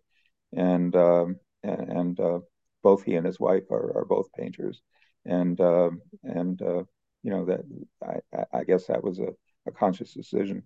And 0.53 0.95
um, 0.95 1.37
and 1.63 2.19
uh, 2.21 2.41
both 2.83 3.03
he 3.03 3.17
and 3.17 3.27
his 3.27 3.41
wife 3.41 3.71
are, 3.71 3.99
are 3.99 4.05
both 4.05 4.33
painters, 4.33 4.81
and 5.25 5.61
um, 5.61 6.03
and 6.23 6.61
uh, 6.63 6.85
you 7.23 7.31
know 7.31 7.47
that 7.47 7.61
I, 8.03 8.59
I 8.59 8.65
guess 8.65 8.87
that 8.87 9.03
was 9.03 9.19
a, 9.19 9.29
a 9.67 9.73
conscious 9.73 10.13
decision. 10.13 10.63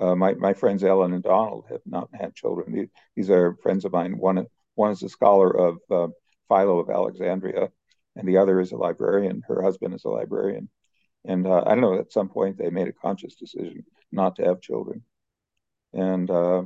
Uh, 0.00 0.14
my 0.14 0.34
my 0.34 0.54
friends 0.54 0.82
Ellen 0.82 1.12
and 1.12 1.22
Donald 1.22 1.66
have 1.70 1.82
not 1.86 2.08
had 2.12 2.34
children. 2.34 2.88
These, 3.14 3.30
are 3.30 3.56
friends 3.62 3.84
of 3.84 3.92
mine. 3.92 4.16
One 4.18 4.46
one 4.74 4.92
is 4.92 5.02
a 5.02 5.08
scholar 5.08 5.50
of 5.50 5.78
uh, 5.90 6.08
Philo 6.48 6.78
of 6.78 6.90
Alexandria, 6.90 7.68
and 8.16 8.26
the 8.26 8.38
other 8.38 8.60
is 8.60 8.72
a 8.72 8.76
librarian. 8.76 9.42
Her 9.46 9.62
husband 9.62 9.94
is 9.94 10.04
a 10.04 10.10
librarian, 10.10 10.68
and 11.24 11.46
uh, 11.46 11.62
I 11.66 11.70
don't 11.70 11.82
know. 11.82 11.98
At 11.98 12.12
some 12.12 12.28
point, 12.28 12.56
they 12.56 12.70
made 12.70 12.88
a 12.88 12.92
conscious 12.92 13.34
decision 13.34 13.84
not 14.10 14.36
to 14.36 14.44
have 14.44 14.62
children, 14.62 15.02
and 15.98 16.30
uh, 16.30 16.62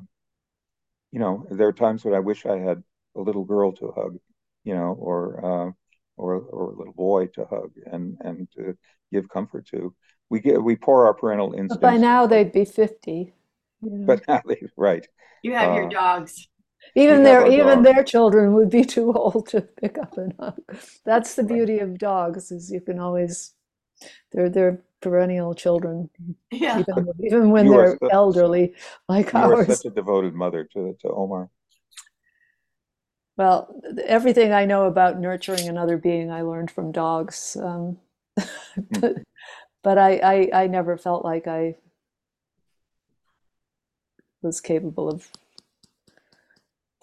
you 1.10 1.18
know, 1.18 1.46
there 1.50 1.68
are 1.68 1.72
times 1.72 2.04
when 2.04 2.14
I 2.14 2.20
wish 2.20 2.46
I 2.46 2.58
had 2.58 2.82
a 3.16 3.20
little 3.20 3.44
girl 3.44 3.72
to 3.72 3.92
hug, 3.92 4.18
you 4.64 4.74
know, 4.74 4.96
or 4.98 5.44
uh, 5.44 5.70
or 6.16 6.34
or 6.36 6.72
a 6.72 6.76
little 6.76 6.92
boy 6.94 7.26
to 7.34 7.46
hug 7.46 7.70
and 7.86 8.16
and 8.20 8.48
to 8.56 8.76
give 9.12 9.28
comfort 9.28 9.66
to. 9.68 9.94
We 10.30 10.40
get 10.40 10.62
we 10.62 10.76
pour 10.76 11.06
our 11.06 11.14
parental 11.14 11.52
instincts. 11.52 11.76
But 11.76 11.92
by 11.92 11.96
now 11.96 12.26
they'd 12.26 12.52
be 12.52 12.64
fifty. 12.64 13.34
But 13.82 14.22
now 14.28 14.42
they 14.46 14.62
right. 14.76 15.06
You 15.42 15.54
have 15.54 15.72
uh, 15.72 15.74
your 15.74 15.88
dogs. 15.88 16.48
Even 16.94 17.22
their 17.22 17.46
even 17.50 17.82
their 17.82 18.02
children 18.04 18.54
would 18.54 18.70
be 18.70 18.84
too 18.96 19.12
old 19.12 19.48
to 19.48 19.62
pick 19.62 19.98
up 19.98 20.18
and 20.18 20.34
hug. 20.38 20.60
That's 21.04 21.34
the 21.34 21.44
beauty 21.44 21.74
right. 21.74 21.82
of 21.82 21.98
dogs 21.98 22.50
is 22.50 22.70
you 22.70 22.80
can 22.80 22.98
always 22.98 23.54
they're 24.32 24.50
they're 24.50 24.82
perennial 25.02 25.54
children. 25.54 26.08
Yeah. 26.50 26.80
Even, 26.80 27.08
even 27.20 27.50
when 27.50 27.66
you 27.66 27.72
they're 27.72 27.98
such, 28.02 28.12
elderly 28.12 28.74
like 29.08 29.32
you 29.32 29.38
ours. 29.38 29.50
You 29.50 29.72
are 29.72 29.76
such 29.76 29.86
a 29.86 29.90
devoted 29.90 30.34
mother 30.34 30.64
to 30.72 30.96
to 31.00 31.08
Omar. 31.08 31.50
Well, 33.36 33.74
everything 34.04 34.52
I 34.52 34.66
know 34.66 34.84
about 34.86 35.18
nurturing 35.18 35.68
another 35.68 35.96
being, 35.96 36.30
I 36.30 36.42
learned 36.42 36.70
from 36.70 36.92
dogs. 36.92 37.56
Um, 37.60 37.98
but, 38.90 39.16
but 39.82 39.98
I, 39.98 40.16
I, 40.18 40.62
I 40.62 40.66
never 40.66 40.96
felt 40.98 41.24
like 41.24 41.46
I 41.46 41.76
was 44.42 44.60
capable 44.60 45.08
of 45.08 45.30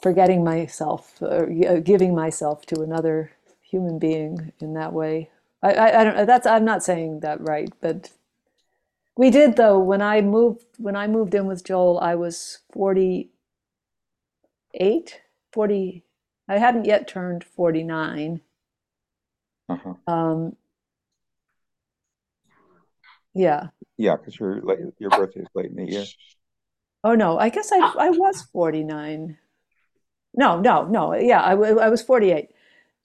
forgetting 0.02 0.44
myself 0.44 1.22
or 1.22 1.48
giving 1.82 2.14
myself 2.16 2.66
to 2.68 2.82
another 2.82 3.32
human 3.62 4.00
being 4.00 4.54
in 4.60 4.74
that 4.74 4.94
way. 4.94 5.30
I, 5.61 5.73
I, 5.73 6.02
I 6.02 6.03
don't. 6.03 6.15
know. 6.15 6.26
That's. 6.26 6.48
I'm 6.48 6.65
not 6.65 6.84
saying 6.84 7.22
that 7.22 7.41
right, 7.41 7.72
but 7.81 8.11
we 9.18 9.30
did 9.30 9.56
though. 9.56 9.80
When 9.80 10.02
I 10.02 10.22
moved, 10.22 10.64
when 10.77 10.95
I 10.95 11.07
moved 11.07 11.36
in 11.36 11.45
with 11.45 11.65
Joel, 11.65 11.99
I 11.99 12.15
was 12.15 12.60
48, 12.72 15.22
40. 15.52 16.03
I 16.48 16.57
hadn't 16.57 16.86
yet 16.86 17.07
turned 17.07 17.44
49. 17.44 18.41
Uh-huh. 19.68 19.94
Um, 20.07 20.56
yeah. 23.34 23.68
Yeah, 23.98 24.15
because 24.15 24.40
your 24.40 24.61
your 24.98 25.10
birthday 25.10 25.41
is 25.41 25.48
late 25.53 25.72
in 25.72 25.76
the 25.76 25.91
year. 25.91 26.06
Oh 27.03 27.15
no, 27.15 27.38
I 27.38 27.49
guess 27.49 27.72
I 27.72 27.80
I 27.80 28.10
was 28.10 28.41
49. 28.53 29.38
No, 30.36 30.60
no, 30.60 30.86
no. 30.86 31.14
Yeah, 31.15 31.41
I, 31.41 31.52
I 31.52 31.90
was 31.90 32.02
48, 32.02 32.49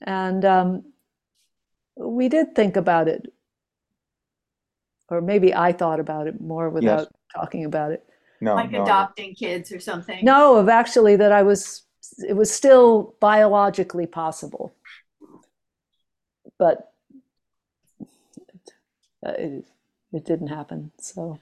and 0.02 0.44
um, 0.44 0.84
we 1.96 2.28
did 2.28 2.54
think 2.54 2.76
about 2.76 3.08
it, 3.08 3.32
or 5.08 5.20
maybe 5.20 5.54
I 5.54 5.72
thought 5.72 6.00
about 6.00 6.26
it 6.26 6.40
more 6.40 6.70
without 6.70 7.00
yes. 7.00 7.08
talking 7.34 7.64
about 7.64 7.92
it. 7.92 8.04
No, 8.40 8.54
like 8.54 8.70
no. 8.70 8.82
adopting 8.82 9.34
kids 9.34 9.72
or 9.72 9.80
something. 9.80 10.24
No, 10.24 10.56
of 10.56 10.68
actually 10.68 11.16
that 11.16 11.32
I 11.32 11.42
was 11.42 11.82
it 12.26 12.34
was 12.34 12.52
still 12.52 13.14
biologically 13.20 14.06
possible, 14.06 14.74
but 16.58 16.92
it, 19.22 19.64
it 20.12 20.24
didn't 20.24 20.48
happen. 20.48 20.92
So 21.00 21.38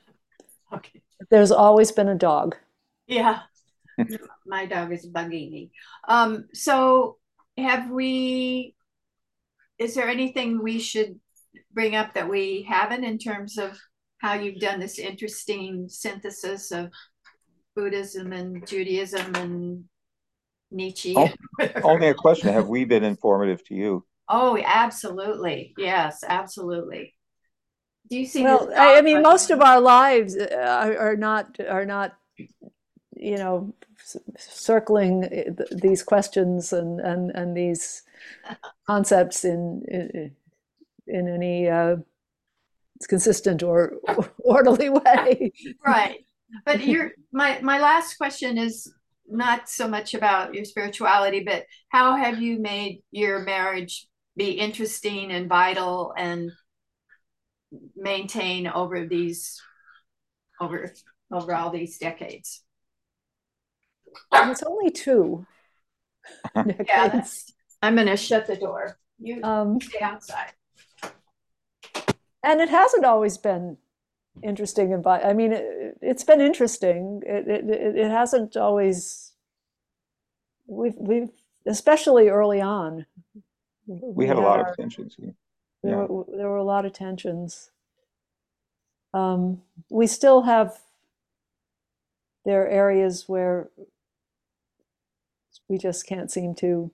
okay. 0.73 1.03
there's 1.31 1.53
always 1.53 1.93
been 1.93 2.09
a 2.09 2.15
dog. 2.15 2.57
Yeah, 3.07 3.41
my 4.47 4.67
dog 4.67 4.93
is 4.93 5.07
bugging 5.07 5.51
me. 5.51 5.71
Um, 6.07 6.49
so 6.53 7.19
have 7.59 7.91
we? 7.91 8.75
Is 9.83 9.95
there 9.95 10.09
anything 10.09 10.63
we 10.63 10.79
should 10.79 11.19
bring 11.73 11.95
up 11.95 12.15
that 12.15 12.29
we 12.29 12.63
haven't 12.69 13.05
in 13.05 13.19
terms 13.19 13.59
of 13.59 13.79
how 14.19 14.35
you've 14.35 14.61
done 14.61 14.79
this 14.79 14.99
interesting 14.99 15.89
synthesis 15.89 16.71
of 16.71 16.91
Buddhism 17.75 18.33
and 18.33 18.67
Judaism 18.67 19.35
and 19.35 19.85
Nietzsche. 20.71 21.15
Oh, 21.17 21.29
only 21.83 22.09
a 22.09 22.15
question: 22.15 22.53
Have 22.53 22.69
we 22.69 22.85
been 22.85 23.05
informative 23.05 23.65
to 23.67 23.75
you? 23.75 24.05
Oh, 24.29 24.59
absolutely. 24.65 25.75
Yes, 25.77 26.25
absolutely. 26.27 27.15
Do 28.09 28.19
you 28.19 28.27
see? 28.27 28.43
Well, 28.45 28.71
I, 28.77 28.99
I, 28.99 29.03
mean, 29.03 29.23
most 29.23 29.51
of 29.51 29.61
our 29.61 29.81
lives 29.81 30.37
uh, 30.37 30.47
are, 30.55 30.97
are 30.99 31.17
not 31.17 31.59
are 31.69 31.87
not, 31.87 32.17
you 33.17 33.37
know, 33.37 33.75
circling 34.37 35.25
uh, 35.25 35.65
these 35.71 36.03
questions 36.03 36.73
and 36.73 37.01
and 37.01 37.31
and 37.31 37.57
these 37.57 38.03
concepts 38.87 39.45
in 39.45 39.83
in, 39.89 40.35
in 41.07 41.29
any 41.29 41.69
uh, 41.69 41.97
consistent 43.09 43.63
or 43.63 43.95
orderly 44.39 44.89
way. 44.89 45.53
right. 45.85 46.25
But 46.65 46.85
your 46.85 47.13
my 47.33 47.61
my 47.61 47.81
last 47.81 48.17
question 48.17 48.59
is 48.59 48.93
not 49.27 49.69
so 49.69 49.89
much 49.89 50.15
about 50.15 50.55
your 50.55 50.65
spirituality, 50.65 51.43
but 51.45 51.65
how 51.89 52.17
have 52.17 52.41
you 52.41 52.59
made 52.59 53.03
your 53.11 53.41
marriage 53.41 54.07
be 54.37 54.53
interesting 54.53 55.31
and 55.31 55.49
vital 55.49 56.13
and 56.17 56.51
maintain 57.97 58.67
over 58.67 59.07
these 59.07 59.61
over 60.61 60.93
over 61.33 61.55
all 61.55 61.71
these 61.71 61.99
decades? 61.99 62.63
It's 64.33 64.63
only 64.63 64.91
two. 64.91 65.47
yeah, 66.57 67.25
I'm 67.83 67.97
gonna 67.97 68.17
shut 68.17 68.47
the 68.47 68.57
door. 68.57 68.97
You 69.19 69.43
um, 69.43 69.81
stay 69.81 70.01
outside. 70.01 70.53
And 72.45 72.61
it 72.61 72.69
hasn't 72.69 73.05
always 73.05 73.39
been 73.39 73.77
interesting 74.43 74.93
and 74.93 75.07
I 75.07 75.33
mean, 75.33 75.53
it, 75.53 75.99
has 76.03 76.25
been 76.25 76.41
interesting. 76.41 77.23
It, 77.27 77.49
it, 77.49 77.97
it 77.97 78.11
hasn't 78.11 78.57
always. 78.57 79.33
We've 80.67 80.97
we've 80.97 81.31
especially 81.67 82.29
early 82.29 82.61
on. 82.61 83.07
We, 83.87 83.99
we 84.03 84.27
had, 84.27 84.37
had, 84.37 84.45
a 84.45 84.47
lot 84.47 84.59
our, 84.61 84.71
of 84.71 84.77
tensions. 84.77 85.17
Yeah. 85.19 85.31
There, 85.83 86.07
were, 86.07 86.25
there 86.37 86.49
were 86.49 86.57
a 86.57 86.65
lot 86.65 86.87
of 86.87 86.93
tensions. 86.93 87.71
Um, 89.13 89.63
we 89.91 90.07
still 90.07 90.43
have. 90.43 90.79
There 92.45 92.63
are 92.63 92.69
areas 92.69 93.29
where 93.29 93.69
we 95.69 95.79
just 95.79 96.07
can't 96.07 96.31
seem 96.31 96.55
to 96.57 96.91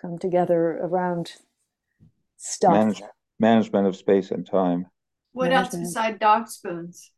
come 0.00 0.18
together 0.18 0.78
around 0.82 1.32
stuff. 2.36 2.72
Manage, 2.72 3.02
management 3.38 3.86
of 3.86 3.96
space 3.96 4.30
and 4.30 4.46
time. 4.46 4.86
What 5.32 5.52
else 5.52 5.74
beside 5.74 6.18
dog 6.18 6.48
spoons? 6.48 7.10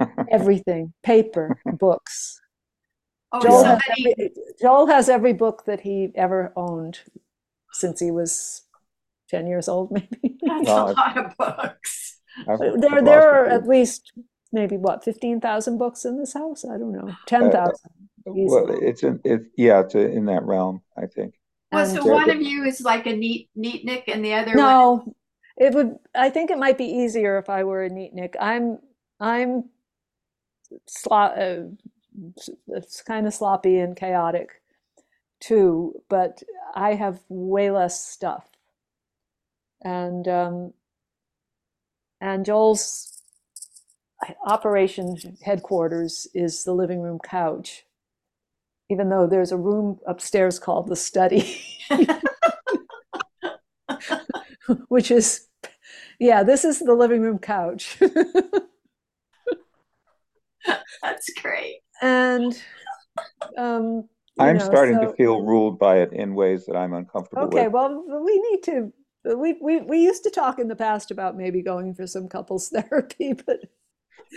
Everything, 0.30 0.92
paper, 1.02 1.60
books. 1.78 2.40
Oh, 3.32 3.42
Joel, 3.42 3.62
somebody... 3.62 4.02
has 4.02 4.14
every, 4.18 4.30
Joel 4.60 4.86
has 4.86 5.08
every 5.08 5.32
book 5.32 5.64
that 5.66 5.80
he 5.80 6.10
ever 6.14 6.52
owned 6.56 7.00
since 7.72 8.00
he 8.00 8.10
was 8.10 8.62
10 9.28 9.46
years 9.46 9.68
old, 9.68 9.90
maybe. 9.92 10.38
That's 10.42 10.66
well, 10.66 10.90
a 10.90 10.92
lot 10.92 11.18
of 11.18 11.36
books. 11.36 12.18
I've, 12.48 12.58
there, 12.58 12.98
I've 12.98 13.04
there 13.04 13.30
are 13.30 13.46
at 13.46 13.66
least 13.66 14.12
maybe 14.52 14.76
what 14.76 15.04
15,000 15.04 15.78
books 15.78 16.04
in 16.04 16.18
this 16.18 16.34
house. 16.34 16.64
I 16.64 16.78
don't 16.78 16.92
know, 16.92 17.12
10,000. 17.26 17.56
Uh, 17.58 17.72
well, 18.24 18.66
it's 18.82 19.02
in, 19.02 19.20
it, 19.24 19.42
yeah, 19.56 19.80
it's 19.80 19.94
in 19.94 20.26
that 20.26 20.42
realm, 20.42 20.82
I 20.96 21.06
think. 21.06 21.34
Well, 21.72 21.86
so 21.86 22.04
one 22.04 22.30
of 22.30 22.40
you 22.40 22.64
is 22.64 22.80
like 22.80 23.06
a 23.06 23.16
neat 23.16 23.50
neatnik, 23.56 24.04
and 24.08 24.24
the 24.24 24.34
other 24.34 24.54
no, 24.54 25.02
one... 25.04 25.14
it 25.56 25.74
would. 25.74 25.96
I 26.14 26.30
think 26.30 26.50
it 26.50 26.58
might 26.58 26.78
be 26.78 26.84
easier 26.84 27.38
if 27.38 27.50
I 27.50 27.64
were 27.64 27.84
a 27.84 27.90
neatnik. 27.90 28.34
I'm 28.40 28.78
I'm 29.20 29.70
slop. 30.86 31.34
Uh, 31.36 31.62
it's 32.68 33.02
kind 33.02 33.26
of 33.26 33.34
sloppy 33.34 33.78
and 33.78 33.96
chaotic 33.96 34.62
too, 35.40 36.02
but 36.08 36.42
I 36.74 36.94
have 36.94 37.20
way 37.28 37.70
less 37.70 38.04
stuff. 38.04 38.48
And 39.82 40.26
um, 40.28 40.72
and 42.20 42.44
Joel's 42.44 43.22
operation 44.44 45.16
headquarters 45.42 46.26
is 46.34 46.64
the 46.64 46.72
living 46.72 47.00
room 47.00 47.18
couch, 47.18 47.85
even 48.88 49.08
though 49.08 49.26
there's 49.26 49.52
a 49.52 49.56
room 49.56 49.98
upstairs 50.06 50.58
called 50.58 50.88
the 50.88 50.96
study, 50.96 51.60
which 54.88 55.10
is, 55.10 55.48
yeah, 56.20 56.42
this 56.42 56.64
is 56.64 56.78
the 56.78 56.94
living 56.94 57.20
room 57.20 57.38
couch. 57.38 57.98
That's 61.02 61.30
great. 61.40 61.76
And 62.02 62.60
um, 63.56 64.08
I'm 64.38 64.58
know, 64.58 64.64
starting 64.64 64.96
so- 64.96 65.06
to 65.08 65.14
feel 65.14 65.40
ruled 65.42 65.78
by 65.78 65.98
it 65.98 66.12
in 66.12 66.34
ways 66.34 66.66
that 66.66 66.76
I'm 66.76 66.92
uncomfortable 66.94 67.44
Okay, 67.44 67.64
with. 67.64 67.72
well, 67.72 68.04
we 68.24 68.38
need 68.50 68.62
to, 68.64 68.92
we, 69.36 69.56
we, 69.60 69.80
we 69.80 69.98
used 69.98 70.22
to 70.24 70.30
talk 70.30 70.58
in 70.58 70.68
the 70.68 70.76
past 70.76 71.10
about 71.10 71.36
maybe 71.36 71.62
going 71.62 71.94
for 71.94 72.06
some 72.06 72.28
couples 72.28 72.68
therapy, 72.74 73.32
but 73.32 73.60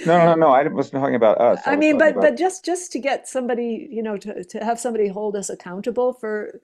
No, 0.06 0.18
no, 0.26 0.36
no, 0.36 0.48
I 0.50 0.68
wasn't 0.68 1.02
talking 1.02 1.16
about 1.16 1.40
us. 1.42 1.60
I 1.66 1.72
was 1.72 1.80
mean, 1.80 1.98
but, 1.98 2.12
about- 2.12 2.22
but 2.22 2.38
just, 2.38 2.64
just 2.64 2.92
to 2.94 3.00
get 3.00 3.28
somebody, 3.28 3.88
you 3.92 4.02
know, 4.04 4.18
to, 4.18 4.44
to 4.44 4.64
have 4.64 4.80
somebody 4.80 5.08
hold 5.08 5.36
us 5.36 5.50
accountable 5.50 6.14
for, 6.14 6.62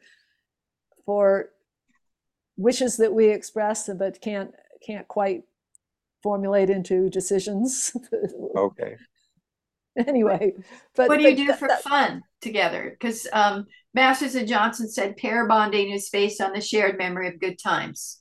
for 1.05 1.49
wishes 2.57 2.97
that 2.97 3.13
we 3.13 3.25
express 3.29 3.89
but 3.97 4.21
can't, 4.21 4.51
can't 4.85 5.07
quite 5.07 5.43
formulate 6.23 6.69
into 6.69 7.09
decisions. 7.09 7.95
Okay, 8.55 8.95
Anyway, 9.97 10.53
but. 10.95 11.07
What 11.07 11.17
do 11.19 11.23
you 11.23 11.29
but 11.31 11.37
do 11.37 11.47
that- 11.47 11.59
for 11.59 11.67
that- 11.67 11.81
fun 11.81 12.21
together? 12.41 12.89
Because 12.99 13.27
um, 13.33 13.65
Masters 13.93 14.35
and 14.35 14.47
Johnson 14.47 14.89
said 14.89 15.17
pair 15.17 15.47
bonding 15.47 15.91
is 15.91 16.09
based 16.09 16.41
on 16.41 16.51
the 16.53 16.61
shared 16.61 16.97
memory 16.97 17.27
of 17.29 17.39
good 17.39 17.57
times. 17.59 18.19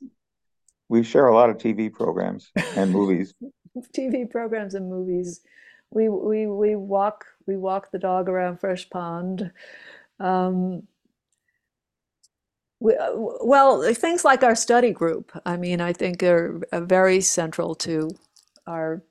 we 0.89 1.03
share 1.03 1.27
a 1.27 1.35
lot 1.35 1.51
of 1.51 1.57
TV 1.59 1.93
programs 1.93 2.51
and 2.77 2.91
movies. 2.93 3.35
TV 3.93 4.25
programs 4.25 4.75
and 4.75 4.89
movies. 4.89 5.41
We 5.91 6.09
we 6.09 6.47
we 6.47 6.77
walk 6.77 7.27
we 7.47 7.57
walk 7.57 7.91
the 7.91 7.99
dog 7.99 8.29
around 8.29 8.61
Fresh 8.61 8.91
Pond. 8.91 9.51
Um, 10.21 10.87
we, 12.81 12.95
uh, 12.97 13.13
well, 13.15 13.83
things 13.95 14.25
like 14.25 14.43
our 14.43 14.55
study 14.55 14.91
group. 14.91 15.33
I 15.47 15.57
mean, 15.57 15.81
I 15.81 15.93
think 15.93 16.23
are 16.23 16.61
uh, 16.73 16.81
very 16.81 17.21
central 17.21 17.75
to 17.77 18.11
our 18.67 19.03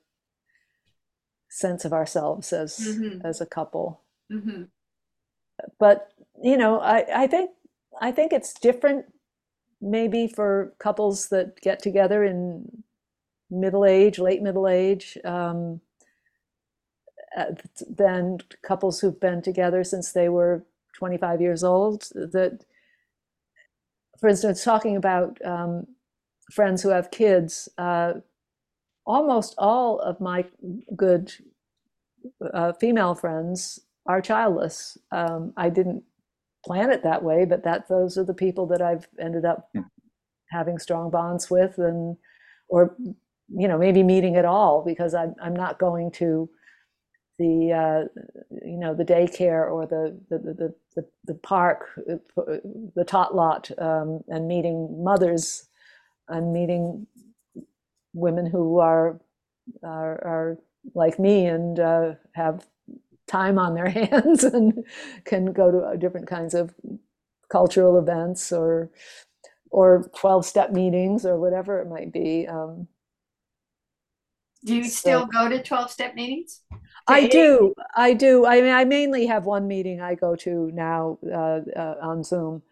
sense 1.48 1.84
of 1.84 1.92
ourselves 1.92 2.52
as 2.52 2.76
Mhm. 2.78 3.24
as 3.24 3.40
a 3.40 3.46
couple. 3.46 4.00
hmm 4.30 4.64
But 5.78 6.12
you 6.42 6.56
know, 6.56 6.80
I 6.80 7.24
I 7.24 7.26
think 7.26 7.50
I 8.00 8.12
think 8.12 8.32
it's 8.32 8.54
different 8.54 9.06
maybe 9.80 10.28
for 10.28 10.74
couples 10.78 11.28
that 11.28 11.60
get 11.60 11.80
together 11.80 12.24
in 12.24 12.84
middle 13.50 13.84
age, 13.84 14.18
late 14.18 14.42
middle 14.42 14.68
age, 14.68 15.18
um, 15.24 15.80
uh, 17.36 17.46
than 17.88 18.38
couples 18.62 19.00
who've 19.00 19.20
been 19.20 19.42
together 19.42 19.84
since 19.84 20.12
they 20.12 20.28
were 20.28 20.64
25 20.94 21.40
years 21.40 21.64
old. 21.64 22.02
That, 22.14 22.64
for 24.20 24.28
instance, 24.28 24.64
talking 24.64 24.96
about 24.96 25.44
um, 25.44 25.86
friends 26.52 26.82
who 26.82 26.90
have 26.90 27.10
kids, 27.10 27.68
uh, 27.78 28.14
almost 29.06 29.54
all 29.58 30.00
of 30.00 30.20
my 30.20 30.44
good 30.96 31.32
uh, 32.52 32.72
female 32.74 33.14
friends 33.14 33.80
are 34.06 34.20
childless. 34.20 34.98
Um, 35.12 35.52
I 35.56 35.70
didn't 35.70 36.04
plan 36.64 36.90
it 36.90 37.02
that 37.02 37.22
way, 37.22 37.44
but 37.44 37.64
that 37.64 37.88
those 37.88 38.18
are 38.18 38.24
the 38.24 38.34
people 38.34 38.66
that 38.68 38.82
I've 38.82 39.08
ended 39.20 39.44
up 39.44 39.70
Hmm. 39.74 39.82
having 40.50 40.78
strong 40.78 41.10
bonds 41.10 41.50
with, 41.50 41.78
and 41.78 42.16
or 42.68 42.96
you 43.56 43.68
know 43.68 43.78
maybe 43.78 44.02
meeting 44.02 44.36
at 44.36 44.44
all 44.44 44.84
because 44.84 45.14
I'm 45.14 45.34
I'm 45.42 45.56
not 45.56 45.78
going 45.78 46.12
to 46.12 46.48
the 47.38 47.72
uh, 47.72 48.20
you 48.64 48.78
know 48.78 48.94
the 48.94 49.04
daycare 49.04 49.70
or 49.70 49.86
the 49.86 50.18
the 50.30 50.38
the, 50.38 50.74
the, 50.96 51.06
the 51.26 51.34
park, 51.34 51.86
uh, 52.10 52.16
the 52.94 53.04
tot 53.04 53.34
lot, 53.34 53.70
um, 53.78 54.20
and 54.28 54.48
meeting 54.48 55.02
mothers 55.02 55.68
and 56.28 56.52
meeting 56.52 57.06
women 58.14 58.46
who 58.46 58.78
are 58.78 59.20
are, 59.82 60.14
are 60.24 60.58
like 60.94 61.18
me 61.18 61.46
and 61.46 61.80
uh, 61.80 62.12
have 62.34 62.66
time 63.26 63.58
on 63.58 63.74
their 63.74 63.88
hands 63.90 64.44
and 64.44 64.84
can 65.24 65.52
go 65.52 65.70
to 65.70 65.98
different 65.98 66.26
kinds 66.28 66.54
of 66.54 66.74
cultural 67.50 67.98
events 67.98 68.52
or 68.52 68.90
or 69.70 70.10
12 70.16 70.46
step 70.46 70.72
meetings 70.72 71.26
or 71.26 71.38
whatever 71.38 71.80
it 71.80 71.88
might 71.88 72.12
be 72.12 72.46
um, 72.48 72.86
Do 74.64 74.74
you 74.76 74.84
So- 74.84 74.90
still 74.90 75.26
go 75.26 75.48
to 75.48 75.62
12 75.62 75.90
step 75.90 76.14
meetings? 76.14 76.62
I 77.06 77.26
do. 77.26 77.74
I 77.94 78.14
do. 78.14 78.46
I 78.46 78.62
mean, 78.62 78.72
I 78.72 78.84
mainly 78.84 79.26
have 79.26 79.44
one 79.44 79.66
meeting 79.68 80.00
I 80.00 80.14
go 80.14 80.36
to 80.36 80.70
now 80.72 81.18
uh, 81.26 81.60
uh, 81.76 81.96
on 82.00 82.24
Zoom. 82.24 82.62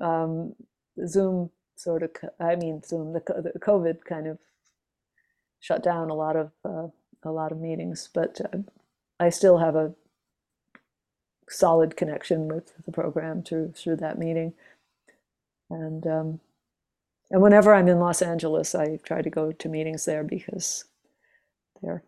Um, 0.00 0.54
Zoom 1.06 1.50
sort 1.76 2.02
of, 2.02 2.10
I 2.38 2.56
mean, 2.56 2.82
Zoom, 2.82 3.14
the, 3.14 3.20
the 3.52 3.58
COVID 3.58 4.04
kind 4.04 4.26
of 4.26 4.38
shut 5.60 5.82
down 5.82 6.10
a 6.10 6.14
lot 6.14 6.36
of 6.36 6.50
uh, 6.64 6.88
a 7.22 7.30
lot 7.30 7.52
of 7.52 7.58
meetings, 7.58 8.08
but 8.12 8.40
uh, 8.52 8.58
I 9.18 9.30
still 9.30 9.58
have 9.58 9.76
a 9.76 9.94
solid 11.48 11.96
connection 11.96 12.48
with 12.48 12.72
the 12.84 12.92
program 12.92 13.42
through 13.42 13.72
through 13.72 13.96
that 13.96 14.18
meeting. 14.18 14.52
And 15.70 16.06
um, 16.06 16.40
and 17.30 17.40
whenever 17.42 17.74
I'm 17.74 17.88
in 17.88 17.98
Los 18.00 18.22
Angeles, 18.22 18.74
I 18.74 18.98
try 19.02 19.22
to 19.22 19.30
go 19.30 19.52
to 19.52 19.68
meetings 19.68 20.04
there 20.04 20.24
because 20.24 20.84
they're 21.82 22.04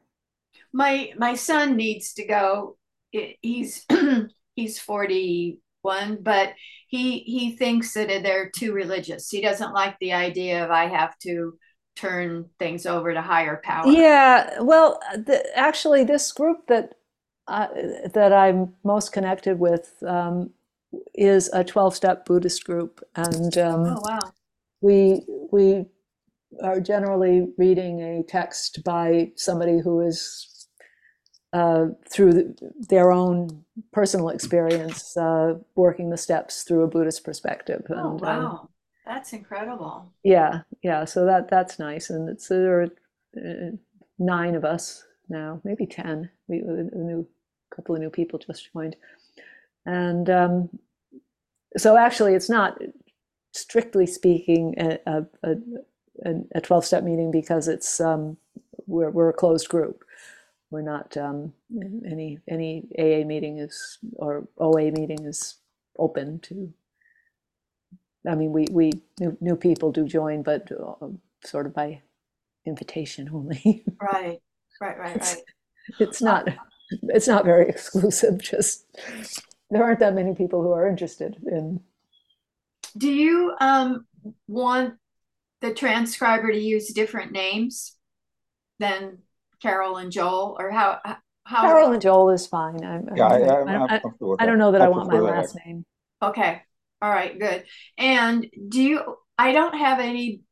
My 0.73 1.12
my 1.17 1.34
son 1.34 1.76
needs 1.76 2.15
to 2.15 2.26
go. 2.26 2.76
He's 3.10 3.84
he's 4.57 4.78
41, 4.78 6.23
but 6.23 6.55
he 6.89 7.20
he 7.20 7.57
thinks 7.57 7.94
that 7.94 8.09
they're 8.23 8.51
too 8.51 8.73
religious. 8.73 9.28
He 9.31 9.41
doesn't 9.41 9.73
like 9.75 9.99
the 9.99 10.12
idea 10.12 10.65
of 10.65 10.70
I 10.70 10.86
have 10.89 11.18
to 11.20 11.59
turn 11.97 12.49
things 12.59 12.86
over 12.86 13.12
to 13.12 13.20
higher 13.23 13.60
power. 13.65 13.92
Yeah, 13.92 14.60
well, 14.60 15.01
the, 15.15 15.44
actually, 15.57 16.05
this 16.05 16.33
group 16.33 16.67
that 16.68 16.94
uh, 17.49 17.68
that 18.15 18.33
I'm 18.33 18.75
most 18.84 19.12
connected 19.12 19.59
with 19.59 20.02
um, 20.07 20.51
is 21.15 21.51
a 21.52 21.65
12-step 21.65 22.25
Buddhist 22.25 22.65
group, 22.65 23.02
and 23.17 23.57
um, 23.59 23.86
Oh 23.86 24.01
wow. 24.02 24.33
we 24.81 25.25
we 25.51 25.86
are 26.62 26.81
generally 26.81 27.48
reading 27.58 28.00
a 28.00 28.22
text 28.22 28.82
by 28.84 29.32
somebody 29.36 29.81
who 29.81 30.00
is 30.00 30.48
uh, 31.52 31.86
through 32.10 32.32
the, 32.32 32.72
their 32.89 33.12
own 33.12 33.64
personal 33.92 34.31
experience 34.31 35.16
uh, 35.16 35.55
working 35.74 36.10
the 36.10 36.16
steps 36.16 36.62
through 36.62 36.82
a 36.82 36.89
Buddhist 36.89 37.24
perspective. 37.24 37.82
Oh 37.90 38.12
And, 38.14 38.22
um, 38.22 38.42
wow. 38.42 38.68
That's 39.05 39.32
incredible. 39.32 40.12
yeah, 40.22 40.60
yeah. 40.82 41.05
So 41.05 41.26
that 41.26 41.48
that's 41.48 41.78
nice, 41.78 42.08
and 42.08 42.28
it's 42.28 42.48
there 42.48 42.82
are 42.82 42.86
uh, 43.36 43.70
nine 44.18 44.55
of 44.55 44.64
us 44.64 45.05
now, 45.28 45.60
maybe 45.64 45.86
ten. 45.86 46.31
We 46.47 46.60
a 46.60 46.97
new 46.97 47.26
couple 47.74 47.97
of 47.97 48.00
new 48.00 48.10
people 48.10 48.39
just 48.39 48.72
joined, 48.72 48.94
and 49.86 50.31
um, 50.31 50.68
so 51.76 51.97
actually, 51.97 52.34
it's 52.34 52.48
not 52.48 52.78
strictly 53.52 54.06
speaking 54.06 54.74
a 54.78 54.98
a, 55.06 55.22
a, 55.42 55.55
a 56.55 56.60
twelve 56.60 56.84
step 56.84 57.05
meeting 57.05 57.31
because 57.31 57.68
it's 57.68 58.00
um, 58.00 58.36
we're 58.86 59.10
we're 59.10 59.31
a 59.31 59.34
closed 59.34 59.68
group. 59.68 60.05
We're 60.70 60.82
not 60.82 61.16
um, 61.16 61.52
any 62.07 62.39
any 62.49 62.84
AA 62.99 63.26
meeting 63.26 63.58
is 63.58 63.99
or 64.15 64.47
OA 64.58 64.91
meeting 64.91 65.24
is 65.24 65.57
open 65.99 66.39
to 66.41 66.73
I 68.26 68.34
mean, 68.36 68.52
we, 68.52 68.66
we 68.70 68.92
new, 69.20 69.36
new 69.41 69.57
people 69.57 69.91
do 69.91 70.07
join, 70.07 70.42
but 70.42 70.70
uh, 70.70 71.08
sort 71.44 71.66
of 71.66 71.74
by 71.74 72.02
invitation 72.65 73.28
only. 73.32 73.84
Right. 74.00 74.41
Right, 74.81 74.99
right, 74.99 75.16
It's- 75.16 75.34
right. 75.36 75.44
it's 76.00 76.23
not 76.23 76.49
it's 77.05 77.28
not 77.28 77.44
very 77.44 77.68
exclusive. 77.68 78.41
Just 78.42 78.86
there 79.70 79.82
aren't 79.82 80.00
that 80.00 80.15
many 80.15 80.34
people 80.34 80.62
who 80.62 80.73
are 80.73 80.89
interested 80.89 81.36
in. 81.47 81.81
Do 82.97 83.10
you 83.10 83.55
um 83.60 84.07
want 84.49 84.94
the 85.62 85.73
transcriber 85.73 86.52
to 86.52 86.58
use 86.58 86.92
different 86.92 87.32
names 87.32 87.97
than 88.78 89.18
Carol 89.62 89.97
and 89.97 90.12
Joel 90.12 90.57
or 90.58 90.70
how 90.70 91.00
how 91.44 91.62
Carol 91.62 91.92
and 91.92 92.02
Joel 92.02 92.31
is 92.31 92.47
fine. 92.47 92.84
I'm, 92.84 93.08
Yeah, 93.16 93.26
I, 93.26 93.28
I, 93.28 93.34
I'm, 93.36 93.47
don't- 93.66 93.68
I'm 93.68 93.82
I- 93.91 93.99
comfortable 94.00 94.31
with 94.32 94.42
I 94.42 94.47
don't 94.47 94.58
know 94.58 94.73
that 94.73 94.81
I 94.82 94.89
want 94.89 95.08
my 95.08 95.15
prefer 95.18 95.32
that. 95.32 95.39
last 95.39 95.58
name. 95.65 95.84
Okay. 96.23 96.62
All 97.00 97.10
right, 97.10 97.39
good. 97.39 97.65
And 97.99 98.47
do 98.68 98.82
you 98.82 99.16
I 99.39 99.52
don't 99.52 99.76
have 99.76 99.99
any 99.99 100.42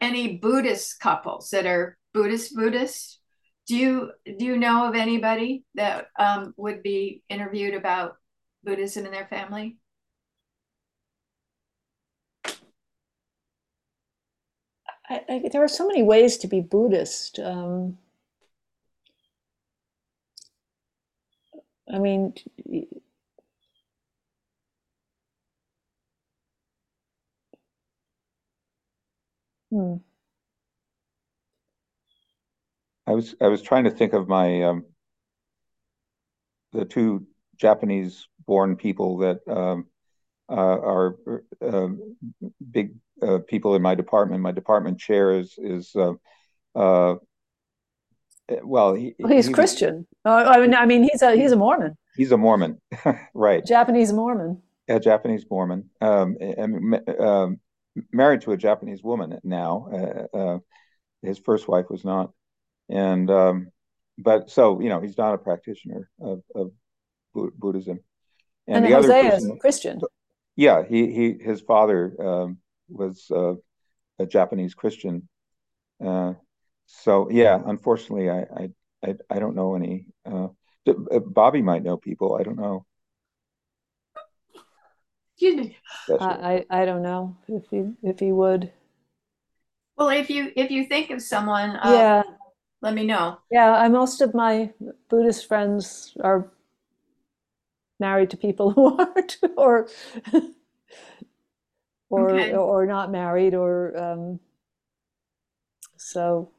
any 0.00 0.36
Buddhist 0.38 1.00
couples 1.00 1.50
that 1.50 1.66
are 1.66 1.98
Buddhist 2.14 2.54
Buddhist. 2.54 3.20
Do 3.66 3.76
you 3.76 4.10
do 4.38 4.44
you 4.46 4.56
know 4.56 4.88
of 4.88 4.94
anybody 4.94 5.64
that 5.74 6.06
um 6.18 6.54
would 6.56 6.82
be 6.82 7.22
interviewed 7.28 7.74
about 7.74 8.16
Buddhism 8.64 9.04
in 9.04 9.12
their 9.12 9.26
family? 9.26 9.76
I, 15.08 15.22
I, 15.28 15.48
there 15.52 15.64
are 15.64 15.68
so 15.68 15.86
many 15.86 16.02
ways 16.02 16.36
to 16.38 16.48
be 16.48 16.60
Buddhist. 16.60 17.38
Um, 17.38 17.98
I 21.92 21.98
mean, 21.98 22.34
hmm. 29.70 29.94
I 33.06 33.12
was 33.12 33.34
I 33.40 33.48
was 33.48 33.62
trying 33.62 33.84
to 33.84 33.90
think 33.90 34.12
of 34.12 34.28
my 34.28 34.64
um, 34.64 34.84
the 36.72 36.84
two 36.84 37.26
Japanese 37.56 38.28
born 38.46 38.76
people 38.76 39.18
that 39.18 39.40
um, 39.48 39.86
uh, 40.50 40.54
are 40.54 41.16
uh, 41.62 41.88
big 42.70 42.94
uh, 43.22 43.38
people 43.46 43.74
in 43.74 43.82
my 43.82 43.94
department. 43.94 44.42
My 44.42 44.52
department 44.52 44.98
chair 44.98 45.38
is 45.38 45.54
is 45.58 45.94
uh, 45.96 46.14
uh, 46.74 47.16
well, 48.62 48.94
he, 48.94 49.14
well, 49.18 49.32
he's, 49.32 49.48
Christian. 49.48 50.06
I 50.24 50.60
mean, 50.60 50.74
I 50.74 50.86
mean, 50.86 51.02
he's 51.02 51.22
a 51.22 51.36
he's 51.36 51.52
a 51.52 51.56
Mormon. 51.56 51.96
He's 52.16 52.32
a 52.32 52.36
Mormon, 52.36 52.80
right? 53.34 53.64
Japanese 53.64 54.12
Mormon. 54.12 54.62
A 54.88 54.98
Japanese 54.98 55.44
Mormon, 55.50 55.90
um, 56.00 56.36
and, 56.40 57.00
um, 57.20 57.60
married 58.10 58.40
to 58.42 58.52
a 58.52 58.56
Japanese 58.56 59.02
woman 59.02 59.38
now. 59.44 60.28
Uh, 60.32 60.58
his 61.20 61.38
first 61.38 61.68
wife 61.68 61.86
was 61.90 62.04
not, 62.04 62.32
and 62.88 63.30
um, 63.30 63.68
but 64.16 64.50
so 64.50 64.80
you 64.80 64.88
know 64.88 65.00
he's 65.00 65.18
not 65.18 65.34
a 65.34 65.38
practitioner 65.38 66.08
of, 66.20 66.42
of 66.54 66.70
Buddhism. 67.34 68.00
And, 68.66 68.78
and 68.78 68.86
the 68.86 68.96
Hosea 68.96 69.18
other 69.18 69.30
person, 69.30 69.52
is 69.52 69.60
Christian. 69.60 70.00
Yeah, 70.56 70.84
he 70.88 71.12
he 71.12 71.36
his 71.38 71.60
father 71.60 72.14
um, 72.18 72.58
was 72.88 73.30
uh, 73.30 73.54
a 74.18 74.26
Japanese 74.26 74.74
Christian. 74.74 75.28
Uh, 76.04 76.34
so 76.86 77.28
yeah, 77.30 77.60
unfortunately, 77.66 78.30
I 78.30 78.40
I 78.40 78.68
I, 79.04 79.14
I 79.30 79.38
don't 79.38 79.54
know 79.54 79.74
any. 79.74 80.06
Uh, 80.24 80.48
uh 80.88 81.18
Bobby 81.18 81.62
might 81.62 81.82
know 81.82 81.96
people. 81.96 82.36
I 82.36 82.42
don't 82.42 82.58
know. 82.58 82.84
Excuse 85.34 85.74
I, 86.20 86.64
I 86.70 86.82
I 86.82 86.84
don't 86.84 87.02
know 87.02 87.36
if 87.46 87.64
he 87.70 87.92
if 88.02 88.18
he 88.18 88.32
would. 88.32 88.72
Well, 89.96 90.08
if 90.10 90.30
you 90.30 90.52
if 90.56 90.70
you 90.70 90.84
think 90.84 91.10
of 91.10 91.22
someone, 91.22 91.76
uh, 91.76 91.90
yeah, 91.92 92.22
let 92.82 92.94
me 92.94 93.04
know. 93.04 93.38
Yeah, 93.50 93.72
I, 93.72 93.88
most 93.88 94.20
of 94.20 94.34
my 94.34 94.70
Buddhist 95.08 95.46
friends 95.46 96.16
are 96.22 96.50
married 98.00 98.30
to 98.30 98.36
people 98.36 98.70
who 98.70 98.96
aren't, 98.98 99.38
or 99.56 99.88
or 102.10 102.30
okay. 102.30 102.54
or 102.54 102.86
not 102.86 103.10
married, 103.10 103.54
or 103.54 103.96
um, 103.96 104.40
so. 105.96 106.52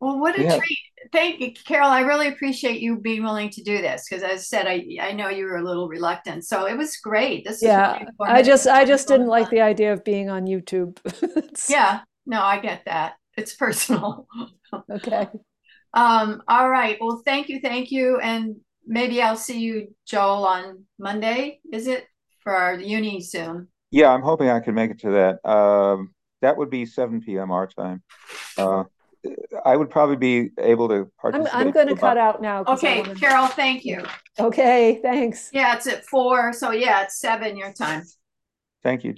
Well, 0.00 0.18
what 0.18 0.38
a 0.38 0.42
yeah. 0.42 0.58
treat! 0.58 0.78
Thank 1.12 1.40
you, 1.40 1.52
Carol. 1.52 1.88
I 1.88 2.00
really 2.00 2.28
appreciate 2.28 2.80
you 2.80 2.98
being 2.98 3.22
willing 3.22 3.50
to 3.50 3.62
do 3.62 3.80
this 3.80 4.06
because, 4.08 4.22
as 4.22 4.30
I 4.30 4.36
said, 4.36 4.66
I 4.66 4.84
I 5.00 5.12
know 5.12 5.28
you 5.28 5.46
were 5.46 5.56
a 5.56 5.64
little 5.64 5.88
reluctant, 5.88 6.44
so 6.44 6.66
it 6.66 6.76
was 6.76 6.96
great. 6.96 7.44
This 7.44 7.62
yeah, 7.62 7.98
really 7.98 8.08
I 8.20 8.42
just 8.42 8.66
I 8.66 8.84
just 8.84 9.08
didn't 9.08 9.28
like 9.28 9.50
the 9.50 9.60
idea 9.60 9.92
of 9.92 10.04
being 10.04 10.28
on 10.28 10.46
YouTube. 10.46 10.98
yeah, 11.70 12.00
no, 12.26 12.42
I 12.42 12.60
get 12.60 12.84
that. 12.86 13.14
It's 13.36 13.54
personal. 13.54 14.26
okay. 14.90 15.28
Um, 15.96 16.42
all 16.48 16.68
right. 16.68 16.98
Well, 17.00 17.22
thank 17.24 17.48
you, 17.48 17.60
thank 17.60 17.92
you, 17.92 18.18
and 18.18 18.56
maybe 18.84 19.22
I'll 19.22 19.36
see 19.36 19.60
you, 19.60 19.94
Joel, 20.04 20.44
on 20.44 20.86
Monday. 20.98 21.60
Is 21.72 21.86
it 21.86 22.04
for 22.40 22.52
our 22.52 22.74
uni 22.74 23.20
soon? 23.20 23.68
Yeah, 23.94 24.10
I'm 24.10 24.22
hoping 24.22 24.50
I 24.50 24.58
can 24.58 24.74
make 24.74 24.90
it 24.90 24.98
to 25.02 25.10
that. 25.10 25.48
Um, 25.48 26.14
that 26.42 26.56
would 26.56 26.68
be 26.68 26.84
7 26.84 27.20
p.m. 27.20 27.52
our 27.52 27.68
time. 27.68 28.02
Uh, 28.58 28.84
I 29.64 29.76
would 29.76 29.88
probably 29.88 30.16
be 30.16 30.50
able 30.58 30.88
to 30.88 31.08
participate. 31.16 31.54
I'm, 31.54 31.68
I'm 31.68 31.72
going 31.72 31.86
to 31.86 31.94
cut 31.94 32.18
out 32.18 32.42
now. 32.42 32.64
Okay, 32.66 33.02
wanna... 33.02 33.14
Carol, 33.14 33.46
thank 33.46 33.84
you. 33.84 34.04
Okay, 34.40 34.98
thanks. 35.00 35.48
Yeah, 35.52 35.76
it's 35.76 35.86
at 35.86 36.04
four. 36.06 36.52
So 36.52 36.72
yeah, 36.72 37.04
it's 37.04 37.20
seven 37.20 37.56
your 37.56 37.72
time. 37.72 38.02
Thank 38.82 39.04
you. 39.04 39.14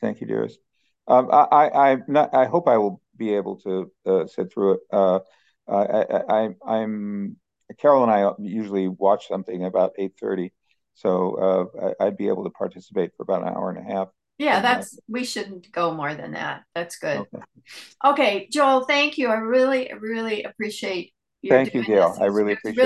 Thank 0.00 0.20
you, 0.20 0.26
dearest. 0.26 0.58
Um, 1.06 1.28
I, 1.32 1.68
I, 1.68 1.90
am 1.90 2.04
not, 2.08 2.34
I 2.34 2.46
hope 2.46 2.68
I 2.68 2.78
will 2.78 3.00
be 3.16 3.34
able 3.34 3.60
to 3.60 3.92
uh, 4.06 4.26
sit 4.26 4.52
through 4.52 4.72
it. 4.72 4.80
Uh, 4.92 5.20
I, 5.68 6.50
I, 6.66 6.78
am 6.78 7.36
Carol 7.78 8.02
and 8.02 8.10
I 8.10 8.32
usually 8.40 8.88
watch 8.88 9.28
something 9.28 9.64
about 9.64 9.92
8:30, 9.96 10.50
so 10.94 11.70
uh, 11.78 11.92
I, 12.00 12.04
would 12.06 12.16
be 12.16 12.28
able 12.28 12.44
to 12.44 12.50
participate 12.50 13.12
for 13.16 13.22
about 13.22 13.42
an 13.42 13.48
hour 13.48 13.70
and 13.70 13.78
a 13.78 13.92
half. 13.92 14.08
Yeah, 14.38 14.60
that's 14.60 14.98
we 15.08 15.24
shouldn't 15.24 15.70
go 15.70 15.92
more 15.92 16.14
than 16.14 16.32
that. 16.32 16.62
That's 16.74 16.96
good. 16.98 17.18
Okay, 17.18 17.44
okay 18.04 18.48
Joel, 18.50 18.84
thank 18.84 19.18
you. 19.18 19.28
I 19.28 19.34
really, 19.34 19.92
really 19.98 20.44
appreciate 20.44 21.12
you. 21.42 21.50
Thank 21.50 21.74
you, 21.74 21.84
Gail. 21.84 22.16
I 22.20 22.26
really 22.26 22.54
appreciate. 22.54 22.76